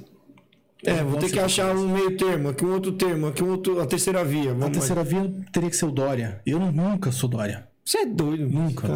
[0.87, 3.81] É, vou ter que achar um meio termo, aqui um outro termo, aqui um outro,
[3.81, 4.53] a terceira via.
[4.53, 6.41] A Vamos terceira via teria que ser o Dória.
[6.47, 7.67] Eu nunca sou Dória.
[7.85, 8.49] Você é doido.
[8.49, 8.89] Nunca.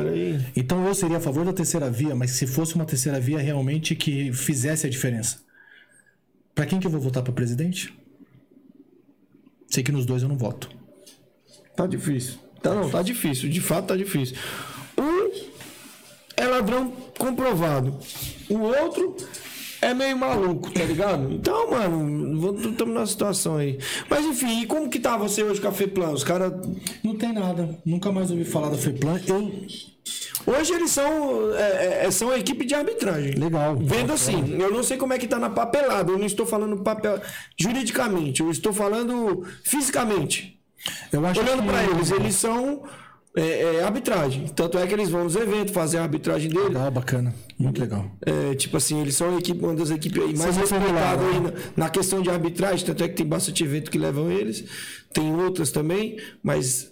[0.56, 3.94] Então eu seria a favor da terceira via, mas se fosse uma terceira via realmente
[3.94, 5.38] que fizesse a diferença.
[6.54, 7.96] Pra quem que eu vou votar pra presidente?
[9.68, 10.68] Sei que nos dois eu não voto.
[11.76, 12.34] Tá difícil.
[12.60, 13.48] Tá não, tá difícil.
[13.48, 14.36] De fato tá difícil.
[14.98, 15.30] Um
[16.36, 17.96] é ladrão comprovado.
[18.48, 19.16] O outro
[19.80, 21.32] é meio maluco, tá ligado?
[21.32, 23.78] Então, mano, estamos numa situação aí.
[24.08, 26.10] Mas enfim, e como que tá você hoje com a FEPLAN?
[26.10, 26.52] Os caras.
[27.02, 27.78] Não tem nada.
[27.84, 29.20] Nunca mais ouvi falar da FEPLAN.
[29.26, 29.66] Eu.
[30.46, 33.32] Hoje eles são, é, é, são a equipe de arbitragem.
[33.32, 33.76] Legal.
[33.76, 36.82] Vendo assim, eu não sei como é que tá na papelada, eu não estou falando
[36.82, 37.20] papel
[37.58, 40.58] juridicamente, eu estou falando fisicamente.
[41.12, 41.68] Eu acho Olhando que...
[41.68, 42.82] pra eles, eles são
[43.36, 44.48] é, é, arbitragem.
[44.48, 46.68] Tanto é que eles vão nos eventos fazer a arbitragem dele.
[46.68, 47.34] Legal, bacana.
[47.58, 48.10] Muito legal.
[48.24, 51.52] É, tipo assim, eles são equipe, uma das equipes aí mais respeitadas né?
[51.76, 52.84] na, na questão de arbitragem.
[52.84, 54.64] Tanto é que tem bastante evento que levam eles.
[55.12, 56.90] Tem outras também, mas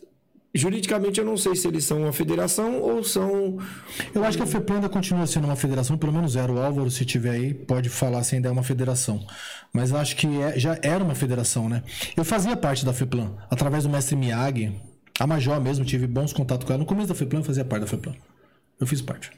[0.54, 3.58] juridicamente eu não sei se eles são uma federação ou são.
[4.14, 6.52] Eu acho que a FEPLAN ainda continua sendo uma federação, pelo menos era.
[6.52, 9.24] O Álvaro, se tiver aí, pode falar se ainda é uma federação.
[9.72, 11.82] Mas acho que é- já era uma federação, né?
[12.16, 14.72] Eu fazia parte da FEPLAN, através do mestre Miyagi.
[15.18, 16.80] A Major mesmo, tive bons contatos com ela.
[16.80, 18.14] No começo da FEPLAN, eu fazia parte da FEPLAN.
[18.80, 19.30] Eu fiz parte.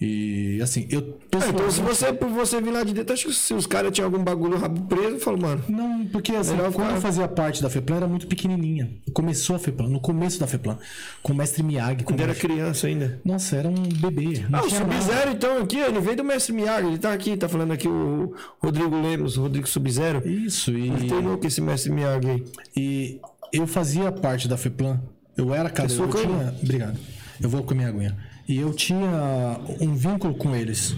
[0.00, 1.18] E, assim, eu...
[1.34, 3.90] Ah, então, se você, por você vir lá de dentro, acho que se os caras
[3.90, 5.64] tinham algum bagulho rabo preso, eu falo, mano.
[5.68, 8.88] Não, porque assim, quando ficar- eu fazia parte da FEPLAN, era muito pequenininha.
[9.12, 10.78] Começou a FEPLAN, no começo da FEPLAN,
[11.20, 12.04] com o mestre Miyagi.
[12.04, 13.20] Quando era criança ainda.
[13.24, 14.44] Nossa, era um bebê.
[14.52, 14.70] Ah, o.
[14.70, 18.36] Sub-Zero, então, aqui, ele veio do Mestre Miyagi, ele tá aqui, tá falando aqui o
[18.62, 20.22] Rodrigo Lemos, o Rodrigo Sub-Zero.
[20.28, 20.90] Isso, e...
[20.90, 22.44] Ele treinou com esse Mestre Miyagi aí.
[22.76, 23.20] E
[23.52, 25.00] eu fazia parte da FEPLAN.
[25.36, 26.26] Eu era sua Eu coisa?
[26.26, 26.54] tinha...
[26.62, 26.98] Obrigado.
[27.40, 28.16] Eu vou com a minha aguinha.
[28.48, 30.96] E eu tinha um vínculo com eles.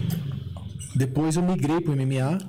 [0.95, 2.39] Depois eu migrei pro MMA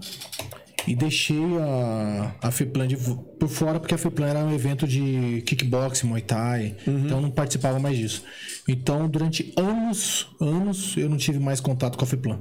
[0.86, 5.42] e deixei a, a FEPLAN de, por fora, porque a FEPLAN era um evento de
[5.46, 6.76] kickboxing, muay thai.
[6.86, 8.24] Então eu não participava mais disso.
[8.66, 12.40] Então, durante anos, anos, eu não tive mais contato com a FEPLAN.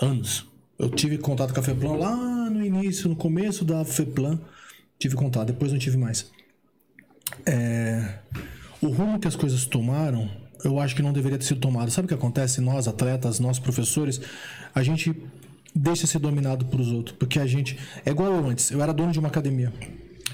[0.00, 0.46] Anos.
[0.78, 2.16] Eu tive contato com a FEPLAN lá
[2.50, 4.40] no início, no começo da FEPLAN.
[4.98, 6.30] Tive contato, depois não tive mais.
[7.46, 8.18] É,
[8.80, 10.30] o rumo que as coisas tomaram,
[10.64, 11.90] eu acho que não deveria ter sido tomado.
[11.90, 12.60] Sabe o que acontece?
[12.60, 14.20] Nós, atletas, nós, professores,
[14.74, 15.14] a gente
[15.74, 17.16] deixa ser dominado por os outros.
[17.16, 17.78] Porque a gente.
[18.04, 18.70] É igual eu antes.
[18.70, 19.72] Eu era dono de uma academia.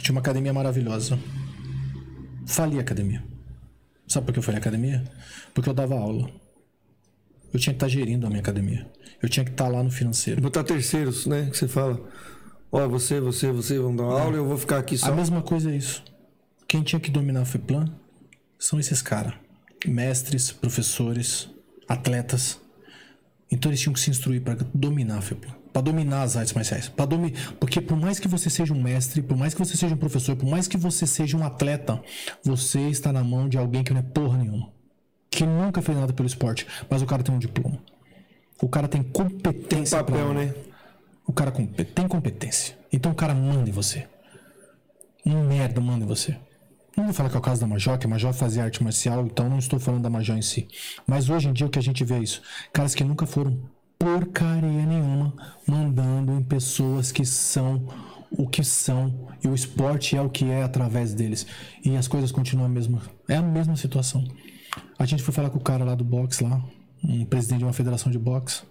[0.01, 1.19] Tinha uma academia maravilhosa.
[2.47, 3.23] Fali a academia.
[4.07, 5.05] Sabe por que eu falei academia?
[5.53, 6.31] Porque eu dava aula.
[7.53, 8.87] Eu tinha que estar gerindo a minha academia.
[9.23, 10.41] Eu tinha que estar lá no financeiro.
[10.41, 11.49] Botar terceiros, né?
[11.51, 12.01] Que você fala.
[12.71, 15.11] Ó, você, você, você vão dar aula, eu vou ficar aqui só.
[15.11, 16.05] A mesma coisa é isso.
[16.77, 17.87] Quem tinha que dominar a FEPLAN
[18.59, 19.33] são esses caras.
[19.87, 21.49] Mestres, professores,
[21.89, 22.61] atletas.
[23.51, 25.55] Então eles tinham que se instruir para dominar a FEPLAN.
[25.73, 26.87] Para dominar as artes marciais.
[26.87, 27.33] Pra domi...
[27.59, 30.37] Porque por mais que você seja um mestre, por mais que você seja um professor,
[30.37, 31.99] por mais que você seja um atleta,
[32.45, 34.71] você está na mão de alguém que não é porra nenhuma.
[35.31, 37.79] Que nunca fez nada pelo esporte, mas o cara tem um diploma.
[38.61, 39.97] O cara tem competência.
[39.97, 40.55] Papel, pra- né?
[41.27, 42.77] O cara tem competência.
[42.93, 44.07] Então o cara manda em você.
[45.25, 46.37] Um merda manda em você.
[46.97, 49.27] Não vou falar que é o caso da Major, que a Major fazia arte marcial,
[49.27, 50.67] então não estou falando da Major em si.
[51.07, 52.41] Mas hoje em dia o que a gente vê é isso.
[52.73, 53.61] Caras que nunca foram
[53.99, 55.33] porcaria nenhuma
[55.67, 57.87] mandando em pessoas que são
[58.31, 61.47] o que são e o esporte é o que é através deles.
[61.85, 63.03] E as coisas continuam a mesma.
[63.29, 64.25] É a mesma situação.
[64.99, 66.63] A gente foi falar com o cara lá do boxe lá,
[67.05, 68.63] um presidente de uma federação de boxe.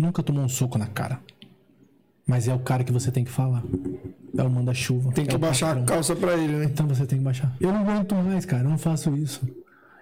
[0.00, 1.20] Nunca tomou um soco na cara.
[2.28, 3.62] Mas é o cara que você tem que falar.
[4.36, 5.10] É o manda-chuva.
[5.12, 5.86] Tem que é baixar a patrão.
[5.86, 6.66] calça pra ele, né?
[6.66, 7.56] Então você tem que baixar.
[7.58, 8.64] Eu não aguento mais, cara.
[8.64, 9.40] Eu não faço isso.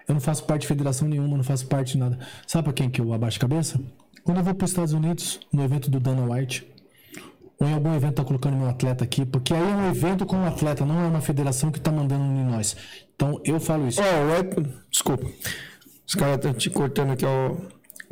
[0.05, 2.19] Eu não faço parte de federação nenhuma, não faço parte de nada.
[2.45, 3.79] Sabe pra quem que eu abaixo a cabeça?
[4.25, 6.67] Quando eu vou para os Estados Unidos, no evento do Dana White,
[7.59, 10.35] ou em algum evento tá colocando meu atleta aqui, porque aí é um evento com
[10.35, 12.75] um atleta, não é uma federação que tá mandando em nós.
[13.15, 14.01] Então eu falo isso.
[14.01, 14.69] Ó, o Ed...
[14.91, 15.27] Desculpa.
[16.05, 17.55] Os caras estão te cortando aqui, ó.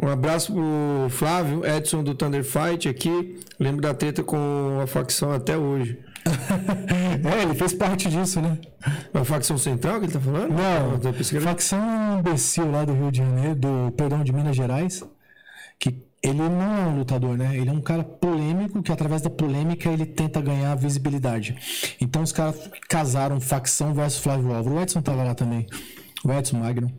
[0.01, 3.39] Um abraço pro Flávio, Edson do Thunder Fight aqui.
[3.59, 5.99] Lembro da treta com a facção até hoje.
[7.25, 8.57] É, ele fez parte disso, né?
[9.13, 10.49] A facção central que ele tá falando?
[10.53, 15.03] Não, era- facção é imbecil lá do Rio de Janeiro, do, perdão, de Minas Gerais,
[15.79, 17.55] que ele não é um lutador, né?
[17.55, 21.55] Ele é um cara polêmico que através da polêmica ele tenta ganhar visibilidade.
[22.01, 24.75] Então os caras casaram facção versus Flávio Álvaro.
[24.77, 25.67] O Edson tava lá também,
[26.23, 26.91] o Edson Magno.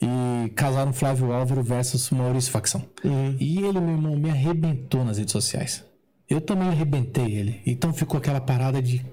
[0.00, 2.84] E casaram Flávio Álvaro versus Maurício Facção.
[3.38, 5.84] E ele, meu irmão, me arrebentou nas redes sociais.
[6.28, 7.60] Eu também arrebentei ele.
[7.66, 9.04] Então ficou aquela parada de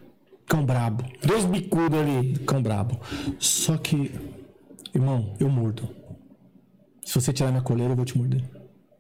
[0.48, 1.04] cão brabo.
[1.26, 2.40] Dois bicudos ali.
[2.40, 3.00] Cão brabo.
[3.38, 4.12] Só que,
[4.94, 5.90] irmão, eu mordo.
[7.06, 8.44] Se você tirar minha coleira, eu vou te morder.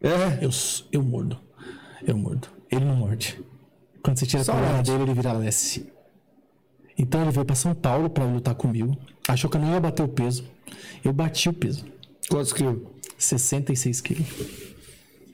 [0.01, 0.43] É.
[0.43, 0.49] Eu,
[0.91, 1.39] eu mordo.
[2.05, 2.47] Eu mordo.
[2.71, 3.39] Ele não morde.
[4.03, 4.91] Quando você tira a Só coleira late.
[4.91, 5.91] dele, ele vira lesse.
[6.99, 8.95] Então ele veio pra São Paulo pra lutar comigo.
[9.27, 10.43] Achou que eu não ia bater o peso.
[11.03, 11.85] Eu bati o peso.
[12.29, 12.81] Quantos quilos?
[13.17, 14.27] 66 quilos.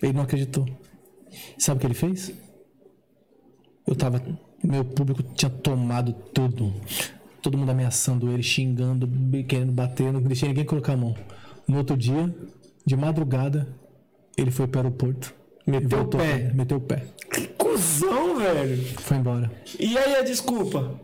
[0.02, 0.66] Ele não acreditou.
[1.58, 2.32] Sabe o que ele fez?
[3.88, 4.22] Eu tava.
[4.64, 6.74] Meu público tinha tomado tudo.
[7.42, 9.08] Todo mundo ameaçando ele, xingando,
[9.48, 11.16] querendo bater, não deixei ninguém colocar a mão.
[11.68, 12.34] No outro dia,
[12.86, 13.68] de madrugada,
[14.38, 15.34] ele foi pro aeroporto.
[15.68, 16.40] Meteu o pé.
[16.40, 17.04] pra- Meteu o pé.
[17.32, 18.84] Que cuzão, velho.
[19.00, 19.52] Foi embora.
[19.80, 21.00] E aí a desculpa?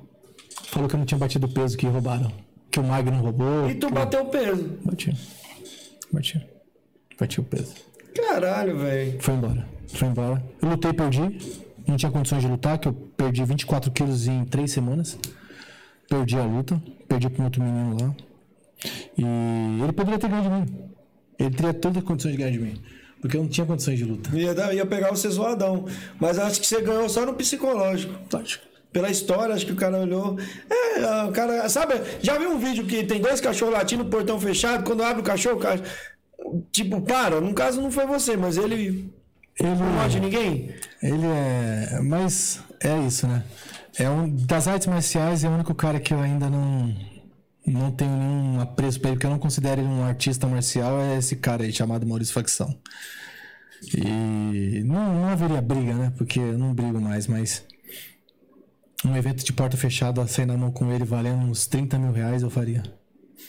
[0.72, 2.32] Falou que eu não tinha batido o peso que roubaram.
[2.72, 3.70] Que o Magno roubou.
[3.70, 4.78] E tu que- bateu o peso.
[4.86, 5.14] Bati.
[6.12, 6.42] Bati.
[7.20, 7.74] Bati o peso.
[8.16, 9.18] Caralho, velho.
[9.22, 9.68] Foi embora.
[9.88, 10.44] Foi embora.
[10.62, 11.22] Eu lutei e perdi.
[11.86, 15.18] Não tinha condições de lutar, que eu perdi 24 quilos em 3 semanas.
[16.10, 16.82] Perdi a luta.
[17.08, 18.16] Perdi para um outro menino lá.
[19.18, 20.80] E ele poderia ter ganho de mim.
[21.38, 22.82] Ele teria todas as condições de ganhar de mim.
[23.20, 24.36] Porque eu não tinha condições de luta.
[24.36, 25.86] Ia, dar- ia pegar você zoadão.
[26.20, 28.14] Mas acho que você ganhou só no psicológico.
[28.32, 28.64] Lógico.
[28.92, 30.38] Pela história, acho que o cara olhou.
[30.70, 31.68] É, o cara.
[31.70, 34.84] Sabe, já viu um vídeo que tem dois cachorros latindo, portão fechado?
[34.84, 35.82] Quando abre o cachorro, o cara.
[36.72, 37.40] Tipo, para.
[37.40, 39.10] No caso não foi você, mas ele.
[39.60, 40.74] Ele, Não morde ninguém?
[41.02, 42.00] ele é.
[42.02, 43.44] Mas é isso, né?
[43.98, 46.94] É um, das artes marciais é o único cara que eu ainda não.
[47.66, 51.18] Não tenho nenhum apreço pra ele, porque eu não considero ele um artista marcial, é
[51.20, 52.76] esse cara aí chamado Maurício Facção.
[53.96, 56.12] E não, não haveria briga, né?
[56.18, 57.64] Porque eu não brigo mais, mas.
[59.06, 62.44] Um evento de porta fechada, sair na mão com ele valendo uns 30 mil reais,
[62.44, 62.84] eu faria.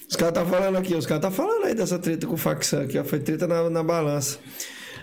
[0.09, 2.83] Os caras tá falando aqui, os caras tá falando aí dessa treta com o facção
[2.83, 3.05] aqui, ó.
[3.05, 4.39] Foi treta na, na balança.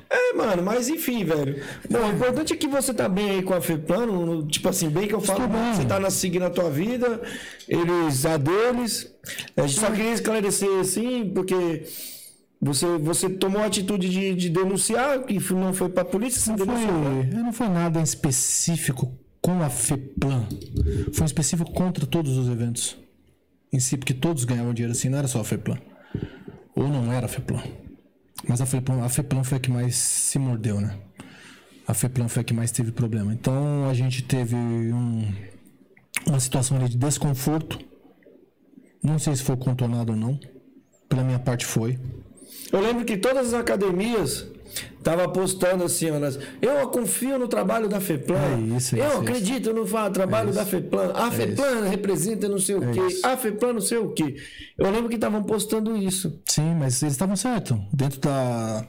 [0.10, 1.64] É, mano, mas enfim, velho.
[1.88, 4.90] Bom, o importante é que você tá bem aí com a FEPLANO, no- tipo assim,
[4.90, 5.74] bem que eu falo, bem.
[5.76, 7.22] você tá na, seguindo a tua vida,
[7.68, 9.08] eles a deles.
[9.56, 11.84] A gente só queria esclarecer assim, porque
[12.60, 16.58] você, você tomou a atitude de, de denunciar, que não foi pra polícia, você Não
[16.58, 16.92] denunciou.
[16.92, 17.30] né?
[17.32, 20.48] foi, não foi nada em específico com a FEPLAN.
[21.14, 22.98] Foi específico contra todos os eventos
[23.72, 25.78] em si, porque todos ganhavam dinheiro assim, não era só a FEPLAN.
[26.76, 27.64] Ou não era a FEPLAN.
[28.48, 30.98] Mas a FEPLAN, a FEPLAN foi a que mais se mordeu, né?
[31.88, 33.34] A FEPLAN foi a que mais teve problema.
[33.34, 35.34] Então a gente teve um-
[36.28, 37.80] uma situação ali de desconforto.
[39.02, 40.40] Não sei se foi contornado ou não.
[41.08, 41.98] Pela minha parte foi.
[42.72, 44.46] Eu lembro que todas as academias
[45.04, 46.16] tava postando assim, ó,
[46.66, 48.38] eu confio no trabalho da FEPLAN.
[48.38, 51.12] É isso, é eu isso, é acredito no trabalho da FEPLAN.
[51.14, 53.00] A FEPLAN representa não sei o quê.
[53.08, 53.26] isso.
[53.26, 54.36] A FEPLAN não sei o quê.
[54.78, 56.40] Eu lembro que estavam postando isso.
[56.46, 57.78] Sim, mas eles estavam certos.
[57.94, 58.86] Dentro da.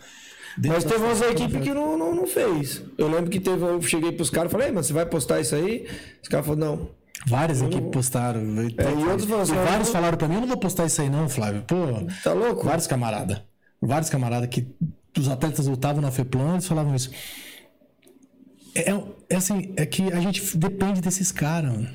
[0.59, 2.83] dentro Mas teve umas equipes que não, não, não fez.
[2.99, 5.41] Eu lembro que teve, eu cheguei pros caras e falei, "Ei, mas você vai postar
[5.41, 5.86] isso aí?
[6.23, 7.00] Os caras falaram, não.
[7.26, 8.41] Várias equipes postaram.
[8.65, 10.49] E, É, e outros falaram assim, e "Ah, vários não- falaram pra mim, eu não
[10.49, 11.62] vou postar isso aí não, Flávio.
[11.67, 11.76] Pô,
[12.25, 12.65] Tá louco?
[12.65, 13.44] vários camarada.
[13.83, 14.67] Vários camarada que
[15.19, 17.11] os atletas lutavam na FEPLAN, eles falavam isso.
[18.75, 18.93] É,
[19.29, 21.89] é assim, é que a gente depende desses caras, mano.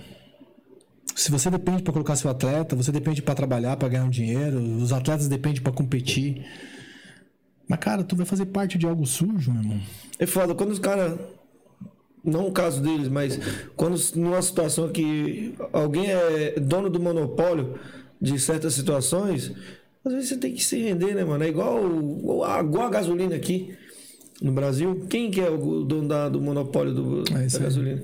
[1.16, 4.60] Se você depende pra colocar seu atleta, você depende pra trabalhar, pra ganhar um dinheiro,
[4.60, 6.46] os atletas dependem pra competir.
[7.68, 9.82] Mas, cara, tu vai fazer parte de algo sujo, meu irmão.
[10.20, 11.18] É foda, quando os caras.
[12.22, 13.40] Não o caso deles, mas
[13.76, 17.80] quando numa situação que alguém é dono do monopólio
[18.20, 19.52] de certas situações,
[20.06, 21.44] às vezes você tem que se render, né, mano?
[21.44, 21.82] É igual,
[22.62, 23.76] igual a gasolina aqui
[24.42, 25.06] no Brasil.
[25.10, 28.04] Quem que é o dono da- do monopólio do, É da gasolina?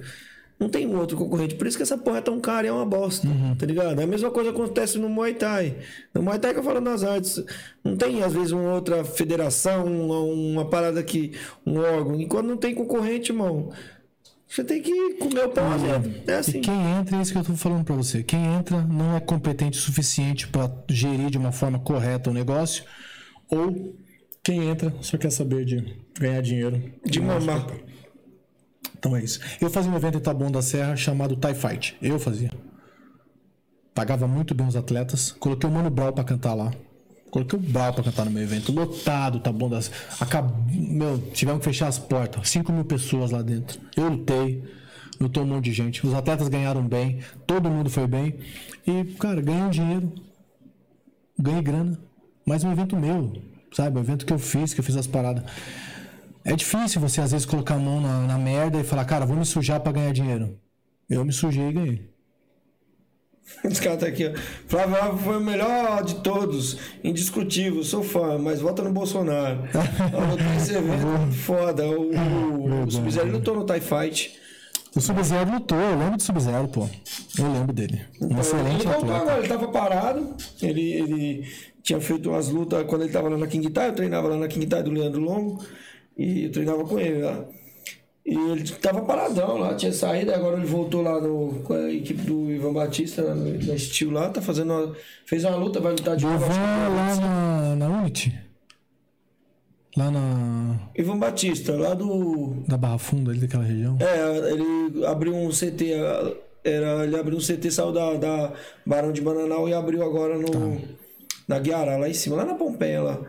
[0.60, 1.56] Não tem um outro concorrente.
[1.56, 3.28] Por isso que essa porra é tão cara e é uma bosta.
[3.28, 3.56] Uhum.
[3.56, 4.00] Tá ligado?
[4.00, 5.76] A mesma coisa acontece no Muay Thai.
[6.14, 7.44] No Muay Thai que eu falo nas artes.
[7.84, 11.32] Não tem, às vezes, uma outra federação, uma, uma parada que.
[11.66, 12.22] um órgão.
[12.22, 13.72] E quando não tem concorrente, irmão,
[14.52, 16.12] você tem que comer o pão lá dentro.
[16.28, 16.60] É E assim.
[16.62, 18.22] quem entra, é isso que eu tô falando pra você.
[18.22, 22.84] Quem entra não é competente o suficiente pra gerir de uma forma correta o negócio.
[23.50, 23.96] Ou
[24.44, 26.84] quem entra só quer saber de ganhar dinheiro.
[27.06, 27.66] De mamar.
[28.98, 29.40] Então é isso.
[29.62, 31.98] Eu fazia um evento em Taboão da Serra chamado Thai Fight.
[32.02, 32.52] Eu fazia.
[33.94, 35.32] Pagava muito bem os atletas.
[35.32, 36.72] Coloquei o Mano Brau pra cantar lá.
[37.32, 38.74] Coloquei o Brau pra cantar no meu evento.
[38.74, 39.98] Lotado, Taboão da Serra.
[40.20, 40.52] Acab...
[40.70, 42.50] Meu, tivemos que fechar as portas.
[42.50, 43.80] 5 mil pessoas lá dentro.
[43.96, 44.62] Eu lutei.
[45.20, 46.06] Lutou um monte de gente.
[46.06, 47.20] Os atletas ganharam bem.
[47.48, 48.36] Todo mundo foi bem.
[48.86, 50.12] E, cara, ganhei um dinheiro.
[51.40, 51.98] Ganhei grana.
[52.46, 53.32] Mas um evento meu.
[53.72, 53.98] Sabe?
[53.98, 55.44] Um evento que eu fiz, que eu fiz as paradas.
[56.44, 59.38] É difícil você, às vezes, colocar a mão na, na merda e falar, cara, vou
[59.38, 60.60] me sujar pra ganhar dinheiro.
[61.10, 62.11] Eu me sujei e ganhei.
[63.64, 64.32] Os caras tá aqui, ó.
[64.68, 66.78] Flávio Alves foi o melhor de todos.
[67.04, 69.60] Indiscutível, sou fã, mas vota no Bolsonaro.
[70.58, 71.86] Esse evento muito foda.
[71.88, 74.40] O, o, o Sub-Zero lutou no TIE Fight.
[74.96, 76.90] O Sub-Zero lutou, eu lembro do Sub-Zero, pô.
[77.38, 78.02] Eu lembro dele.
[78.20, 79.22] Um excelente ele voltou atleta.
[79.22, 80.36] agora, ele tava parado.
[80.62, 81.48] Ele, ele
[81.82, 83.90] tinha feito umas lutas quando ele tava lá na King Tai.
[83.90, 85.64] Eu treinava lá na King Tai do Leandro Longo.
[86.18, 87.46] E eu treinava com ele lá.
[88.32, 92.22] E ele tava paradão lá, tinha saído, agora ele voltou lá no, com a equipe
[92.22, 94.96] do Ivan Batista, no, na Steel lá, tá fazendo uma,
[95.26, 96.48] fez uma luta, vai lutar de novo.
[96.48, 97.28] lá 25.
[97.28, 98.40] na, na Unity.
[99.98, 100.80] Lá na.
[100.96, 102.64] Ivan Batista, lá do.
[102.66, 103.98] Da Barra Funda, ali daquela região.
[104.00, 105.92] É, ele abriu um CT.
[106.64, 108.54] Era, ele abriu um CT, saiu da, da
[108.86, 110.82] Barão de Bananal e abriu agora no.
[111.50, 113.20] Na Guiará, lá em cima, lá na Pompeia lá.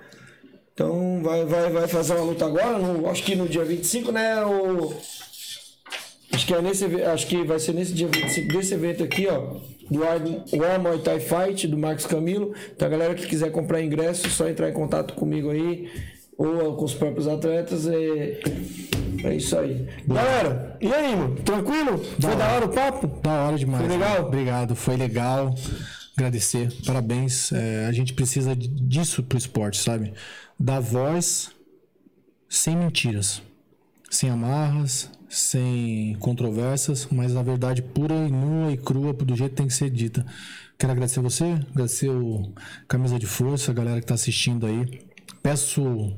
[0.75, 4.43] Então vai, vai, vai fazer uma luta agora, no- acho que no dia 25, né?
[4.45, 4.95] O,
[6.33, 9.57] acho que é nesse acho que vai ser nesse dia 25 desse evento aqui, ó.
[9.91, 12.55] Do War, Muay Thai Fight, do Marcos Camilo.
[12.75, 15.91] Então a galera que quiser comprar ingresso, é só entrar em contato comigo aí.
[16.39, 17.87] Ou com os próprios atletas.
[17.87, 18.41] É,
[19.25, 19.87] é isso aí.
[20.07, 21.37] Galera, e aí, mano?
[21.45, 21.99] Tranquilo?
[22.19, 23.07] Foi da hora o papo?
[23.23, 23.85] Da hora demais.
[23.85, 24.15] Foi legal?
[24.15, 24.27] mano.
[24.29, 25.55] Obrigado, foi legal.
[26.23, 27.51] Agradecer, parabéns.
[27.51, 30.15] É, a gente precisa disso pro esporte, sabe?
[30.57, 31.51] Dar voz
[32.49, 33.43] sem mentiras,
[34.09, 39.57] sem amarras, sem controvérsias, mas na verdade pura e nua e crua do jeito que
[39.57, 40.25] tem que ser dita.
[40.79, 42.53] Quero agradecer você, agradecer o
[42.87, 45.03] Camisa de Força, a galera que tá assistindo aí.
[45.43, 46.17] Peço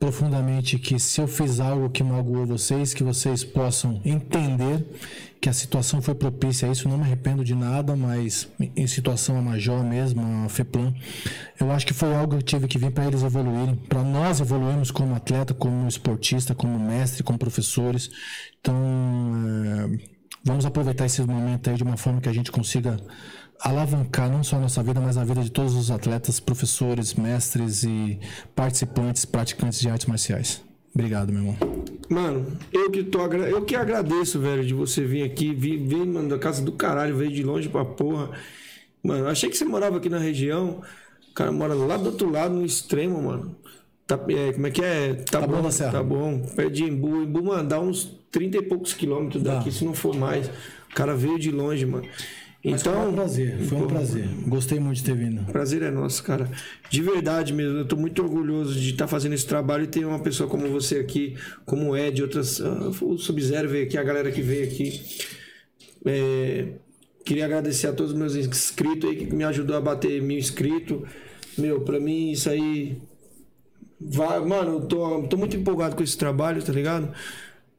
[0.00, 4.82] profundamente que se eu fiz algo que magoou vocês, que vocês possam entender
[5.38, 9.38] que a situação foi propícia a isso, não me arrependo de nada, mas em situação
[9.38, 10.94] a Major mesmo, a FEPLAN,
[11.60, 14.40] eu acho que foi algo que eu tive que vir para eles evoluírem, para nós
[14.40, 18.10] evoluirmos como atleta, como esportista, como mestre, como professores.
[18.58, 19.98] Então, é,
[20.42, 22.98] vamos aproveitar esse momento aí de uma forma que a gente consiga
[23.60, 27.82] alavancar não só a nossa vida, mas a vida de todos os atletas, professores, mestres
[27.84, 28.18] e
[28.54, 30.62] participantes, praticantes de artes marciais.
[30.94, 31.56] Obrigado, meu irmão.
[32.08, 36.04] Mano, eu que tô agra- eu que agradeço, velho, de você vir aqui, vir, vir
[36.04, 38.30] mano, da casa do caralho, veio de longe pra porra.
[39.02, 40.80] Mano, achei que você morava aqui na região.
[41.30, 43.54] O cara mora lá do outro lado, no extremo, mano.
[44.06, 45.14] Tá, é, como é que é?
[45.14, 45.92] Tá, Taboão bom, Serra.
[45.92, 46.40] Tá bom.
[46.56, 47.22] Perto de Embu.
[47.22, 50.48] Embu, mano, dá uns 30 e poucos quilômetros daqui, se não for mais.
[50.90, 52.04] O cara veio de longe, mano.
[52.62, 54.28] Então, foi um prazer, foi um pô, prazer.
[54.46, 55.50] Gostei muito de ter vindo.
[55.50, 56.50] Prazer é nosso, cara.
[56.90, 57.78] De verdade mesmo.
[57.78, 60.98] Eu tô muito orgulhoso de estar fazendo esse trabalho e ter uma pessoa como você
[60.98, 62.60] aqui, como o Ed, outras.
[62.60, 65.00] ah, o Sub-Zero veio aqui, a galera que veio aqui.
[66.04, 66.66] É,
[67.24, 71.08] queria agradecer a todos os meus inscritos aí que me ajudou a bater mil inscritos.
[71.56, 72.98] Meu, pra mim isso aí.
[73.98, 77.10] Vai, mano, eu tô, tô muito empolgado com esse trabalho, tá ligado?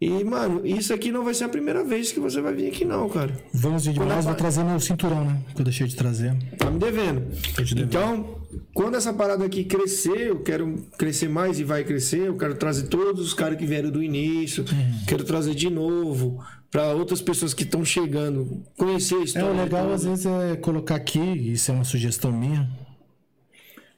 [0.04, 2.84] E, mano, isso aqui não vai ser a primeira vez que você vai vir aqui,
[2.84, 3.38] não, cara.
[3.54, 5.40] Vamos de demais, vou trazer meu cinturão, né?
[5.54, 6.36] Que eu deixei de trazer.
[6.58, 7.22] Tá me devendo.
[7.56, 7.82] Devendo.
[7.84, 8.36] Então,
[8.74, 12.88] quando essa parada aqui crescer, eu quero crescer mais e vai crescer, eu quero trazer
[12.88, 15.06] todos os caras que vieram do início, Uhum.
[15.08, 19.50] quero trazer de novo para outras pessoas que estão chegando, conhecer a É, história.
[19.52, 19.94] o legal toda.
[19.94, 22.68] às vezes é colocar aqui, isso é uma sugestão minha.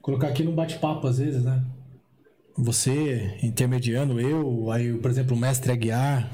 [0.01, 1.63] Colocar aqui no bate-papo, às vezes, né?
[2.57, 6.29] Você, intermediando, eu, aí, por exemplo, o mestre Aguiar.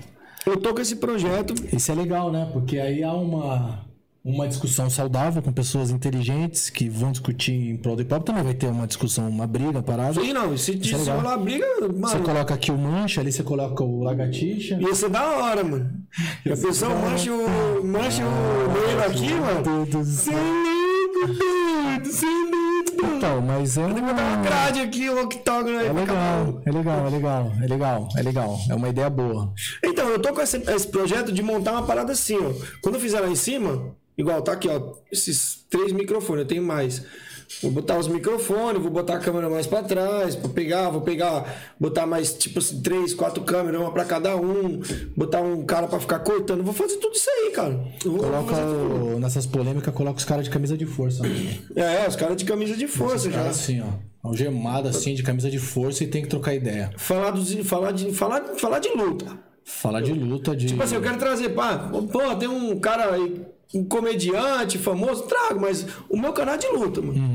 [0.45, 2.49] Eu tô com esse projeto, Isso é legal, né?
[2.51, 3.85] Porque aí há uma.
[4.23, 8.23] uma discussão saudável com pessoas inteligentes que vão discutir em prol do hop.
[8.23, 10.19] Também vai ter uma discussão, uma briga, uma parada.
[10.19, 11.17] Sim, não, se Isso é legal.
[11.21, 14.77] rolar briga, Você mano, coloca aqui o mancha, ali você coloca o lagartixa.
[14.81, 15.89] ia ser da hora, mano.
[16.45, 20.05] A pessoa mancha o, mancha o meio aqui, mano.
[20.05, 22.58] Sem lindo, doido, sem lindo.
[23.03, 24.43] Então, mas é Tem que botar uma uma...
[24.43, 28.59] grade aqui, um octógono aí É legal, é legal, é legal, é legal, é legal.
[28.69, 29.53] É uma ideia boa.
[29.83, 32.53] Então, eu tô com esse, esse projeto de montar uma parada assim, ó.
[32.81, 36.63] Quando eu fizer lá em cima, igual tá aqui, ó, esses três microfones, eu tenho
[36.63, 37.03] mais.
[37.63, 41.73] Vou botar os microfones, vou botar a câmera mais pra trás, pra pegar, vou pegar,
[41.79, 44.79] botar mais, tipo assim, três, quatro câmeras, uma pra cada um,
[45.15, 46.63] botar um cara pra ficar cortando.
[46.63, 47.79] Vou fazer tudo isso aí, cara.
[48.05, 48.55] Vou Coloca
[49.19, 51.23] nessas polêmicas, coloca os caras de camisa de força.
[51.23, 51.59] né?
[51.75, 53.47] É, os caras de camisa de força já.
[53.47, 54.09] assim, ó.
[54.21, 56.91] Algemado assim, de camisa de força e tem que trocar ideia.
[56.97, 59.25] Falar, dos, falar, de, falar, falar de luta.
[59.63, 60.67] Falar de luta, de.
[60.67, 63.41] Tipo assim, eu quero trazer, pá, pô, tem um cara aí,
[63.73, 67.28] um comediante famoso, trago, mas o meu canal é de luta, mano.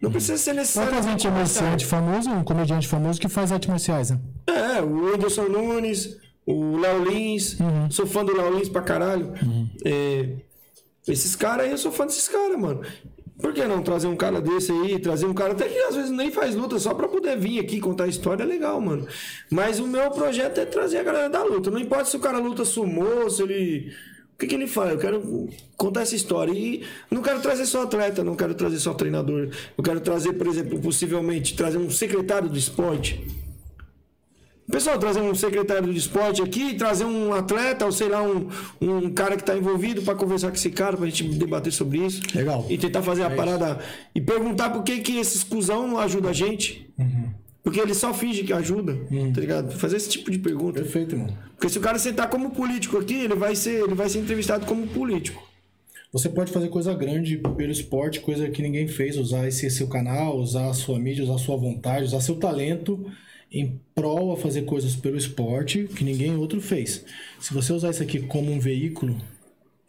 [0.00, 0.90] Não precisa ser necessário.
[0.90, 4.18] trazer um comerciante famoso, um comediante famoso que faz artes marciais, né?
[4.46, 7.58] É, o Anderson Nunes, o Léo Lins,
[7.90, 9.32] sou fã do Léo Lins pra caralho.
[9.84, 10.36] É,
[11.06, 12.80] esses caras aí, eu sou fã desses caras, mano.
[13.40, 16.10] Por que não trazer um cara desse aí, trazer um cara até que às vezes
[16.10, 19.06] nem faz luta, só pra poder vir aqui contar a história, é legal, mano.
[19.50, 21.70] Mas o meu projeto é trazer a galera da luta.
[21.70, 23.94] Não importa se o cara luta sumô, se ele.
[24.40, 24.92] O que, que ele faz?
[24.92, 26.50] Eu quero contar essa história.
[26.50, 29.50] E não quero trazer só atleta, não quero trazer só treinador.
[29.76, 33.22] Eu quero trazer, por exemplo, possivelmente, trazer um secretário do esporte.
[34.70, 38.48] Pessoal, trazer um secretário de esporte aqui, trazer um atleta, ou sei lá, um,
[38.80, 42.22] um cara que está envolvido para conversar com esse cara, pra gente debater sobre isso.
[42.34, 42.64] Legal.
[42.70, 43.78] E tentar fazer a parada.
[44.14, 46.90] E perguntar por que, que esses cuzão não ajudam a gente.
[47.62, 48.96] Porque ele só finge que ajuda,
[49.34, 49.72] tá ligado?
[49.72, 50.80] Fazer esse tipo de pergunta.
[50.80, 51.36] Perfeito, irmão.
[51.56, 54.64] Porque se o cara sentar como político aqui, ele vai ser, ele vai ser entrevistado
[54.64, 55.46] como político.
[56.12, 60.38] Você pode fazer coisa grande pelo esporte, coisa que ninguém fez, usar esse seu canal,
[60.38, 63.06] usar a sua mídia, usar a sua vontade, usar seu talento
[63.52, 67.04] em prol a fazer coisas pelo esporte que ninguém outro fez.
[67.40, 69.16] Se você usar isso aqui como um veículo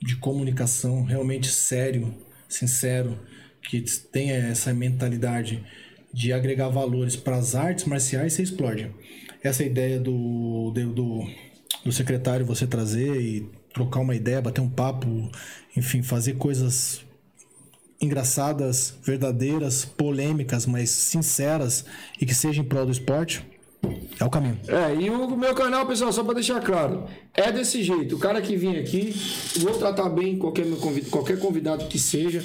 [0.02, 2.14] de comunicação realmente sério,
[2.48, 3.18] sincero,
[3.62, 5.64] que tenha essa mentalidade
[6.14, 8.92] de agregar valores para as artes marciais, você explode.
[9.44, 11.26] Essa ideia do, do,
[11.84, 15.08] do, secretário você trazer e trocar uma ideia, bater um papo,
[15.76, 17.04] enfim, fazer coisas
[18.00, 21.86] engraçadas, verdadeiras, polêmicas, mas sinceras
[22.20, 23.46] e que sejam em prol do esporte,
[24.20, 24.60] é o caminho.
[24.68, 28.16] É, e o meu canal, pessoal, só pra deixar claro, é desse jeito.
[28.16, 29.16] O cara que vem aqui,
[29.60, 32.44] vou tratar bem qualquer, meu convid- qualquer convidado que seja,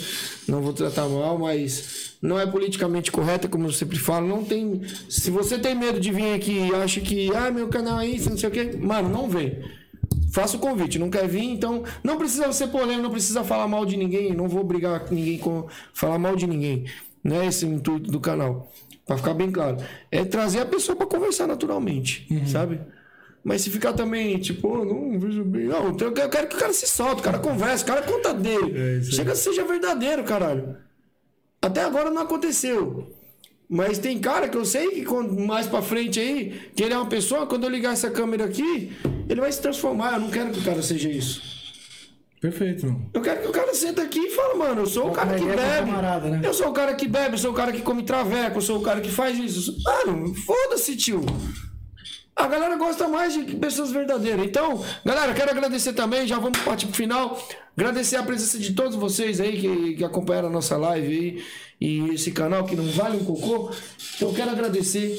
[0.49, 4.27] não vou tratar mal, mas não é politicamente correto, como eu sempre falo.
[4.27, 4.81] Não tem.
[5.09, 8.31] Se você tem medo de vir aqui e acha que, ah, meu canal é isso,
[8.31, 9.59] não sei o quê, mano, não vem.
[10.33, 13.87] Faça o convite, não quer vir, então não precisa ser polêmico, não precisa falar mal
[13.87, 16.85] de ninguém, não vou brigar com ninguém com falar mal de ninguém.
[17.25, 18.71] Não é esse o intuito do canal.
[19.07, 19.77] Pra ficar bem claro.
[20.11, 22.81] É trazer a pessoa pra conversar naturalmente, sabe?
[23.45, 25.67] Mas se ficar também, tipo, "Oh, não vejo bem.
[25.67, 29.01] Não, eu quero que o cara se solte, o cara converse, o cara conta dele.
[29.05, 30.77] Chega, seja verdadeiro, caralho.
[31.63, 33.13] Até agora não aconteceu.
[33.69, 35.13] Mas tem cara que eu sei que
[35.47, 38.93] mais pra frente aí, que ele é uma pessoa, quando eu ligar essa câmera aqui,
[39.29, 40.15] ele vai se transformar.
[40.15, 41.56] Eu não quero que o cara seja isso.
[42.47, 43.11] Perfeito, irmão.
[43.13, 45.35] Eu quero que o cara senta aqui e fale, mano, eu sou o cara uma
[45.35, 45.91] que com bebe.
[45.91, 46.41] camarada, né?
[46.45, 48.79] Eu sou o cara que bebe, eu sou o cara que come traveco, eu sou
[48.79, 49.77] o cara que faz isso.
[49.83, 51.25] Mano, foda-se, tio.
[52.37, 54.45] A galera gosta mais de pessoas verdadeiras.
[54.45, 56.27] Então, galera, quero agradecer também.
[56.27, 57.43] Já vamos partir pro final.
[57.75, 61.45] Agradecer a presença de todos vocês aí que, que acompanharam a nossa live aí.
[61.81, 63.71] E esse canal que não vale um cocô.
[64.17, 65.19] Então, eu quero agradecer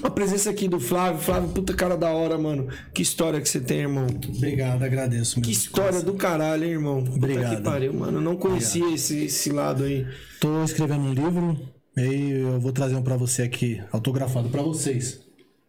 [0.00, 1.20] a presença aqui do Flávio.
[1.20, 2.68] Flávio, puta cara da hora, mano.
[2.92, 4.06] Que história que você tem, irmão.
[4.06, 5.40] Obrigado, agradeço.
[5.40, 7.02] Que história do caralho, hein, irmão.
[7.02, 7.56] Puta Obrigado.
[7.56, 8.18] que pariu, mano.
[8.18, 10.06] Eu não conhecia esse, esse lado aí.
[10.40, 11.58] Tô escrevendo um livro,
[11.96, 15.23] e aí eu vou trazer um pra você aqui, autografado pra vocês.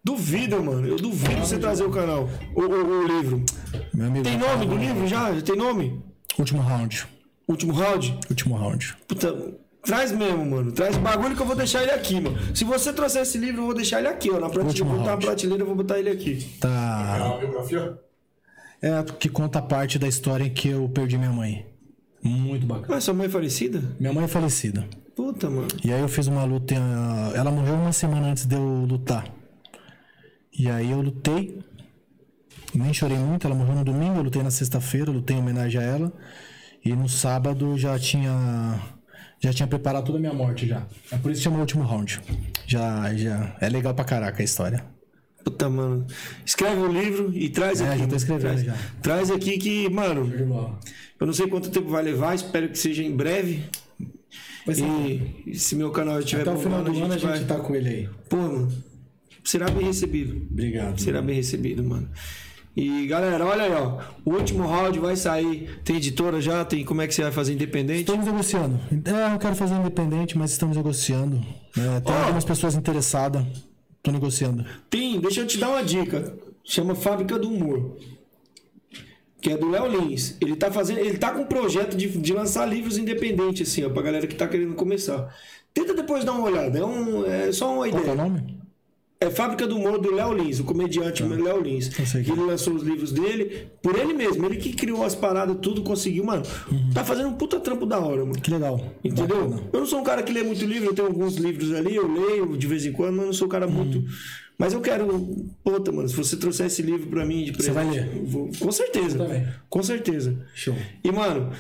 [0.06, 0.88] Duvido, mano.
[0.88, 2.30] Eu duvido você trazer o canal.
[2.56, 3.44] O, o- o livro.
[3.92, 4.24] Meu amigo.
[4.24, 5.34] Tem nome do livro já?
[5.34, 6.00] Já tem nome?
[6.38, 7.08] Último round.
[7.48, 8.16] Último round?
[8.30, 8.96] Último round.
[9.08, 9.36] Puta,
[9.84, 10.72] traz mesmo, mano.
[10.72, 12.38] Traz bagulho que eu vou deixar ele aqui, mano.
[12.56, 14.40] Se você trouxer esse livro, eu vou deixar ele aqui, ó.
[14.40, 14.84] Na prateleira.
[14.86, 15.26] Vou botar round.
[15.26, 16.36] prateleira e vou botar ele aqui.
[16.60, 17.18] Tá.
[17.26, 17.98] uma biografia?
[18.84, 21.66] É, que conta a parte da história em que eu perdi minha mãe.
[22.22, 22.98] Muito bacana.
[22.98, 23.82] Ah, sua mãe é falecida?
[24.00, 24.88] Minha mãe é falecida.
[25.16, 25.68] Puta, mano.
[25.84, 26.76] E aí eu fiz uma luta.
[27.34, 29.26] Ela morreu uma semana antes de eu lutar.
[30.58, 31.60] E aí eu lutei.
[32.74, 35.84] Nem chorei muito, ela morreu no domingo, eu lutei na sexta-feira, lutei em homenagem a
[35.84, 36.14] ela.
[36.84, 38.80] E no sábado já tinha.
[39.40, 40.86] Já tinha preparado toda a minha morte já.
[41.12, 42.20] É por isso que chama o último round.
[42.66, 43.56] Já, já.
[43.62, 44.84] É legal pra caraca a história.
[45.44, 46.08] Puta, mano.
[46.46, 48.00] Escreve o livro e traz É, aqui.
[48.00, 48.76] já tô escrevendo traz, já.
[49.02, 50.32] Traz aqui que, mano,
[51.20, 53.64] eu não sei quanto tempo vai levar, espero que seja em breve.
[54.74, 55.44] Ser.
[55.46, 57.44] E, se meu canal estiver Até o final do ano a gente vai...
[57.46, 58.10] tá com ele aí.
[58.28, 58.72] Pô, mano,
[59.46, 60.36] será bem recebido.
[60.52, 61.00] Obrigado.
[61.00, 62.10] Será bem recebido, mano.
[62.76, 64.02] E galera, olha aí, ó.
[64.26, 65.80] O último round vai sair.
[65.86, 66.66] Tem editora já?
[66.66, 68.02] Tem como é que você vai fazer independente?
[68.02, 68.78] Estamos negociando.
[69.06, 71.38] É, eu quero fazer independente, mas estamos negociando.
[71.78, 72.18] É, tem Ó.
[72.24, 73.46] algumas pessoas interessadas.
[74.04, 74.66] Tô negociando.
[74.90, 76.38] Tem, deixa eu te dar uma dica.
[76.66, 77.98] Chama Fábrica do Humor.
[79.42, 80.36] Que é do Léo Lins.
[80.42, 81.00] Ele tá fazendo.
[81.00, 84.36] Ele tá com um projeto de, de lançar livros independentes, assim, ó, pra galera que
[84.36, 85.34] tá querendo começar.
[85.74, 86.78] Tenta depois dar uma olhada.
[86.78, 88.16] É, um, é só uma Qual que é o ideia.
[88.30, 88.65] nome?
[89.20, 91.88] É Fábrica do Humor do Léo Lins, o comediante Léo Lins.
[91.88, 92.20] Que é.
[92.20, 94.46] Ele lançou os livros dele por ele mesmo.
[94.46, 96.44] Ele que criou as paradas, tudo conseguiu, mano.
[96.94, 98.40] Tá fazendo um puta trampo da hora, mano.
[98.42, 98.80] Que legal.
[99.04, 99.50] Entendeu?
[99.50, 99.70] Bacana.
[99.72, 102.12] Eu não sou um cara que lê muito livro, eu tenho alguns livros ali, eu
[102.12, 104.04] leio de vez em quando, mas eu não sou um cara muito.
[104.58, 105.08] Mas eu quero.
[105.64, 107.74] Puta, mano, se você trouxer esse livro pra mim de presente.
[107.74, 108.22] vai ler?
[108.26, 109.54] vou- Com certeza.
[109.70, 110.38] Com certeza.
[110.54, 110.76] Show.
[111.04, 111.52] E, mano,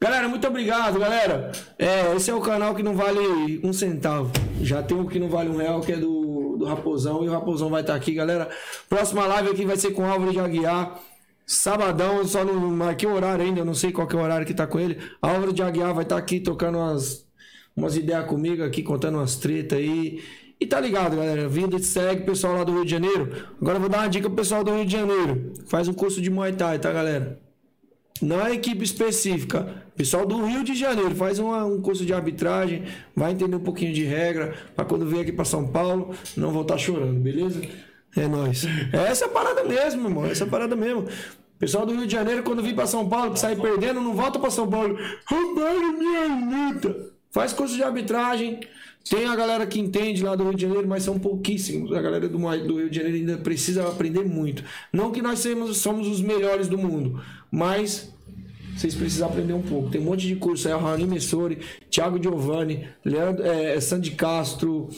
[0.00, 1.50] galera, muito obrigado, galera.
[1.78, 4.30] É, esse é o canal que não vale um centavo.
[4.62, 6.23] Já tem o que não vale um real, que é do,
[6.64, 7.24] do Raposão.
[7.24, 8.48] E o Raposão vai estar aqui, galera.
[8.88, 11.00] Próxima live aqui vai ser com o Álvaro de Aguiar.
[11.46, 14.54] Sabadão, só não marquei o horário ainda, eu não sei qual é o horário que
[14.54, 14.98] tá com ele.
[15.20, 17.26] Álvaro de Aguiar vai estar aqui trocando umas,
[17.76, 20.22] umas ideias comigo aqui, contando umas tretas aí.
[20.58, 21.46] E tá ligado, galera.
[21.46, 23.30] Vida segue, pessoal lá do Rio de Janeiro.
[23.60, 25.52] Agora eu vou dar uma dica pro pessoal do Rio de Janeiro.
[25.66, 27.43] Faz um curso de Muay Thai, tá, galera?
[28.24, 29.84] Não é equipe específica.
[29.96, 33.92] Pessoal do Rio de Janeiro faz uma- um curso de arbitragem, vai entender um pouquinho
[33.92, 37.60] de regra, pra quando vier aqui pra São Paulo, não voltar chorando, beleza?
[38.16, 38.64] É nóis.
[38.92, 40.24] É essa parada mesmo, irmão.
[40.24, 41.06] Essa parada mesmo.
[41.58, 44.38] Pessoal do Rio de Janeiro, quando vir pra São Paulo, que sair perdendo, não volta
[44.38, 44.96] pra São Paulo.
[45.26, 47.12] Roubaram minha luta.
[47.30, 48.60] Faz curso de arbitragem.
[49.10, 51.92] Tem a galera que entende lá do Rio de Janeiro, mas são pouquíssimos.
[51.92, 54.64] A galera do, do Rio de Janeiro ainda precisa aprender muito.
[54.92, 57.20] Não que nós somos, somos os melhores do mundo,
[57.50, 58.13] mas
[58.76, 59.90] vocês precisam aprender um pouco.
[59.90, 60.68] Tem um monte de curso.
[60.68, 61.58] É o Rani Messori,
[61.90, 64.88] Thiago Giovanni, Leandro, é, Sandy Castro,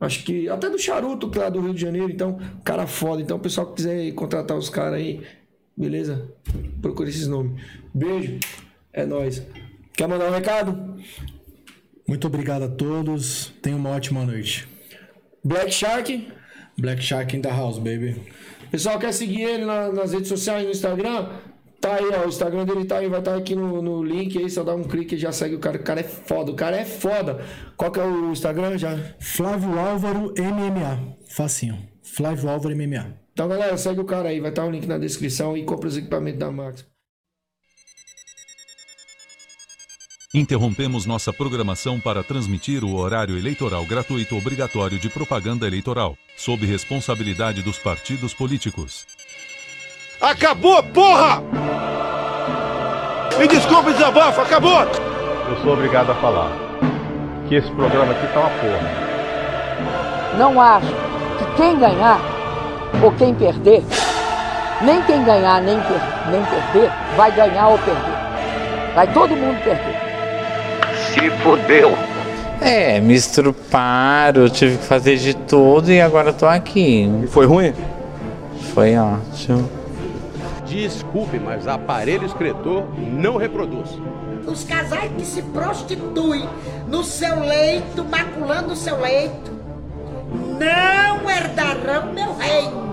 [0.00, 2.10] acho que até do Charuto, que é lá do Rio de Janeiro.
[2.10, 3.20] Então, cara foda.
[3.22, 5.22] Então, o pessoal que quiser contratar os caras aí,
[5.76, 6.30] beleza?
[6.80, 7.60] Procure esses nomes.
[7.94, 8.38] Beijo.
[8.92, 9.42] É nóis.
[9.92, 10.96] Quer mandar um recado?
[12.06, 13.52] Muito obrigado a todos.
[13.60, 14.66] Tenha uma ótima noite.
[15.44, 16.28] Black Shark.
[16.78, 18.16] Black Shark in the house, baby.
[18.70, 21.28] Pessoal, quer seguir ele na- nas redes sociais, no Instagram?
[21.80, 22.24] Tá aí, ó.
[22.24, 24.50] O Instagram dele tá aí, vai estar aqui no, no link aí.
[24.50, 25.76] Só dá um clique e já segue o cara.
[25.76, 27.44] O cara é foda, o cara é foda.
[27.76, 28.96] Qual que é o Instagram já?
[29.20, 31.16] Flávio Álvaro MMA.
[31.28, 31.78] Facinho.
[32.02, 33.14] Flávio Álvaro MMA.
[33.32, 34.40] Então, galera, segue o cara aí.
[34.40, 36.84] Vai estar o link na descrição e compra os equipamentos da Max.
[40.34, 47.62] Interrompemos nossa programação para transmitir o horário eleitoral gratuito obrigatório de propaganda eleitoral, sob responsabilidade
[47.62, 49.06] dos partidos políticos.
[50.20, 51.42] Acabou, porra!
[53.38, 54.80] Me desculpe, desabafo, acabou!
[55.48, 56.50] Eu sou obrigado a falar
[57.48, 59.08] que esse programa aqui tá uma porra.
[60.36, 60.86] Não acho
[61.38, 62.20] que quem ganhar
[63.02, 63.82] ou quem perder,
[64.82, 68.18] nem quem ganhar nem, per- nem perder, vai ganhar ou perder.
[68.94, 69.96] Vai todo mundo perder.
[71.12, 71.96] Se fodeu!
[72.60, 77.08] É, me estruparam, tive que fazer de tudo e agora tô aqui.
[77.22, 77.72] E foi ruim?
[78.74, 79.77] Foi ótimo.
[80.68, 83.88] Desculpe, mas aparelho excretor não reproduz.
[84.46, 86.46] Os casais que se prostituem
[86.86, 89.50] no seu leito, maculando o seu leito,
[90.58, 92.88] não herdarão meu reino.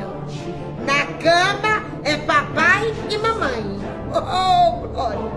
[0.85, 3.79] Na cama é papai e mamãe.
[4.13, 5.31] Oh, glória!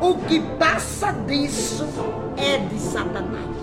[0.00, 1.86] O que passa disso
[2.36, 3.55] é de Satanás.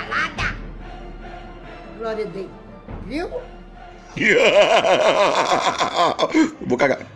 [0.00, 0.56] Calada.
[1.98, 2.48] Glória a Deus.
[3.06, 3.28] Viu?
[6.66, 7.06] Vou cagar.